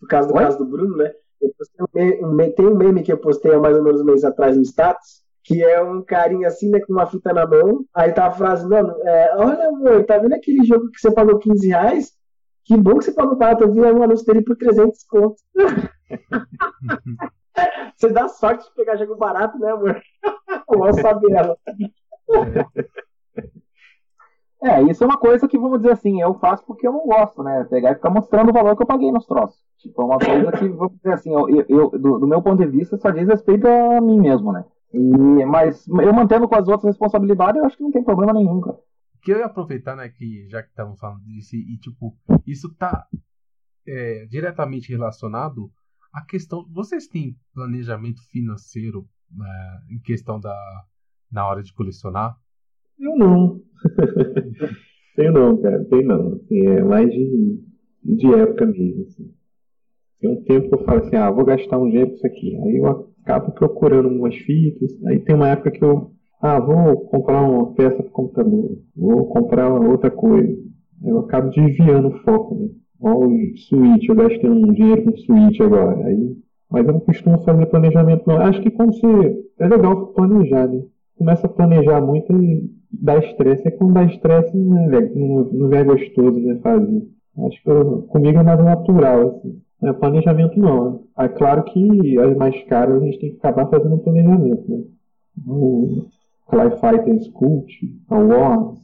por 0.00 0.08
causa 0.08 0.28
do 0.28 0.34
Oi? 0.34 0.42
caso 0.42 0.58
do 0.58 0.64
Bruno, 0.64 0.96
né? 0.96 1.12
Eu 1.40 1.52
postei 1.58 1.84
um 1.84 1.88
meme, 1.94 2.24
um, 2.24 2.52
tem 2.54 2.66
um 2.66 2.76
meme 2.76 3.02
que 3.02 3.12
eu 3.12 3.18
postei 3.18 3.54
há 3.54 3.58
mais 3.58 3.76
ou 3.76 3.82
menos 3.82 4.00
um 4.00 4.04
mês 4.04 4.24
atrás 4.24 4.56
no 4.56 4.62
status, 4.62 5.22
que 5.44 5.62
é 5.62 5.82
um 5.82 6.02
carinha 6.02 6.48
assim, 6.48 6.70
né, 6.70 6.80
com 6.80 6.92
uma 6.92 7.06
fita 7.06 7.32
na 7.32 7.46
mão. 7.46 7.84
Aí 7.94 8.12
tá 8.12 8.26
a 8.26 8.30
frase, 8.30 8.66
mano, 8.66 8.94
é, 9.02 9.36
olha, 9.36 9.68
amor, 9.68 10.04
tá 10.04 10.18
vendo 10.18 10.34
aquele 10.34 10.64
jogo 10.64 10.90
que 10.90 11.00
você 11.00 11.12
pagou 11.12 11.38
15 11.38 11.68
reais? 11.68 12.12
Que 12.64 12.76
bom 12.76 12.98
que 12.98 13.04
você 13.04 13.12
pagou 13.12 13.36
barato, 13.36 13.64
eu 13.64 13.72
vi 13.72 13.80
um 13.80 14.02
anúncio 14.02 14.24
dele 14.24 14.42
por 14.42 14.56
300 14.56 15.02
contos. 15.04 15.42
você 17.96 18.08
dá 18.10 18.28
sorte 18.28 18.64
de 18.64 18.74
pegar 18.74 18.96
jogo 18.96 19.16
barato, 19.16 19.58
né, 19.58 19.72
amor? 19.72 20.00
Vou 20.68 20.92
saber 20.94 21.32
ela. 21.32 21.56
É, 24.62 24.80
isso 24.82 25.02
é 25.02 25.06
uma 25.06 25.18
coisa 25.18 25.48
que, 25.48 25.58
vamos 25.58 25.78
dizer 25.78 25.92
assim, 25.92 26.22
eu 26.22 26.34
faço 26.34 26.64
porque 26.64 26.86
eu 26.86 26.92
não 26.92 27.04
gosto, 27.04 27.42
né? 27.42 27.64
Pegar 27.64 27.90
e 27.90 27.94
ficar 27.96 28.10
mostrando 28.10 28.50
o 28.50 28.52
valor 28.52 28.76
que 28.76 28.82
eu 28.84 28.86
paguei 28.86 29.10
nos 29.10 29.26
troços. 29.26 29.60
Tipo, 29.78 30.02
é 30.02 30.04
uma 30.04 30.18
coisa 30.18 30.52
que, 30.52 30.68
vamos 30.68 30.96
dizer 30.98 31.14
assim, 31.14 31.32
eu, 31.32 31.48
eu 31.68 31.90
do, 31.90 32.20
do, 32.20 32.26
meu 32.28 32.40
ponto 32.40 32.58
de 32.58 32.68
vista, 32.68 32.96
só 32.96 33.10
diz 33.10 33.26
respeito 33.26 33.66
a 33.66 34.00
mim 34.00 34.20
mesmo, 34.20 34.52
né? 34.52 34.64
E, 34.94 35.44
mas 35.46 35.88
eu 35.88 36.12
mantendo 36.12 36.46
com 36.46 36.54
as 36.54 36.68
outras 36.68 36.84
responsabilidades, 36.84 37.56
eu 37.56 37.66
acho 37.66 37.76
que 37.76 37.82
não 37.82 37.90
tem 37.90 38.04
problema 38.04 38.32
nenhum, 38.32 38.60
cara. 38.60 38.78
Que 39.20 39.32
eu 39.32 39.38
ia 39.38 39.46
aproveitar, 39.46 39.96
né, 39.96 40.08
que 40.08 40.48
já 40.48 40.62
que 40.62 40.68
estamos 40.68 40.98
falando 41.00 41.22
disso, 41.22 41.56
e, 41.56 41.76
tipo, 41.78 42.16
isso 42.46 42.72
tá 42.76 43.06
é, 43.86 44.26
diretamente 44.26 44.92
relacionado 44.92 45.72
à 46.12 46.24
questão. 46.24 46.64
Vocês 46.70 47.08
têm 47.08 47.36
planejamento 47.52 48.22
financeiro 48.30 49.08
é, 49.32 49.94
em 49.94 49.98
questão 49.98 50.38
da 50.38 50.56
na 51.32 51.48
hora 51.48 51.62
de 51.62 51.72
colecionar? 51.72 52.36
Eu 53.02 53.16
não. 53.18 53.60
tem 55.16 55.32
não, 55.32 55.56
cara, 55.60 55.84
tem 55.86 56.04
não. 56.04 56.34
Assim, 56.34 56.66
é 56.66 56.84
mais 56.84 57.10
de, 57.10 57.60
de 58.04 58.32
época 58.32 58.66
mesmo. 58.66 59.02
Assim. 59.02 59.30
Tem 60.20 60.30
um 60.30 60.44
tempo 60.44 60.68
que 60.68 60.74
eu 60.74 60.84
falo 60.84 61.00
assim, 61.00 61.16
ah, 61.16 61.30
vou 61.32 61.44
gastar 61.44 61.78
um 61.78 61.88
dinheiro 61.88 62.10
com 62.10 62.14
isso 62.14 62.26
aqui. 62.26 62.56
Aí 62.62 62.76
eu 62.76 62.86
acabo 63.22 63.50
procurando 63.50 64.08
umas 64.08 64.36
fitas. 64.36 64.96
Aí 65.06 65.18
tem 65.18 65.34
uma 65.34 65.48
época 65.48 65.72
que 65.72 65.82
eu, 65.82 66.12
ah, 66.40 66.60
vou 66.60 67.00
comprar 67.06 67.42
uma 67.42 67.74
peça 67.74 68.00
o 68.00 68.10
computador, 68.10 68.78
vou 68.96 69.26
comprar 69.26 69.68
outra 69.72 70.10
coisa. 70.10 70.56
Eu 71.04 71.18
acabo 71.18 71.50
desviando 71.50 72.06
o 72.06 72.18
foco, 72.20 72.54
né? 72.54 72.68
Olha 73.00 73.26
o 73.26 74.04
eu 74.08 74.14
gastei 74.14 74.48
um 74.48 74.72
dinheiro 74.72 75.02
com 75.02 75.16
Switch 75.16 75.60
agora. 75.60 76.06
Aí, 76.06 76.36
mas 76.70 76.86
eu 76.86 76.92
não 76.92 77.00
costumo 77.00 77.42
fazer 77.42 77.66
planejamento 77.66 78.22
não. 78.28 78.36
Acho 78.36 78.62
que 78.62 78.70
quando 78.70 78.92
você. 78.92 79.42
É 79.58 79.66
legal 79.66 80.06
planejar, 80.12 80.68
né? 80.68 80.84
Começa 81.18 81.48
a 81.48 81.50
planejar 81.50 82.00
muito 82.00 82.32
e 82.40 82.70
dá 82.92 83.18
estresse. 83.18 83.66
É 83.66 83.70
quando 83.70 83.94
dá 83.94 84.04
estresse 84.04 84.56
é, 84.56 84.60
não, 85.14 85.44
não 85.44 85.72
é 85.72 85.84
gostoso 85.84 86.40
né, 86.40 86.58
fazer. 86.62 87.08
Acho 87.46 87.62
que 87.62 87.70
eu, 87.70 88.02
comigo 88.02 88.38
é 88.38 88.42
mais 88.42 88.62
natural, 88.62 89.28
assim. 89.28 89.60
É, 89.82 89.92
planejamento 89.92 90.58
não. 90.58 90.92
Né? 90.92 90.98
É 91.18 91.28
claro 91.28 91.64
que 91.64 92.18
as 92.18 92.36
mais 92.36 92.62
caras 92.64 93.02
a 93.02 93.04
gente 93.04 93.18
tem 93.18 93.30
que 93.30 93.38
acabar 93.38 93.68
fazendo 93.68 93.94
um 93.94 93.98
planejamento, 93.98 94.70
né? 94.70 94.84
O 95.46 96.06
Fly 96.48 96.70
Fighters 96.80 97.28
Cult, 97.28 97.72
a 98.08 98.16
Wars. 98.16 98.78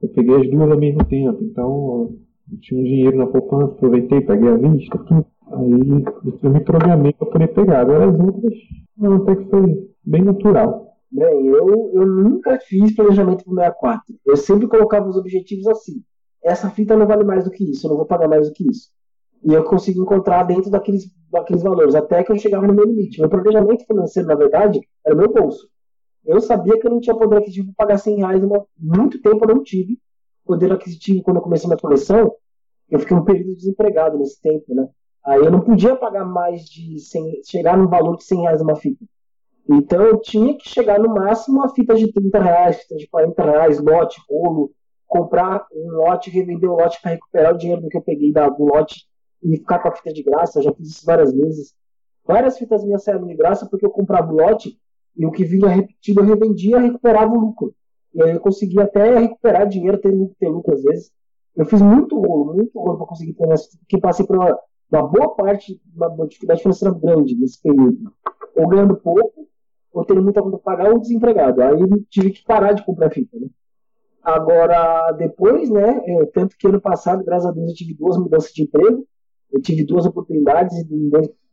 Eu 0.00 0.08
peguei 0.08 0.36
as 0.40 0.50
duas 0.50 0.70
ao 0.70 0.78
mesmo 0.78 1.04
tempo, 1.04 1.38
então 1.44 2.10
eu 2.50 2.58
tinha 2.60 2.80
um 2.80 2.84
dinheiro 2.84 3.16
na 3.16 3.26
poupança, 3.26 3.72
aproveitei, 3.74 4.20
peguei 4.22 4.48
a 4.48 4.56
vista, 4.56 4.98
tudo. 4.98 5.26
Aí 5.52 6.04
eu 6.42 6.50
me 6.50 6.60
programei 6.60 7.12
para 7.12 7.28
poder 7.28 7.48
pegar. 7.48 7.80
Agora 7.82 8.08
as 8.08 8.18
outras, 8.18 8.54
não, 8.96 9.16
até 9.16 9.36
que 9.36 9.44
foi 9.50 9.88
bem 10.04 10.22
natural. 10.22 10.91
Bem, 11.12 11.46
eu, 11.46 11.90
eu 11.92 12.06
nunca 12.06 12.58
fiz 12.58 12.96
planejamento 12.96 13.44
para 13.44 13.52
o 13.52 13.56
64. 13.56 14.14
Eu 14.24 14.36
sempre 14.36 14.66
colocava 14.66 15.06
os 15.06 15.16
objetivos 15.16 15.66
assim. 15.66 16.02
Essa 16.42 16.70
fita 16.70 16.96
não 16.96 17.06
vale 17.06 17.22
mais 17.22 17.44
do 17.44 17.50
que 17.50 17.70
isso, 17.70 17.86
eu 17.86 17.90
não 17.90 17.98
vou 17.98 18.06
pagar 18.06 18.26
mais 18.26 18.48
do 18.48 18.54
que 18.54 18.64
isso. 18.68 18.88
E 19.44 19.52
eu 19.52 19.62
consigo 19.62 20.00
encontrar 20.00 20.42
dentro 20.44 20.70
daqueles, 20.70 21.04
daqueles 21.30 21.62
valores, 21.62 21.94
até 21.94 22.24
que 22.24 22.32
eu 22.32 22.38
chegava 22.38 22.66
no 22.66 22.72
meu 22.72 22.86
limite. 22.86 23.20
Meu 23.20 23.28
planejamento 23.28 23.84
financeiro, 23.84 24.26
na 24.26 24.34
verdade, 24.34 24.80
era 25.04 25.14
o 25.14 25.18
meu 25.18 25.30
bolso. 25.30 25.68
Eu 26.24 26.40
sabia 26.40 26.78
que 26.80 26.86
eu 26.86 26.90
não 26.90 27.00
tinha 27.00 27.14
poder 27.14 27.36
aquisitivo 27.36 27.72
para 27.76 27.86
pagar 27.86 27.98
100 27.98 28.16
reais. 28.16 28.42
Muito 28.78 29.20
tempo 29.20 29.44
eu 29.44 29.54
não 29.54 29.62
tive 29.62 29.98
poder 30.46 30.72
aquisitivo 30.72 31.22
quando 31.22 31.36
eu 31.36 31.42
comecei 31.42 31.68
minha 31.68 31.78
coleção. 31.78 32.32
Eu 32.88 32.98
fiquei 32.98 33.16
um 33.16 33.24
período 33.24 33.54
desempregado 33.54 34.18
nesse 34.18 34.40
tempo, 34.40 34.74
né? 34.74 34.88
Aí 35.24 35.40
eu 35.40 35.50
não 35.50 35.60
podia 35.60 35.94
pagar 35.94 36.24
mais 36.24 36.62
de 36.62 36.98
100, 36.98 37.42
chegar 37.44 37.76
no 37.76 37.88
valor 37.88 38.16
de 38.16 38.24
100 38.24 38.40
reais 38.40 38.60
uma 38.62 38.76
fita. 38.76 39.04
Então 39.70 40.02
eu 40.02 40.20
tinha 40.20 40.56
que 40.56 40.68
chegar 40.68 40.98
no 40.98 41.14
máximo 41.14 41.62
a 41.64 41.68
fitas 41.68 41.98
de 42.00 42.12
30 42.12 42.38
reais, 42.38 42.82
fitas 42.82 42.98
de 42.98 43.08
40 43.08 43.42
reais, 43.42 43.80
lote, 43.80 44.20
rolo, 44.28 44.72
comprar 45.06 45.66
um 45.72 45.90
lote, 45.90 46.30
revender 46.30 46.68
o 46.68 46.76
lote 46.76 47.00
para 47.00 47.12
recuperar 47.12 47.54
o 47.54 47.58
dinheiro 47.58 47.88
que 47.88 47.96
eu 47.96 48.02
peguei 48.02 48.32
do 48.32 48.64
lote 48.64 49.06
e 49.42 49.56
ficar 49.56 49.78
com 49.78 49.88
a 49.88 49.92
fita 49.92 50.12
de 50.12 50.22
graça. 50.22 50.58
Eu 50.58 50.62
já 50.64 50.72
fiz 50.72 50.88
isso 50.88 51.06
várias 51.06 51.32
vezes. 51.32 51.74
Várias 52.24 52.58
fitas 52.58 52.84
minhas 52.84 53.04
saíram 53.04 53.26
de 53.26 53.34
graça 53.34 53.66
porque 53.68 53.84
eu 53.84 53.90
comprava 53.90 54.32
o 54.32 54.36
lote 54.36 54.78
e 55.16 55.26
o 55.26 55.30
que 55.30 55.44
vinha 55.44 55.68
repetido 55.68 56.20
eu 56.20 56.24
revendia 56.24 56.78
e 56.78 56.82
recuperava 56.82 57.32
o 57.32 57.38
lucro. 57.38 57.74
E 58.14 58.22
aí 58.22 58.32
eu 58.32 58.40
conseguia 58.40 58.84
até 58.84 59.18
recuperar 59.18 59.68
dinheiro, 59.68 59.98
ter 59.98 60.10
lucro, 60.10 60.36
ter 60.38 60.48
lucro 60.48 60.74
às 60.74 60.82
vezes. 60.82 61.12
Eu 61.54 61.66
fiz 61.66 61.82
muito 61.82 62.18
rolo, 62.18 62.54
muito 62.54 62.78
rolo 62.78 62.96
para 62.96 63.06
conseguir 63.06 63.34
ter 63.34 63.46
nessa, 63.46 63.68
porque 63.78 63.98
passei 63.98 64.26
por 64.26 64.36
uma, 64.36 64.58
uma 64.90 65.02
boa 65.02 65.34
parte, 65.34 65.80
uma 65.94 66.26
dificuldade 66.26 66.62
financeira 66.62 66.94
grande 66.94 67.34
nesse 67.38 67.60
período. 67.60 68.12
Ou 68.56 68.68
ganhando 68.68 68.96
pouco, 68.96 69.46
ou 69.92 70.04
tendo 70.04 70.22
muita 70.22 70.42
conta 70.42 70.58
para 70.58 70.76
pagar 70.76 70.92
ou 70.92 70.98
desempregado. 70.98 71.62
Aí 71.62 71.76
tive 72.08 72.30
que 72.30 72.44
parar 72.44 72.72
de 72.72 72.84
comprar 72.84 73.10
fita, 73.10 73.38
né? 73.38 73.48
Agora, 74.22 75.12
depois, 75.12 75.68
né, 75.68 76.00
eu, 76.06 76.26
tanto 76.28 76.56
que 76.56 76.68
ano 76.68 76.80
passado, 76.80 77.24
graças 77.24 77.46
a 77.46 77.50
Deus, 77.50 77.70
eu 77.70 77.74
tive 77.74 77.94
duas 77.94 78.16
mudanças 78.16 78.52
de 78.52 78.62
emprego, 78.62 79.04
eu 79.52 79.60
tive 79.60 79.84
duas 79.84 80.06
oportunidades, 80.06 80.78
em, 80.78 81.10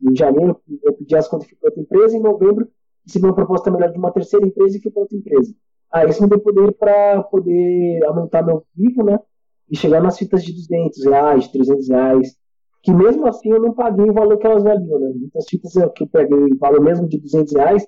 em 0.07 0.15
janeiro 0.15 0.61
eu 0.83 0.93
pedi 0.93 1.15
as 1.15 1.27
contas 1.27 1.47
para 1.47 1.69
outra 1.69 1.81
empresa, 1.81 2.15
em 2.15 2.21
novembro 2.21 2.69
recebi 3.09 3.25
uma 3.25 3.35
proposta 3.35 3.71
melhor 3.71 3.91
de 3.91 3.97
uma 3.97 4.11
terceira 4.11 4.45
empresa 4.45 4.77
e 4.77 4.81
fui 4.81 4.91
para 4.91 5.01
outra 5.01 5.17
empresa. 5.17 5.53
Aí 5.91 6.09
isso 6.09 6.21
me 6.21 6.29
deu 6.29 6.39
poder 6.39 6.71
para 6.73 7.23
poder 7.23 8.03
aumentar 8.05 8.43
meu 8.43 8.63
vivo, 8.75 9.03
né? 9.03 9.19
E 9.69 9.75
chegar 9.75 10.01
nas 10.01 10.17
fitas 10.17 10.43
de 10.43 10.53
200 10.53 11.05
reais, 11.05 11.47
300 11.47 11.89
reais. 11.89 12.35
Que 12.81 12.93
mesmo 12.93 13.27
assim 13.27 13.51
eu 13.51 13.61
não 13.61 13.73
paguei 13.73 14.09
o 14.09 14.13
valor 14.13 14.37
que 14.37 14.45
elas 14.45 14.63
valiam, 14.63 14.99
né? 14.99 15.11
Muitas 15.15 15.45
fitas 15.49 15.73
que 15.95 16.03
eu 16.03 16.07
peguei 16.07 16.55
valor 16.59 16.81
mesmo 16.81 17.07
de 17.07 17.19
200 17.19 17.53
reais, 17.53 17.87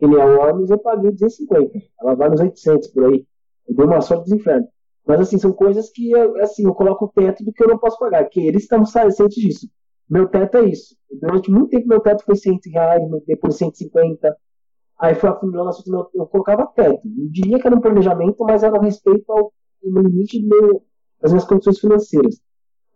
que 0.00 0.06
nem 0.06 0.18
a 0.18 0.24
Warner, 0.24 0.66
eu 0.70 0.78
paguei 0.78 1.12
250. 1.12 1.78
Ela 2.00 2.14
vale 2.14 2.34
uns 2.34 2.40
800 2.40 2.88
por 2.88 3.04
aí. 3.04 3.26
Eu 3.68 3.76
dei 3.76 3.84
uma 3.84 4.00
sorte 4.00 4.24
dos 4.24 4.32
infernos. 4.32 4.68
Mas 5.06 5.20
assim, 5.20 5.38
são 5.38 5.52
coisas 5.52 5.90
que 5.90 6.14
assim, 6.40 6.64
eu 6.64 6.74
coloco 6.74 7.04
o 7.04 7.08
teto 7.08 7.44
do 7.44 7.52
que 7.52 7.62
eu 7.62 7.68
não 7.68 7.78
posso 7.78 7.98
pagar, 7.98 8.24
que 8.24 8.40
eles 8.40 8.62
estão 8.62 8.84
cientes 8.84 9.34
disso. 9.34 9.68
Meu 10.08 10.26
teto 10.26 10.56
é 10.56 10.64
isso. 10.70 10.96
Durante 11.20 11.50
muito 11.50 11.68
tempo 11.68 11.86
meu 11.86 12.00
teto 12.00 12.24
foi 12.24 12.34
100 12.34 12.60
reais, 12.72 13.02
depois 13.26 13.56
150. 13.56 14.34
Aí 14.98 15.14
foi 15.14 15.28
afunilando 15.28 15.68
assunto, 15.68 15.92
eu, 15.92 16.22
eu 16.22 16.26
colocava 16.26 16.66
teto. 16.66 17.06
Eu 17.06 17.30
diria 17.30 17.58
que 17.60 17.66
era 17.66 17.76
um 17.76 17.80
planejamento, 17.80 18.42
mas 18.42 18.62
era 18.62 18.74
um 18.74 18.82
respeito 18.82 19.30
ao 19.30 19.52
limite 19.82 20.42
meu, 20.42 20.82
das 21.20 21.30
minhas 21.30 21.44
condições 21.44 21.78
financeiras. 21.78 22.40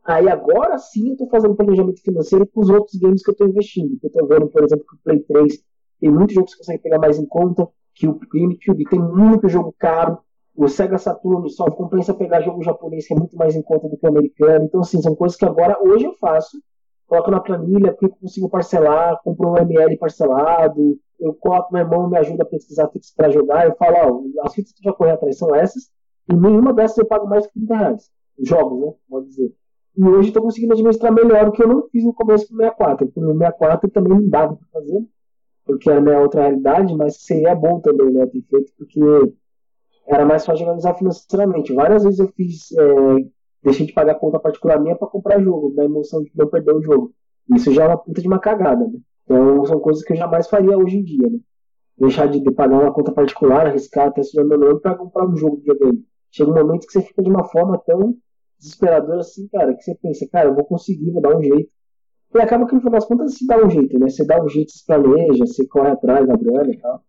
Aí 0.04 0.28
agora 0.28 0.78
sim 0.78 1.08
eu 1.08 1.12
estou 1.12 1.28
fazendo 1.28 1.54
planejamento 1.54 2.00
financeiro 2.00 2.46
com 2.46 2.60
os 2.60 2.70
outros 2.70 2.98
games 2.98 3.22
que 3.22 3.30
eu 3.30 3.32
estou 3.32 3.48
investindo. 3.48 3.98
Eu 4.02 4.06
estou 4.06 4.26
vendo, 4.26 4.48
por 4.48 4.64
exemplo, 4.64 4.86
que 4.86 4.94
o 4.96 4.98
Play 5.04 5.20
3 5.20 5.64
tem 6.04 6.12
muitos 6.12 6.34
jogos 6.34 6.50
que 6.50 6.58
você 6.58 6.72
consegue 6.72 6.82
pegar 6.82 6.98
mais 6.98 7.18
em 7.18 7.24
conta, 7.24 7.66
que 7.94 8.06
o 8.06 8.20
GameCube 8.30 8.84
tem 8.90 9.00
muito 9.00 9.48
jogo 9.48 9.74
caro, 9.78 10.18
o 10.54 10.68
Sega 10.68 10.98
Saturn 10.98 11.48
só 11.48 11.64
compensa 11.70 12.12
pegar 12.12 12.42
jogo 12.42 12.62
japonês 12.62 13.06
que 13.06 13.14
é 13.14 13.16
muito 13.16 13.34
mais 13.38 13.56
em 13.56 13.62
conta 13.62 13.88
do 13.88 13.96
que 13.96 14.04
o 14.04 14.10
americano. 14.10 14.66
Então, 14.66 14.82
assim, 14.82 15.00
são 15.00 15.14
coisas 15.14 15.34
que 15.34 15.46
agora, 15.46 15.78
hoje 15.82 16.04
eu 16.04 16.12
faço. 16.16 16.58
Coloco 17.06 17.30
na 17.30 17.40
planilha, 17.40 17.92
porque 17.92 18.14
consigo 18.20 18.50
parcelar, 18.50 19.18
compro 19.24 19.48
um 19.48 19.56
ML 19.56 19.96
parcelado. 19.96 20.98
Eu 21.18 21.32
coloco 21.32 21.72
meu 21.72 21.82
irmão, 21.82 22.10
me 22.10 22.18
ajuda 22.18 22.42
a 22.42 22.46
pesquisar 22.46 22.88
fitas 22.88 23.10
para 23.10 23.30
jogar. 23.30 23.66
Eu 23.66 23.74
falo, 23.76 23.96
ó, 23.96 24.46
as 24.46 24.52
fitas 24.54 24.72
que 24.72 24.84
já 24.84 24.92
corri 24.92 25.10
atrás 25.10 25.38
são 25.38 25.54
essas. 25.54 25.84
E 26.30 26.34
nenhuma 26.34 26.74
dessas 26.74 26.98
eu 26.98 27.06
pago 27.06 27.26
mais 27.26 27.44
de 27.44 27.52
30 27.52 27.76
reais. 27.76 28.10
Jogos, 28.38 28.78
né? 28.78 28.92
Pode 29.08 29.28
dizer. 29.28 29.54
E 29.96 30.04
hoje 30.04 30.28
estou 30.28 30.42
conseguindo 30.42 30.74
administrar 30.74 31.14
melhor 31.14 31.48
o 31.48 31.52
que 31.52 31.62
eu 31.62 31.68
não 31.68 31.88
fiz 31.88 32.04
no 32.04 32.12
começo 32.12 32.46
do 32.50 32.56
64. 32.56 33.06
Porque 33.06 33.20
no 33.20 33.32
64 33.32 33.90
também 33.90 34.12
não 34.12 34.28
dava 34.28 34.54
para 34.54 34.66
fazer, 34.70 35.02
porque 35.64 35.88
era 35.88 35.98
a 35.98 36.02
minha 36.02 36.20
outra 36.20 36.42
realidade, 36.42 36.94
mas 36.94 37.22
seria 37.22 37.54
bom 37.54 37.80
também, 37.80 38.10
né, 38.10 38.26
ter 38.26 38.42
feito, 38.42 38.72
porque 38.76 39.00
era 40.06 40.24
mais 40.26 40.44
fácil 40.44 40.64
organizar 40.64 40.94
financeiramente. 40.94 41.72
Várias 41.72 42.04
vezes 42.04 42.18
eu 42.18 42.28
fiz, 42.36 42.70
é, 42.72 42.84
deixei 43.62 43.86
de 43.86 43.92
pagar 43.92 44.16
conta 44.16 44.38
particular 44.38 44.80
minha 44.80 44.96
para 44.96 45.08
comprar 45.08 45.40
jogo, 45.40 45.74
da 45.74 45.84
emoção 45.84 46.22
de 46.22 46.30
não 46.34 46.46
perder 46.46 46.74
o 46.74 46.82
jogo. 46.82 47.12
Isso 47.54 47.72
já 47.72 47.84
é 47.84 47.88
uma 47.88 47.98
puta 47.98 48.20
de 48.20 48.28
uma 48.28 48.38
cagada, 48.38 48.86
né? 48.86 48.98
Então 49.24 49.64
são 49.64 49.80
coisas 49.80 50.02
que 50.02 50.12
eu 50.12 50.16
jamais 50.16 50.48
faria 50.48 50.76
hoje 50.76 50.98
em 50.98 51.04
dia, 51.04 51.28
né? 51.28 51.38
Deixar 51.96 52.26
de 52.26 52.42
pagar 52.52 52.80
uma 52.80 52.92
conta 52.92 53.12
particular, 53.12 53.66
arriscar 53.66 54.08
até 54.08 54.22
se 54.22 54.36
meu 54.42 54.58
nome 54.58 54.80
para 54.80 54.96
comprar 54.96 55.26
um 55.26 55.36
jogo 55.36 55.56
de 55.56 55.62
videogame. 55.62 56.04
Chega 56.30 56.50
um 56.50 56.54
momento 56.54 56.86
que 56.86 56.92
você 56.92 57.02
fica 57.02 57.22
de 57.22 57.30
uma 57.30 57.44
forma 57.44 57.78
tão 57.78 58.16
desesperadora 58.58 59.20
assim, 59.20 59.48
cara, 59.48 59.74
que 59.74 59.82
você 59.82 59.94
pensa, 59.94 60.26
cara, 60.30 60.48
eu 60.48 60.54
vou 60.54 60.64
conseguir, 60.64 61.10
vou 61.12 61.22
dar 61.22 61.36
um 61.36 61.42
jeito. 61.42 61.70
E 62.34 62.40
acaba 62.40 62.66
que 62.66 62.74
no 62.74 62.80
final 62.80 62.92
das 62.92 63.04
contas 63.04 63.34
se 63.34 63.46
dá 63.46 63.64
um 63.64 63.70
jeito, 63.70 63.98
né? 63.98 64.08
Você 64.08 64.24
dá 64.24 64.42
um 64.42 64.48
jeito, 64.48 64.72
se 64.72 64.84
planeja, 64.84 65.46
você 65.46 65.66
corre 65.66 65.90
atrás 65.90 66.26
da 66.26 66.36
grana 66.36 66.72
e 66.72 66.78
tal 66.78 67.02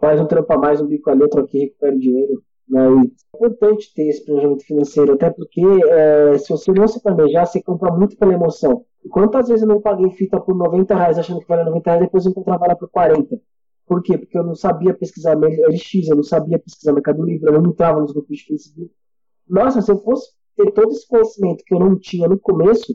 faz 0.00 0.20
um 0.20 0.26
trampo 0.26 0.52
a 0.52 0.58
mais, 0.58 0.80
um 0.80 0.86
bico 0.86 1.10
ali, 1.10 1.22
outro 1.22 1.40
aqui, 1.42 1.58
recupera 1.58 1.94
o 1.94 1.98
dinheiro. 1.98 2.42
Mas 2.68 2.92
é 2.92 3.36
importante 3.36 3.92
ter 3.94 4.08
esse 4.08 4.24
planejamento 4.24 4.64
financeiro, 4.64 5.14
até 5.14 5.30
porque 5.30 5.62
é, 5.88 6.38
se 6.38 6.48
você 6.50 6.70
não 6.72 6.86
se 6.86 7.02
planejar, 7.02 7.46
você 7.46 7.62
compra 7.62 7.90
muito 7.92 8.16
pela 8.16 8.34
emoção. 8.34 8.84
quantas 9.10 9.48
vezes 9.48 9.62
eu 9.62 9.68
não 9.68 9.80
paguei 9.80 10.10
fita 10.10 10.38
por 10.38 10.54
90 10.54 10.94
reais 10.94 11.18
achando 11.18 11.40
que 11.40 11.48
valia 11.48 11.64
90 11.64 11.90
reais, 11.90 12.04
depois 12.04 12.24
eu 12.24 12.30
encontrava 12.30 12.66
ela 12.66 12.76
por 12.76 12.90
40? 12.90 13.40
Por 13.86 14.02
quê? 14.02 14.18
Porque 14.18 14.36
eu 14.36 14.44
não 14.44 14.54
sabia 14.54 14.92
pesquisar 14.92 15.34
LX, 15.34 16.08
eu 16.08 16.16
não 16.16 16.22
sabia 16.22 16.58
pesquisar 16.58 16.92
Mercado 16.92 17.24
Livre, 17.24 17.48
eu 17.48 17.60
não 17.60 17.70
entrava 17.70 18.00
nos 18.00 18.12
grupos 18.12 18.36
de 18.36 18.44
Facebook. 18.44 18.92
Nossa, 19.48 19.80
se 19.80 19.90
eu 19.90 19.98
fosse 20.02 20.30
ter 20.54 20.70
todo 20.72 20.92
esse 20.92 21.08
conhecimento 21.08 21.64
que 21.64 21.72
eu 21.72 21.80
não 21.80 21.98
tinha 21.98 22.28
no 22.28 22.38
começo, 22.38 22.94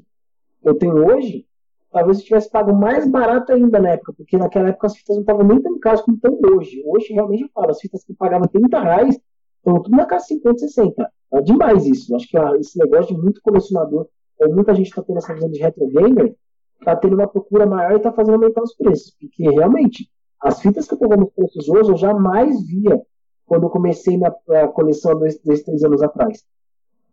eu 0.63 0.75
tenho 0.75 1.07
hoje, 1.07 1.47
talvez 1.93 2.17
eu 2.17 2.25
tivesse 2.25 2.49
pago 2.49 2.73
mais 2.73 3.07
barato 3.07 3.53
ainda 3.53 3.79
na 3.79 3.91
época, 3.91 4.13
porque 4.13 4.35
naquela 4.35 4.69
época 4.69 4.87
as 4.87 4.97
fitas 4.97 5.15
não 5.15 5.21
estavam 5.21 5.45
nem 5.45 5.61
tão 5.61 5.79
caras 5.79 6.01
como 6.01 6.17
estão 6.17 6.37
hoje. 6.51 6.83
Hoje, 6.85 7.13
realmente, 7.13 7.43
eu 7.43 7.49
falo, 7.53 7.69
as 7.69 7.79
fitas 7.79 8.03
que 8.03 8.11
eu 8.11 8.15
pagava 8.17 8.47
30 8.47 8.79
reais 8.79 9.19
estão 9.57 9.81
tudo 9.81 9.95
na 9.95 10.05
casa 10.05 10.25
50, 10.25 10.57
60. 10.57 11.11
É 11.33 11.41
demais 11.41 11.85
isso. 11.85 12.13
Acho 12.15 12.27
que 12.27 12.37
esse 12.59 12.77
negócio 12.79 13.15
de 13.15 13.21
muito 13.21 13.39
colecionador, 13.41 14.07
muita 14.49 14.73
gente 14.73 14.87
está 14.87 15.03
tendo 15.03 15.19
essa 15.19 15.33
visão 15.33 15.49
de 15.49 15.59
retro 15.59 15.87
gamer, 15.87 16.35
está 16.79 16.95
tendo 16.95 17.13
uma 17.13 17.27
procura 17.27 17.65
maior 17.65 17.93
e 17.93 17.97
está 17.97 18.11
fazendo 18.11 18.33
aumentar 18.33 18.63
os 18.63 18.75
preços. 18.75 19.15
Porque, 19.19 19.49
realmente, 19.49 20.09
as 20.41 20.59
fitas 20.59 20.87
que 20.87 20.93
eu 20.93 20.97
estou 20.97 21.09
vendo 21.09 21.25
os 21.25 21.33
preços 21.33 21.69
hoje, 21.69 21.91
eu 21.91 21.97
jamais 21.97 22.61
via 22.65 22.99
quando 23.45 23.63
eu 23.63 23.69
comecei 23.69 24.17
minha 24.17 24.31
coleção 24.73 25.17
desses 25.19 25.63
três 25.63 25.83
anos 25.83 26.01
atrás. 26.01 26.43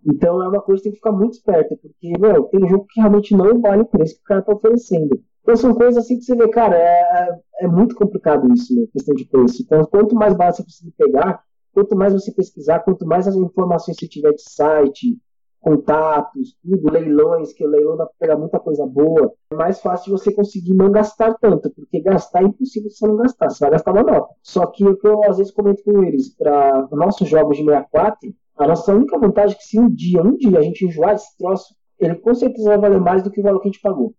Então 0.07 0.43
é 0.43 0.49
uma 0.49 0.61
coisa 0.61 0.81
que 0.81 0.85
tem 0.85 0.93
que 0.93 0.99
ficar 0.99 1.13
muito 1.13 1.35
esperta, 1.35 1.77
porque, 1.81 2.13
meu, 2.19 2.45
tem 2.45 2.69
jogo 2.69 2.87
que 2.89 3.01
realmente 3.01 3.37
não 3.37 3.61
vale 3.61 3.83
o 3.83 3.87
preço 3.87 4.15
que 4.15 4.21
o 4.23 4.25
cara 4.25 4.43
tá 4.43 4.53
oferecendo. 4.53 5.21
Então 5.43 5.57
são 5.57 5.75
coisas 5.75 6.03
assim 6.03 6.17
que 6.17 6.25
você 6.25 6.35
vê, 6.35 6.49
cara, 6.49 6.77
é, 6.77 7.41
é 7.61 7.69
muito 7.69 7.95
complicado 7.95 8.47
isso, 8.53 8.75
né, 8.75 8.87
questão 8.93 9.15
de 9.15 9.27
preço. 9.27 9.63
Então, 9.63 9.85
quanto 9.85 10.15
mais 10.15 10.35
barato 10.35 10.59
você 10.59 10.65
conseguir 10.65 10.93
pegar, 10.93 11.43
quanto 11.73 11.97
mais 11.97 12.13
você 12.13 12.33
pesquisar, 12.33 12.81
quanto 12.81 13.07
mais 13.07 13.27
as 13.27 13.35
informações 13.35 13.97
você 13.97 14.09
tiver 14.09 14.33
de 14.33 14.43
site, 14.43 15.19
contatos, 15.61 16.57
tudo, 16.63 16.91
leilões, 16.91 17.53
que 17.53 17.65
o 17.65 17.69
leilão 17.69 17.97
dá 17.97 18.07
para 18.07 18.15
pegar 18.19 18.37
muita 18.37 18.59
coisa 18.59 18.87
boa, 18.87 19.33
é 19.53 19.55
mais 19.55 19.81
fácil 19.81 20.11
você 20.11 20.33
conseguir 20.33 20.75
não 20.75 20.91
gastar 20.91 21.35
tanto, 21.35 21.71
porque 21.71 22.01
gastar 22.01 22.43
é 22.43 22.47
impossível 22.47 22.91
se 22.91 22.99
você 22.99 23.07
não 23.07 23.17
gastar, 23.17 23.51
você 23.51 23.61
vai 23.61 23.71
gastar 23.71 23.93
uma 23.93 24.03
nota. 24.03 24.35
Só 24.43 24.67
que 24.67 24.87
o 24.87 24.97
que 24.97 25.07
eu 25.07 25.23
às 25.25 25.37
vezes 25.37 25.53
comento 25.53 25.83
com 25.85 26.03
eles, 26.03 26.35
para 26.35 26.89
nossos 26.93 27.29
jogos 27.29 27.59
de 27.59 27.65
64, 27.65 28.35
a 28.61 28.67
nossa 28.67 28.95
única 28.95 29.19
vantagem 29.19 29.57
é 29.57 29.59
que 29.59 29.65
se 29.65 29.81
um 29.81 29.89
dia, 29.89 30.23
um 30.23 30.37
dia 30.37 30.59
a 30.59 30.63
gente 30.63 30.85
enjoar 30.85 31.15
esse 31.15 31.37
troço, 31.39 31.75
ele 31.99 32.15
com 32.17 32.35
certeza 32.35 32.69
vai 32.69 32.79
valer 32.79 33.01
mais 33.01 33.23
do 33.23 33.31
que 33.31 33.41
o 33.41 33.43
valor 33.43 33.61
que 33.61 33.69
a 33.69 33.73
gente 33.73 33.81
pagou. 33.81 34.15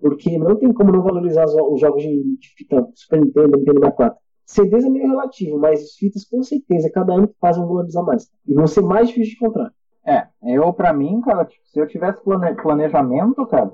Porque 0.00 0.36
não 0.38 0.56
tem 0.56 0.72
como 0.72 0.92
não 0.92 1.02
valorizar 1.02 1.44
os 1.44 1.80
jogos 1.80 2.02
de, 2.02 2.36
de 2.36 2.48
fita 2.56 2.86
Super 2.94 3.20
Nintendo, 3.20 3.56
Nintendo 3.56 3.80
64. 3.80 4.18
CDs 4.44 4.84
é 4.84 4.88
meio 4.88 5.08
relativo, 5.08 5.58
mas 5.58 5.82
os 5.82 5.94
fitas 5.96 6.24
com 6.24 6.42
certeza, 6.42 6.90
cada 6.90 7.14
ano 7.14 7.28
que 7.28 7.34
fazem 7.40 7.64
valorizar 7.64 8.02
mais. 8.02 8.28
E 8.46 8.54
vão 8.54 8.66
ser 8.66 8.82
mais 8.82 9.08
difíceis 9.08 9.30
de 9.30 9.36
encontrar. 9.36 9.72
É, 10.04 10.26
eu 10.44 10.72
pra 10.72 10.92
mim, 10.92 11.20
cara, 11.20 11.44
tipo, 11.44 11.64
se 11.66 11.80
eu 11.80 11.86
tivesse 11.86 12.22
plane 12.22 12.54
planejamento, 12.54 13.44
cara, 13.46 13.72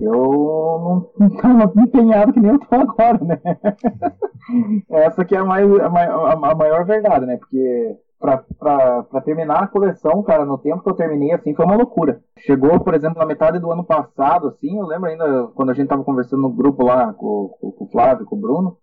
eu 0.00 1.10
não 1.20 1.26
estava 1.28 1.72
empenhado 1.80 2.32
que 2.32 2.40
nem 2.40 2.52
eu 2.52 2.58
tô 2.58 2.74
agora, 2.74 3.18
né? 3.22 3.40
Essa 4.88 5.24
que 5.24 5.34
é 5.34 5.38
a, 5.38 5.44
mais, 5.44 5.70
a, 5.80 6.32
a 6.32 6.54
maior 6.54 6.86
verdade, 6.86 7.26
né? 7.26 7.36
Porque 7.36 7.96
para 8.18 9.20
terminar 9.24 9.64
a 9.64 9.68
coleção, 9.68 10.22
cara, 10.22 10.44
no 10.44 10.58
tempo 10.58 10.82
que 10.82 10.88
eu 10.88 10.94
terminei, 10.94 11.32
assim, 11.32 11.54
foi 11.54 11.64
uma 11.64 11.76
loucura. 11.76 12.22
Chegou, 12.38 12.80
por 12.80 12.94
exemplo, 12.94 13.18
na 13.18 13.26
metade 13.26 13.58
do 13.58 13.70
ano 13.70 13.84
passado, 13.84 14.48
assim, 14.48 14.78
eu 14.78 14.86
lembro 14.86 15.10
ainda 15.10 15.48
quando 15.54 15.70
a 15.70 15.74
gente 15.74 15.88
tava 15.88 16.04
conversando 16.04 16.42
no 16.42 16.50
grupo 16.50 16.84
lá 16.84 17.12
com, 17.12 17.48
com, 17.60 17.72
com 17.72 17.84
o 17.84 17.88
Flávio, 17.88 18.26
com 18.26 18.36
o 18.36 18.40
Bruno. 18.40 18.78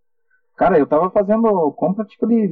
Cara, 0.56 0.78
eu 0.78 0.86
tava 0.86 1.10
fazendo 1.10 1.72
compra 1.72 2.06
tipo 2.06 2.28
de 2.28 2.48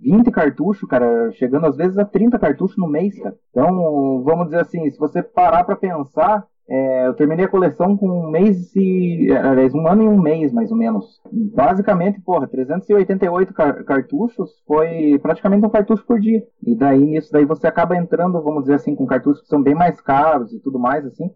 20 0.00 0.30
cartuchos, 0.30 0.88
cara, 0.88 1.30
chegando 1.32 1.66
às 1.66 1.76
vezes 1.76 1.98
a 1.98 2.06
30 2.06 2.38
cartuchos 2.38 2.78
no 2.78 2.88
mês, 2.88 3.20
cara. 3.20 3.36
Então, 3.50 4.22
vamos 4.24 4.46
dizer 4.46 4.60
assim, 4.60 4.88
se 4.90 4.98
você 4.98 5.22
parar 5.22 5.64
para 5.64 5.76
pensar, 5.76 6.46
é, 6.72 7.08
eu 7.08 7.14
terminei 7.14 7.46
a 7.46 7.48
coleção 7.48 7.96
com 7.96 8.08
um 8.08 8.30
mês 8.30 8.76
e. 8.76 9.28
Aliás, 9.32 9.74
um 9.74 9.88
ano 9.88 10.04
e 10.04 10.06
um 10.06 10.22
mês, 10.22 10.52
mais 10.52 10.70
ou 10.70 10.76
menos. 10.76 11.20
Basicamente, 11.32 12.20
porra, 12.20 12.46
388 12.46 13.52
car 13.52 13.84
cartuchos 13.84 14.52
foi 14.68 15.18
praticamente 15.20 15.66
um 15.66 15.70
cartucho 15.70 16.06
por 16.06 16.20
dia. 16.20 16.46
E 16.64 16.76
daí, 16.76 17.04
nisso 17.04 17.32
daí, 17.32 17.44
você 17.44 17.66
acaba 17.66 17.96
entrando, 17.96 18.40
vamos 18.40 18.62
dizer 18.62 18.74
assim, 18.74 18.94
com 18.94 19.04
cartuchos 19.04 19.42
que 19.42 19.48
são 19.48 19.60
bem 19.60 19.74
mais 19.74 20.00
caros 20.00 20.52
e 20.52 20.60
tudo 20.60 20.78
mais, 20.78 21.04
assim. 21.04 21.28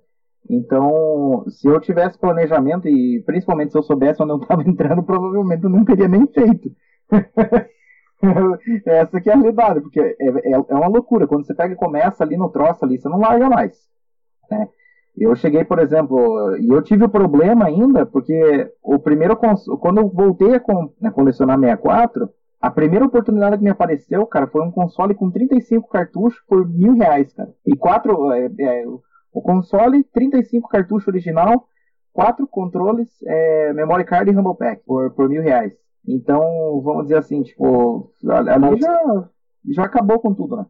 Então, 0.48 1.44
se 1.48 1.66
eu 1.66 1.80
tivesse 1.80 2.16
planejamento, 2.16 2.86
e 2.86 3.20
principalmente 3.26 3.72
se 3.72 3.78
eu 3.78 3.82
soubesse 3.82 4.22
onde 4.22 4.34
eu 4.34 4.38
estava 4.38 4.62
entrando, 4.68 5.02
provavelmente 5.02 5.64
eu 5.64 5.70
não 5.70 5.84
teria 5.84 6.06
nem 6.06 6.28
feito. 6.28 6.70
Essa 8.86 9.20
que 9.20 9.28
é 9.28 9.32
a 9.32 9.36
realidade, 9.36 9.80
porque 9.80 9.98
é, 9.98 10.14
é, 10.20 10.52
é, 10.52 10.74
uma 10.74 10.86
loucura. 10.86 11.26
Quando 11.26 11.44
você 11.44 11.52
pega 11.52 11.74
e 11.74 11.76
começa 11.76 12.22
ali 12.22 12.36
no 12.36 12.50
troço 12.50 12.84
ali, 12.84 13.00
você 13.00 13.08
não 13.08 13.18
larga 13.18 13.50
mais. 13.50 13.76
Né? 14.48 14.68
Eu 15.16 15.34
cheguei, 15.36 15.64
por 15.64 15.78
exemplo, 15.78 16.56
e 16.56 16.68
eu 16.68 16.82
tive 16.82 17.04
o 17.04 17.08
problema 17.08 17.66
ainda, 17.66 18.04
porque 18.04 18.70
o 18.82 18.98
primeiro 18.98 19.36
quando 19.36 19.98
eu 19.98 20.08
voltei 20.08 20.56
a 20.56 20.62
né, 21.00 21.10
colecionar 21.10 21.58
64, 21.58 22.28
a 22.60 22.70
primeira 22.70 23.04
oportunidade 23.04 23.58
que 23.58 23.62
me 23.62 23.70
apareceu, 23.70 24.26
cara, 24.26 24.46
foi 24.46 24.62
um 24.62 24.70
console 24.70 25.14
com 25.14 25.30
35 25.30 25.88
cartuchos 25.88 26.40
por 26.48 26.66
mil 26.66 26.94
reais, 26.94 27.32
cara. 27.32 27.50
E 27.66 27.76
quatro. 27.76 28.32
É, 28.32 28.50
é, 28.58 28.84
o 28.86 29.42
console, 29.42 30.04
35 30.04 30.68
cartuchos 30.68 31.06
original, 31.08 31.68
quatro 32.12 32.46
controles, 32.46 33.08
é, 33.26 33.72
memory 33.72 34.04
card 34.04 34.30
e 34.30 34.34
Rumble 34.34 34.56
Pack 34.56 34.82
por, 34.86 35.10
por 35.10 35.28
mil 35.28 35.42
reais. 35.42 35.72
Então, 36.06 36.80
vamos 36.82 37.04
dizer 37.04 37.18
assim, 37.18 37.42
tipo, 37.42 38.12
ali 38.26 38.80
já, 38.80 39.28
já 39.70 39.84
acabou 39.84 40.20
com 40.20 40.32
tudo, 40.32 40.56
né? 40.56 40.66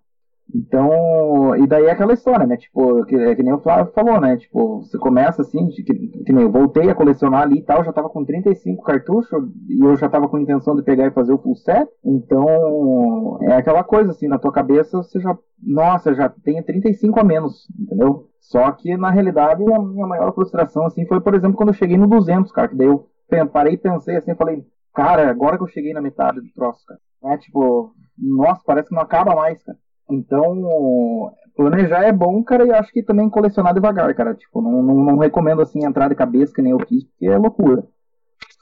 Então, 0.53 1.57
e 1.57 1.67
daí 1.67 1.87
é 1.87 1.91
aquela 1.91 2.13
história, 2.13 2.47
né? 2.47 2.57
Tipo, 2.57 3.05
que, 3.05 3.17
é 3.17 3.35
que 3.35 3.43
nem 3.43 3.53
o 3.53 3.61
Flávio 3.61 3.93
falou, 3.93 4.21
né? 4.21 4.37
Tipo, 4.37 4.83
você 4.83 4.99
começa 4.99 5.43
assim, 5.43 5.69
que, 5.69 5.83
que 5.83 6.33
nem 6.33 6.45
eu 6.45 6.51
voltei 6.51 6.89
a 6.91 6.95
colecionar 6.95 7.43
ali 7.43 7.59
e 7.59 7.63
tal, 7.63 7.85
já 7.85 7.93
tava 7.93 8.09
com 8.09 8.25
35 8.25 8.83
cartuchos 8.83 9.31
e 9.69 9.85
eu 9.85 9.97
já 9.97 10.09
tava 10.09 10.29
com 10.29 10.39
intenção 10.39 10.77
de 10.77 10.83
pegar 10.83 11.07
e 11.07 11.13
fazer 11.13 11.33
o 11.33 11.39
full 11.39 11.57
set. 11.57 11.89
Então, 12.05 13.39
é 13.43 13.55
aquela 13.55 13.83
coisa 13.83 14.11
assim, 14.11 14.29
na 14.29 14.39
tua 14.39 14.53
cabeça 14.53 14.99
você 14.99 15.19
já, 15.21 15.37
nossa, 15.63 16.15
já 16.15 16.29
tem 16.29 16.63
35 16.63 17.19
a 17.19 17.25
menos, 17.25 17.67
entendeu? 17.79 18.29
Só 18.41 18.71
que 18.73 18.97
na 18.97 19.11
realidade 19.11 19.63
a 19.63 19.79
minha 19.79 20.07
maior 20.07 20.33
frustração 20.35 20.85
assim 20.85 21.07
foi, 21.07 21.21
por 21.21 21.35
exemplo, 21.35 21.57
quando 21.57 21.71
eu 21.71 21.75
cheguei 21.75 21.97
no 21.97 22.07
200, 22.07 22.53
cara, 22.53 22.69
que 22.69 22.77
daí 22.77 22.87
eu 22.87 23.09
parei 23.51 23.75
e 23.75 23.79
pensei 23.79 24.17
assim, 24.17 24.35
falei, 24.35 24.65
cara, 24.95 25.31
agora 25.31 25.57
que 25.57 25.63
eu 25.63 25.69
cheguei 25.69 25.93
na 25.95 26.01
metade 26.03 26.41
do 26.41 26.53
troço, 26.53 26.85
cara. 26.87 27.01
É 27.25 27.39
tipo, 27.39 27.95
nossa, 28.19 28.61
parece 28.65 28.89
que 28.91 28.95
não 28.95 29.03
acaba 29.03 29.35
mais, 29.35 29.63
cara. 29.63 29.79
Então, 30.11 31.35
planejar 31.57 32.03
é 32.03 32.13
bom, 32.13 32.43
cara, 32.43 32.67
e 32.67 32.71
acho 32.71 32.93
que 32.93 33.03
também 33.03 33.31
colecionar 33.31 33.75
devagar, 33.75 34.15
cara. 34.15 34.35
Tipo, 34.35 34.61
não, 34.61 34.83
não, 34.83 34.95
não 35.05 35.19
recomendo 35.19 35.63
assim 35.63 35.85
entrar 35.85 36.09
de 36.09 36.15
cabeça 36.15 36.53
que 36.53 36.63
nem 36.63 36.73
eu 36.73 36.79
quis, 36.79 37.05
porque 37.05 37.27
é 37.27 37.39
loucura. 37.39 37.87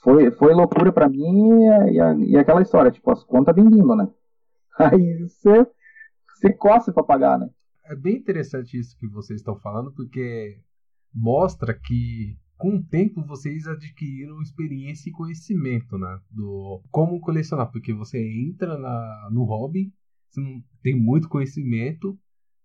Foi, 0.03 0.31
foi 0.33 0.53
loucura 0.53 0.93
para 0.93 1.09
mim 1.09 1.63
e, 1.63 1.99
e, 1.99 2.31
e, 2.33 2.37
aquela 2.37 2.63
história, 2.63 2.91
tipo, 2.91 3.11
as 3.11 3.23
contas 3.25 3.55
vindo, 3.55 3.95
né? 3.95 4.09
Aí 4.79 5.23
você, 5.23 5.67
você 6.35 6.53
coça 6.53 6.93
pra 6.93 7.05
pagar, 7.05 7.39
né? 7.39 7.49
É 7.85 7.95
bem 7.95 8.17
interessante 8.17 8.79
isso 8.79 8.97
que 8.99 9.07
vocês 9.09 9.41
estão 9.41 9.57
falando, 9.57 9.93
porque 9.93 10.59
mostra 11.15 11.75
que 11.75 12.37
com 12.57 12.77
o 12.77 12.83
tempo 12.83 13.25
vocês 13.25 13.67
adquiriram 13.67 14.41
experiência 14.41 15.11
e 15.11 15.13
conhecimento, 15.13 15.99
né? 15.99 16.21
Do 16.31 16.81
como 16.91 17.21
colecionar, 17.21 17.71
porque 17.71 17.93
você 17.93 18.19
entra 18.19 18.79
na, 18.79 19.29
no 19.33 19.45
hobby 19.45 19.93
você 20.33 20.41
não 20.41 20.63
tem 20.83 20.99
muito 20.99 21.29
conhecimento 21.29 22.19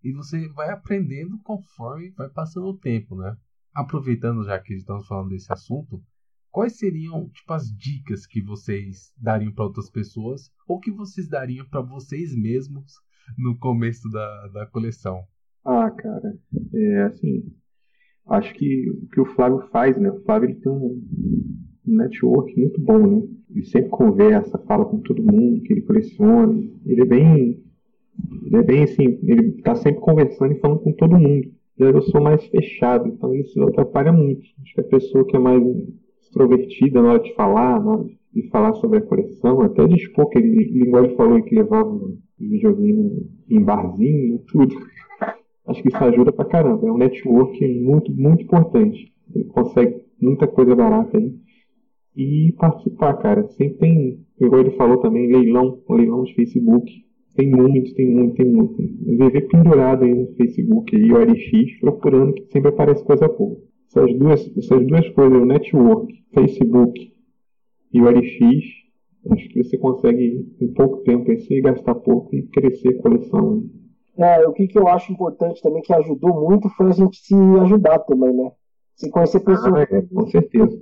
e 0.04 0.12
você 0.14 0.48
vai 0.50 0.70
aprendendo 0.70 1.38
conforme 1.44 2.12
vai 2.12 2.30
passando 2.30 2.68
o 2.68 2.78
tempo, 2.78 3.16
né? 3.16 3.36
Aproveitando 3.74 4.44
já 4.44 4.60
que 4.60 4.74
estamos 4.74 5.06
falando 5.06 5.30
desse 5.30 5.52
assunto, 5.52 6.02
quais 6.50 6.78
seriam 6.78 7.30
tipo 7.30 7.54
as 7.54 7.66
dicas 7.66 8.26
que 8.26 8.42
vocês 8.42 9.12
dariam 9.18 9.52
para 9.52 9.66
outras 9.66 9.90
pessoas 9.90 10.50
ou 10.68 10.80
que 10.80 10.92
vocês 10.92 11.28
dariam 11.28 11.68
para 11.68 11.82
vocês 11.82 12.36
mesmos 12.36 12.94
no 13.38 13.58
começo 13.58 14.10
da, 14.10 14.48
da 14.48 14.66
coleção? 14.66 15.24
Ah, 15.66 15.92
cara, 15.92 16.40
é 16.74 17.02
assim, 17.04 17.44
acho 18.30 18.54
que 18.54 18.90
o 18.90 19.08
que 19.08 19.20
o 19.20 19.26
Flávio 19.26 19.68
faz, 19.70 19.98
né? 19.98 20.10
O 20.10 20.24
Flávio 20.24 20.50
ele 20.50 20.60
tem 20.62 20.72
um, 20.72 21.04
network 21.86 22.58
muito 22.58 22.82
bom, 22.82 23.00
né? 23.00 23.37
Ele 23.50 23.66
sempre 23.66 23.90
conversa, 23.90 24.58
fala 24.68 24.86
com 24.86 25.00
todo 25.00 25.24
mundo 25.24 25.62
que 25.62 25.74
ele 25.74 25.82
coleciona. 25.82 26.62
Ele 26.86 27.02
é 27.02 27.06
bem. 27.06 27.64
Ele 28.44 28.58
é 28.58 28.64
bem 28.64 28.84
assim, 28.84 29.20
ele 29.24 29.50
está 29.58 29.76
sempre 29.76 30.02
conversando 30.02 30.54
e 30.54 30.60
falando 30.60 30.80
com 30.80 30.92
todo 30.94 31.20
mundo. 31.20 31.48
Eu 31.78 32.02
sou 32.02 32.20
mais 32.20 32.44
fechado, 32.48 33.08
então 33.08 33.34
isso 33.36 33.62
atrapalha 33.64 34.12
muito. 34.12 34.42
Acho 34.64 34.74
que 34.74 34.82
a 34.82 34.84
pessoa 34.84 35.26
que 35.26 35.36
é 35.36 35.40
mais 35.40 35.62
extrovertida 36.20 37.02
na 37.02 37.12
hora 37.12 37.24
de 37.24 37.34
falar, 37.36 37.80
na 37.80 37.92
hora 37.92 38.10
de 38.34 38.50
falar 38.50 38.74
sobre 38.76 38.98
a 38.98 39.02
coleção, 39.02 39.62
até 39.62 39.86
de 39.86 39.96
expor 39.96 40.28
que 40.30 40.40
ele, 40.40 40.82
igual 40.82 41.06
ele 41.06 41.16
falou 41.16 41.42
que 41.44 41.56
levava 41.56 42.00
videogame 42.40 43.30
em 43.48 43.62
barzinho 43.62 44.40
tudo. 44.48 44.76
Acho 45.68 45.82
que 45.84 45.90
isso 45.90 46.04
ajuda 46.04 46.32
pra 46.32 46.46
caramba. 46.46 46.88
É 46.88 46.92
um 46.92 46.98
network 46.98 47.82
muito, 47.84 48.12
muito 48.12 48.44
importante. 48.44 49.14
Ele 49.34 49.46
consegue 49.46 50.02
muita 50.20 50.48
coisa 50.48 50.76
barata 50.76 51.18
aí 51.18 51.32
e 52.18 52.52
participar, 52.54 53.14
cara. 53.18 53.48
Sempre 53.50 53.78
tem, 53.78 54.26
igual 54.42 54.62
ele 54.62 54.72
falou 54.72 54.98
também, 54.98 55.32
leilão, 55.32 55.80
leilão 55.88 56.24
de 56.24 56.34
Facebook. 56.34 56.92
Tem 57.36 57.52
muito, 57.52 57.94
tem 57.94 58.12
muito, 58.12 58.36
tem 58.36 58.52
muito. 58.52 58.76
Viver 58.78 59.48
pendurado 59.48 60.04
aí 60.04 60.14
no 60.14 60.34
Facebook 60.36 60.96
e 60.96 61.14
o 61.14 61.18
LX 61.20 61.80
procurando 61.80 62.34
que 62.34 62.46
sempre 62.52 62.70
aparece 62.70 63.06
coisa 63.06 63.28
boa. 63.28 63.58
Essas 63.88 64.18
duas, 64.18 64.58
essas 64.58 64.88
duas 64.88 65.08
coisas, 65.10 65.40
o 65.40 65.46
network, 65.46 66.12
Facebook 66.34 67.14
e 67.94 68.02
o 68.02 68.10
LX, 68.10 68.66
acho 69.32 69.50
que 69.50 69.64
você 69.64 69.78
consegue 69.78 70.48
em 70.60 70.74
pouco 70.74 71.04
tempo 71.04 71.30
aí, 71.30 71.62
gastar 71.62 71.94
pouco 71.96 72.36
e 72.36 72.42
crescer 72.48 72.90
a 72.90 73.02
coleção. 73.04 73.64
É, 74.18 74.48
o 74.48 74.52
que, 74.52 74.68
que 74.68 74.80
eu 74.80 74.88
acho 74.88 75.14
importante 75.14 75.62
também, 75.62 75.84
que 75.84 75.94
ajudou 75.94 76.50
muito, 76.50 76.68
foi 76.70 76.88
a 76.88 76.92
gente 76.92 77.20
se 77.20 77.36
ajudar 77.62 78.00
também, 78.00 78.34
né? 78.34 78.52
Se 78.96 79.12
conhecer 79.12 79.42
pessoas. 79.42 79.76
Ah, 79.76 79.96
é, 79.96 80.02
com 80.02 80.26
certeza. 80.26 80.82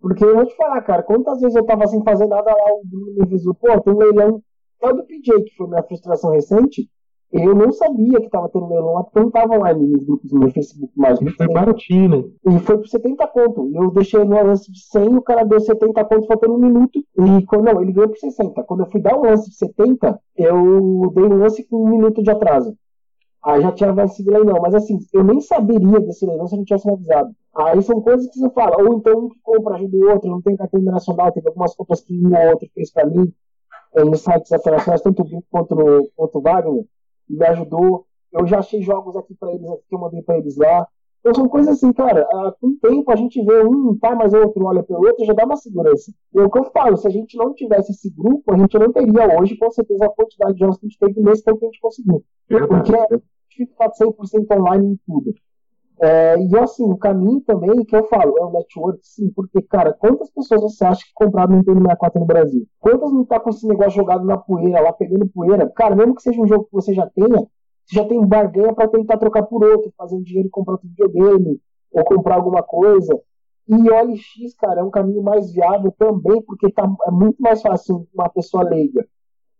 Porque 0.00 0.24
eu 0.24 0.34
vou 0.34 0.46
te 0.46 0.56
falar, 0.56 0.80
cara, 0.82 1.02
quantas 1.02 1.40
vezes 1.40 1.56
eu 1.56 1.64
tava 1.64 1.86
sem 1.86 2.02
fazer 2.02 2.26
nada 2.26 2.50
lá, 2.50 2.72
o 2.74 2.82
Bruno 2.84 3.14
me 3.14 3.22
avisou, 3.22 3.54
pô, 3.54 3.80
tem 3.80 3.94
um 3.94 3.98
leilão, 3.98 4.42
o 4.82 4.92
do 4.92 5.04
PJ, 5.04 5.42
que 5.44 5.56
foi 5.56 5.66
minha 5.68 5.82
frustração 5.82 6.32
recente, 6.32 6.88
eu 7.32 7.54
não 7.54 7.72
sabia 7.72 8.20
que 8.20 8.30
tava 8.30 8.48
tendo 8.48 8.68
leilão 8.68 8.94
lá, 8.94 9.04
porque 9.04 9.18
eu 9.18 9.24
não 9.24 9.30
tava 9.30 9.56
lá 9.56 9.74
nos 9.74 10.04
grupos 10.04 10.30
do 10.30 10.38
meu 10.38 10.50
Facebook 10.50 10.92
mais. 10.96 11.20
E 11.20 11.28
foi 11.30 11.48
baratinho, 11.48 12.08
né? 12.08 12.24
E 12.46 12.58
foi 12.60 12.78
por 12.78 12.86
70 12.86 13.26
conto. 13.28 13.70
Eu 13.74 13.90
deixei 13.90 14.24
no 14.24 14.42
lance 14.42 14.70
de 14.70 14.80
100, 14.80 15.16
o 15.16 15.22
cara 15.22 15.44
deu 15.44 15.60
70 15.60 16.04
conto 16.04 16.26
faltando 16.26 16.54
um 16.54 16.58
minuto. 16.58 16.98
E 17.18 17.44
quando, 17.46 17.64
não, 17.64 17.82
ele 17.82 17.92
ganhou 17.92 18.08
por 18.08 18.18
60. 18.18 18.62
Quando 18.62 18.80
eu 18.80 18.90
fui 18.90 19.00
dar 19.00 19.18
um 19.18 19.22
lance 19.22 19.50
de 19.50 19.56
70, 19.56 20.18
eu 20.36 21.12
dei 21.14 21.24
um 21.24 21.38
lance 21.38 21.66
com 21.68 21.84
um 21.84 21.88
minuto 21.88 22.22
de 22.22 22.30
atraso. 22.30 22.74
Aí 23.46 23.62
já 23.62 23.70
tinha 23.70 23.92
vencido 23.92 24.28
o 24.28 24.34
leilão. 24.34 24.60
Mas 24.60 24.74
assim, 24.74 24.98
eu 25.12 25.22
nem 25.22 25.40
saberia 25.40 26.00
desse 26.00 26.26
leilão 26.26 26.48
se 26.48 26.54
eu 26.54 26.58
não 26.58 26.64
tivesse 26.64 26.86
me 26.86 26.94
avisado. 26.94 27.30
Aí 27.54 27.80
são 27.80 28.00
coisas 28.00 28.26
que 28.26 28.40
você 28.40 28.50
fala, 28.50 28.76
ou 28.82 28.96
então 28.96 29.18
um 29.18 29.28
que 29.28 29.38
compra 29.40 29.76
ajuda 29.76 29.96
o 29.96 30.10
outro, 30.10 30.28
não 30.28 30.42
tem 30.42 30.56
cartão 30.56 30.80
internacional, 30.80 31.30
teve 31.30 31.48
algumas 31.48 31.74
compras 31.74 32.00
que 32.00 32.12
um 32.12 32.36
ou 32.36 32.50
outro 32.50 32.68
fez 32.74 32.92
para 32.92 33.06
mim, 33.06 33.32
é, 33.94 34.04
nos 34.04 34.20
sites 34.20 34.50
internacionais, 34.50 35.00
tanto 35.00 35.22
o 35.22 35.24
Vico 35.24 35.44
quanto, 35.48 35.76
quanto 36.16 36.38
o 36.38 36.42
Wagner, 36.42 36.84
me 37.30 37.46
ajudou. 37.46 38.04
Eu 38.32 38.46
já 38.48 38.58
achei 38.58 38.82
jogos 38.82 39.16
aqui 39.16 39.34
para 39.38 39.52
eles, 39.52 39.70
aqui 39.70 39.82
que 39.88 39.94
eu 39.94 40.00
mandei 40.00 40.22
para 40.22 40.38
eles 40.38 40.56
lá. 40.56 40.86
Então 41.20 41.34
são 41.34 41.48
coisas 41.48 41.76
assim, 41.76 41.92
cara, 41.92 42.26
com 42.60 42.68
o 42.68 42.76
tempo 42.80 43.10
a 43.10 43.16
gente 43.16 43.42
vê 43.42 43.64
um, 43.64 43.96
tá, 43.96 44.14
mas 44.14 44.34
outro 44.34 44.64
olha 44.64 44.82
pelo 44.82 45.06
outro, 45.06 45.24
já 45.24 45.32
dá 45.32 45.44
uma 45.44 45.56
segurança. 45.56 46.12
E 46.34 46.38
é 46.38 46.42
o 46.42 46.50
que 46.50 46.58
eu 46.58 46.64
falo, 46.64 46.96
se 46.96 47.06
a 47.06 47.10
gente 47.10 47.36
não 47.36 47.54
tivesse 47.54 47.92
esse 47.92 48.10
grupo, 48.10 48.52
a 48.52 48.58
gente 48.58 48.76
não 48.76 48.92
teria 48.92 49.40
hoje, 49.40 49.56
com 49.56 49.70
certeza, 49.70 50.04
a 50.04 50.10
quantidade 50.10 50.54
de 50.54 50.60
jogos 50.60 50.78
que 50.78 50.86
a 50.86 50.88
gente 50.88 50.98
teve 50.98 51.20
nesse 51.20 51.44
tempo 51.44 51.58
que 51.58 51.64
a 51.64 51.68
gente 51.68 51.80
conseguiu. 51.80 52.24
Porque 52.48 53.20
fica 53.56 53.90
100% 53.90 54.50
online 54.52 54.92
em 54.92 55.00
tudo. 55.06 55.34
É, 55.98 56.38
e 56.38 56.58
assim, 56.58 56.84
o 56.84 56.96
caminho 56.96 57.40
também 57.40 57.82
que 57.84 57.96
eu 57.96 58.04
falo 58.04 58.36
é 58.38 58.44
o 58.44 58.50
network, 58.50 59.00
sim, 59.02 59.30
porque, 59.30 59.62
cara, 59.62 59.94
quantas 59.94 60.30
pessoas 60.30 60.60
você 60.60 60.84
acha 60.84 61.02
que 61.02 61.12
compraram 61.14 61.56
Nintendo 61.56 61.80
64 61.80 62.20
no 62.20 62.26
Brasil? 62.26 62.66
Quantas 62.78 63.12
não 63.12 63.24
tá 63.24 63.40
com 63.40 63.48
esse 63.48 63.66
negócio 63.66 63.92
jogado 63.92 64.24
na 64.24 64.36
poeira, 64.36 64.80
lá 64.80 64.92
pegando 64.92 65.26
poeira? 65.28 65.70
Cara, 65.70 65.96
mesmo 65.96 66.14
que 66.14 66.22
seja 66.22 66.40
um 66.40 66.46
jogo 66.46 66.64
que 66.64 66.72
você 66.72 66.92
já 66.92 67.06
tenha, 67.06 67.38
você 67.38 67.96
já 67.96 68.04
tem 68.04 68.24
barganha 68.26 68.74
para 68.74 68.88
tentar 68.88 69.16
trocar 69.16 69.44
por 69.44 69.64
outro, 69.64 69.90
fazer 69.96 70.16
um 70.16 70.22
dinheiro 70.22 70.48
e 70.48 70.50
comprar 70.50 70.74
outro 70.74 70.88
videogame, 70.88 71.58
ou 71.90 72.04
comprar 72.04 72.34
alguma 72.34 72.62
coisa. 72.62 73.18
E 73.66 73.90
OLX, 73.90 74.54
cara, 74.58 74.80
é 74.80 74.84
um 74.84 74.90
caminho 74.90 75.22
mais 75.22 75.50
viável 75.50 75.92
também, 75.98 76.42
porque 76.42 76.70
tá, 76.70 76.86
é 77.06 77.10
muito 77.10 77.40
mais 77.40 77.62
fácil 77.62 78.06
uma 78.14 78.28
pessoa 78.28 78.64
leiga 78.64 79.06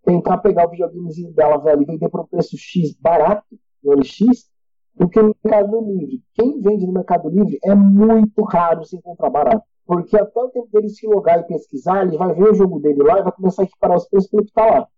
tentar 0.04 0.38
pegar 0.38 0.66
o 0.66 0.70
videogamezinho 0.70 1.32
dela, 1.32 1.58
velho, 1.58 1.82
e 1.82 1.86
vender 1.86 2.08
por 2.08 2.20
um 2.20 2.26
preço 2.26 2.56
X 2.56 2.94
barato 3.00 3.44
no 3.86 3.92
OLX, 3.92 4.48
do 4.94 5.08
que 5.08 5.20
no 5.20 5.34
Mercado 5.44 5.80
Livre. 5.80 6.22
Quem 6.34 6.60
vende 6.60 6.86
no 6.86 6.92
Mercado 6.92 7.28
Livre 7.28 7.58
é 7.64 7.74
muito 7.74 8.42
raro 8.42 8.84
se 8.84 8.96
encontrar 8.96 9.30
barato. 9.30 9.64
Porque 9.86 10.18
até 10.18 10.42
o 10.42 10.48
tempo 10.48 10.68
dele 10.72 10.88
se 10.88 11.06
logar 11.06 11.38
e 11.38 11.44
pesquisar, 11.44 12.04
ele 12.04 12.18
vai 12.18 12.34
ver 12.34 12.50
o 12.50 12.54
jogo 12.54 12.80
dele 12.80 13.02
lá 13.04 13.20
e 13.20 13.22
vai 13.22 13.32
começar 13.32 13.62
a 13.62 13.64
equiparar 13.64 13.96
os 13.96 14.08
preços 14.08 14.28
pelo 14.28 14.42
que 14.42 14.50
está 14.50 14.66
lá. 14.66 14.88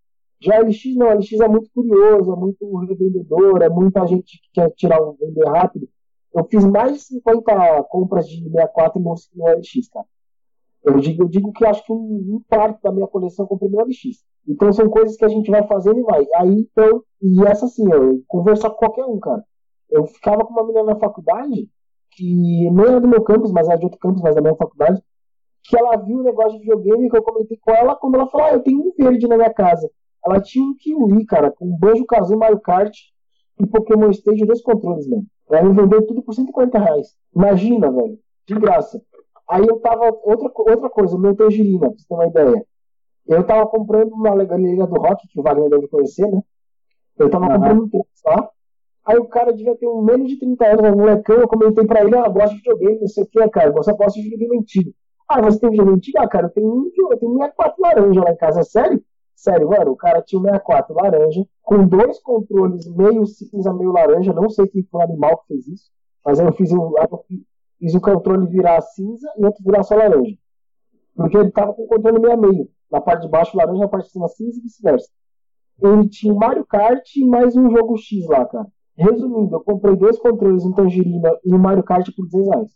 Já 0.41 0.57
a 0.57 0.61
LX 0.61 0.97
não, 0.97 1.09
a 1.09 1.15
LX 1.15 1.33
é 1.33 1.49
muito 1.49 1.69
curioso, 1.75 2.33
é 2.33 2.37
muito 2.37 2.77
revendedor, 2.79 3.61
é 3.61 3.69
muita 3.69 4.07
gente 4.07 4.41
que 4.41 4.49
quer 4.55 4.71
tirar 4.71 5.03
um 5.03 5.15
vender 5.15 5.45
rápido. 5.47 5.89
Eu 6.35 6.45
fiz 6.45 6.65
mais 6.65 6.93
de 6.93 7.01
50 7.01 7.83
compras 7.85 8.27
de 8.29 8.43
64 8.45 9.01
no, 9.01 9.15
no 9.35 9.45
LX, 9.47 9.89
cara. 9.93 10.07
Eu 10.85 11.01
digo, 11.01 11.25
eu 11.25 11.29
digo 11.29 11.53
que 11.53 11.67
acho 11.67 11.85
que 11.85 11.93
um, 11.93 12.37
um 12.37 12.43
quarto 12.49 12.81
da 12.81 12.93
minha 12.93 13.07
coleção 13.07 13.45
eu 13.45 13.49
comprei 13.49 13.71
no 13.71 13.85
LX. 13.85 14.25
Então 14.49 14.73
são 14.73 14.89
coisas 14.89 15.17
que 15.17 15.25
a 15.25 15.29
gente 15.29 15.51
vai 15.51 15.67
fazendo 15.67 16.01
e 16.01 16.03
vai. 16.03 16.27
Aí 16.37 16.61
então, 16.61 17.03
e 17.21 17.45
essa 17.45 17.67
assim, 17.67 17.85
eu 17.93 18.23
conversar 18.27 18.71
com 18.71 18.77
qualquer 18.77 19.05
um, 19.05 19.21
cara. 19.21 19.45
Eu 19.91 20.07
ficava 20.07 20.45
com 20.45 20.53
uma 20.53 20.65
menina 20.65 20.85
na 20.85 20.97
faculdade, 20.97 21.69
que 22.13 22.71
não 22.71 22.85
era 22.85 23.01
do 23.01 23.09
meu 23.09 23.23
campus, 23.23 23.53
mas 23.53 23.69
era 23.69 23.79
de 23.79 23.85
outro 23.85 23.99
campus, 23.99 24.23
mas 24.23 24.35
da 24.35 24.41
minha 24.41 24.55
faculdade, 24.55 25.03
que 25.65 25.79
ela 25.79 25.97
viu 25.97 26.19
o 26.19 26.23
negócio 26.23 26.59
de 26.59 26.61
videogame 26.61 27.11
que 27.11 27.17
eu 27.17 27.23
comentei 27.23 27.59
com 27.61 27.71
ela 27.73 27.95
quando 27.95 28.15
ela 28.15 28.27
falou: 28.29 28.47
Ah, 28.47 28.53
eu 28.53 28.61
tenho 28.61 28.81
um 28.81 28.93
verde 28.97 29.29
na 29.29 29.37
minha 29.37 29.53
casa. 29.53 29.89
Ela 30.25 30.41
tinha 30.41 30.65
um 30.65 30.75
Kiwi, 30.75 31.27
cara, 31.27 31.51
com 31.51 31.77
Banjo 31.77 32.05
Kazooie, 32.07 32.39
Mario 32.39 32.61
Kart 32.61 32.97
e 33.61 33.67
Pokémon 33.67 34.11
Stage, 34.11 34.45
dois 34.45 34.63
controles, 34.63 35.07
mano. 35.07 35.27
Ela 35.51 35.69
me 35.69 35.75
vendeu 35.75 36.07
tudo 36.07 36.23
por 36.23 36.35
140 36.35 36.79
reais. 36.79 37.15
Imagina, 37.35 37.91
velho. 37.91 38.19
De 38.47 38.55
graça. 38.55 39.01
Aí 39.49 39.67
eu 39.67 39.79
tava. 39.81 40.07
Outra, 40.23 40.51
outra 40.55 40.91
coisa, 40.91 41.19
meu 41.19 41.35
tangerina, 41.35 41.89
pra 41.89 41.91
você 41.91 42.07
ter 42.07 42.15
uma 42.15 42.27
ideia. 42.27 42.67
Eu 43.29 43.45
tava 43.45 43.67
comprando 43.67 44.13
uma 44.13 44.45
galeria 44.45 44.87
do 44.87 45.01
rock, 45.01 45.29
que 45.29 45.39
o 45.39 45.43
Wagner 45.43 45.69
deve 45.69 45.87
conhecer, 45.89 46.27
né? 46.27 46.43
Eu 47.19 47.29
tava 47.29 47.45
uhum. 47.45 47.53
comprando 47.53 47.83
um 47.85 47.89
tênis 47.89 48.07
lá. 48.25 48.51
Aí 49.05 49.19
o 49.19 49.27
cara 49.27 49.53
devia 49.53 49.77
ter 49.77 49.87
um 49.87 50.03
menos 50.03 50.29
de 50.29 50.39
30 50.39 50.67
anos, 50.67 50.93
um 50.93 50.97
molecão, 50.97 51.37
eu 51.37 51.49
comentei 51.49 51.87
pra 51.87 52.03
ele, 52.03 52.17
ah, 52.17 52.29
gosto 52.29 52.51
de 52.51 52.57
videogame, 52.57 53.01
não 53.01 53.09
sei 53.09 53.25
o 53.25 53.27
que, 53.27 53.49
cara, 53.49 53.71
você 53.71 53.93
gosta 53.93 54.21
de 54.21 54.23
videogame 54.23 54.59
antigo. 54.59 54.93
Ah, 55.27 55.41
você 55.43 55.59
tem 55.61 55.71
videogame 55.71 55.97
antigo? 55.97 56.19
Ah, 56.21 56.29
cara, 56.29 56.47
eu 56.47 56.51
tenho 56.51 56.69
um 56.69 56.91
eu 57.11 57.19
tenho 57.19 57.33
um 57.33 57.39
64 57.39 57.83
laranja 57.83 58.21
lá 58.23 58.31
em 58.31 58.37
casa, 58.37 58.63
sério? 58.63 59.03
Sério, 59.35 59.69
mano, 59.69 59.93
o 59.93 59.97
cara 59.97 60.21
tinha 60.21 60.41
um 60.41 60.45
64 60.45 60.95
laranja, 60.95 61.47
com 61.63 61.87
dois 61.87 62.19
controles 62.21 62.87
meio 62.89 63.25
cinza, 63.25 63.73
meio 63.73 63.93
laranja. 63.93 64.33
Não 64.33 64.51
sei 64.51 64.67
quem 64.67 64.83
foi 64.83 65.01
o 65.01 65.05
animal 65.05 65.39
que 65.39 65.47
fez 65.49 65.69
isso, 65.69 65.91
mas 66.25 66.39
eu 66.41 66.53
fiz, 66.53 66.73
um, 66.73 66.93
eu 66.99 67.25
fiz 67.79 67.95
o 67.95 68.01
controle 68.01 68.47
virar 68.47 68.81
cinza 68.81 69.33
e 69.39 69.45
outro 69.45 69.63
virar 69.65 69.85
só 69.85 69.95
laranja. 69.95 70.37
Porque 71.19 71.37
ele 71.37 71.51
tava 71.51 71.75
com 71.75 71.83
o 71.83 71.89
controle 71.89 72.21
meio 72.21 72.33
a 72.33 72.37
meio. 72.37 72.69
Na 72.89 73.01
parte 73.01 73.23
de 73.23 73.29
baixo 73.29 73.57
laranja, 73.57 73.81
na 73.81 73.89
parte 73.89 74.07
de 74.07 74.13
cima 74.13 74.29
cinza 74.29 74.57
e 74.57 74.63
vice-versa. 74.63 75.09
Ele 75.83 76.09
tinha 76.09 76.33
Mario 76.33 76.65
Kart 76.65 77.05
e 77.17 77.25
mais 77.25 77.57
um 77.57 77.69
jogo 77.71 77.97
X 77.99 78.25
lá, 78.29 78.45
cara. 78.47 78.69
Resumindo, 78.97 79.57
eu 79.57 79.61
comprei 79.61 79.97
dois 79.97 80.17
controles, 80.17 80.65
um 80.65 80.73
Tangerina 80.73 81.31
e 81.45 81.53
um 81.53 81.59
Mario 81.59 81.83
Kart 81.83 82.09
por 82.15 82.25
200 82.29 82.49
reais. 82.49 82.71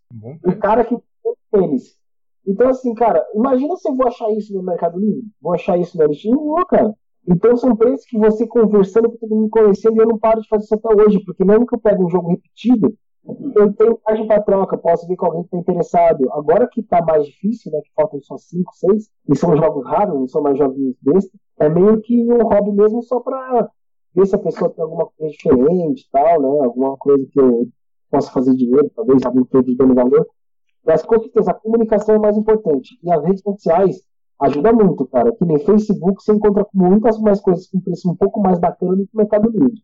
O 0.44 0.56
cara 0.58 0.84
que 0.84 0.96
tem 0.96 1.34
tênis. 1.52 1.96
Então, 2.44 2.68
assim, 2.68 2.92
cara, 2.94 3.24
imagina 3.32 3.76
se 3.76 3.88
eu 3.88 3.94
vou 3.94 4.08
achar 4.08 4.28
isso 4.32 4.52
no 4.52 4.62
Mercado 4.62 4.98
Livre. 4.98 5.22
Vou 5.40 5.54
achar 5.54 5.78
isso 5.78 5.96
no 5.96 6.04
LX? 6.04 6.24
Não 6.24 6.44
vou, 6.44 6.66
cara. 6.66 6.94
Então, 7.28 7.56
são 7.56 7.76
preços 7.76 8.04
que 8.04 8.18
você 8.18 8.44
conversando 8.44 9.08
com 9.08 9.18
todo 9.18 9.36
mundo 9.36 9.50
conhecendo, 9.50 10.00
eu 10.00 10.08
não 10.08 10.18
paro 10.18 10.40
de 10.40 10.48
fazer 10.48 10.64
isso 10.64 10.74
até 10.74 10.88
hoje, 11.00 11.24
porque 11.24 11.44
mesmo 11.44 11.64
que 11.64 11.76
eu 11.76 11.80
pego 11.80 12.04
um 12.04 12.10
jogo 12.10 12.30
repetido, 12.30 12.92
eu 13.24 13.72
tenho 13.74 13.98
margem 14.06 14.26
para 14.26 14.42
troca, 14.42 14.76
posso 14.76 15.06
ver 15.06 15.16
que 15.16 15.24
alguém 15.24 15.42
está 15.42 15.56
interessado. 15.56 16.30
Agora 16.32 16.68
que 16.68 16.80
está 16.80 17.00
mais 17.02 17.24
difícil, 17.26 17.70
né, 17.72 17.80
que 17.82 17.92
faltam 17.94 18.20
só 18.22 18.36
5, 18.36 18.72
6, 18.74 19.10
e 19.30 19.36
são 19.36 19.56
jogos 19.56 19.84
raros, 19.86 20.18
não 20.18 20.28
são 20.28 20.42
mais 20.42 20.58
joguinhos 20.58 20.96
bestas, 21.00 21.40
é 21.58 21.68
meio 21.68 22.00
que 22.00 22.30
um 22.30 22.42
hobby 22.42 22.72
mesmo 22.72 23.02
só 23.02 23.20
para 23.20 23.68
ver 24.14 24.26
se 24.26 24.34
a 24.34 24.38
pessoa 24.38 24.70
tem 24.70 24.82
alguma 24.82 25.06
coisa 25.06 25.32
diferente 25.32 26.08
tal, 26.10 26.42
né, 26.42 26.64
alguma 26.64 26.96
coisa 26.96 27.24
que 27.30 27.40
eu 27.40 27.68
possa 28.10 28.30
fazer 28.30 28.54
dinheiro, 28.54 28.90
talvez 28.94 29.24
algum 29.24 29.44
produto 29.44 29.76
dando 29.76 29.94
valor. 29.94 30.26
Mas 30.84 31.02
com 31.02 31.18
certeza 31.18 31.52
a 31.52 31.54
comunicação 31.54 32.16
é 32.16 32.18
mais 32.18 32.36
importante. 32.36 32.98
E 33.02 33.10
as 33.10 33.22
redes 33.24 33.40
sociais 33.40 34.02
ajuda 34.40 34.72
muito, 34.72 35.06
cara. 35.06 35.32
Que 35.32 35.44
nem 35.44 35.58
Facebook 35.60 36.22
você 36.22 36.32
encontra 36.32 36.66
muitas 36.74 37.18
mais 37.20 37.40
coisas 37.40 37.68
com 37.68 37.80
preço 37.80 38.10
um 38.10 38.16
pouco 38.16 38.40
mais 38.40 38.58
bacana 38.58 38.96
do 38.96 39.06
que 39.06 39.14
o 39.14 39.16
Mercado 39.16 39.48
Livre. 39.48 39.80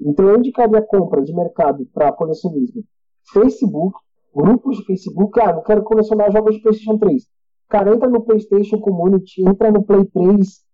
Então 0.00 0.28
eu 0.28 0.38
indicaria 0.38 0.82
compra 0.82 1.22
de 1.22 1.34
mercado 1.34 1.86
para 1.92 2.12
colecionismo. 2.12 2.82
Facebook, 3.32 3.98
grupos 4.34 4.78
de 4.78 4.84
Facebook, 4.84 5.38
ah, 5.40 5.50
eu 5.50 5.62
quero 5.62 5.82
colecionar 5.82 6.32
jogos 6.32 6.56
de 6.56 6.62
PlayStation 6.62 6.98
3. 6.98 7.28
Cara, 7.68 7.94
entra 7.94 8.08
no 8.08 8.22
PlayStation 8.22 8.80
Community, 8.80 9.42
entra 9.46 9.70
no 9.70 9.84
Play 9.84 10.04
3, 10.06 10.64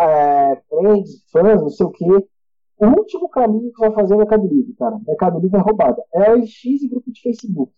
é, 0.00 0.56
Friends, 0.68 1.24
fãs, 1.30 1.60
não 1.62 1.68
sei 1.68 1.86
o 1.86 1.90
quê. 1.90 2.28
O 2.78 2.86
último 2.86 3.28
caminho 3.28 3.70
que 3.72 3.80
vai 3.80 3.92
fazer 3.92 4.14
é 4.14 4.16
o 4.16 4.18
Mercado 4.18 4.46
Livre, 4.48 4.74
cara. 4.74 4.98
Mercado 5.06 5.38
Livre 5.38 5.58
é 5.58 5.62
roubada. 5.62 6.02
É 6.14 6.32
LX 6.32 6.64
e 6.64 6.88
grupo 6.88 7.12
de 7.12 7.20
Facebook. 7.20 7.72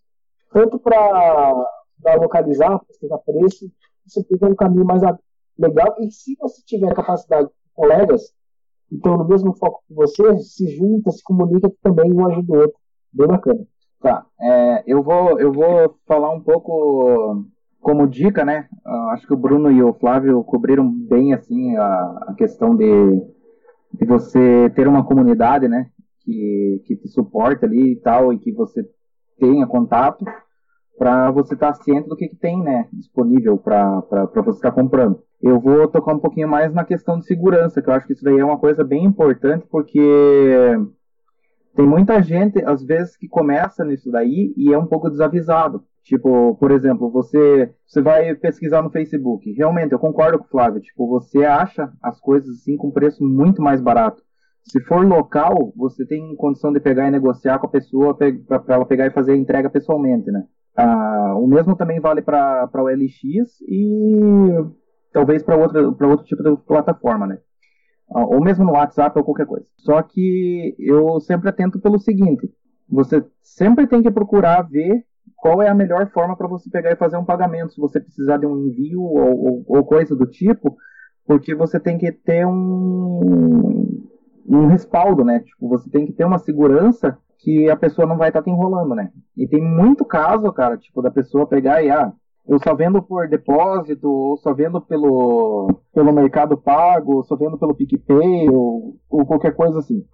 Tanto 0.53 0.79
para 0.79 1.67
localizar, 2.21 2.79
pesquisar 2.87 3.19
preço, 3.19 3.71
você 4.07 4.23
fica 4.25 4.49
um 4.49 4.55
caminho 4.55 4.85
mais 4.85 5.03
legal. 5.59 5.97
E 5.99 6.11
se 6.11 6.37
você 6.37 6.63
tiver 6.65 6.95
capacidade 6.95 7.49
de 7.49 7.55
colegas 7.75 8.33
então, 8.93 9.17
no 9.17 9.27
mesmo 9.27 9.57
foco 9.57 9.83
que 9.89 9.95
você, 9.95 10.39
se 10.39 10.77
junta, 10.77 11.11
se 11.11 11.23
comunica, 11.23 11.71
que 11.71 11.77
também 11.83 12.13
um 12.13 12.27
ajuda 12.27 12.53
o 12.53 12.61
outro. 12.61 12.79
Bem 13.13 13.27
bacana. 13.27 13.67
Tá, 14.01 14.27
é, 14.41 14.83
eu, 14.87 15.03
vou, 15.03 15.39
eu 15.39 15.53
vou 15.53 15.97
falar 16.07 16.31
um 16.31 16.41
pouco 16.41 17.47
como 17.81 18.07
dica, 18.07 18.45
né? 18.45 18.69
Uh, 18.85 19.11
acho 19.11 19.27
que 19.27 19.33
o 19.33 19.37
Bruno 19.37 19.71
e 19.71 19.83
o 19.83 19.95
Flávio 19.95 20.43
cobriram 20.45 20.91
bem 20.91 21.33
assim 21.33 21.77
a, 21.77 22.25
a 22.29 22.35
questão 22.37 22.77
de, 22.77 22.87
de 23.93 24.07
você 24.07 24.71
ter 24.71 24.87
uma 24.87 25.05
comunidade, 25.05 25.69
né? 25.69 25.89
Que, 26.21 26.83
que 26.85 26.97
te 26.97 27.09
suporta 27.09 27.67
ali 27.67 27.93
e 27.93 27.97
tal, 27.97 28.33
e 28.33 28.39
que 28.39 28.53
você 28.53 28.85
tenha 29.39 29.67
contato 29.67 30.25
para 30.99 31.31
você 31.31 31.55
estar 31.55 31.73
tá 31.73 31.83
ciente 31.83 32.09
do 32.09 32.17
que, 32.17 32.29
que 32.29 32.37
tem 32.37 32.63
né, 32.63 32.89
disponível 32.93 33.57
para 33.57 34.03
você 34.35 34.51
estar 34.51 34.71
tá 34.71 34.73
comprando. 34.73 35.23
Eu 35.41 35.59
vou 35.59 35.89
tocar 35.89 36.15
um 36.15 36.21
pouquinho 36.21 36.49
mais 36.49 36.73
na 36.73 36.85
questão 36.85 37.19
de 37.19 37.27
segurança, 37.27 37.83
que 37.83 37.89
eu 37.89 37.95
acho 37.95 38.07
que 38.07 38.13
isso 38.13 38.25
daí 38.25 38.39
é 38.39 38.45
uma 38.45 38.59
coisa 38.59 38.85
bem 38.85 39.05
importante, 39.05 39.67
porque 39.69 40.01
tem 41.75 41.87
muita 41.87 42.23
gente, 42.23 42.63
às 42.65 42.85
vezes, 42.85 43.17
que 43.17 43.27
começa 43.27 43.85
nisso 43.85 44.11
daí 44.11 44.53
e 44.57 44.73
é 44.73 44.79
um 44.79 44.87
pouco 44.87 45.11
desavisado. 45.11 45.83
Tipo, 46.05 46.57
por 46.57 46.71
exemplo, 46.71 47.11
você, 47.11 47.73
você 47.87 48.03
vai 48.03 48.35
pesquisar 48.35 48.83
no 48.83 48.91
Facebook. 48.91 49.51
Realmente, 49.53 49.93
eu 49.93 49.99
concordo 49.99 50.39
com 50.39 50.45
o 50.45 50.49
Flávio. 50.49 50.81
Tipo, 50.81 51.09
você 51.09 51.45
acha 51.45 51.91
as 52.03 52.21
coisas 52.21 52.57
assim 52.57 52.77
com 52.77 52.91
preço 52.91 53.25
muito 53.25 53.63
mais 53.63 53.81
barato. 53.81 54.23
Se 54.65 54.81
for 54.83 55.07
local, 55.07 55.73
você 55.77 56.05
tem 56.07 56.37
condição 56.37 56.73
de 56.73 56.81
pegar 56.81 57.09
e 57.09 57.11
negociar 57.11 57.59
com 57.59 57.67
a 57.67 57.71
pessoa 57.71 58.15
para 58.15 58.31
ela 58.69 58.85
pegar 58.85 59.07
e 59.07 59.13
fazer 59.13 59.33
a 59.33 59.37
entrega 59.37 59.71
pessoalmente, 59.71 60.31
né? 60.31 60.45
Ah, 60.77 61.35
o 61.37 61.47
mesmo 61.47 61.77
também 61.77 62.01
vale 62.01 62.23
para 62.23 62.71
o 62.75 62.89
LX 62.89 63.61
e 63.69 64.51
talvez 65.13 65.43
para 65.43 65.57
outro, 65.57 66.25
tipo 66.25 66.43
de 66.43 66.57
plataforma, 66.65 67.27
né? 67.27 67.39
Ah, 68.11 68.25
ou 68.25 68.41
mesmo 68.43 68.65
no 68.65 68.73
WhatsApp 68.73 69.19
ou 69.19 69.25
qualquer 69.25 69.47
coisa. 69.47 69.67
Só 69.77 70.01
que 70.03 70.75
eu 70.79 71.21
sempre 71.21 71.49
atento 71.49 71.79
pelo 71.79 71.99
seguinte: 71.99 72.51
você 72.89 73.25
sempre 73.43 73.87
tem 73.87 74.03
que 74.03 74.11
procurar 74.11 74.63
ver 74.63 75.05
qual 75.37 75.61
é 75.61 75.69
a 75.69 75.75
melhor 75.75 76.11
forma 76.11 76.37
para 76.37 76.49
você 76.49 76.71
pegar 76.71 76.93
e 76.93 76.97
fazer 76.97 77.17
um 77.17 77.25
pagamento, 77.25 77.73
se 77.73 77.81
você 77.81 78.01
precisar 78.01 78.39
de 78.39 78.47
um 78.47 78.67
envio 78.67 79.03
ou, 79.03 79.45
ou, 79.45 79.65
ou 79.67 79.85
coisa 79.85 80.15
do 80.15 80.27
tipo, 80.27 80.77
porque 81.27 81.55
você 81.55 81.79
tem 81.81 81.99
que 81.99 82.13
ter 82.13 82.47
um, 82.47 84.09
um 84.47 84.67
respaldo, 84.67 85.25
né? 85.25 85.41
Tipo, 85.41 85.69
você 85.69 85.91
tem 85.91 86.07
que 86.07 86.13
ter 86.13 86.25
uma 86.25 86.39
segurança 86.39 87.19
que 87.43 87.69
a 87.69 87.77
pessoa 87.77 88.07
não 88.07 88.17
vai 88.17 88.29
estar 88.29 88.41
tá 88.41 88.45
te 88.45 88.51
enrolando, 88.51 88.95
né? 88.95 89.11
E 89.37 89.47
tem 89.47 89.63
muito 89.63 90.05
caso, 90.05 90.53
cara, 90.53 90.77
tipo, 90.77 91.03
da 91.03 91.11
pessoa 91.11 91.47
pegar 91.47 91.83
e, 91.83 91.91
ah, 91.91 92.13
eu 92.47 92.59
só 92.59 92.75
vendo 92.75 93.03
por 93.03 93.29
depósito, 93.29 94.09
ou 94.09 94.37
só 94.37 94.53
vendo 94.53 94.81
pelo, 94.81 95.81
pelo 95.95 96.13
Mercado 96.13 96.57
Pago, 96.57 97.17
ou 97.17 97.25
só 97.25 97.37
vendo 97.37 97.59
pelo 97.59 97.75
PicPay, 97.75 98.49
ou, 98.49 98.97
ou 99.09 99.27
qualquer 99.27 99.55
coisa 99.55 99.79
assim. 99.79 100.05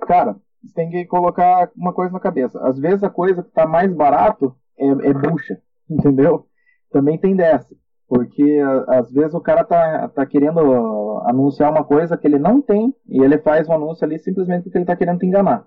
Cara, 0.00 0.36
você 0.62 0.74
tem 0.74 0.90
que 0.90 1.04
colocar 1.06 1.70
uma 1.76 1.92
coisa 1.92 2.12
na 2.12 2.20
cabeça. 2.20 2.60
Às 2.60 2.78
vezes 2.78 3.02
a 3.02 3.10
coisa 3.10 3.42
que 3.42 3.50
tá 3.50 3.66
mais 3.66 3.92
barato 3.92 4.54
é, 4.78 4.86
é 4.86 5.12
bucha, 5.12 5.60
entendeu? 5.88 6.46
Também 6.90 7.18
tem 7.18 7.34
dessa. 7.34 7.74
Porque 8.08 8.58
às 8.88 9.12
vezes 9.12 9.34
o 9.34 9.40
cara 9.40 9.62
tá, 9.64 10.08
tá 10.08 10.24
querendo 10.24 11.20
anunciar 11.26 11.70
uma 11.70 11.84
coisa 11.84 12.16
que 12.16 12.26
ele 12.26 12.38
não 12.38 12.62
tem 12.62 12.94
e 13.06 13.22
ele 13.22 13.36
faz 13.38 13.68
um 13.68 13.74
anúncio 13.74 14.04
ali 14.04 14.18
simplesmente 14.18 14.62
porque 14.62 14.78
ele 14.78 14.86
tá 14.86 14.96
querendo 14.96 15.18
te 15.18 15.26
enganar. 15.26 15.66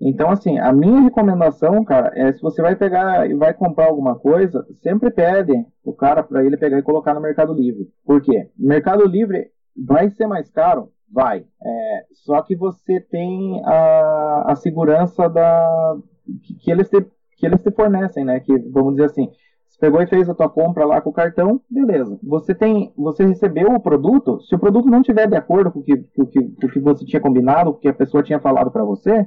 Então, 0.00 0.30
assim, 0.30 0.58
a 0.58 0.72
minha 0.72 1.00
recomendação, 1.00 1.84
cara, 1.84 2.12
é 2.14 2.32
se 2.32 2.40
você 2.40 2.62
vai 2.62 2.76
pegar 2.76 3.28
e 3.28 3.34
vai 3.34 3.52
comprar 3.52 3.86
alguma 3.86 4.16
coisa, 4.16 4.64
sempre 4.74 5.10
pede 5.10 5.52
o 5.84 5.92
cara 5.92 6.22
para 6.22 6.44
ele 6.44 6.56
pegar 6.56 6.78
e 6.78 6.82
colocar 6.82 7.14
no 7.14 7.20
Mercado 7.20 7.52
Livre. 7.52 7.88
Por 8.04 8.22
quê? 8.22 8.48
Mercado 8.56 9.04
Livre 9.04 9.50
vai 9.76 10.08
ser 10.10 10.26
mais 10.26 10.48
caro? 10.50 10.90
Vai. 11.10 11.44
É, 11.64 12.04
só 12.12 12.40
que 12.42 12.54
você 12.54 13.00
tem 13.00 13.60
a, 13.64 14.52
a 14.52 14.54
segurança 14.54 15.28
da 15.28 15.96
que, 16.44 16.54
que, 16.54 16.70
eles 16.70 16.88
te, 16.88 17.04
que 17.36 17.46
eles 17.46 17.62
te 17.62 17.70
fornecem, 17.72 18.24
né? 18.24 18.38
Que, 18.38 18.56
vamos 18.58 18.94
dizer 18.94 19.06
assim, 19.06 19.28
você 19.68 19.78
pegou 19.80 20.00
e 20.00 20.06
fez 20.06 20.28
a 20.28 20.34
tua 20.34 20.48
compra 20.48 20.84
lá 20.84 21.00
com 21.00 21.10
o 21.10 21.12
cartão, 21.12 21.60
beleza. 21.68 22.18
Você 22.22 22.54
tem, 22.54 22.92
você 22.96 23.24
recebeu 23.24 23.72
o 23.72 23.80
produto, 23.80 24.40
se 24.42 24.54
o 24.54 24.58
produto 24.58 24.88
não 24.88 25.02
tiver 25.02 25.26
de 25.26 25.36
acordo 25.36 25.72
com 25.72 25.80
o 25.80 25.82
que, 25.82 25.96
com 25.96 26.26
que, 26.26 26.40
com 26.40 26.66
o 26.66 26.70
que 26.70 26.78
você 26.78 27.04
tinha 27.04 27.20
combinado, 27.20 27.72
com 27.72 27.78
o 27.78 27.80
que 27.80 27.88
a 27.88 27.94
pessoa 27.94 28.22
tinha 28.22 28.38
falado 28.38 28.70
para 28.70 28.84
você, 28.84 29.26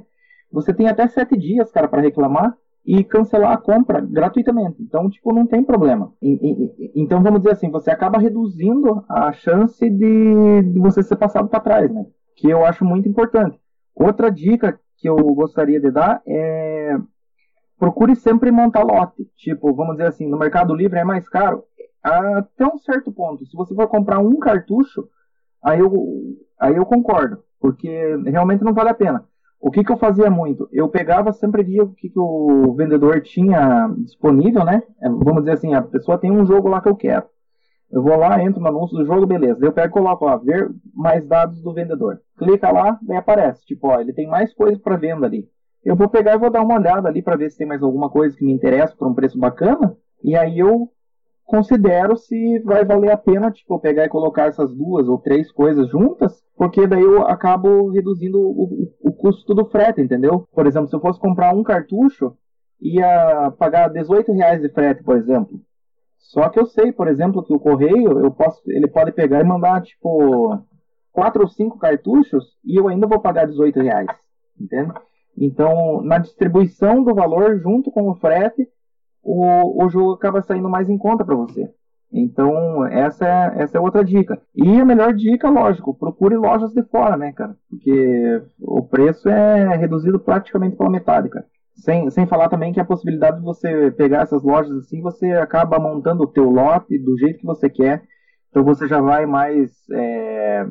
você 0.52 0.72
tem 0.72 0.88
até 0.88 1.06
sete 1.08 1.36
dias, 1.36 1.70
cara, 1.70 1.88
para 1.88 2.02
reclamar 2.02 2.56
e 2.84 3.04
cancelar 3.04 3.52
a 3.52 3.56
compra 3.56 4.00
gratuitamente. 4.00 4.82
Então, 4.82 5.08
tipo, 5.08 5.32
não 5.32 5.46
tem 5.46 5.62
problema. 5.62 6.12
E, 6.20 6.32
e, 6.32 6.92
então, 6.96 7.22
vamos 7.22 7.40
dizer 7.40 7.52
assim, 7.52 7.70
você 7.70 7.90
acaba 7.90 8.18
reduzindo 8.18 9.04
a 9.08 9.32
chance 9.32 9.88
de, 9.88 10.62
de 10.62 10.78
você 10.80 11.02
ser 11.02 11.16
passado 11.16 11.48
para 11.48 11.60
trás, 11.60 11.92
né? 11.92 12.04
Que 12.36 12.50
eu 12.50 12.64
acho 12.64 12.84
muito 12.84 13.08
importante. 13.08 13.58
Outra 13.94 14.30
dica 14.30 14.78
que 14.96 15.08
eu 15.08 15.16
gostaria 15.16 15.80
de 15.80 15.90
dar 15.90 16.22
é 16.26 16.96
procure 17.78 18.14
sempre 18.14 18.52
montar 18.52 18.84
lote. 18.84 19.24
Tipo, 19.36 19.74
vamos 19.74 19.96
dizer 19.96 20.06
assim, 20.06 20.28
no 20.28 20.38
Mercado 20.38 20.72
Livre 20.74 21.00
é 21.00 21.04
mais 21.04 21.28
caro 21.28 21.64
até 22.02 22.64
um 22.64 22.78
certo 22.78 23.12
ponto. 23.12 23.44
Se 23.46 23.56
você 23.56 23.74
for 23.74 23.88
comprar 23.88 24.18
um 24.18 24.38
cartucho, 24.38 25.08
aí 25.62 25.80
eu, 25.80 25.92
aí 26.60 26.76
eu 26.76 26.86
concordo, 26.86 27.42
porque 27.60 28.16
realmente 28.24 28.62
não 28.62 28.72
vale 28.72 28.90
a 28.90 28.94
pena. 28.94 29.24
O 29.62 29.70
que, 29.70 29.84
que 29.84 29.92
eu 29.92 29.96
fazia 29.96 30.28
muito? 30.28 30.68
Eu 30.72 30.88
pegava 30.88 31.32
sempre 31.32 31.62
via 31.62 31.84
o 31.84 31.94
que, 31.94 32.10
que 32.10 32.18
o 32.18 32.74
vendedor 32.74 33.20
tinha 33.22 33.88
disponível, 33.98 34.64
né? 34.64 34.82
É, 35.00 35.08
vamos 35.08 35.42
dizer 35.44 35.52
assim, 35.52 35.72
a 35.72 35.80
pessoa 35.80 36.18
tem 36.18 36.32
um 36.32 36.44
jogo 36.44 36.68
lá 36.68 36.80
que 36.80 36.88
eu 36.88 36.96
quero. 36.96 37.26
Eu 37.88 38.02
vou 38.02 38.16
lá, 38.16 38.42
entro 38.42 38.60
no 38.60 38.66
anúncio 38.66 38.98
do 38.98 39.06
jogo, 39.06 39.24
beleza. 39.24 39.64
Eu 39.64 39.72
pego 39.72 39.86
e 39.86 39.92
coloco 39.92 40.24
lá, 40.24 40.36
ver 40.36 40.68
mais 40.92 41.24
dados 41.28 41.62
do 41.62 41.72
vendedor. 41.72 42.20
Clica 42.36 42.72
lá, 42.72 42.98
daí 43.02 43.16
aparece, 43.16 43.64
tipo, 43.64 43.86
ó, 43.86 44.00
ele 44.00 44.12
tem 44.12 44.26
mais 44.26 44.52
coisas 44.52 44.80
para 44.80 44.96
venda 44.96 45.26
ali. 45.26 45.48
Eu 45.84 45.94
vou 45.94 46.08
pegar 46.08 46.34
e 46.34 46.38
vou 46.38 46.50
dar 46.50 46.62
uma 46.62 46.74
olhada 46.74 47.08
ali 47.08 47.22
para 47.22 47.36
ver 47.36 47.48
se 47.48 47.58
tem 47.58 47.66
mais 47.66 47.84
alguma 47.84 48.10
coisa 48.10 48.36
que 48.36 48.44
me 48.44 48.52
interessa 48.52 48.96
por 48.96 49.06
um 49.06 49.14
preço 49.14 49.38
bacana. 49.38 49.96
E 50.24 50.34
aí 50.34 50.58
eu 50.58 50.90
considero 51.52 52.16
se 52.16 52.58
vai 52.60 52.82
valer 52.82 53.10
a 53.10 53.16
pena, 53.18 53.50
tipo, 53.50 53.78
pegar 53.78 54.06
e 54.06 54.08
colocar 54.08 54.46
essas 54.46 54.74
duas 54.74 55.06
ou 55.06 55.18
três 55.18 55.52
coisas 55.52 55.86
juntas, 55.90 56.42
porque 56.56 56.86
daí 56.86 57.02
eu 57.02 57.26
acabo 57.26 57.90
reduzindo 57.90 58.40
o, 58.40 58.88
o 59.02 59.12
custo 59.12 59.54
do 59.54 59.66
frete, 59.66 60.00
entendeu? 60.00 60.48
Por 60.50 60.66
exemplo, 60.66 60.88
se 60.88 60.96
eu 60.96 61.00
fosse 61.00 61.20
comprar 61.20 61.54
um 61.54 61.62
cartucho, 61.62 62.34
ia 62.80 63.52
pagar 63.58 63.88
18 63.88 64.32
reais 64.32 64.62
de 64.62 64.70
frete, 64.70 65.02
por 65.02 65.18
exemplo. 65.18 65.60
Só 66.16 66.48
que 66.48 66.58
eu 66.58 66.64
sei, 66.64 66.90
por 66.90 67.06
exemplo, 67.06 67.44
que 67.44 67.52
o 67.52 67.60
correio, 67.60 68.18
eu 68.18 68.30
posso, 68.30 68.62
ele 68.68 68.88
pode 68.88 69.12
pegar 69.12 69.40
e 69.40 69.44
mandar, 69.44 69.82
tipo, 69.82 70.58
quatro 71.12 71.42
ou 71.42 71.48
cinco 71.48 71.78
cartuchos 71.78 72.56
e 72.64 72.80
eu 72.80 72.88
ainda 72.88 73.06
vou 73.06 73.20
pagar 73.20 73.44
18 73.44 73.78
reais, 73.78 74.08
entende? 74.58 74.90
Então, 75.36 76.00
na 76.00 76.16
distribuição 76.16 77.04
do 77.04 77.14
valor 77.14 77.58
junto 77.60 77.90
com 77.90 78.08
o 78.08 78.14
frete, 78.14 78.66
o, 79.22 79.84
o 79.84 79.88
jogo 79.88 80.12
acaba 80.12 80.42
saindo 80.42 80.68
mais 80.68 80.88
em 80.88 80.98
conta 80.98 81.24
para 81.24 81.36
você. 81.36 81.70
Então, 82.12 82.84
essa 82.86 83.26
é, 83.26 83.62
essa 83.62 83.78
é 83.78 83.80
outra 83.80 84.04
dica. 84.04 84.40
E 84.54 84.80
a 84.80 84.84
melhor 84.84 85.14
dica, 85.14 85.48
lógico, 85.48 85.94
procure 85.94 86.36
lojas 86.36 86.72
de 86.72 86.82
fora, 86.82 87.16
né, 87.16 87.32
cara? 87.32 87.56
Porque 87.70 88.42
o 88.60 88.82
preço 88.82 89.28
é 89.30 89.74
reduzido 89.76 90.20
praticamente 90.20 90.76
pela 90.76 90.90
metade, 90.90 91.30
cara. 91.30 91.46
Sem, 91.74 92.10
sem 92.10 92.26
falar 92.26 92.50
também 92.50 92.70
que 92.72 92.80
a 92.80 92.84
possibilidade 92.84 93.38
de 93.38 93.42
você 93.42 93.90
pegar 93.92 94.22
essas 94.22 94.42
lojas 94.42 94.76
assim, 94.76 95.00
você 95.00 95.32
acaba 95.32 95.78
montando 95.78 96.24
o 96.24 96.26
teu 96.26 96.50
lote 96.50 96.98
do 96.98 97.16
jeito 97.16 97.38
que 97.38 97.46
você 97.46 97.70
quer. 97.70 98.02
Então 98.50 98.62
você 98.62 98.86
já 98.86 99.00
vai 99.00 99.24
mais 99.24 99.72
é, 99.90 100.66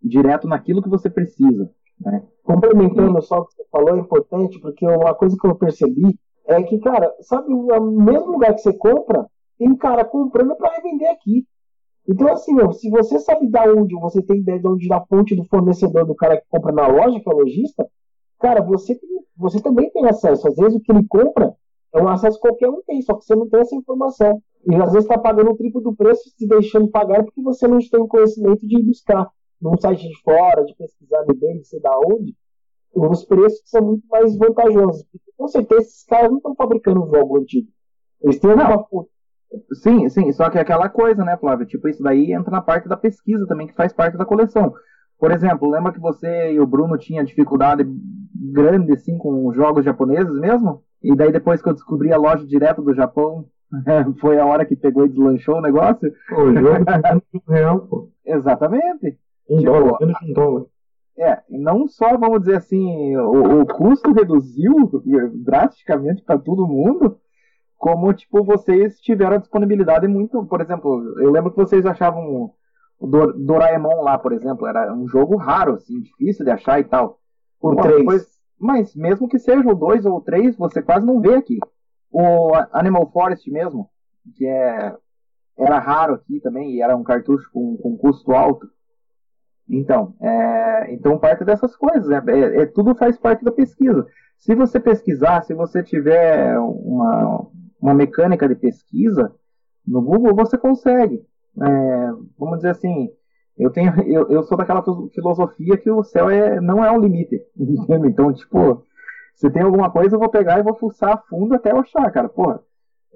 direto 0.00 0.46
naquilo 0.46 0.80
que 0.80 0.88
você 0.88 1.10
precisa. 1.10 1.68
Né? 2.00 2.22
Complementando 2.44 3.20
só 3.20 3.40
o 3.40 3.46
que 3.46 3.54
você 3.54 3.64
falou, 3.70 3.96
é 3.96 3.98
importante, 3.98 4.60
porque 4.60 4.86
uma 4.86 5.14
coisa 5.14 5.36
que 5.36 5.46
eu 5.46 5.56
percebi 5.56 6.16
é 6.46 6.62
que, 6.62 6.78
cara, 6.78 7.12
sabe, 7.20 7.52
o 7.52 7.80
mesmo 7.80 8.32
lugar 8.32 8.54
que 8.54 8.60
você 8.60 8.72
compra, 8.72 9.26
tem 9.58 9.74
cara 9.76 10.04
comprando 10.04 10.54
para 10.56 10.74
revender 10.76 11.10
aqui. 11.10 11.46
Então, 12.06 12.30
assim, 12.32 12.54
meu, 12.54 12.72
se 12.72 12.90
você 12.90 13.18
sabe 13.18 13.48
da 13.48 13.64
onde, 13.64 13.94
você 13.94 14.20
tem 14.20 14.38
ideia 14.38 14.58
de 14.58 14.68
onde 14.68 14.88
da 14.88 15.00
fonte 15.06 15.34
do 15.34 15.44
fornecedor 15.44 16.04
do 16.04 16.14
cara 16.14 16.36
que 16.36 16.46
compra 16.48 16.72
na 16.72 16.86
loja, 16.86 17.18
que 17.18 17.28
é 17.28 17.32
o 17.32 17.38
lojista, 17.38 17.88
cara, 18.38 18.60
você, 18.60 18.98
você 19.36 19.60
também 19.62 19.90
tem 19.90 20.06
acesso. 20.06 20.46
Às 20.46 20.56
vezes 20.56 20.76
o 20.76 20.80
que 20.80 20.92
ele 20.92 21.06
compra 21.06 21.54
é 21.94 22.02
um 22.02 22.08
acesso 22.08 22.38
que 22.38 22.46
qualquer 22.46 22.68
um 22.68 22.82
tem, 22.86 23.00
só 23.00 23.14
que 23.14 23.24
você 23.24 23.34
não 23.34 23.48
tem 23.48 23.60
essa 23.60 23.74
informação. 23.74 24.42
E 24.66 24.74
às 24.74 24.92
vezes 24.92 25.08
está 25.08 25.18
pagando 25.18 25.52
o 25.52 25.56
triplo 25.56 25.80
do 25.80 25.94
preço, 25.94 26.28
se 26.36 26.46
deixando 26.46 26.88
pagar 26.88 27.22
porque 27.24 27.40
você 27.40 27.66
não 27.66 27.78
tem 27.78 28.00
o 28.00 28.08
conhecimento 28.08 28.66
de 28.66 28.80
ir 28.80 28.82
buscar 28.82 29.30
num 29.60 29.78
site 29.78 30.08
de 30.08 30.20
fora, 30.22 30.64
de 30.64 30.74
pesquisar 30.74 31.24
no 31.26 31.34
bem, 31.34 31.58
de 31.58 31.68
sei 31.68 31.80
da 31.80 31.96
onde, 31.98 32.34
os 32.94 33.24
preços 33.24 33.62
são 33.66 33.82
muito 33.82 34.06
mais 34.08 34.36
vantajosos. 34.36 35.04
Porque, 35.04 35.32
com 35.36 35.48
certeza 35.48 35.82
esses 35.82 36.04
caras 36.04 36.30
não 36.30 36.38
estão 36.38 36.54
fabricando 36.54 37.02
um 37.02 37.14
jogo 37.14 37.38
antigo. 37.38 37.68
Eles 38.22 38.38
têm 38.38 38.52
uma 38.52 38.86
Sim, 39.72 40.08
sim, 40.08 40.32
só 40.32 40.50
que 40.50 40.58
é 40.58 40.60
aquela 40.60 40.88
coisa, 40.88 41.24
né, 41.24 41.36
Flávio? 41.36 41.66
Tipo, 41.66 41.88
isso 41.88 42.02
daí 42.02 42.32
entra 42.32 42.50
na 42.50 42.60
parte 42.60 42.88
da 42.88 42.96
pesquisa 42.96 43.46
também, 43.46 43.66
que 43.66 43.74
faz 43.74 43.92
parte 43.92 44.16
da 44.16 44.24
coleção. 44.24 44.72
Por 45.18 45.30
exemplo, 45.30 45.70
lembra 45.70 45.92
que 45.92 46.00
você 46.00 46.52
e 46.52 46.60
o 46.60 46.66
Bruno 46.66 46.98
tinham 46.98 47.24
dificuldade 47.24 47.84
grande, 48.34 48.92
assim, 48.92 49.16
com 49.16 49.46
os 49.46 49.54
jogos 49.54 49.84
japoneses 49.84 50.34
mesmo? 50.40 50.82
E 51.02 51.14
daí 51.14 51.30
depois 51.30 51.62
que 51.62 51.68
eu 51.68 51.74
descobri 51.74 52.12
a 52.12 52.16
loja 52.16 52.44
direto 52.46 52.82
do 52.82 52.94
Japão, 52.94 53.46
foi 54.20 54.38
a 54.38 54.46
hora 54.46 54.64
que 54.64 54.74
pegou 54.74 55.06
e 55.06 55.08
deslanchou 55.08 55.56
o 55.56 55.62
negócio? 55.62 56.12
O 56.32 56.52
jogo 56.52 56.84
real, 57.48 57.80
pô. 57.80 58.08
Exatamente. 58.24 59.18
Um 59.48 59.58
Tipo, 59.58 59.72
dólar, 59.72 59.98
menos 60.00 60.22
um 60.22 60.32
dólar. 60.32 60.64
É, 61.16 61.42
não 61.48 61.86
só, 61.86 62.16
vamos 62.18 62.40
dizer 62.40 62.56
assim, 62.56 63.16
o, 63.16 63.60
o 63.60 63.66
custo 63.66 64.12
reduziu 64.12 64.90
drasticamente 65.34 66.22
para 66.22 66.38
todo 66.38 66.66
mundo, 66.66 67.18
como, 67.78 68.12
tipo, 68.12 68.42
vocês 68.42 68.98
tiveram 69.00 69.36
a 69.36 69.38
disponibilidade 69.38 70.08
muito, 70.08 70.44
por 70.46 70.60
exemplo, 70.60 71.14
eu 71.20 71.30
lembro 71.30 71.50
que 71.52 71.56
vocês 71.58 71.86
achavam 71.86 72.50
o 72.98 73.06
Dor- 73.06 73.34
Doraemon 73.38 74.02
lá, 74.02 74.18
por 74.18 74.32
exemplo, 74.32 74.66
era 74.66 74.92
um 74.92 75.06
jogo 75.06 75.36
raro, 75.36 75.74
assim, 75.74 76.00
difícil 76.00 76.44
de 76.44 76.50
achar 76.50 76.80
e 76.80 76.84
tal. 76.84 77.20
O 77.60 77.74
Bom, 77.74 77.82
três. 77.82 77.98
depois- 77.98 78.34
mas 78.58 78.94
mesmo 78.96 79.28
que 79.28 79.38
seja 79.38 79.68
o 79.68 79.74
2 79.74 80.04
ou 80.06 80.16
o 80.16 80.20
3, 80.20 80.56
você 80.56 80.82
quase 80.82 81.04
não 81.06 81.20
vê 81.20 81.34
aqui. 81.34 81.58
O 82.10 82.52
Animal 82.72 83.10
Forest 83.12 83.50
mesmo, 83.50 83.88
que 84.36 84.46
é, 84.46 84.96
era 85.58 85.78
raro 85.78 86.14
aqui 86.14 86.40
também, 86.40 86.72
e 86.72 86.80
era 86.82 86.96
um 86.96 87.02
cartucho 87.04 87.50
com, 87.52 87.76
com 87.76 87.96
custo 87.96 88.32
alto. 88.32 88.66
Então, 89.68 90.14
é, 90.20 90.92
então 90.92 91.18
parte 91.18 91.44
dessas 91.44 91.74
coisas, 91.76 92.08
né? 92.08 92.22
é, 92.26 92.62
é- 92.62 92.66
tudo 92.66 92.94
faz 92.94 93.18
parte 93.18 93.44
da 93.44 93.50
pesquisa. 93.52 94.06
Se 94.38 94.54
você 94.54 94.78
pesquisar, 94.78 95.42
se 95.42 95.54
você 95.54 95.82
tiver 95.82 96.58
uma, 96.58 97.46
uma 97.80 97.94
mecânica 97.94 98.46
de 98.48 98.54
pesquisa 98.54 99.32
no 99.86 100.02
Google, 100.02 100.34
você 100.34 100.58
consegue. 100.58 101.22
É, 101.62 102.10
vamos 102.38 102.56
dizer 102.58 102.70
assim, 102.70 103.08
eu 103.56 103.70
tenho, 103.70 103.92
eu, 104.06 104.28
eu 104.28 104.42
sou 104.42 104.58
daquela 104.58 104.82
filo- 104.82 105.08
filosofia 105.14 105.76
que 105.78 105.90
o 105.90 106.02
céu 106.02 106.28
é, 106.28 106.60
não 106.60 106.84
é 106.84 106.90
o 106.90 107.00
limite, 107.00 107.40
entende? 107.56 108.08
Então, 108.08 108.32
tipo, 108.32 108.84
se 109.34 109.50
tem 109.50 109.62
alguma 109.62 109.90
coisa, 109.90 110.14
eu 110.16 110.20
vou 110.20 110.28
pegar 110.28 110.58
e 110.58 110.62
vou 110.62 110.74
fuçar 110.74 111.14
a 111.14 111.18
fundo 111.18 111.54
até 111.54 111.72
eu 111.72 111.78
achar, 111.78 112.10
cara. 112.10 112.28
Porra, 112.28 112.60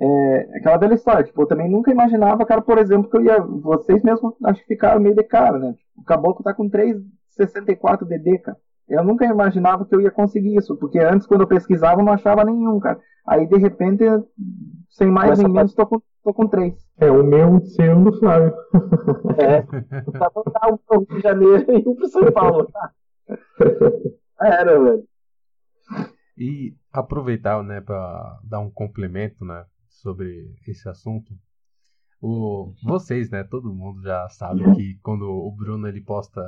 é 0.01 0.59
aquela 0.59 0.77
velha 0.77 0.95
história. 0.95 1.25
Tipo, 1.25 1.43
eu 1.43 1.47
também 1.47 1.69
nunca 1.69 1.91
imaginava, 1.91 2.47
cara, 2.47 2.61
por 2.61 2.79
exemplo, 2.79 3.11
que 3.11 3.17
eu 3.17 3.25
ia. 3.25 3.41
Vocês 3.41 4.03
mesmos 4.03 4.35
acho 4.45 4.61
que 4.61 4.75
ficaram 4.75 5.01
meio 5.01 5.15
de 5.15 5.25
cara, 5.25 5.59
né? 5.59 5.75
O 5.97 6.05
caboclo 6.05 6.45
tá 6.45 6.55
com 6.55 6.69
364 6.69 8.07
DD, 8.07 8.39
cara. 8.39 8.57
Eu 8.89 9.05
nunca 9.05 9.27
imaginava 9.27 9.85
que 9.85 9.95
eu 9.95 10.01
ia 10.01 10.11
conseguir 10.11 10.57
isso, 10.57 10.75
porque 10.77 10.99
antes, 10.99 11.27
quando 11.27 11.43
eu 11.43 11.47
pesquisava, 11.47 12.01
eu 12.01 12.05
não 12.05 12.13
achava 12.13 12.43
nenhum, 12.43 12.79
cara. 12.81 12.99
Aí, 13.27 13.47
de 13.47 13.59
repente, 13.59 14.03
sem 14.89 15.11
mais 15.11 15.39
nem 15.39 15.49
menos, 15.49 15.75
tô 15.75 15.87
com, 15.87 16.01
tô 16.25 16.33
com 16.33 16.49
três. 16.49 16.75
É, 16.99 17.11
o 17.11 17.23
meu, 17.23 17.57
o 17.57 17.61
seu 17.61 17.85
e 17.85 17.89
o 17.91 18.05
do 18.05 18.19
Flávio. 18.19 18.55
É, 19.37 19.61
tá 20.19 20.33
mandar 20.35 20.73
um 20.73 20.79
pro 20.79 21.01
Rio 21.01 21.17
de 21.17 21.21
Janeiro 21.21 21.67
e 21.69 21.87
um 21.87 21.95
pro 21.95 22.09
São 22.09 22.33
Paulo. 22.33 22.67
Era, 24.41 24.79
velho. 24.81 25.05
E 26.39 26.75
aproveitar, 26.91 27.63
né, 27.63 27.83
para 27.83 28.39
dar 28.43 28.61
um 28.61 28.71
complemento, 28.71 29.45
né, 29.45 29.65
sobre 30.01 30.55
esse 30.67 30.89
assunto. 30.89 31.33
O, 32.21 32.75
vocês, 32.83 33.31
né, 33.31 33.45
todo 33.45 33.75
mundo 33.75 34.03
já 34.03 34.29
sabe 34.29 34.63
que 34.75 34.99
quando 35.03 35.23
o 35.23 35.51
Bruno 35.53 35.87
ele 35.87 36.01
posta 36.01 36.41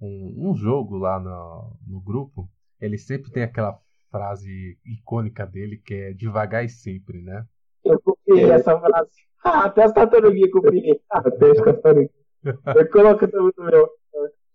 um, 0.00 0.50
um 0.50 0.54
jogo 0.54 0.96
lá 0.96 1.20
no, 1.20 1.76
no 1.86 2.00
grupo, 2.00 2.48
ele 2.80 2.96
sempre 2.96 3.30
tem 3.30 3.42
aquela 3.42 3.78
frase 4.10 4.78
icônica 4.84 5.46
dele 5.46 5.76
que 5.78 5.94
é 5.94 6.12
devagar 6.12 6.64
e 6.64 6.68
sempre, 6.68 7.20
né? 7.20 7.44
Eu 7.84 8.00
copiei 8.00 8.50
essa 8.50 8.78
frase. 8.78 9.10
Ah, 9.44 9.64
até 9.64 9.84
as 9.84 9.92
tartaruguinhas 9.92 10.50
copiei. 10.50 11.00
Até 11.10 11.50
as 11.50 11.58
tartarugas. 11.58 12.10
Eu 12.44 12.90
coloco 12.90 13.28
também 13.28 13.52
no 13.56 13.64
meu. 13.64 13.88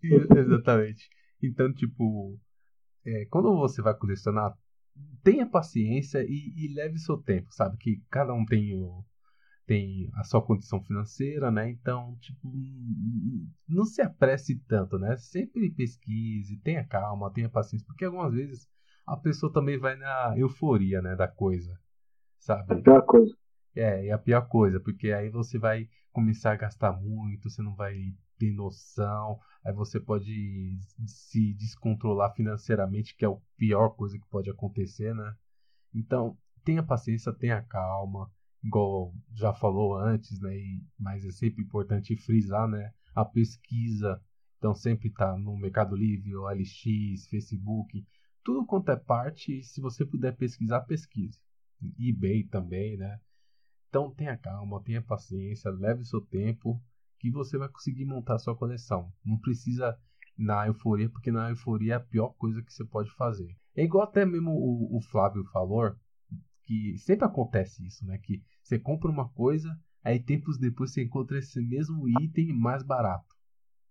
Exatamente. 0.38 1.08
Então, 1.42 1.74
tipo, 1.74 2.38
é, 3.06 3.26
quando 3.30 3.56
você 3.56 3.82
vai 3.82 3.96
colecionar, 3.96 4.54
tenha 5.24 5.46
paciência 5.46 6.24
e, 6.24 6.54
e 6.56 6.74
leve 6.74 6.98
seu 6.98 7.18
tempo, 7.18 7.48
sabe? 7.52 7.78
Que 7.78 8.02
cada 8.10 8.34
um 8.34 8.46
tem, 8.46 8.76
o, 8.76 9.04
tem 9.66 10.10
a 10.16 10.24
sua 10.24 10.42
condição 10.42 10.84
financeira, 10.84 11.50
né? 11.50 11.70
Então, 11.70 12.18
tipo, 12.20 12.52
não 13.68 13.86
se 13.86 14.02
apresse 14.02 14.60
tanto, 14.68 15.00
né? 15.00 15.16
Sempre 15.18 15.72
pesquise, 15.72 16.58
tenha 16.58 16.86
calma, 16.86 17.32
tenha 17.32 17.50
paciência, 17.50 17.86
porque 17.88 18.06
algumas 18.06 18.34
vezes 18.34 18.68
a 19.06 19.18
pessoa 19.18 19.52
também 19.52 19.78
vai 19.78 19.96
na 19.96 20.34
euforia, 20.38 21.02
né, 21.02 21.16
da 21.16 21.28
coisa, 21.28 21.78
sabe? 22.40 22.74
A 22.74 22.82
pior 22.82 23.02
coisa. 23.06 23.36
É, 23.76 24.08
é 24.08 24.12
a 24.12 24.18
pior 24.18 24.48
coisa, 24.48 24.80
porque 24.80 25.12
aí 25.12 25.30
você 25.30 25.58
vai 25.58 25.88
começar 26.12 26.54
a 26.54 26.58
gastar 26.58 26.94
muito, 26.94 27.50
você 27.50 27.62
não 27.62 27.76
vai 27.76 27.96
ter 28.44 28.52
noção, 28.52 29.40
aí 29.64 29.74
você 29.74 30.00
pode 30.00 30.78
se 31.06 31.54
descontrolar 31.54 32.34
financeiramente, 32.34 33.16
que 33.16 33.24
é 33.24 33.28
a 33.28 33.38
pior 33.58 33.90
coisa 33.90 34.20
que 34.20 34.28
pode 34.28 34.50
acontecer, 34.50 35.16
né? 35.16 35.34
Então, 35.94 36.38
tenha 36.64 36.84
paciência, 36.84 37.32
tenha 37.34 37.62
calma, 37.62 38.30
igual 38.64 39.14
já 39.34 39.54
falou 39.54 39.96
antes, 39.96 40.40
né? 40.42 40.56
E, 40.56 40.84
mas 41.00 41.26
é 41.26 41.32
sempre 41.32 41.64
importante 41.64 42.16
frisar, 42.18 42.68
né? 42.68 42.92
A 43.16 43.24
pesquisa, 43.24 44.22
então 44.58 44.74
sempre 44.74 45.10
tá 45.10 45.38
no 45.38 45.56
Mercado 45.56 45.96
Livre, 45.96 46.36
OLX, 46.36 47.28
Facebook, 47.30 48.06
tudo 48.44 48.66
quanto 48.66 48.90
é 48.92 48.98
parte, 48.98 49.64
se 49.64 49.80
você 49.80 50.06
puder 50.06 50.36
pesquisar, 50.36 50.82
pesquise. 50.82 51.40
eBay 51.98 52.44
também, 52.44 52.98
né? 52.98 53.20
Então 53.88 54.12
tenha 54.12 54.36
calma, 54.36 54.82
tenha 54.84 55.02
paciência, 55.02 55.70
leve 55.70 56.04
seu 56.04 56.20
tempo, 56.20 56.82
que 57.24 57.32
você 57.32 57.58
vai 57.58 57.70
conseguir 57.70 58.04
montar 58.04 58.38
sua 58.38 58.54
coleção. 58.54 59.10
Não 59.24 59.38
precisa 59.38 59.98
na 60.38 60.68
euforia, 60.68 61.10
porque 61.10 61.32
na 61.32 61.52
euforia 61.52 61.94
é 61.94 61.96
a 61.96 62.00
pior 62.02 62.34
coisa 62.34 62.62
que 62.62 62.74
você 62.74 62.84
pode 62.84 63.10
fazer. 63.12 63.56
É 63.74 63.86
igual 63.86 64.04
até 64.04 64.26
mesmo 64.26 64.52
o, 64.52 64.98
o 64.98 65.02
Flávio 65.04 65.46
falou, 65.46 65.96
que 66.64 66.98
sempre 66.98 67.26
acontece 67.26 67.86
isso, 67.86 68.06
né? 68.06 68.18
Que 68.18 68.44
você 68.62 68.78
compra 68.78 69.10
uma 69.10 69.30
coisa, 69.30 69.74
aí 70.04 70.20
tempos 70.20 70.58
depois 70.58 70.92
você 70.92 71.04
encontra 71.04 71.40
esse 71.40 71.62
mesmo 71.62 72.10
item 72.10 72.52
mais 72.52 72.84
barato. 72.84 73.34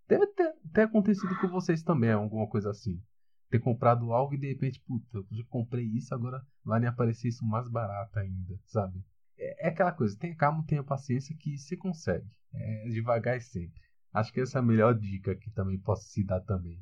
Deve 0.06 0.26
ter, 0.26 0.52
ter 0.70 0.82
acontecido 0.82 1.34
com 1.40 1.48
vocês 1.48 1.82
também, 1.82 2.10
alguma 2.12 2.46
coisa 2.46 2.68
assim. 2.68 3.00
Ter 3.48 3.60
comprado 3.60 4.12
algo 4.12 4.34
e 4.34 4.38
de 4.38 4.48
repente, 4.48 4.78
puta, 4.86 5.06
eu 5.16 5.26
já 5.30 5.44
comprei 5.44 5.86
isso, 5.86 6.14
agora 6.14 6.46
vai 6.62 6.80
me 6.80 6.86
aparecer 6.86 7.28
isso 7.28 7.46
mais 7.46 7.66
barato 7.66 8.18
ainda, 8.18 8.60
sabe? 8.66 9.02
É, 9.38 9.66
é 9.66 9.68
aquela 9.68 9.92
coisa, 9.92 10.16
tenha 10.18 10.34
calma, 10.36 10.64
tenha 10.66 10.82
paciência 10.82 11.36
que 11.38 11.56
você 11.58 11.76
consegue. 11.76 12.26
É 12.54 12.88
devagar 12.88 13.36
e 13.36 13.40
sempre. 13.40 13.80
Acho 14.12 14.32
que 14.32 14.40
essa 14.40 14.58
é 14.58 14.60
a 14.60 14.62
melhor 14.62 14.94
dica 14.94 15.34
que 15.34 15.50
também 15.50 15.78
posso 15.78 16.04
se 16.08 16.22
dar 16.24 16.40
também. 16.40 16.78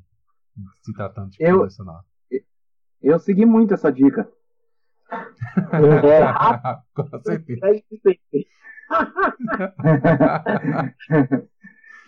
Se 0.81 0.93
tratando 0.93 1.31
de 1.31 1.37
Eu- 1.39 1.59
colecionar. 1.59 2.03
Eu 3.01 3.17
segui 3.17 3.45
muito 3.45 3.73
essa 3.73 3.91
dica. 3.91 4.29
É. 5.11 6.21
Com 6.93 7.19
certeza. 7.23 7.65
é. 7.65 7.81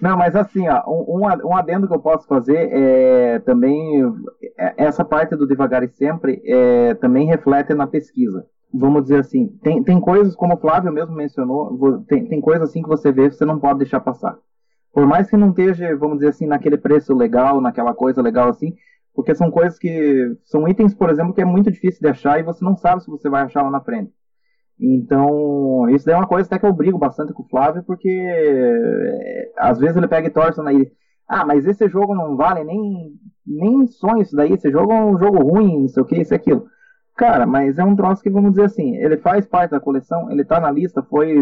Não, 0.02 0.18
mas 0.18 0.36
assim, 0.36 0.68
ó, 0.68 0.84
um, 0.88 1.22
um 1.48 1.56
adendo 1.56 1.88
que 1.88 1.94
eu 1.94 2.00
posso 2.00 2.28
fazer 2.28 2.70
é 2.72 3.40
também 3.40 4.04
é, 4.58 4.74
essa 4.84 5.06
parte 5.06 5.36
do 5.36 5.48
devagar 5.48 5.84
e 5.84 5.88
sempre 5.90 6.42
é, 6.46 6.94
também 6.96 7.26
reflete 7.28 7.74
na 7.74 7.88
pesquisa. 7.88 8.46
Vamos 8.74 9.04
dizer 9.04 9.20
assim, 9.20 9.48
tem, 9.62 9.84
tem 9.84 10.00
coisas, 10.00 10.36
como 10.36 10.56
o 10.56 10.58
Flávio 10.58 10.92
mesmo 10.92 11.16
mencionou, 11.16 12.04
tem, 12.08 12.26
tem 12.28 12.42
coisas 12.42 12.70
assim 12.70 12.82
que 12.82 12.90
você 12.90 13.12
vê 13.12 13.30
você 13.30 13.46
não 13.46 13.60
pode 13.60 13.80
deixar 13.80 14.00
passar. 14.00 14.36
Por 14.92 15.06
mais 15.06 15.30
que 15.30 15.38
não 15.38 15.50
esteja, 15.50 15.96
vamos 15.96 16.18
dizer 16.18 16.30
assim, 16.30 16.48
naquele 16.48 16.78
preço 16.78 17.14
legal, 17.14 17.62
naquela 17.62 17.94
coisa 17.94 18.22
legal 18.22 18.50
assim, 18.50 18.76
porque 19.14 19.36
são 19.36 19.52
coisas 19.52 19.78
que. 19.78 20.36
São 20.44 20.68
itens, 20.68 20.94
por 20.94 21.10
exemplo, 21.10 21.34
que 21.34 21.42
é 21.42 21.46
muito 21.46 21.72
difícil 21.72 22.02
de 22.02 22.08
achar 22.08 22.40
e 22.40 22.44
você 22.44 22.64
não 22.66 22.76
sabe 22.76 23.04
se 23.04 23.10
você 23.10 23.30
vai 23.30 23.44
achar 23.44 23.62
lá 23.62 23.70
na 23.70 23.82
frente. 23.82 24.12
Então, 24.80 25.88
isso 25.90 26.10
é 26.10 26.16
uma 26.16 26.28
coisa 26.28 26.48
até 26.48 26.60
que 26.60 26.66
eu 26.66 26.74
brigo 26.74 26.98
bastante 26.98 27.32
com 27.32 27.44
o 27.44 27.48
Flávio, 27.48 27.84
porque 27.84 28.10
é, 28.10 29.52
às 29.58 29.80
vezes 29.80 29.96
ele 29.96 30.08
pega 30.08 30.28
e 30.28 30.32
torce 30.32 30.60
aí. 30.62 30.92
Ah, 31.28 31.46
mas 31.46 31.66
esse 31.66 31.88
jogo 31.88 32.16
não 32.16 32.36
vale 32.36 32.64
nem, 32.64 33.14
nem 33.46 33.88
sonho 33.88 34.22
isso 34.22 34.36
daí. 34.36 34.54
Esse 34.54 34.72
jogo 34.72 34.92
é 34.92 35.06
um 35.06 35.18
jogo 35.18 35.44
ruim, 35.44 35.82
não 35.82 35.88
sei 35.88 36.04
o 36.04 36.06
que, 36.06 36.20
isso 36.20 36.34
e 36.34 36.36
aquilo. 36.36 36.66
Cara, 37.16 37.46
mas 37.46 37.78
é 37.78 37.84
um 37.84 37.96
troço 37.96 38.24
que, 38.24 38.30
vamos 38.30 38.52
dizer 38.52 38.66
assim, 38.66 38.96
ele 38.96 39.18
faz 39.18 39.46
parte 39.46 39.72
da 39.72 39.80
coleção, 39.80 40.32
ele 40.32 40.44
tá 40.44 40.60
na 40.60 40.72
lista, 40.72 41.04
foi 41.04 41.36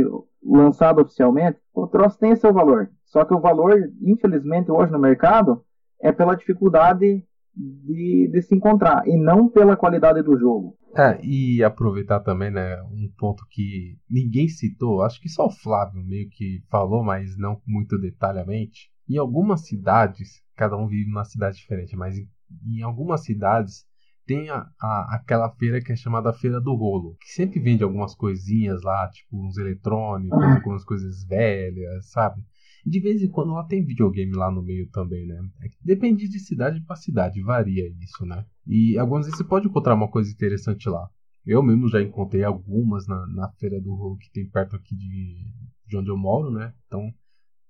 lançado 0.44 1.02
oficialmente. 1.02 1.60
O 1.74 1.88
troço 1.88 2.20
tem 2.20 2.36
seu 2.36 2.54
valor. 2.54 2.90
Só 3.06 3.24
que 3.24 3.34
o 3.34 3.40
valor, 3.40 3.78
infelizmente, 4.02 4.72
hoje 4.72 4.92
no 4.92 5.00
mercado, 5.00 5.64
é 6.02 6.12
pela 6.12 6.36
dificuldade 6.36 7.24
de, 7.56 8.30
de 8.32 8.42
se 8.42 8.56
encontrar 8.56 9.08
e 9.08 9.18
não 9.18 9.50
pela 9.50 9.78
qualidade 9.78 10.22
do 10.22 10.38
jogo. 10.38 10.76
É, 10.96 11.20
e 11.24 11.64
aproveitar 11.64 12.20
também, 12.20 12.52
né, 12.52 12.82
um 12.84 13.10
ponto 13.18 13.46
que 13.50 13.98
ninguém 14.10 14.50
citou, 14.50 15.02
acho 15.02 15.22
que 15.22 15.30
só 15.30 15.46
o 15.46 15.52
Flávio 15.52 16.04
meio 16.04 16.30
que 16.30 16.62
falou, 16.70 17.02
mas 17.04 17.38
não 17.38 17.62
muito 17.66 17.98
detalhadamente. 17.98 18.92
Em 19.10 19.18
algumas 19.18 19.66
cidades, 19.68 20.42
cada 20.56 20.76
um 20.78 20.88
vive 20.88 21.10
numa 21.10 21.24
cidade 21.24 21.58
diferente, 21.58 21.96
mas 21.96 22.18
em, 22.18 22.28
em 22.68 22.82
algumas 22.82 23.24
cidades 23.24 23.86
tem 24.32 24.50
a, 24.50 24.66
a, 24.82 25.16
aquela 25.16 25.50
feira 25.50 25.82
que 25.82 25.92
é 25.92 25.96
chamada 25.96 26.32
Feira 26.32 26.62
do 26.62 26.74
Rolo, 26.74 27.18
que 27.20 27.28
sempre 27.34 27.60
vende 27.60 27.84
algumas 27.84 28.16
coisinhas 28.16 28.82
lá, 28.82 29.10
tipo 29.10 29.46
uns 29.46 29.58
eletrônicos, 29.58 30.42
ah. 30.42 30.56
algumas 30.56 30.86
coisas 30.86 31.26
velhas, 31.26 32.10
sabe? 32.10 32.42
De 32.86 33.00
vez 33.02 33.22
em 33.22 33.30
quando 33.30 33.52
ela 33.52 33.68
tem 33.68 33.86
videogame 33.86 34.32
lá 34.32 34.50
no 34.50 34.64
meio 34.64 34.90
também, 34.90 35.28
né? 35.28 35.38
É 35.62 35.68
depende 35.82 36.30
de 36.30 36.40
cidade 36.40 36.80
para 36.82 36.96
cidade, 36.96 37.44
varia 37.44 37.86
isso, 38.02 38.26
né? 38.26 38.46
E 38.66 38.98
algumas 38.98 39.26
vezes 39.26 39.38
você 39.38 39.44
pode 39.44 39.68
encontrar 39.68 39.96
uma 39.96 40.10
coisa 40.10 40.32
interessante 40.32 40.88
lá. 40.88 41.10
Eu 41.46 41.62
mesmo 41.62 41.90
já 41.90 42.02
encontrei 42.02 42.44
algumas 42.44 43.06
na, 43.08 43.28
na 43.28 43.52
feira 43.60 43.82
do 43.82 43.94
rolo 43.94 44.18
que 44.18 44.32
tem 44.32 44.48
perto 44.48 44.78
aqui 44.78 44.96
de, 44.96 45.44
de 45.88 45.98
onde 45.98 46.10
eu 46.10 46.18
moro, 46.18 46.50
né? 46.50 46.74
Então, 46.88 47.14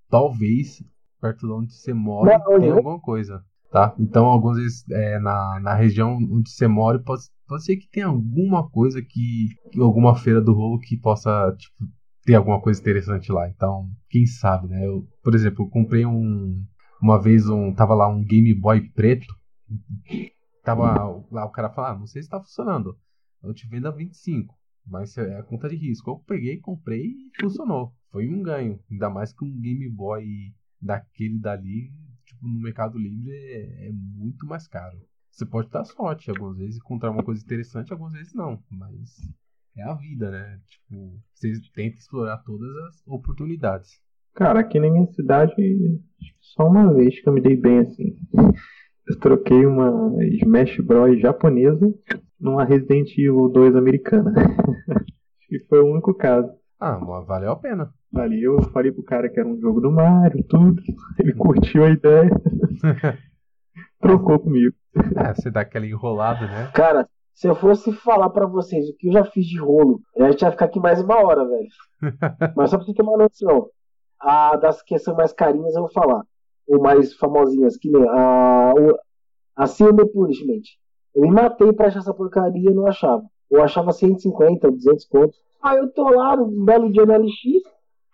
talvez 0.09 0.83
perto 1.19 1.47
de 1.47 1.53
onde 1.53 1.73
você 1.73 1.91
mora 1.91 2.39
tenha 2.59 2.73
alguma 2.73 2.99
coisa, 2.99 3.43
tá? 3.71 3.95
Então, 3.97 4.25
algumas 4.25 4.57
vezes 4.57 4.87
é, 4.89 5.17
na, 5.19 5.59
na 5.61 5.73
região 5.73 6.17
onde 6.17 6.51
você 6.51 6.67
mora 6.67 6.99
pode, 6.99 7.23
pode 7.47 7.63
ser 7.63 7.77
que 7.77 7.89
tenha 7.89 8.07
alguma 8.07 8.69
coisa 8.69 9.01
que, 9.01 9.47
alguma 9.79 10.15
feira 10.15 10.41
do 10.41 10.53
rolo 10.53 10.79
que 10.79 10.97
possa 10.97 11.55
tipo, 11.57 11.89
ter 12.23 12.35
alguma 12.35 12.61
coisa 12.61 12.79
interessante 12.79 13.31
lá. 13.31 13.49
Então, 13.49 13.89
quem 14.09 14.25
sabe, 14.25 14.67
né? 14.67 14.85
Eu, 14.85 15.07
por 15.23 15.33
exemplo, 15.33 15.65
eu 15.65 15.69
comprei 15.69 16.05
um. 16.05 16.63
Uma 17.01 17.19
vez 17.19 17.49
um. 17.49 17.73
Tava 17.73 17.95
lá 17.95 18.07
um 18.07 18.23
Game 18.23 18.53
Boy 18.53 18.89
preto. 18.91 19.25
Tava 20.63 21.23
lá 21.31 21.45
o 21.45 21.51
cara 21.51 21.71
falando, 21.71 21.95
ah, 21.95 21.99
não 21.99 22.05
sei 22.05 22.21
se 22.21 22.29
tá 22.29 22.39
funcionando. 22.39 22.95
Eu 23.41 23.53
te 23.53 23.67
vendo 23.67 23.87
a 23.87 23.91
25. 23.91 24.53
Mas 24.85 25.17
é 25.17 25.39
a 25.39 25.43
conta 25.43 25.67
de 25.69 25.75
risco. 25.75 26.11
Eu 26.11 26.19
peguei, 26.19 26.59
comprei 26.59 27.05
e 27.05 27.31
funcionou. 27.39 27.93
Foi 28.11 28.29
um 28.29 28.43
ganho. 28.43 28.79
Ainda 28.91 29.09
mais 29.09 29.33
que 29.33 29.43
um 29.43 29.59
Game 29.59 29.89
Boy 29.89 30.53
daquele 30.79 31.39
dali, 31.39 31.91
no 32.41 32.59
Mercado 32.59 32.97
Livre 32.97 33.31
é, 33.31 33.87
é 33.87 33.91
muito 33.91 34.45
mais 34.45 34.67
caro. 34.67 34.97
Você 35.31 35.45
pode 35.45 35.69
dar 35.69 35.85
sorte, 35.85 36.29
algumas 36.29 36.57
vezes 36.57 36.77
encontrar 36.77 37.11
uma 37.11 37.23
coisa 37.23 37.43
interessante, 37.43 37.91
algumas 37.91 38.13
vezes 38.13 38.33
não. 38.33 38.61
Mas 38.69 39.17
é 39.77 39.83
a 39.83 39.93
vida, 39.93 40.29
né? 40.29 40.59
Tipo, 40.67 41.19
você 41.33 41.53
tenta 41.73 41.97
explorar 41.97 42.37
todas 42.39 42.69
as 42.87 43.07
oportunidades. 43.07 44.01
Cara, 44.33 44.59
aqui 44.59 44.79
na 44.79 44.89
minha 44.89 45.07
cidade, 45.13 45.53
só 46.39 46.67
uma 46.67 46.93
vez 46.93 47.19
que 47.21 47.27
eu 47.27 47.33
me 47.33 47.41
dei 47.41 47.55
bem 47.55 47.79
assim. 47.79 48.17
Eu 49.07 49.19
troquei 49.19 49.65
uma 49.65 50.23
Smash 50.35 50.77
Bros 50.79 51.19
japonesa 51.19 51.93
numa 52.39 52.63
Resident 52.63 53.09
Evil 53.17 53.49
2 53.49 53.75
americana. 53.75 54.31
Acho 54.89 55.47
que 55.47 55.59
foi 55.67 55.79
o 55.79 55.91
único 55.91 56.13
caso. 56.13 56.49
Ah, 56.79 56.97
valeu 56.97 57.51
a 57.51 57.55
pena. 57.55 57.93
Valeu, 58.11 58.57
eu 58.57 58.69
falei 58.71 58.91
pro 58.91 59.03
cara 59.03 59.29
que 59.29 59.39
era 59.39 59.47
um 59.47 59.59
jogo 59.59 59.79
do 59.79 59.91
Mario, 59.91 60.43
tudo. 60.43 60.81
Ele 61.17 61.33
curtiu 61.33 61.85
a 61.85 61.89
ideia. 61.89 62.29
Trocou 64.01 64.39
comigo. 64.39 64.75
É, 65.15 65.33
você 65.33 65.49
dá 65.49 65.61
aquela 65.61 65.85
enrolada, 65.85 66.45
né? 66.45 66.71
Cara, 66.73 67.07
se 67.33 67.47
eu 67.47 67.55
fosse 67.55 67.93
falar 67.93 68.29
para 68.29 68.45
vocês 68.45 68.89
o 68.89 68.95
que 68.97 69.07
eu 69.07 69.13
já 69.13 69.23
fiz 69.23 69.45
de 69.45 69.59
rolo, 69.59 70.01
a 70.17 70.29
gente 70.29 70.41
ia 70.41 70.51
ficar 70.51 70.65
aqui 70.65 70.79
mais 70.79 71.01
uma 71.01 71.15
hora, 71.23 71.47
velho. 71.47 71.67
Mas 72.55 72.69
só 72.69 72.77
pra 72.77 72.85
você 72.85 72.93
ter 72.93 73.01
uma 73.01 73.17
noção, 73.17 73.69
a 74.19 74.57
das 74.57 74.81
que 74.81 74.97
são 74.99 75.15
mais 75.15 75.31
carinhas 75.31 75.75
eu 75.75 75.81
vou 75.81 75.91
falar. 75.91 76.23
Ou 76.67 76.81
mais 76.81 77.13
famosinhas, 77.15 77.77
que 77.77 77.89
nem 77.89 78.07
a, 78.09 78.73
a 79.55 79.67
Silver 79.67 80.07
Punishment. 80.11 80.61
Eu 81.15 81.23
me 81.23 81.31
matei 81.31 81.71
pra 81.73 81.87
achar 81.87 81.99
essa 81.99 82.13
porcaria 82.13 82.69
e 82.69 82.73
não 82.73 82.87
achava. 82.87 83.23
Eu 83.49 83.63
achava 83.63 83.91
150, 83.91 84.69
200 84.69 85.05
pontos. 85.05 85.37
Aí 85.61 85.77
eu 85.77 85.91
tô 85.91 86.09
lá, 86.09 86.35
um 86.35 86.63
belo 86.63 86.91
dia 86.91 87.05
no 87.05 87.13
LX, 87.13 87.63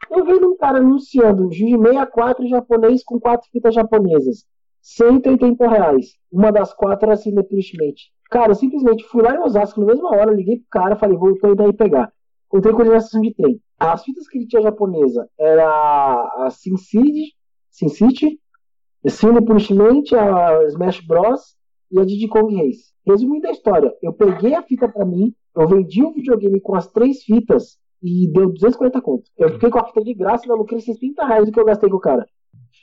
eu 0.10 0.26
vendo 0.26 0.52
um 0.52 0.58
cara 0.58 0.80
anunciando 0.80 1.48
um 1.48 1.52
Juiz 1.52 1.72
64 1.72 2.48
japonês 2.48 3.04
com 3.04 3.20
quatro 3.20 3.50
fitas 3.52 3.74
japonesas. 3.74 4.46
180 4.82 5.68
reais. 5.68 6.06
Uma 6.32 6.52
das 6.52 6.74
quatro 6.74 7.08
era 7.08 7.18
Silver 7.18 7.44
Punishment. 7.48 7.96
Cara, 8.30 8.52
eu 8.52 8.56
simplesmente 8.56 9.04
fui 9.06 9.22
lá 9.22 9.36
em 9.36 9.40
Osasco 9.40 9.80
na 9.80 9.88
mesma 9.88 10.10
hora, 10.10 10.34
liguei 10.34 10.58
pro 10.58 10.68
cara, 10.70 10.96
falei, 10.96 11.18
vou 11.18 11.38
tô 11.38 11.52
indo 11.52 11.64
aí 11.64 11.74
pegar. 11.74 12.12
Contei 12.48 12.72
com 12.72 12.82
ele 12.82 12.92
na 12.92 12.98
de 13.00 13.34
trem. 13.34 13.62
As 13.80 14.04
fitas 14.04 14.28
que 14.28 14.38
ele 14.38 14.48
tinha 14.48 14.62
japonesa 14.62 15.30
era 15.38 15.66
a 16.38 16.50
Sin 16.50 16.78
City, 16.78 17.34
Sin 17.70 17.90
City, 17.90 18.40
Cine 19.06 19.46
Punishment, 19.46 20.04
a 20.14 20.64
Smash 20.68 21.02
Bros 21.02 21.56
e 21.92 22.00
a 22.00 22.06
Diddy 22.06 22.28
Kong 22.28 22.56
Race. 22.56 22.92
Resumindo 23.06 23.48
a 23.48 23.52
história, 23.52 23.94
eu 24.02 24.12
peguei 24.14 24.56
a 24.56 24.64
fita 24.64 24.88
para 24.88 25.06
mim, 25.06 25.34
eu 25.56 25.68
vendi 25.68 26.04
o 26.04 26.12
videogame 26.12 26.60
com 26.60 26.76
as 26.76 26.88
três 26.88 27.24
fitas 27.24 27.78
e 28.02 28.28
deu 28.32 28.50
240 28.50 29.02
conto. 29.02 29.30
Eu 29.38 29.50
fiquei 29.50 29.70
com 29.70 29.80
a 29.80 29.86
fita 29.86 30.04
de 30.04 30.14
graça 30.14 30.46
e 30.46 30.50
não 30.50 30.58
lucrei 30.58 30.80
60 30.80 31.26
reais 31.26 31.46
do 31.46 31.52
que 31.52 31.60
eu 31.60 31.66
gastei 31.66 31.90
com 31.90 31.98
o 31.98 32.02
cara. 32.02 32.28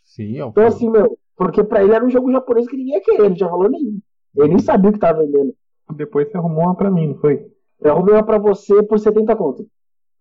Sim, 0.05 0.41
é 0.41 0.45
Então 0.45 0.66
assim, 0.66 0.91
meu, 0.91 1.19
porque 1.36 1.62
pra 1.62 1.82
ele 1.82 1.95
era 1.95 2.05
um 2.05 2.11
jogo 2.11 2.31
japonês 2.31 2.66
que 2.66 2.77
ninguém 2.77 2.95
ia 2.95 3.03
querer, 3.03 3.28
não 3.28 3.36
tinha 3.36 3.49
valor 3.49 3.70
nenhum. 3.70 3.99
Ele 4.36 4.49
nem 4.49 4.59
sabia 4.59 4.91
o 4.91 4.93
que 4.93 4.99
tava 4.99 5.20
vendendo. 5.20 5.55
Depois 5.97 6.31
você 6.31 6.36
arrumou 6.36 6.65
uma 6.65 6.74
pra 6.74 6.91
mim, 6.91 7.09
não 7.09 7.15
foi? 7.16 7.47
Eu 7.81 7.93
arrumei 7.93 8.15
uma 8.15 8.24
pra 8.24 8.39
você 8.39 8.82
por 8.82 8.99
70 8.99 9.36
conto. 9.36 9.66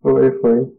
Foi, 0.01 0.31
foi. 0.39 0.71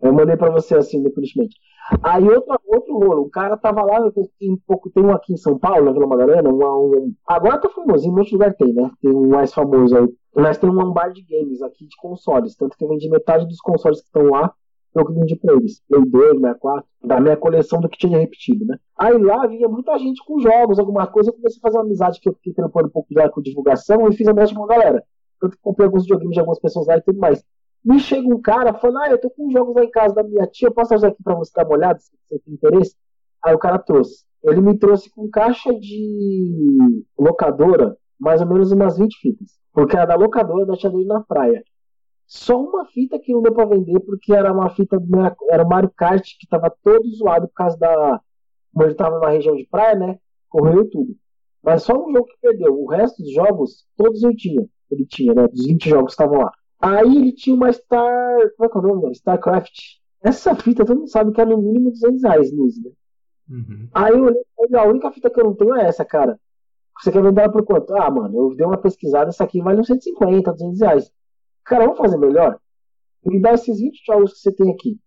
Eu 0.00 0.12
mandei 0.12 0.36
pra 0.36 0.50
você 0.50 0.74
assim, 0.74 1.02
definitivamente. 1.02 1.56
Aí 2.02 2.28
outro, 2.28 2.58
outro 2.66 2.98
rolo, 2.98 3.22
o 3.22 3.30
cara 3.30 3.56
tava 3.56 3.82
lá, 3.82 4.10
tem, 4.38 4.58
tem 4.94 5.04
um 5.04 5.10
aqui 5.10 5.32
em 5.32 5.36
São 5.36 5.58
Paulo, 5.58 5.84
na 5.84 5.92
Vila 5.92 6.06
Madalena, 6.06 6.48
um, 6.48 6.62
um, 6.62 7.14
agora 7.26 7.60
tá 7.60 7.68
famoso, 7.68 8.06
em 8.06 8.12
muitos 8.12 8.32
lugares 8.32 8.56
tem, 8.56 8.72
né? 8.72 8.90
Tem 9.00 9.10
um 9.10 9.28
mais 9.28 9.52
famoso 9.52 9.96
aí. 9.96 10.08
Mas 10.34 10.58
tem 10.58 10.70
um 10.70 10.92
bar 10.92 11.12
de 11.12 11.22
games 11.22 11.60
aqui 11.60 11.86
de 11.86 11.96
consoles, 11.96 12.56
tanto 12.56 12.76
que 12.76 12.84
eu 12.84 12.88
vendi 12.88 13.08
metade 13.10 13.46
dos 13.46 13.60
consoles 13.60 14.00
que 14.00 14.06
estão 14.06 14.30
lá 14.30 14.54
eu 14.94 15.06
que 15.06 15.12
vendi 15.12 15.36
pra 15.36 15.54
eles. 15.54 15.80
Play 15.88 16.04
2, 16.04 16.40
64, 16.40 16.84
da 17.04 17.20
minha 17.20 17.36
coleção 17.36 17.80
do 17.80 17.88
que 17.88 17.98
tinha 17.98 18.18
repetido, 18.18 18.64
né? 18.66 18.78
Aí 18.96 19.16
lá 19.16 19.46
vinha 19.46 19.68
muita 19.68 19.98
gente 19.98 20.22
com 20.24 20.38
jogos, 20.38 20.78
alguma 20.78 21.06
coisa, 21.06 21.30
eu 21.30 21.34
comecei 21.34 21.58
a 21.58 21.62
fazer 21.62 21.78
uma 21.78 21.84
amizade 21.84 22.20
que 22.20 22.28
eu 22.28 22.34
fiquei 22.34 22.52
trampando 22.52 22.88
um 22.88 22.90
pouco 22.90 23.08
já 23.12 23.28
com 23.28 23.40
divulgação 23.40 24.08
e 24.08 24.16
fiz 24.16 24.26
amizade 24.28 24.54
com 24.54 24.64
a 24.64 24.68
galera. 24.68 25.02
Tanto 25.40 25.56
que 25.56 25.62
comprei 25.62 25.86
alguns 25.86 26.06
joguinhos 26.06 26.34
de 26.34 26.40
algumas 26.40 26.60
pessoas 26.60 26.86
lá 26.86 26.96
e 26.96 27.02
tudo 27.02 27.18
mais. 27.18 27.42
Me 27.84 27.98
chega 27.98 28.28
um 28.28 28.40
cara 28.40 28.72
falando, 28.74 28.98
ah, 28.98 29.10
eu 29.10 29.20
tô 29.20 29.28
com 29.30 29.50
jogos 29.50 29.74
lá 29.74 29.84
em 29.84 29.90
casa 29.90 30.14
da 30.14 30.22
minha 30.22 30.46
tia, 30.46 30.70
posso 30.70 30.94
ajudar 30.94 31.08
aqui 31.08 31.22
pra 31.22 31.34
você 31.34 31.50
dar 31.54 31.66
uma 31.66 31.76
olhada, 31.76 31.98
se 31.98 32.10
você 32.28 32.38
tem 32.38 32.54
interesse? 32.54 32.94
Aí 33.44 33.54
o 33.54 33.58
cara 33.58 33.78
trouxe. 33.78 34.24
Ele 34.42 34.60
me 34.60 34.78
trouxe 34.78 35.10
com 35.10 35.28
caixa 35.28 35.72
de 35.72 37.04
locadora, 37.18 37.96
mais 38.18 38.40
ou 38.40 38.46
menos 38.46 38.70
umas 38.72 38.98
20 38.98 39.18
fitas. 39.18 39.58
Porque 39.72 39.96
era 39.96 40.06
da 40.06 40.14
locadora 40.14 40.66
da 40.66 40.76
tia 40.76 40.90
na 40.90 41.20
praia. 41.20 41.62
Só 42.26 42.60
uma 42.60 42.86
fita 42.86 43.18
que 43.18 43.32
não 43.32 43.42
deu 43.42 43.52
pra 43.52 43.64
vender, 43.64 44.00
porque 44.00 44.32
era 44.32 44.52
uma 44.52 44.70
fita 44.70 44.98
do 44.98 45.18
era 45.50 45.64
Mario 45.64 45.92
Kart 45.94 46.24
que 46.38 46.46
tava 46.48 46.74
todo 46.82 47.06
zoado 47.10 47.46
por 47.48 47.54
causa 47.54 47.76
da. 47.76 48.20
Como 48.72 48.86
ele 48.86 48.94
tava 48.94 49.16
numa 49.16 49.30
região 49.30 49.54
de 49.54 49.66
praia, 49.66 49.94
né? 49.96 50.18
Correu 50.48 50.88
tudo. 50.88 51.14
Mas 51.62 51.82
só 51.82 51.92
um 51.94 52.10
jogo 52.10 52.26
que 52.26 52.38
perdeu. 52.40 52.74
O 52.74 52.88
resto 52.88 53.22
dos 53.22 53.32
jogos, 53.32 53.86
todos 53.96 54.22
eu 54.22 54.34
tinha. 54.34 54.66
Ele 54.90 55.06
tinha, 55.06 55.34
né? 55.34 55.46
Dos 55.46 55.66
20 55.66 55.88
jogos 55.90 56.14
que 56.14 56.22
estavam 56.22 56.40
lá. 56.40 56.52
Aí 56.82 57.16
ele 57.16 57.32
tinha 57.32 57.54
uma 57.54 57.72
Star. 57.72 58.50
Como 58.56 58.66
é 58.66 58.68
que 58.68 58.76
é 58.76 58.80
o 58.80 58.82
nome? 58.82 59.12
StarCraft. 59.12 60.00
Essa 60.20 60.54
fita 60.56 60.84
todo 60.84 60.98
mundo 60.98 61.10
sabe 61.10 61.32
que 61.32 61.40
é 61.40 61.44
no 61.44 61.58
mínimo 61.58 61.92
200 61.92 62.22
reais, 62.24 62.52
Luz, 62.52 62.82
né? 62.82 62.90
Uhum. 63.48 63.88
Aí 63.94 64.12
eu 64.12 64.24
olhei, 64.24 64.44
a 64.74 64.84
única 64.84 65.10
fita 65.12 65.30
que 65.30 65.40
eu 65.40 65.44
não 65.44 65.54
tenho 65.54 65.76
é 65.76 65.86
essa, 65.86 66.04
cara. 66.04 66.38
Você 67.00 67.12
quer 67.12 67.22
vender 67.22 67.40
ela 67.40 67.52
por 67.52 67.64
quanto? 67.64 67.94
Ah, 67.94 68.10
mano, 68.10 68.36
eu 68.36 68.56
dei 68.56 68.66
uma 68.66 68.76
pesquisada, 68.76 69.30
essa 69.30 69.44
aqui 69.44 69.60
vale 69.60 69.80
uns 69.80 69.86
150, 69.86 70.52
200 70.52 70.80
reais. 70.80 71.12
Cara, 71.64 71.84
vamos 71.84 71.98
fazer 71.98 72.18
melhor? 72.18 72.58
Me 73.24 73.40
dá 73.40 73.52
esses 73.52 73.78
20 73.78 74.02
jogos 74.04 74.32
que 74.32 74.38
você 74.40 74.52
tem 74.52 74.70
aqui. 74.72 74.98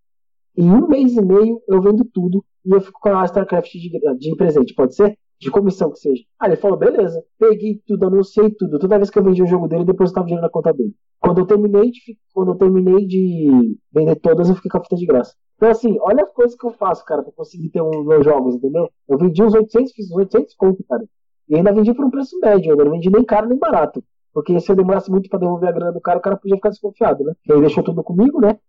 Em 0.57 0.69
um 0.69 0.87
mês 0.87 1.15
e 1.15 1.21
meio 1.21 1.61
eu 1.67 1.81
vendo 1.81 2.05
tudo 2.05 2.43
e 2.65 2.73
eu 2.73 2.79
fico 2.79 2.99
com 2.99 3.09
a 3.09 3.25
StarCraft 3.25 3.71
de, 3.71 4.17
de 4.17 4.35
presente, 4.35 4.73
pode 4.73 4.95
ser? 4.95 5.17
De 5.39 5.51
comissão 5.51 5.91
que 5.91 5.99
seja. 5.99 6.23
Aí 6.39 6.49
ele 6.49 6.55
falou, 6.55 6.77
beleza. 6.77 7.23
Peguei 7.37 7.81
tudo, 7.85 8.07
anunciei 8.07 8.49
tudo. 8.51 8.79
Toda 8.79 8.97
vez 8.97 9.09
que 9.09 9.19
eu 9.19 9.23
vendi 9.23 9.43
o 9.43 9.47
jogo 9.47 9.67
dele, 9.67 9.83
depositava 9.83 10.25
dinheiro 10.25 10.41
na 10.41 10.49
conta 10.49 10.71
dele. 10.73 10.93
Quando 11.19 11.39
eu 11.39 11.45
terminei 11.45 11.91
de, 11.91 12.17
quando 12.33 12.51
eu 12.51 12.55
terminei 12.55 13.05
de 13.05 13.77
vender 13.91 14.15
todas, 14.15 14.47
eu 14.47 14.55
fiquei 14.55 14.71
com 14.71 14.77
a 14.77 14.83
fita 14.83 14.95
de 14.95 15.05
graça. 15.05 15.35
Então, 15.55 15.69
assim, 15.69 15.97
olha 16.01 16.23
as 16.23 16.31
coisas 16.31 16.57
que 16.57 16.65
eu 16.65 16.71
faço, 16.71 17.03
cara, 17.05 17.23
pra 17.23 17.31
conseguir 17.31 17.69
ter 17.69 17.81
os 17.81 18.05
meus 18.05 18.23
jogos, 18.23 18.55
entendeu? 18.55 18.89
Eu 19.07 19.17
vendi 19.17 19.41
uns 19.41 19.53
800, 19.53 19.91
fiz 19.91 20.11
uns 20.11 20.17
800 20.17 20.55
conto, 20.55 20.83
cara. 20.87 21.03
E 21.47 21.55
ainda 21.55 21.73
vendi 21.73 21.93
por 21.93 22.05
um 22.05 22.09
preço 22.09 22.37
médio, 22.39 22.71
eu 22.71 22.85
não 22.85 22.91
vendi 22.91 23.09
nem 23.09 23.23
caro 23.23 23.47
nem 23.47 23.57
barato. 23.57 24.03
Porque 24.33 24.59
se 24.59 24.69
eu 24.69 24.75
demorasse 24.75 25.09
muito 25.09 25.29
pra 25.29 25.39
devolver 25.39 25.69
a 25.69 25.71
grana 25.71 25.91
do 25.93 26.01
cara, 26.01 26.19
o 26.19 26.21
cara 26.21 26.35
podia 26.35 26.57
ficar 26.57 26.69
desconfiado, 26.69 27.23
né? 27.23 27.33
E 27.47 27.53
aí 27.53 27.59
deixou 27.61 27.83
tudo 27.83 28.03
comigo, 28.03 28.41
né? 28.41 28.59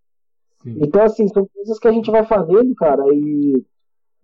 Sim. 0.63 0.79
Então, 0.81 1.03
assim, 1.03 1.27
são 1.29 1.47
coisas 1.53 1.79
que 1.79 1.89
a 1.89 1.93
gente 1.93 2.11
vai 2.11 2.25
fazendo, 2.25 2.75
cara, 2.77 3.03
e, 3.13 3.65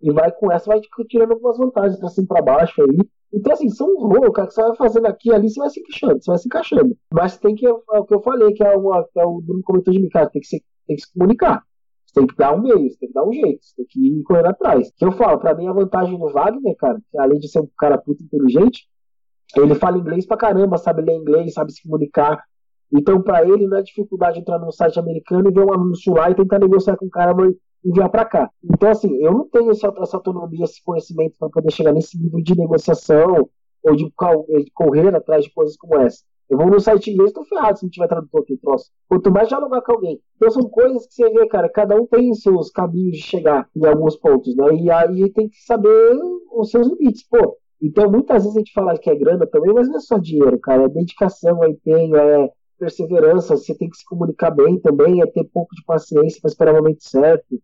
e 0.03 0.11
vai 0.11 0.29
com 0.33 0.51
essa, 0.51 0.69
vai 0.69 0.81
tirando 1.07 1.31
algumas 1.31 1.57
vantagens 1.57 1.97
pra 1.97 2.09
cima 2.09 2.25
e 2.25 2.27
pra 2.27 2.41
baixo 2.41 2.81
aí. 2.83 2.97
Então, 3.33 3.53
assim, 3.53 3.69
são 3.69 3.87
rolos, 3.97 4.33
cara, 4.33 4.47
que 4.47 4.53
você 4.53 4.61
vai 4.61 4.75
fazendo 4.75 5.05
aqui 5.07 5.33
ali, 5.33 5.49
você 5.49 5.59
vai 5.59 5.69
se 5.69 5.79
encaixando, 5.79 6.21
você 6.21 6.31
vai 6.31 6.37
se 6.37 6.47
encaixando. 6.47 6.97
Mas 7.11 7.37
tem 7.37 7.55
que, 7.55 7.65
é 7.65 7.71
o 7.71 8.05
que 8.05 8.13
eu 8.13 8.21
falei, 8.21 8.53
que 8.53 8.63
é, 8.63 8.77
uma, 8.77 9.03
que 9.11 9.19
é 9.19 9.25
o 9.25 9.41
Bruno 9.41 9.63
comentou 9.63 9.93
de 9.93 9.99
mim, 9.99 10.09
cara, 10.09 10.29
tem 10.29 10.41
que 10.41 10.47
se, 10.47 10.63
tem 10.85 10.97
que 10.97 11.01
se 11.01 11.13
comunicar. 11.13 11.63
Você 12.05 12.13
tem 12.19 12.27
que 12.27 12.35
dar 12.35 12.53
um 12.53 12.61
meio, 12.61 12.89
você 12.89 12.97
tem 12.99 13.07
que 13.07 13.13
dar 13.13 13.25
um 13.25 13.33
jeito, 13.33 13.65
você 13.65 13.75
tem 13.77 13.85
que 13.89 14.07
ir 14.07 14.23
correndo 14.23 14.47
atrás. 14.47 14.91
Que 14.95 15.05
eu 15.05 15.11
falo, 15.13 15.39
pra 15.39 15.55
mim 15.55 15.67
a 15.67 15.73
vantagem 15.73 16.19
do 16.19 16.29
Wagner, 16.29 16.75
cara, 16.75 17.01
além 17.17 17.39
de 17.39 17.47
ser 17.47 17.61
um 17.61 17.69
cara 17.77 17.97
puto 17.97 18.23
inteligente, 18.23 18.87
ele 19.55 19.73
fala 19.75 19.97
inglês 19.97 20.25
pra 20.25 20.37
caramba, 20.37 20.77
sabe 20.77 21.01
ler 21.01 21.15
inglês, 21.15 21.53
sabe 21.53 21.71
se 21.71 21.81
comunicar. 21.81 22.43
Então, 22.91 23.21
para 23.21 23.43
ele, 23.47 23.67
não 23.67 23.77
é 23.77 23.81
dificuldade 23.81 24.39
entrar 24.39 24.59
num 24.59 24.71
site 24.71 24.99
americano 24.99 25.49
e 25.49 25.53
ver 25.53 25.65
um 25.65 25.73
anúncio 25.73 26.13
lá 26.13 26.29
e 26.29 26.35
tentar 26.35 26.59
negociar 26.59 26.97
com 26.97 27.05
o 27.05 27.09
cara 27.09 27.33
enviar 27.83 28.09
para 28.09 28.25
cá. 28.25 28.49
Então, 28.63 28.89
assim, 28.89 29.15
eu 29.17 29.31
não 29.31 29.47
tenho 29.47 29.71
essa, 29.71 29.93
essa 29.97 30.17
autonomia, 30.17 30.63
esse 30.63 30.83
conhecimento 30.83 31.37
para 31.37 31.49
poder 31.49 31.71
chegar 31.71 31.93
nesse 31.93 32.17
nível 32.17 32.41
de 32.41 32.57
negociação 32.57 33.49
ou 33.83 33.95
de, 33.95 34.05
de 34.05 34.71
correr 34.71 35.15
atrás 35.15 35.43
de 35.43 35.53
coisas 35.53 35.75
como 35.75 35.99
essa. 35.99 36.23
Eu 36.49 36.57
vou 36.57 36.67
no 36.67 36.79
site 36.79 37.11
inglês, 37.11 37.31
tô 37.31 37.43
ferrado 37.45 37.79
se 37.79 37.83
não 37.85 37.89
tiver 37.89 38.07
tradutor 38.07 38.41
aqui, 38.41 38.57
troço. 38.57 38.91
Quanto 39.07 39.31
mais 39.31 39.47
dialogar 39.47 39.81
com 39.81 39.93
alguém. 39.93 40.19
Então 40.35 40.51
são 40.51 40.69
coisas 40.69 41.07
que 41.07 41.13
você 41.13 41.29
vê, 41.29 41.47
cara, 41.47 41.69
cada 41.69 41.95
um 41.95 42.05
tem 42.05 42.33
seus 42.33 42.69
caminhos 42.69 43.17
de 43.17 43.23
chegar 43.23 43.67
em 43.75 43.85
alguns 43.85 44.15
pontos, 44.15 44.55
né? 44.55 44.75
E 44.75 44.91
aí 44.91 45.29
tem 45.31 45.49
que 45.49 45.57
saber 45.63 46.15
os 46.51 46.69
seus 46.69 46.87
limites. 46.87 47.27
Pô, 47.27 47.57
então 47.81 48.11
muitas 48.11 48.43
vezes 48.43 48.55
a 48.55 48.59
gente 48.59 48.73
fala 48.73 48.97
que 48.97 49.09
é 49.09 49.15
grana 49.15 49.47
também, 49.47 49.73
mas 49.73 49.87
não 49.87 49.97
é 49.97 49.99
só 49.99 50.17
dinheiro, 50.17 50.59
cara. 50.59 50.83
É 50.83 50.89
dedicação, 50.89 51.63
é 51.63 51.69
empenho, 51.69 52.15
é 52.15 52.51
perseverança. 52.77 53.55
Você 53.55 53.73
tem 53.75 53.89
que 53.89 53.97
se 53.97 54.05
comunicar 54.05 54.51
bem 54.51 54.79
também, 54.79 55.21
é 55.21 55.25
ter 55.25 55.45
pouco 55.45 55.73
de 55.75 55.83
paciência 55.85 56.39
para 56.41 56.49
esperar 56.49 56.73
o 56.73 56.77
momento 56.77 57.03
certo. 57.03 57.59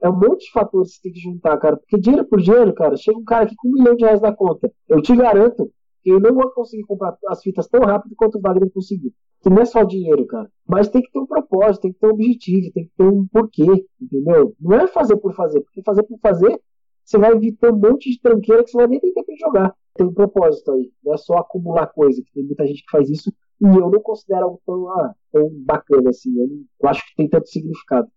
É 0.00 0.08
um 0.08 0.16
monte 0.16 0.46
de 0.46 0.52
fatores 0.52 0.90
que 0.90 0.96
você 0.96 1.02
tem 1.02 1.12
que 1.12 1.20
juntar, 1.20 1.56
cara. 1.58 1.76
Porque 1.76 1.98
dinheiro 1.98 2.26
por 2.26 2.40
dinheiro, 2.40 2.72
cara, 2.74 2.96
chega 2.96 3.18
um 3.18 3.24
cara 3.24 3.44
aqui 3.44 3.54
com 3.56 3.68
um 3.68 3.72
milhão 3.72 3.96
de 3.96 4.04
reais 4.04 4.20
na 4.20 4.32
conta. 4.32 4.72
Eu 4.88 5.02
te 5.02 5.14
garanto 5.16 5.70
eu 6.10 6.20
não 6.20 6.34
vou 6.34 6.50
conseguir 6.50 6.84
comprar 6.84 7.16
as 7.28 7.42
fitas 7.42 7.68
tão 7.68 7.80
rápido 7.80 8.14
quanto 8.16 8.38
o 8.38 8.40
Wagner 8.40 8.70
conseguiu. 8.72 9.12
Que 9.42 9.50
não 9.50 9.60
é 9.60 9.64
só 9.64 9.84
dinheiro, 9.84 10.26
cara. 10.26 10.50
Mas 10.66 10.88
tem 10.88 11.02
que 11.02 11.10
ter 11.12 11.18
um 11.18 11.26
propósito, 11.26 11.82
tem 11.82 11.92
que 11.92 11.98
ter 11.98 12.06
um 12.06 12.10
objetivo, 12.10 12.72
tem 12.72 12.84
que 12.84 12.92
ter 12.96 13.04
um 13.04 13.26
porquê, 13.28 13.86
entendeu? 14.00 14.54
Não 14.60 14.74
é 14.74 14.86
fazer 14.86 15.16
por 15.16 15.34
fazer, 15.34 15.60
porque 15.60 15.82
fazer 15.82 16.02
por 16.02 16.18
fazer, 16.20 16.60
você 17.04 17.18
vai 17.18 17.38
ter 17.38 17.72
um 17.72 17.76
monte 17.76 18.10
de 18.10 18.20
tranqueira 18.20 18.64
que 18.64 18.70
você 18.70 18.78
vai 18.78 18.88
nem 18.88 19.00
ter 19.00 19.12
tempo 19.12 19.32
de 19.32 19.38
jogar. 19.38 19.74
Tem 19.94 20.06
um 20.06 20.12
propósito 20.12 20.72
aí, 20.72 20.90
não 21.04 21.14
é 21.14 21.16
só 21.16 21.38
acumular 21.38 21.86
coisa, 21.88 22.22
que 22.22 22.32
tem 22.32 22.44
muita 22.44 22.66
gente 22.66 22.82
que 22.84 22.90
faz 22.90 23.08
isso, 23.10 23.32
e 23.60 23.66
eu 23.66 23.90
não 23.90 24.00
considero 24.00 24.44
algo 24.44 24.60
tão, 24.64 24.88
ah, 24.88 25.14
tão 25.32 25.50
bacana 25.64 26.10
assim. 26.10 26.36
Eu, 26.38 26.48
não, 26.48 26.64
eu 26.82 26.88
acho 26.88 27.06
que 27.06 27.16
tem 27.16 27.28
tanto 27.28 27.48
significado. 27.48 28.08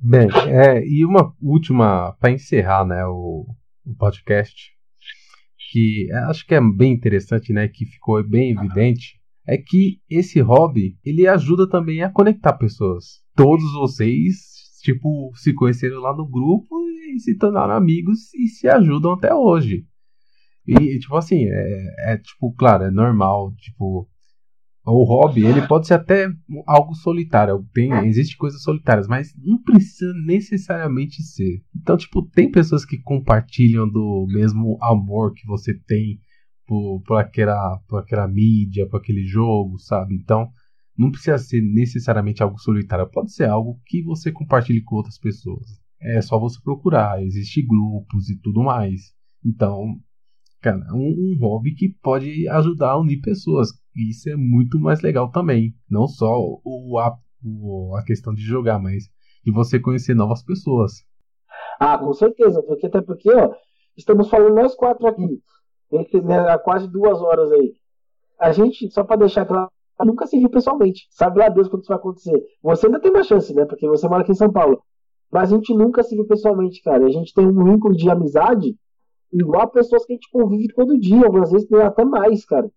Bem, 0.00 0.28
é, 0.48 0.86
e 0.86 1.04
uma 1.04 1.34
última, 1.42 2.12
para 2.20 2.30
encerrar 2.30 2.86
né, 2.86 3.04
o, 3.04 3.46
o 3.84 3.94
podcast, 3.96 4.70
que 5.70 6.08
acho 6.28 6.46
que 6.46 6.54
é 6.54 6.60
bem 6.60 6.92
interessante, 6.92 7.52
né, 7.52 7.66
que 7.66 7.84
ficou 7.84 8.22
bem 8.26 8.52
evidente, 8.52 9.18
é 9.44 9.58
que 9.58 10.00
esse 10.08 10.40
hobby, 10.40 10.96
ele 11.04 11.26
ajuda 11.26 11.68
também 11.68 12.02
a 12.02 12.10
conectar 12.10 12.52
pessoas. 12.52 13.22
Todos 13.34 13.72
vocês, 13.72 14.36
tipo, 14.82 15.32
se 15.34 15.52
conheceram 15.52 16.00
lá 16.00 16.16
no 16.16 16.28
grupo 16.28 16.76
e 17.14 17.18
se 17.18 17.36
tornaram 17.36 17.74
amigos 17.74 18.32
e 18.34 18.46
se 18.46 18.68
ajudam 18.68 19.12
até 19.12 19.34
hoje. 19.34 19.84
E, 20.66 20.98
tipo 20.98 21.16
assim, 21.16 21.46
é, 21.46 22.12
é 22.12 22.18
tipo, 22.18 22.52
claro, 22.52 22.84
é 22.84 22.90
normal, 22.90 23.52
tipo, 23.56 24.08
o 24.90 25.04
hobby, 25.04 25.44
ele 25.44 25.66
pode 25.66 25.86
ser 25.86 25.94
até 25.94 26.28
algo 26.66 26.94
solitário. 26.94 27.64
Tem, 27.72 27.92
existe 28.06 28.36
coisas 28.36 28.62
solitárias, 28.62 29.06
mas 29.06 29.34
não 29.36 29.62
precisa 29.62 30.12
necessariamente 30.24 31.22
ser. 31.22 31.62
Então, 31.76 31.96
tipo, 31.96 32.22
tem 32.30 32.50
pessoas 32.50 32.84
que 32.84 32.98
compartilham 32.98 33.88
do 33.88 34.26
mesmo 34.28 34.78
amor 34.80 35.32
que 35.34 35.46
você 35.46 35.74
tem 35.86 36.18
por, 36.66 37.02
por, 37.02 37.18
aquela, 37.18 37.78
por 37.88 38.00
aquela 38.00 38.26
mídia, 38.26 38.88
por 38.88 38.98
aquele 38.98 39.24
jogo, 39.26 39.78
sabe? 39.78 40.14
Então, 40.14 40.48
não 40.96 41.10
precisa 41.10 41.38
ser 41.38 41.62
necessariamente 41.62 42.42
algo 42.42 42.58
solitário. 42.58 43.08
Pode 43.10 43.32
ser 43.32 43.48
algo 43.48 43.80
que 43.86 44.02
você 44.02 44.32
compartilhe 44.32 44.82
com 44.82 44.96
outras 44.96 45.18
pessoas. 45.18 45.66
É 46.00 46.20
só 46.20 46.38
você 46.38 46.58
procurar. 46.62 47.22
Existem 47.22 47.66
grupos 47.66 48.28
e 48.28 48.38
tudo 48.40 48.62
mais. 48.62 49.12
Então, 49.44 49.96
cara, 50.60 50.78
um, 50.92 51.34
um 51.34 51.38
hobby 51.40 51.74
que 51.74 51.88
pode 52.02 52.48
ajudar 52.48 52.90
a 52.90 53.00
unir 53.00 53.20
pessoas 53.20 53.68
isso 53.98 54.28
é 54.30 54.36
muito 54.36 54.78
mais 54.78 55.00
legal 55.00 55.30
também. 55.30 55.74
Não 55.90 56.06
só 56.06 56.38
o, 56.64 56.98
a, 56.98 57.16
o, 57.44 57.96
a 57.96 58.04
questão 58.04 58.32
de 58.34 58.42
jogar, 58.42 58.78
mas 58.78 59.04
de 59.44 59.50
você 59.50 59.78
conhecer 59.78 60.14
novas 60.14 60.42
pessoas. 60.42 61.04
Ah, 61.80 61.98
com 61.98 62.12
certeza. 62.12 62.62
Porque, 62.62 62.86
até 62.86 63.00
porque, 63.00 63.30
ó, 63.30 63.54
estamos 63.96 64.28
falando 64.28 64.54
nós 64.54 64.74
quatro 64.74 65.06
aqui. 65.06 65.40
Né, 66.22 66.38
há 66.50 66.58
quase 66.58 66.86
duas 66.88 67.20
horas 67.20 67.50
aí. 67.52 67.72
A 68.38 68.52
gente, 68.52 68.90
só 68.90 69.02
para 69.02 69.20
deixar 69.20 69.46
claro, 69.46 69.70
nunca 70.04 70.26
se 70.26 70.38
viu 70.38 70.48
pessoalmente. 70.48 71.06
Sabe 71.10 71.38
lá 71.38 71.48
Deus 71.48 71.68
quando 71.68 71.82
isso 71.82 71.88
vai 71.88 71.98
acontecer. 71.98 72.40
Você 72.62 72.86
ainda 72.86 73.00
tem 73.00 73.10
uma 73.10 73.24
chance, 73.24 73.52
né? 73.54 73.64
Porque 73.64 73.88
você 73.88 74.06
mora 74.06 74.22
aqui 74.22 74.32
em 74.32 74.36
São 74.36 74.52
Paulo. 74.52 74.82
Mas 75.30 75.52
a 75.52 75.56
gente 75.56 75.74
nunca 75.74 76.02
se 76.02 76.14
viu 76.14 76.26
pessoalmente, 76.26 76.82
cara. 76.82 77.04
A 77.04 77.10
gente 77.10 77.34
tem 77.34 77.46
um 77.46 77.64
vínculo 77.64 77.96
de 77.96 78.08
amizade 78.08 78.76
igual 79.32 79.62
a 79.62 79.66
pessoas 79.66 80.04
que 80.06 80.12
a 80.12 80.16
gente 80.16 80.30
convive 80.30 80.72
todo 80.74 80.98
dia, 80.98 81.26
algumas 81.26 81.50
vezes 81.50 81.70
até 81.72 82.04
mais, 82.04 82.44
cara. 82.44 82.70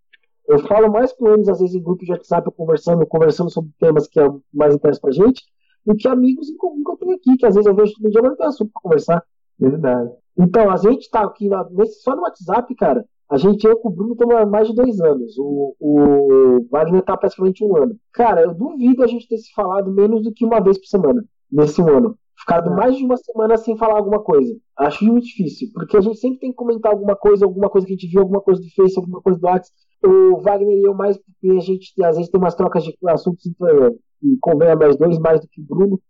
Eu 0.48 0.60
falo 0.68 0.92
mais 0.92 1.14
com 1.14 1.28
eles, 1.30 1.48
às 1.48 1.60
vezes, 1.60 1.76
em 1.76 1.84
grupo 1.84 2.04
de 2.04 2.12
WhatsApp, 2.12 2.50
conversando, 2.52 3.06
conversando 3.06 3.50
sobre 3.50 3.72
temas 3.80 4.08
que 4.08 4.20
é 4.20 4.28
mais 4.54 4.76
interesse 4.76 5.00
pra 5.00 5.12
gente, 5.12 5.44
do 5.86 5.96
que 5.96 6.08
amigos 6.08 6.50
em 6.50 6.58
comum 6.58 6.84
que 6.84 6.92
eu 6.92 6.98
tenho 6.98 7.16
aqui, 7.16 7.38
que 7.38 7.46
às 7.46 7.56
vezes 7.56 7.68
eu 7.68 7.76
vejo 7.76 7.94
todo 7.94 8.12
dia, 8.12 8.22
mas 8.22 8.32
não 8.32 8.38
tem 8.38 8.48
assunto 8.48 8.72
pra 8.72 8.82
conversar. 8.82 9.24
Verdade. 9.60 10.12
Então, 10.38 10.70
a 10.72 10.78
gente 10.78 11.10
tá 11.10 11.22
aqui 11.22 11.48
na, 11.48 11.68
nesse, 11.70 12.02
só 12.02 12.16
no 12.16 12.24
WhatsApp, 12.24 12.74
cara. 12.76 13.06
A 13.30 13.38
gente, 13.38 13.66
eu 13.66 13.78
com 13.78 13.88
o 13.88 13.92
Bruno, 13.92 14.14
estamos 14.14 14.36
há 14.36 14.46
mais 14.46 14.68
de 14.68 14.76
dois 14.76 15.00
anos. 15.00 15.38
O, 15.38 15.74
o 15.80 16.68
Wagner 16.70 17.02
tá 17.02 17.16
praticamente 17.16 17.64
um 17.64 17.78
ano. 17.78 17.96
Cara, 18.12 18.42
eu 18.42 18.54
duvido 18.54 19.04
a 19.04 19.08
gente 19.08 19.28
ter 19.28 19.38
se 19.38 19.54
falado 19.54 19.90
menos 19.90 20.24
do 20.24 20.34
que 20.34 20.46
uma 20.46 20.60
vez 20.60 20.78
por 20.78 20.88
semana 20.88 21.24
nesse 21.50 21.82
ano. 21.82 22.18
Ficado 22.38 22.72
é. 22.72 22.76
mais 22.76 22.98
de 22.98 23.06
uma 23.06 23.16
semana 23.18 23.56
sem 23.56 23.78
falar 23.78 23.96
alguma 23.96 24.20
coisa. 24.20 24.54
Acho 24.78 25.06
muito 25.06 25.28
difícil, 25.28 25.70
porque 25.74 25.96
a 25.96 26.02
gente 26.02 26.18
sempre 26.18 26.40
tem 26.40 26.50
que 26.50 26.58
comentar 26.58 26.92
alguma 26.92 27.16
coisa, 27.16 27.46
alguma 27.46 27.70
coisa 27.70 27.88
que 27.88 27.94
a 27.94 27.96
gente 27.96 28.10
viu, 28.10 28.22
alguma 28.22 28.42
coisa 28.42 28.60
do 28.60 28.70
Face, 28.76 28.98
alguma 28.98 29.22
coisa 29.22 29.40
do 29.40 29.46
WhatsApp. 29.46 29.78
O 30.04 30.42
Wagner 30.42 30.78
e 30.78 30.84
eu 30.84 30.94
mais, 30.94 31.18
porque 31.18 31.58
a 31.58 31.60
gente 31.60 31.94
às 32.04 32.16
vezes 32.16 32.32
tem 32.32 32.40
umas 32.40 32.56
trocas 32.56 32.84
de 32.84 32.96
assuntos 33.08 33.46
e 33.46 34.38
convém 34.40 34.76
mais 34.76 34.98
dois, 34.98 35.20
mais 35.20 35.42
do 35.42 35.48
que 35.48 35.62
o 35.62 35.64
Bruno. 35.64 36.02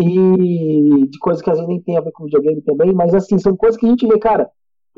E 0.00 1.06
de 1.08 1.18
coisas 1.18 1.42
que 1.42 1.50
às 1.50 1.58
vezes 1.58 1.68
nem 1.68 1.82
tem 1.82 1.98
a 1.98 2.00
ver 2.00 2.12
com 2.12 2.24
videogame 2.24 2.62
também, 2.62 2.92
mas 2.94 3.14
assim, 3.14 3.38
são 3.38 3.54
coisas 3.54 3.78
que 3.78 3.86
a 3.86 3.90
gente 3.90 4.06
vê, 4.06 4.18
cara. 4.18 4.48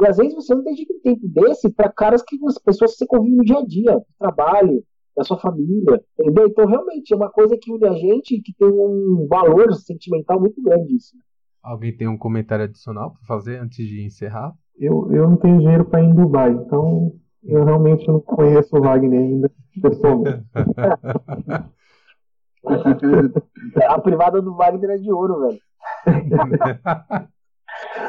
E 0.01 0.07
às 0.07 0.17
vezes 0.17 0.35
você 0.35 0.55
não 0.55 0.63
tem 0.63 0.75
um 0.75 1.01
tempo 1.03 1.29
desse 1.29 1.71
para 1.71 1.91
caras 1.91 2.23
que 2.23 2.39
as 2.47 2.59
pessoas 2.59 2.93
que 2.93 2.99
você 2.99 3.07
convive 3.07 3.37
no 3.37 3.45
dia 3.45 3.59
a 3.59 3.65
dia, 3.65 3.95
no 3.95 4.05
trabalho, 4.19 4.85
da 5.17 5.25
sua 5.25 5.39
família, 5.39 6.03
entendeu? 6.19 6.47
Então, 6.47 6.67
realmente, 6.67 7.13
é 7.13 7.17
uma 7.17 7.31
coisa 7.31 7.57
que 7.61 7.71
une 7.71 7.87
a 7.87 7.93
gente 7.93 8.37
e 8.37 8.43
que 8.43 8.55
tem 8.55 8.69
um 8.69 9.27
valor 9.29 9.73
sentimental 9.75 10.41
muito 10.41 10.61
grande 10.63 10.97
isso. 10.97 11.15
Alguém 11.63 11.95
tem 11.97 12.09
um 12.09 12.19
comentário 12.19 12.65
adicional 12.65 13.13
para 13.13 13.23
fazer 13.27 13.59
antes 13.59 13.87
de 13.87 14.03
encerrar? 14.03 14.53
Eu, 14.77 15.13
eu 15.13 15.29
não 15.29 15.37
tenho 15.37 15.59
dinheiro 15.59 15.85
para 15.85 16.03
ir 16.03 16.07
em 16.07 16.15
Dubai, 16.15 16.51
então 16.51 17.15
eu 17.45 17.65
realmente 17.65 18.07
não 18.09 18.21
conheço 18.21 18.77
o 18.77 18.81
Wagner 18.81 19.21
ainda, 19.21 19.51
pessoalmente. 19.81 20.45
a 23.89 23.99
privada 24.01 24.41
do 24.41 24.55
Wagner 24.55 24.91
é 24.91 24.99
de 24.99 25.13
ouro, 25.13 25.41
velho. 25.41 25.61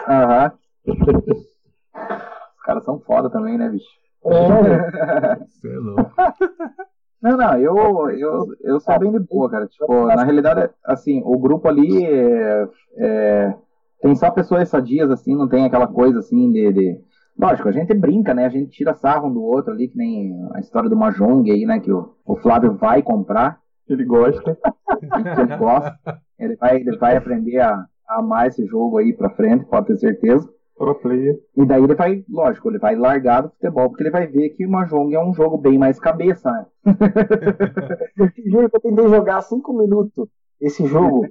Aham. 0.08 0.52
Os 0.86 2.64
caras 2.64 2.84
são 2.84 3.00
foda 3.00 3.30
também, 3.30 3.58
né, 3.58 3.70
bicho? 3.70 3.88
É. 4.26 5.40
Você 5.46 5.68
é 5.68 5.78
louco. 5.78 6.12
Não, 7.22 7.38
não, 7.38 7.58
eu, 7.58 8.10
eu, 8.10 8.48
eu 8.60 8.80
sou 8.82 9.00
bem 9.00 9.10
de 9.10 9.20
boa, 9.20 9.50
cara. 9.50 9.66
Tipo, 9.66 10.08
na 10.08 10.26
realidade, 10.26 10.70
assim, 10.84 11.22
o 11.24 11.40
grupo 11.40 11.70
ali 11.70 12.06
é, 12.06 12.68
é, 12.98 13.56
tem 14.02 14.14
só 14.14 14.30
pessoas 14.30 14.68
sadias, 14.68 15.10
assim, 15.10 15.34
não 15.34 15.48
tem 15.48 15.64
aquela 15.64 15.88
coisa 15.88 16.20
assim 16.20 16.52
de, 16.52 16.74
de, 16.74 17.02
Lógico, 17.38 17.68
a 17.68 17.72
gente 17.72 17.94
brinca, 17.94 18.34
né? 18.34 18.46
A 18.46 18.50
gente 18.50 18.72
tira 18.72 18.94
sarro 18.94 19.28
um 19.28 19.34
do 19.34 19.44
outro 19.44 19.74
ali, 19.74 19.88
que 19.88 19.98
nem 19.98 20.32
a 20.54 20.60
história 20.60 20.90
do 20.90 20.96
Mahjong 20.96 21.50
aí, 21.52 21.66
né? 21.66 21.80
Que 21.80 21.92
o, 21.92 22.14
o 22.26 22.36
Flávio 22.38 22.74
vai 22.74 23.02
comprar. 23.02 23.60
Ele 23.88 24.06
gosta. 24.06 24.58
ele 25.40 25.58
gosta. 25.58 26.22
Ele 26.40 26.56
vai, 26.56 26.76
ele 26.78 26.98
vai 26.98 27.18
aprender 27.18 27.60
a, 27.60 27.86
amar 28.08 28.48
esse 28.48 28.66
jogo 28.66 28.98
aí 28.98 29.14
pra 29.14 29.30
frente, 29.30 29.66
pode 29.66 29.88
ter 29.88 29.98
certeza. 29.98 30.48
Pro 30.76 30.96
player. 30.96 31.40
E 31.56 31.66
daí 31.66 31.84
ele 31.84 31.94
vai, 31.94 32.26
lógico, 32.28 32.70
ele 32.70 32.80
vai 32.80 32.96
largar 32.96 33.42
do 33.42 33.50
futebol, 33.50 33.90
porque 33.90 34.04
ele 34.04 34.10
vai 34.10 34.26
ver 34.26 34.50
que 34.50 34.66
o 34.66 34.70
Mahjong 34.70 35.14
é 35.14 35.24
um 35.24 35.34
jogo 35.34 35.56
bem 35.56 35.78
mais 35.78 36.00
cabeça, 36.00 36.52
né? 36.52 36.66
Juro 38.46 38.70
que 38.70 38.78
eu 38.78 38.82
tentei 38.82 39.08
jogar 39.08 39.42
5 39.42 39.72
minutos 39.72 40.28
esse 40.60 40.86
jogo, 40.88 41.28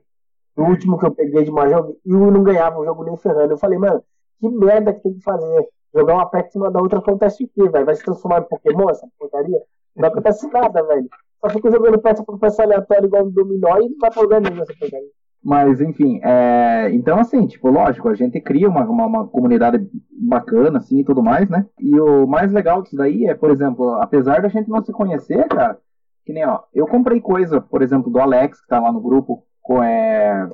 o 0.56 0.62
último 0.62 0.96
que 0.98 1.06
eu 1.06 1.14
peguei 1.14 1.42
de 1.42 1.50
Mahjong, 1.50 1.96
e 2.04 2.12
eu 2.12 2.30
não 2.30 2.42
ganhava 2.42 2.78
o 2.78 2.84
jogo 2.84 3.02
nem 3.02 3.16
ferrando. 3.16 3.52
Eu 3.52 3.58
falei, 3.58 3.78
mano, 3.78 4.02
que 4.38 4.48
merda 4.48 4.92
que 4.92 5.02
tem 5.02 5.14
que 5.14 5.22
fazer? 5.22 5.68
Jogar 5.94 6.14
uma 6.14 6.26
perto 6.26 6.48
em 6.48 6.50
cima 6.52 6.70
da 6.70 6.80
outra 6.80 6.98
acontece 6.98 7.44
o 7.44 7.48
quê, 7.48 7.68
velho? 7.68 7.86
Vai 7.86 7.94
se 7.94 8.04
transformar 8.04 8.40
em 8.40 8.48
Pokémon 8.48 8.88
essa 8.90 9.06
porcaria? 9.18 9.60
Não 9.94 10.08
acontece 10.08 10.46
nada, 10.50 10.82
velho. 10.82 11.08
Só 11.40 11.50
fica 11.50 11.70
jogando 11.70 12.00
peça 12.00 12.22
por 12.24 12.38
peça 12.38 12.62
aleatória 12.62 13.06
igual 13.06 13.24
no 13.24 13.30
dominó 13.30 13.78
e 13.78 13.88
não 13.88 13.98
vai 14.00 14.10
pra 14.10 14.22
lugar 14.22 14.40
nenhum 14.40 14.62
essa 14.62 14.72
porcaria. 14.78 15.08
Mas, 15.44 15.80
enfim, 15.80 16.20
é... 16.22 16.88
então, 16.92 17.18
assim, 17.18 17.46
tipo, 17.46 17.68
lógico, 17.68 18.08
a 18.08 18.14
gente 18.14 18.40
cria 18.40 18.68
uma, 18.68 18.84
uma, 18.84 19.06
uma, 19.06 19.26
comunidade 19.26 19.84
bacana, 20.10 20.78
assim, 20.78 21.00
e 21.00 21.04
tudo 21.04 21.20
mais, 21.20 21.48
né? 21.48 21.66
E 21.80 21.98
o 22.00 22.26
mais 22.28 22.52
legal 22.52 22.80
disso 22.80 22.96
daí 22.96 23.26
é, 23.26 23.34
por 23.34 23.50
exemplo, 23.50 23.90
apesar 23.94 24.40
da 24.40 24.48
gente 24.48 24.70
não 24.70 24.84
se 24.84 24.92
conhecer, 24.92 25.48
cara, 25.48 25.78
que 26.24 26.32
nem, 26.32 26.46
ó, 26.46 26.60
eu 26.72 26.86
comprei 26.86 27.20
coisa, 27.20 27.60
por 27.60 27.82
exemplo, 27.82 28.08
do 28.08 28.20
Alex, 28.20 28.60
que 28.60 28.68
tá 28.68 28.78
lá 28.78 28.92
no 28.92 29.00
grupo, 29.00 29.44
com, 29.60 29.82
é... 29.82 30.48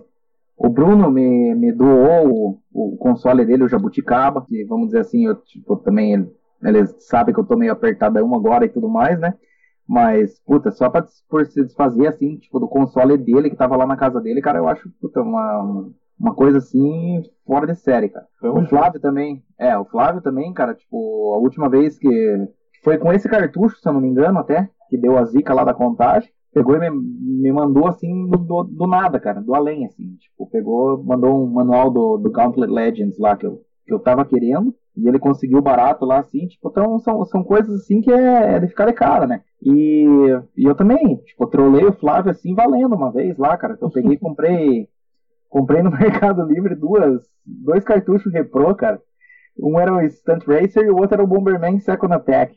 o 0.58 0.68
Bruno 0.68 1.10
me, 1.10 1.54
me 1.54 1.72
doou 1.72 2.60
o, 2.72 2.92
o 2.92 2.96
console 2.96 3.44
dele, 3.44 3.62
o 3.62 3.68
Jabuticaba, 3.68 4.44
que, 4.44 4.64
vamos 4.64 4.86
dizer 4.86 5.00
assim, 5.00 5.26
eu, 5.26 5.36
tipo, 5.36 5.76
também, 5.76 6.14
ele, 6.14 6.28
ele 6.62 6.86
sabe 6.98 7.32
que 7.32 7.38
eu 7.38 7.44
tô 7.44 7.56
meio 7.56 7.72
apertadão 7.72 8.34
agora 8.34 8.64
e 8.64 8.68
tudo 8.68 8.88
mais, 8.88 9.18
né? 9.20 9.34
Mas, 9.86 10.40
puta, 10.40 10.72
só 10.72 10.90
pra 10.90 11.06
por 11.30 11.46
se 11.46 11.62
desfazer, 11.62 12.08
assim, 12.08 12.36
tipo, 12.36 12.58
do 12.58 12.68
console 12.68 13.16
dele, 13.16 13.48
que 13.48 13.56
tava 13.56 13.76
lá 13.76 13.86
na 13.86 13.96
casa 13.96 14.20
dele, 14.20 14.42
cara, 14.42 14.58
eu 14.58 14.68
acho, 14.68 14.90
puta, 15.00 15.22
uma, 15.22 15.88
uma 16.18 16.34
coisa, 16.34 16.58
assim, 16.58 17.22
fora 17.46 17.64
de 17.64 17.76
série, 17.76 18.08
cara. 18.08 18.26
o 18.42 18.66
Flávio 18.66 19.00
também, 19.00 19.42
é, 19.56 19.78
o 19.78 19.84
Flávio 19.84 20.20
também, 20.20 20.52
cara, 20.52 20.74
tipo, 20.74 21.34
a 21.34 21.38
última 21.38 21.70
vez 21.70 21.96
que 21.96 22.48
foi 22.82 22.98
com 22.98 23.12
esse 23.12 23.28
cartucho, 23.28 23.78
se 23.78 23.88
eu 23.88 23.92
não 23.92 24.00
me 24.00 24.08
engano, 24.08 24.40
até, 24.40 24.68
que 24.90 24.98
deu 24.98 25.16
a 25.16 25.24
zica 25.24 25.54
lá 25.54 25.62
da 25.62 25.72
contagem, 25.72 26.30
pegou 26.52 26.76
e 26.76 26.78
me, 26.78 26.90
me 26.90 27.52
mandou, 27.52 27.86
assim, 27.86 28.28
do, 28.28 28.64
do, 28.64 28.86
nada, 28.86 29.20
cara, 29.20 29.40
do 29.40 29.54
além, 29.54 29.86
assim, 29.86 30.16
tipo, 30.16 30.46
pegou, 30.46 31.02
mandou 31.04 31.44
um 31.44 31.46
manual 31.46 31.90
do, 31.90 32.16
do 32.18 32.30
Gauntlet 32.30 32.70
Legends 32.70 33.18
lá, 33.18 33.36
que 33.36 33.46
eu, 33.46 33.62
que 33.86 33.92
eu 33.92 33.98
tava 33.98 34.24
querendo, 34.24 34.74
e 34.96 35.06
ele 35.06 35.18
conseguiu 35.18 35.62
barato 35.62 36.04
lá, 36.04 36.18
assim, 36.20 36.46
tipo, 36.46 36.68
então 36.68 36.98
são, 36.98 37.24
são 37.24 37.44
coisas 37.44 37.82
assim 37.82 38.00
que 38.00 38.12
é, 38.12 38.54
é 38.54 38.58
de 38.58 38.68
ficar 38.68 38.86
de 38.86 38.92
cara, 38.92 39.26
né? 39.26 39.42
E, 39.62 40.04
e 40.56 40.64
eu 40.64 40.74
também, 40.74 41.16
tipo, 41.24 41.46
trolei 41.46 41.84
o 41.84 41.92
Flávio 41.92 42.30
assim, 42.30 42.54
valendo 42.54 42.94
uma 42.94 43.12
vez 43.12 43.36
lá, 43.36 43.56
cara, 43.56 43.76
que 43.76 43.84
eu 43.84 43.90
peguei 43.90 44.14
e 44.14 44.18
comprei, 44.18 44.88
comprei 45.48 45.82
no 45.82 45.90
Mercado 45.96 46.42
Livre 46.42 46.74
duas, 46.74 47.22
dois 47.44 47.84
cartuchos 47.84 48.32
Repro, 48.32 48.74
cara. 48.74 49.00
Um 49.60 49.78
era 49.78 49.92
o 49.92 50.08
Stunt 50.08 50.44
Racer 50.46 50.84
e 50.84 50.90
o 50.90 50.96
outro 50.96 51.14
era 51.14 51.24
o 51.24 51.26
Bomberman 51.26 51.80
Second 51.80 52.14
Attack. 52.14 52.56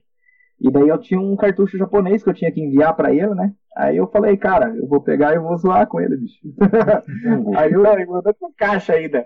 E 0.62 0.70
daí 0.70 0.88
eu 0.88 1.00
tinha 1.00 1.20
um 1.20 1.36
cartucho 1.36 1.76
japonês 1.76 2.24
que 2.24 2.30
eu 2.30 2.34
tinha 2.34 2.52
que 2.52 2.62
enviar 2.62 2.96
para 2.96 3.12
ele, 3.12 3.34
né? 3.34 3.52
Aí 3.76 3.98
eu 3.98 4.06
falei, 4.08 4.38
cara, 4.38 4.72
eu 4.76 4.88
vou 4.88 5.02
pegar 5.02 5.34
e 5.34 5.40
vou 5.40 5.58
zoar 5.58 5.88
com 5.88 6.00
ele, 6.00 6.18
bicho. 6.18 6.38
aí 7.58 7.72
eu, 7.72 7.84
eu 7.84 8.08
mandei 8.08 8.34
com 8.34 8.54
caixa 8.54 8.94
ainda. 8.94 9.26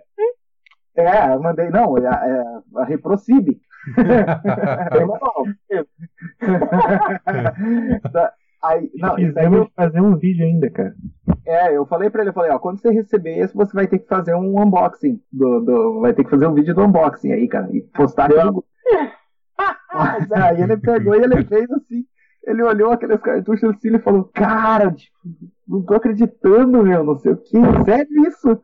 É, 0.96 1.34
eu 1.34 1.42
mandei, 1.42 1.70
não, 1.70 1.98
é, 1.98 2.04
é 2.04 2.44
a 2.78 2.86
Reprocibe. 2.86 3.60
aí, 8.64 8.90
não, 8.96 9.16
Fizemos 9.16 9.60
eu... 9.60 9.70
fazer 9.76 10.00
um 10.00 10.16
vídeo 10.16 10.46
ainda, 10.46 10.70
cara. 10.70 10.96
É, 11.46 11.76
eu 11.76 11.86
falei 11.86 12.10
pra 12.10 12.22
ele, 12.22 12.30
eu 12.30 12.34
falei, 12.34 12.52
ó, 12.52 12.60
quando 12.60 12.80
você 12.80 12.92
receber 12.92 13.40
esse, 13.40 13.54
você 13.54 13.74
vai 13.74 13.88
ter 13.88 14.00
que 14.00 14.08
fazer 14.08 14.36
um 14.36 14.58
unboxing. 14.62 15.20
Do, 15.30 15.60
do, 15.60 16.00
vai 16.00 16.14
ter 16.14 16.24
que 16.24 16.30
fazer 16.30 16.48
um 16.48 16.54
vídeo 16.54 16.74
do 16.74 16.84
unboxing 16.84 17.34
aí, 17.34 17.46
cara. 17.50 17.68
E 17.76 17.82
postar 17.82 18.32
aqui 18.32 18.62
Aí 20.34 20.62
ele 20.62 20.78
pegou 20.78 21.16
e 21.16 21.24
ele 21.24 21.46
fez 21.46 21.70
assim. 21.72 22.06
Ele 22.44 22.64
olhou 22.64 22.92
aqueles 22.92 23.22
cartuchos 23.22 23.70
assim 23.70 23.96
e 23.96 24.00
falou, 24.00 24.30
cara, 24.34 24.92
tipo, 24.92 25.18
não 25.68 25.82
tô 25.82 25.96
acreditando, 25.96 26.84
meu, 26.84 27.04
não 27.04 27.18
sei 27.18 27.32
o 27.32 27.38
que, 27.38 27.58
sério 27.86 28.28
isso? 28.28 28.62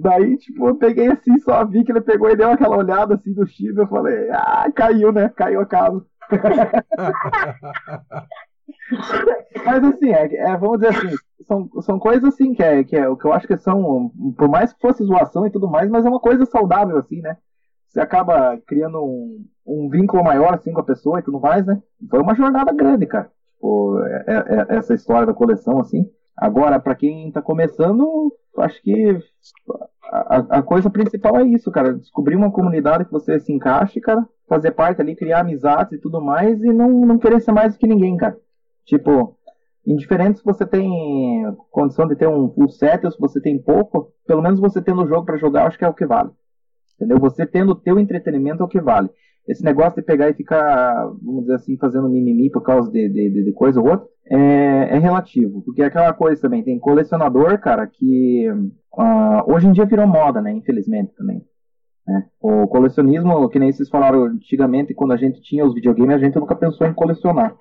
Daí, 0.00 0.36
tipo, 0.36 0.68
eu 0.68 0.74
peguei 0.74 1.06
assim, 1.06 1.38
só 1.38 1.64
vi 1.64 1.84
que 1.84 1.92
ele 1.92 2.00
pegou 2.00 2.28
e 2.30 2.36
deu 2.36 2.50
aquela 2.50 2.76
olhada 2.76 3.14
assim 3.14 3.32
do 3.32 3.46
Chico, 3.46 3.80
eu 3.80 3.86
falei, 3.86 4.28
ah, 4.30 4.70
caiu, 4.74 5.12
né? 5.12 5.28
Caiu 5.30 5.60
a 5.60 5.66
casa. 5.66 6.04
Mas 9.64 9.84
assim, 9.84 10.10
é, 10.10 10.34
é, 10.36 10.56
vamos 10.56 10.80
dizer 10.80 10.96
assim, 10.96 11.16
são, 11.46 11.68
são 11.82 11.98
coisas 11.98 12.24
assim 12.24 12.52
que 12.52 12.62
é, 12.62 12.84
que 12.84 12.96
é 12.96 13.08
o 13.08 13.16
que 13.16 13.26
eu 13.26 13.32
acho 13.32 13.46
que 13.46 13.56
são, 13.56 14.10
por 14.36 14.48
mais 14.48 14.72
que 14.72 14.80
fosse 14.80 15.04
zoação 15.04 15.46
e 15.46 15.50
tudo 15.50 15.68
mais, 15.68 15.90
mas 15.90 16.04
é 16.04 16.08
uma 16.08 16.20
coisa 16.20 16.44
saudável, 16.46 16.98
assim, 16.98 17.20
né? 17.20 17.36
Você 17.88 18.00
acaba 18.00 18.58
criando 18.66 19.02
um, 19.02 19.44
um 19.66 19.88
vínculo 19.88 20.22
maior 20.22 20.54
assim 20.54 20.72
com 20.72 20.80
a 20.80 20.84
pessoa 20.84 21.18
e 21.18 21.22
tudo 21.22 21.40
mais, 21.40 21.66
né? 21.66 21.82
Foi 22.10 22.20
uma 22.20 22.34
jornada 22.34 22.72
grande, 22.72 23.06
cara. 23.06 23.30
Tipo, 23.58 23.98
é, 24.04 24.24
é, 24.26 24.66
é 24.68 24.76
essa 24.76 24.94
história 24.94 25.26
da 25.26 25.34
coleção, 25.34 25.80
assim. 25.80 26.08
Agora, 26.36 26.78
para 26.78 26.94
quem 26.94 27.32
tá 27.32 27.42
começando, 27.42 28.32
acho 28.58 28.80
que 28.82 29.18
a, 30.04 30.58
a, 30.58 30.62
coisa 30.62 30.88
principal 30.88 31.36
é 31.36 31.42
isso, 31.42 31.70
cara. 31.72 31.94
Descobrir 31.94 32.36
uma 32.36 32.52
comunidade 32.52 33.04
que 33.04 33.10
você 33.12 33.40
se 33.40 33.52
encaixe, 33.52 34.00
cara. 34.00 34.26
Fazer 34.46 34.70
parte 34.70 35.00
ali, 35.00 35.16
criar 35.16 35.40
amizades 35.40 35.94
e 35.94 35.98
tudo 36.00 36.20
mais. 36.20 36.62
E 36.62 36.72
não, 36.72 36.88
não 36.88 37.18
querer 37.18 37.40
ser 37.40 37.52
mais 37.52 37.74
do 37.74 37.78
que 37.78 37.88
ninguém, 37.88 38.16
cara. 38.16 38.38
Tipo, 38.84 39.36
indiferente 39.84 40.38
se 40.38 40.44
você 40.44 40.64
tem 40.64 41.44
condição 41.70 42.06
de 42.06 42.14
ter 42.14 42.28
um 42.28 42.48
full 42.50 42.68
set 42.68 43.04
ou 43.04 43.10
se 43.10 43.18
você 43.18 43.40
tem 43.40 43.58
pouco, 43.58 44.12
pelo 44.26 44.42
menos 44.42 44.60
você 44.60 44.80
tendo 44.80 45.02
o 45.02 45.08
jogo 45.08 45.26
para 45.26 45.36
jogar, 45.36 45.66
acho 45.66 45.78
que 45.78 45.84
é 45.84 45.88
o 45.88 45.94
que 45.94 46.06
vale. 46.06 46.30
Entendeu? 46.98 47.18
Você 47.20 47.46
tendo 47.46 47.72
o 47.72 47.76
teu 47.76 47.98
entretenimento 47.98 48.62
é 48.62 48.66
o 48.66 48.68
que 48.68 48.80
vale. 48.80 49.08
Esse 49.46 49.64
negócio 49.64 49.94
de 49.96 50.02
pegar 50.02 50.28
e 50.28 50.34
ficar, 50.34 51.06
vamos 51.22 51.42
dizer 51.42 51.54
assim, 51.54 51.78
fazendo 51.78 52.08
mimimi 52.08 52.50
por 52.50 52.60
causa 52.60 52.90
de, 52.90 53.08
de, 53.08 53.44
de 53.44 53.52
coisa 53.52 53.80
ou 53.80 53.88
outra, 53.88 54.06
é, 54.26 54.36
é, 54.96 54.98
relativo. 54.98 55.62
Porque 55.62 55.82
é 55.82 55.86
aquela 55.86 56.12
coisa 56.12 56.42
também, 56.42 56.62
tem 56.62 56.78
colecionador, 56.78 57.58
cara, 57.58 57.86
que 57.86 58.50
uh, 58.50 59.52
hoje 59.52 59.68
em 59.68 59.72
dia 59.72 59.86
virou 59.86 60.06
moda, 60.06 60.42
né? 60.42 60.52
Infelizmente 60.52 61.14
também. 61.16 61.42
Né? 62.06 62.26
O 62.40 62.66
colecionismo, 62.66 63.48
que 63.48 63.58
nem 63.58 63.72
vocês 63.72 63.88
falaram 63.88 64.24
antigamente, 64.24 64.92
quando 64.92 65.12
a 65.12 65.16
gente 65.16 65.40
tinha 65.40 65.64
os 65.64 65.72
videogames, 65.72 66.16
a 66.16 66.18
gente 66.18 66.38
nunca 66.38 66.56
pensou 66.56 66.86
em 66.86 66.92
colecionar. 66.92 67.56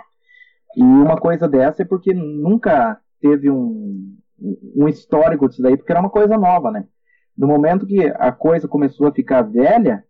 E 0.75 0.81
uma 0.81 1.15
coisa 1.17 1.47
dessa 1.47 1.83
é 1.83 1.85
porque 1.85 2.13
nunca 2.13 2.99
teve 3.21 3.49
um, 3.49 4.13
um 4.75 4.87
histórico 4.89 5.47
disso 5.47 5.61
daí, 5.61 5.77
porque 5.77 5.91
era 5.91 6.01
uma 6.01 6.09
coisa 6.09 6.37
nova, 6.37 6.69
né? 6.69 6.85
No 7.37 7.47
momento 7.47 7.85
que 7.85 8.01
a 8.15 8.31
coisa 8.31 8.67
começou 8.67 9.07
a 9.07 9.11
ficar 9.11 9.43
velha, 9.43 10.03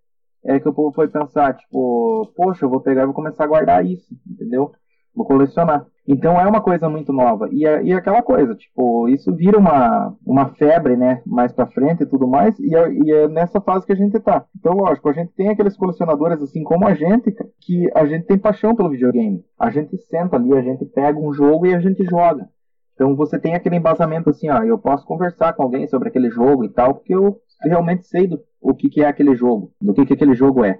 é 0.45 0.59
que 0.59 0.69
o 0.69 0.73
povo 0.73 0.93
foi 0.93 1.07
pensar, 1.07 1.53
tipo, 1.55 2.31
poxa, 2.35 2.65
eu 2.65 2.69
vou 2.69 2.79
pegar 2.79 3.03
e 3.03 3.05
vou 3.05 3.13
começar 3.13 3.43
a 3.43 3.47
guardar 3.47 3.85
isso, 3.85 4.15
entendeu? 4.25 4.71
Vou 5.13 5.25
colecionar. 5.25 5.85
Então 6.07 6.39
é 6.39 6.47
uma 6.47 6.61
coisa 6.61 6.87
muito 6.87 7.11
nova. 7.11 7.49
E, 7.51 7.65
é, 7.65 7.83
e 7.83 7.91
aquela 7.91 8.21
coisa, 8.21 8.55
tipo, 8.55 9.09
isso 9.09 9.35
vira 9.35 9.57
uma, 9.57 10.15
uma 10.25 10.49
febre, 10.53 10.95
né? 10.95 11.21
Mais 11.25 11.51
pra 11.51 11.67
frente 11.67 12.03
e 12.03 12.05
tudo 12.05 12.27
mais. 12.27 12.57
E 12.59 12.73
é, 12.73 12.93
e 12.93 13.11
é 13.11 13.27
nessa 13.27 13.59
fase 13.59 13.85
que 13.85 13.91
a 13.91 13.95
gente 13.95 14.17
tá. 14.19 14.45
Então, 14.57 14.73
lógico, 14.73 15.09
a 15.09 15.13
gente 15.13 15.33
tem 15.33 15.49
aqueles 15.49 15.75
colecionadores 15.75 16.41
assim 16.41 16.63
como 16.63 16.87
a 16.87 16.93
gente, 16.93 17.35
que 17.59 17.89
a 17.93 18.05
gente 18.05 18.25
tem 18.25 18.37
paixão 18.37 18.73
pelo 18.73 18.91
videogame. 18.91 19.43
A 19.59 19.69
gente 19.69 19.97
senta 19.97 20.37
ali, 20.37 20.53
a 20.53 20.61
gente 20.61 20.85
pega 20.85 21.19
um 21.19 21.33
jogo 21.33 21.65
e 21.65 21.75
a 21.75 21.79
gente 21.79 22.05
joga. 22.05 22.47
Então 22.97 23.15
você 23.15 23.37
tem 23.37 23.53
aquele 23.53 23.75
embasamento 23.75 24.31
assim, 24.31 24.49
ó, 24.49 24.63
eu 24.63 24.75
posso 24.75 25.05
conversar 25.05 25.53
com 25.53 25.61
alguém 25.61 25.87
sobre 25.87 26.09
aquele 26.09 26.31
jogo 26.31 26.65
e 26.65 26.69
tal, 26.69 26.95
porque 26.95 27.13
eu 27.13 27.39
realmente 27.61 28.07
sei 28.07 28.25
do 28.25 28.39
o 28.59 28.73
que, 28.73 28.89
que 28.89 29.01
é 29.01 29.05
aquele 29.07 29.35
jogo, 29.35 29.71
do 29.79 29.93
que, 29.93 30.03
que 30.03 30.13
aquele 30.13 30.33
jogo 30.33 30.65
é. 30.65 30.79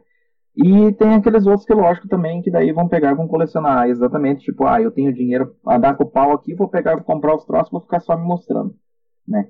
E 0.56 0.92
tem 0.94 1.14
aqueles 1.14 1.46
outros 1.46 1.64
que, 1.64 1.74
lógico, 1.76 2.08
também, 2.08 2.42
que 2.42 2.50
daí 2.50 2.72
vão 2.72 2.88
pegar 2.88 3.12
e 3.12 3.16
vão 3.16 3.28
colecionar 3.28 3.88
exatamente, 3.88 4.46
tipo, 4.46 4.66
ah, 4.66 4.82
eu 4.82 4.90
tenho 4.90 5.14
dinheiro 5.14 5.56
a 5.64 5.78
dar 5.78 5.96
com 5.96 6.06
o 6.06 6.10
pau 6.10 6.32
aqui, 6.34 6.56
vou 6.56 6.68
pegar 6.68 6.96
vou 6.96 7.04
comprar 7.04 7.36
os 7.36 7.46
troços, 7.46 7.72
vou 7.72 7.82
ficar 7.82 8.00
só 8.00 8.18
me 8.18 8.26
mostrando, 8.26 8.74
né? 9.28 9.48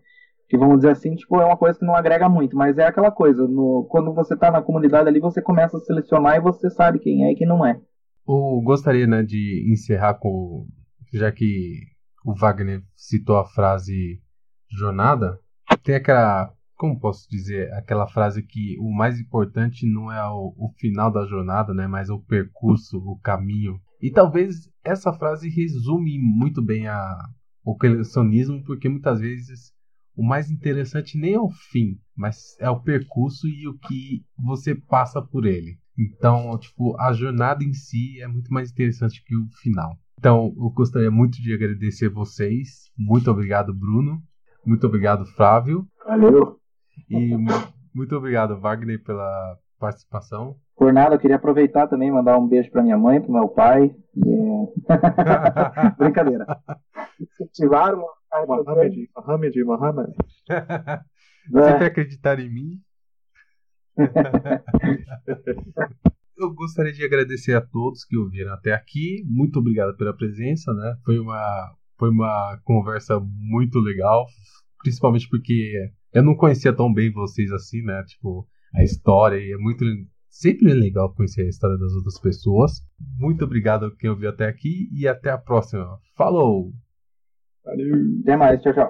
Que 0.50 0.58
vamos 0.58 0.78
dizer 0.78 0.90
assim, 0.90 1.16
tipo, 1.16 1.40
é 1.40 1.46
uma 1.46 1.56
coisa 1.56 1.80
que 1.80 1.86
não 1.86 1.96
agrega 1.96 2.28
muito, 2.28 2.58
mas 2.58 2.78
é 2.78 2.86
aquela 2.86 3.12
coisa, 3.12 3.48
no, 3.48 3.88
quando 3.90 4.14
você 4.14 4.36
tá 4.36 4.52
na 4.52 4.62
comunidade 4.62 5.08
ali, 5.08 5.22
você 5.22 5.42
começa 5.42 5.78
a 5.78 5.80
selecionar 5.80 6.36
e 6.36 6.42
você 6.42 6.70
sabe 6.70 7.00
quem 7.00 7.26
é 7.26 7.32
e 7.32 7.36
quem 7.36 7.48
não 7.48 7.66
é. 7.66 7.80
Eu 8.28 8.62
gostaria, 8.62 9.08
né, 9.08 9.24
de 9.24 9.66
encerrar 9.72 10.16
com, 10.16 10.66
já 11.14 11.32
que 11.32 11.97
o 12.28 12.36
Wagner 12.36 12.84
citou 12.94 13.38
a 13.38 13.46
frase 13.46 14.22
jornada, 14.70 15.40
tem 15.82 15.96
aquela 15.96 16.54
como 16.76 17.00
posso 17.00 17.28
dizer, 17.28 17.74
aquela 17.74 18.06
frase 18.06 18.44
que 18.44 18.78
o 18.80 18.94
mais 18.94 19.20
importante 19.20 19.84
não 19.88 20.12
é 20.12 20.24
o, 20.30 20.54
o, 20.56 20.72
final 20.78 21.12
da 21.12 21.26
jornada, 21.26 21.74
né, 21.74 21.88
mas 21.88 22.08
o 22.08 22.20
percurso, 22.20 23.00
o 23.00 23.18
caminho. 23.18 23.80
E 24.00 24.12
talvez 24.12 24.70
essa 24.84 25.12
frase 25.12 25.50
resume 25.50 26.20
muito 26.20 26.62
bem 26.62 26.88
a, 26.88 27.18
o 27.64 27.76
colecionismo, 27.76 28.64
porque 28.64 28.88
muitas 28.88 29.20
vezes 29.20 29.72
o 30.16 30.24
mais 30.24 30.52
interessante 30.52 31.18
nem 31.18 31.34
é 31.34 31.40
o 31.40 31.50
fim, 31.50 31.98
mas 32.16 32.56
é 32.60 32.70
o 32.70 32.80
percurso 32.80 33.48
e 33.48 33.68
o 33.68 33.76
que 33.80 34.24
você 34.38 34.76
passa 34.76 35.20
por 35.20 35.48
ele. 35.48 35.80
Então, 35.98 36.60
tipo, 36.60 36.96
a 37.00 37.12
jornada 37.12 37.64
em 37.64 37.74
si 37.74 38.22
é 38.22 38.28
muito 38.28 38.54
mais 38.54 38.70
interessante 38.70 39.24
que 39.26 39.36
o 39.36 39.48
final. 39.64 39.98
Então, 40.20 40.54
eu 40.58 40.70
gostaria 40.72 41.12
muito 41.12 41.42
de 41.42 41.54
agradecer 41.54 42.10
vocês. 42.10 42.92
Muito 42.98 43.30
obrigado, 43.30 43.74
Bruno. 43.74 44.22
Muito 44.66 44.88
obrigado, 44.88 45.26
Flávio. 45.26 45.88
Valeu. 46.06 46.60
E 47.10 47.36
muito 47.94 48.16
obrigado, 48.16 48.60
Wagner, 48.60 49.02
pela 49.04 49.58
participação. 49.80 50.56
Por 50.76 50.92
nada, 50.92 51.16
eu 51.16 51.20
queria 51.20 51.36
aproveitar 51.36 51.88
também 51.88 52.12
mandar 52.12 52.38
um 52.38 52.48
beijo 52.48 52.72
para 52.72 52.84
minha 52.84 52.98
mãe, 52.98 53.22
para 53.22 53.32
meu 53.32 53.48
pai. 53.48 53.96
Brincadeira. 55.98 56.46
Incentivaram 57.20 58.04
Mohamed, 58.48 59.10
Mohamed, 59.16 59.64
Mohamed. 59.64 60.14
Sempre 61.50 61.86
acreditar 61.86 62.40
em 62.40 62.50
mim. 62.50 62.82
eu 66.38 66.54
gostaria 66.54 66.94
de 66.94 67.04
agradecer 67.04 67.54
a 67.54 67.62
todos 67.62 68.06
que 68.06 68.18
ouviram 68.18 68.54
até 68.54 68.74
aqui. 68.74 69.24
Muito 69.26 69.60
obrigado 69.60 69.96
pela 69.98 70.16
presença, 70.16 70.74
né? 70.74 70.96
Foi 71.04 71.20
uma, 71.20 71.76
foi 71.98 72.10
uma 72.10 72.60
conversa 72.64 73.20
muito 73.20 73.80
legal, 73.80 74.26
principalmente 74.82 75.28
porque 75.30 75.92
eu 76.14 76.24
não 76.24 76.36
conhecia 76.36 76.74
tão 76.74 76.94
bem 76.94 77.12
vocês 77.12 77.52
assim, 77.52 77.82
né? 77.82 78.04
Tipo, 78.04 78.48
a 78.76 78.84
história 78.84 79.38
e 79.38 79.54
é 79.54 79.58
muito 79.58 79.84
sempre 80.30 80.72
é 80.72 80.74
legal 80.74 81.14
conhecer 81.14 81.42
a 81.44 81.50
história 81.50 81.78
das 81.78 81.94
outras 81.94 82.20
pessoas. 82.20 82.82
Muito 83.18 83.44
obrigado 83.44 83.86
a 83.86 83.96
quem 83.96 84.10
ouviu 84.10 84.30
até 84.30 84.48
aqui 84.48 84.90
e 84.92 85.08
até 85.08 85.32
a 85.32 85.38
próxima. 85.38 86.00
Falou! 86.16 86.72
Valeu! 87.66 87.96
Até 88.22 88.38
mais, 88.38 88.62
tchau, 88.62 88.74
tchau. 88.74 88.90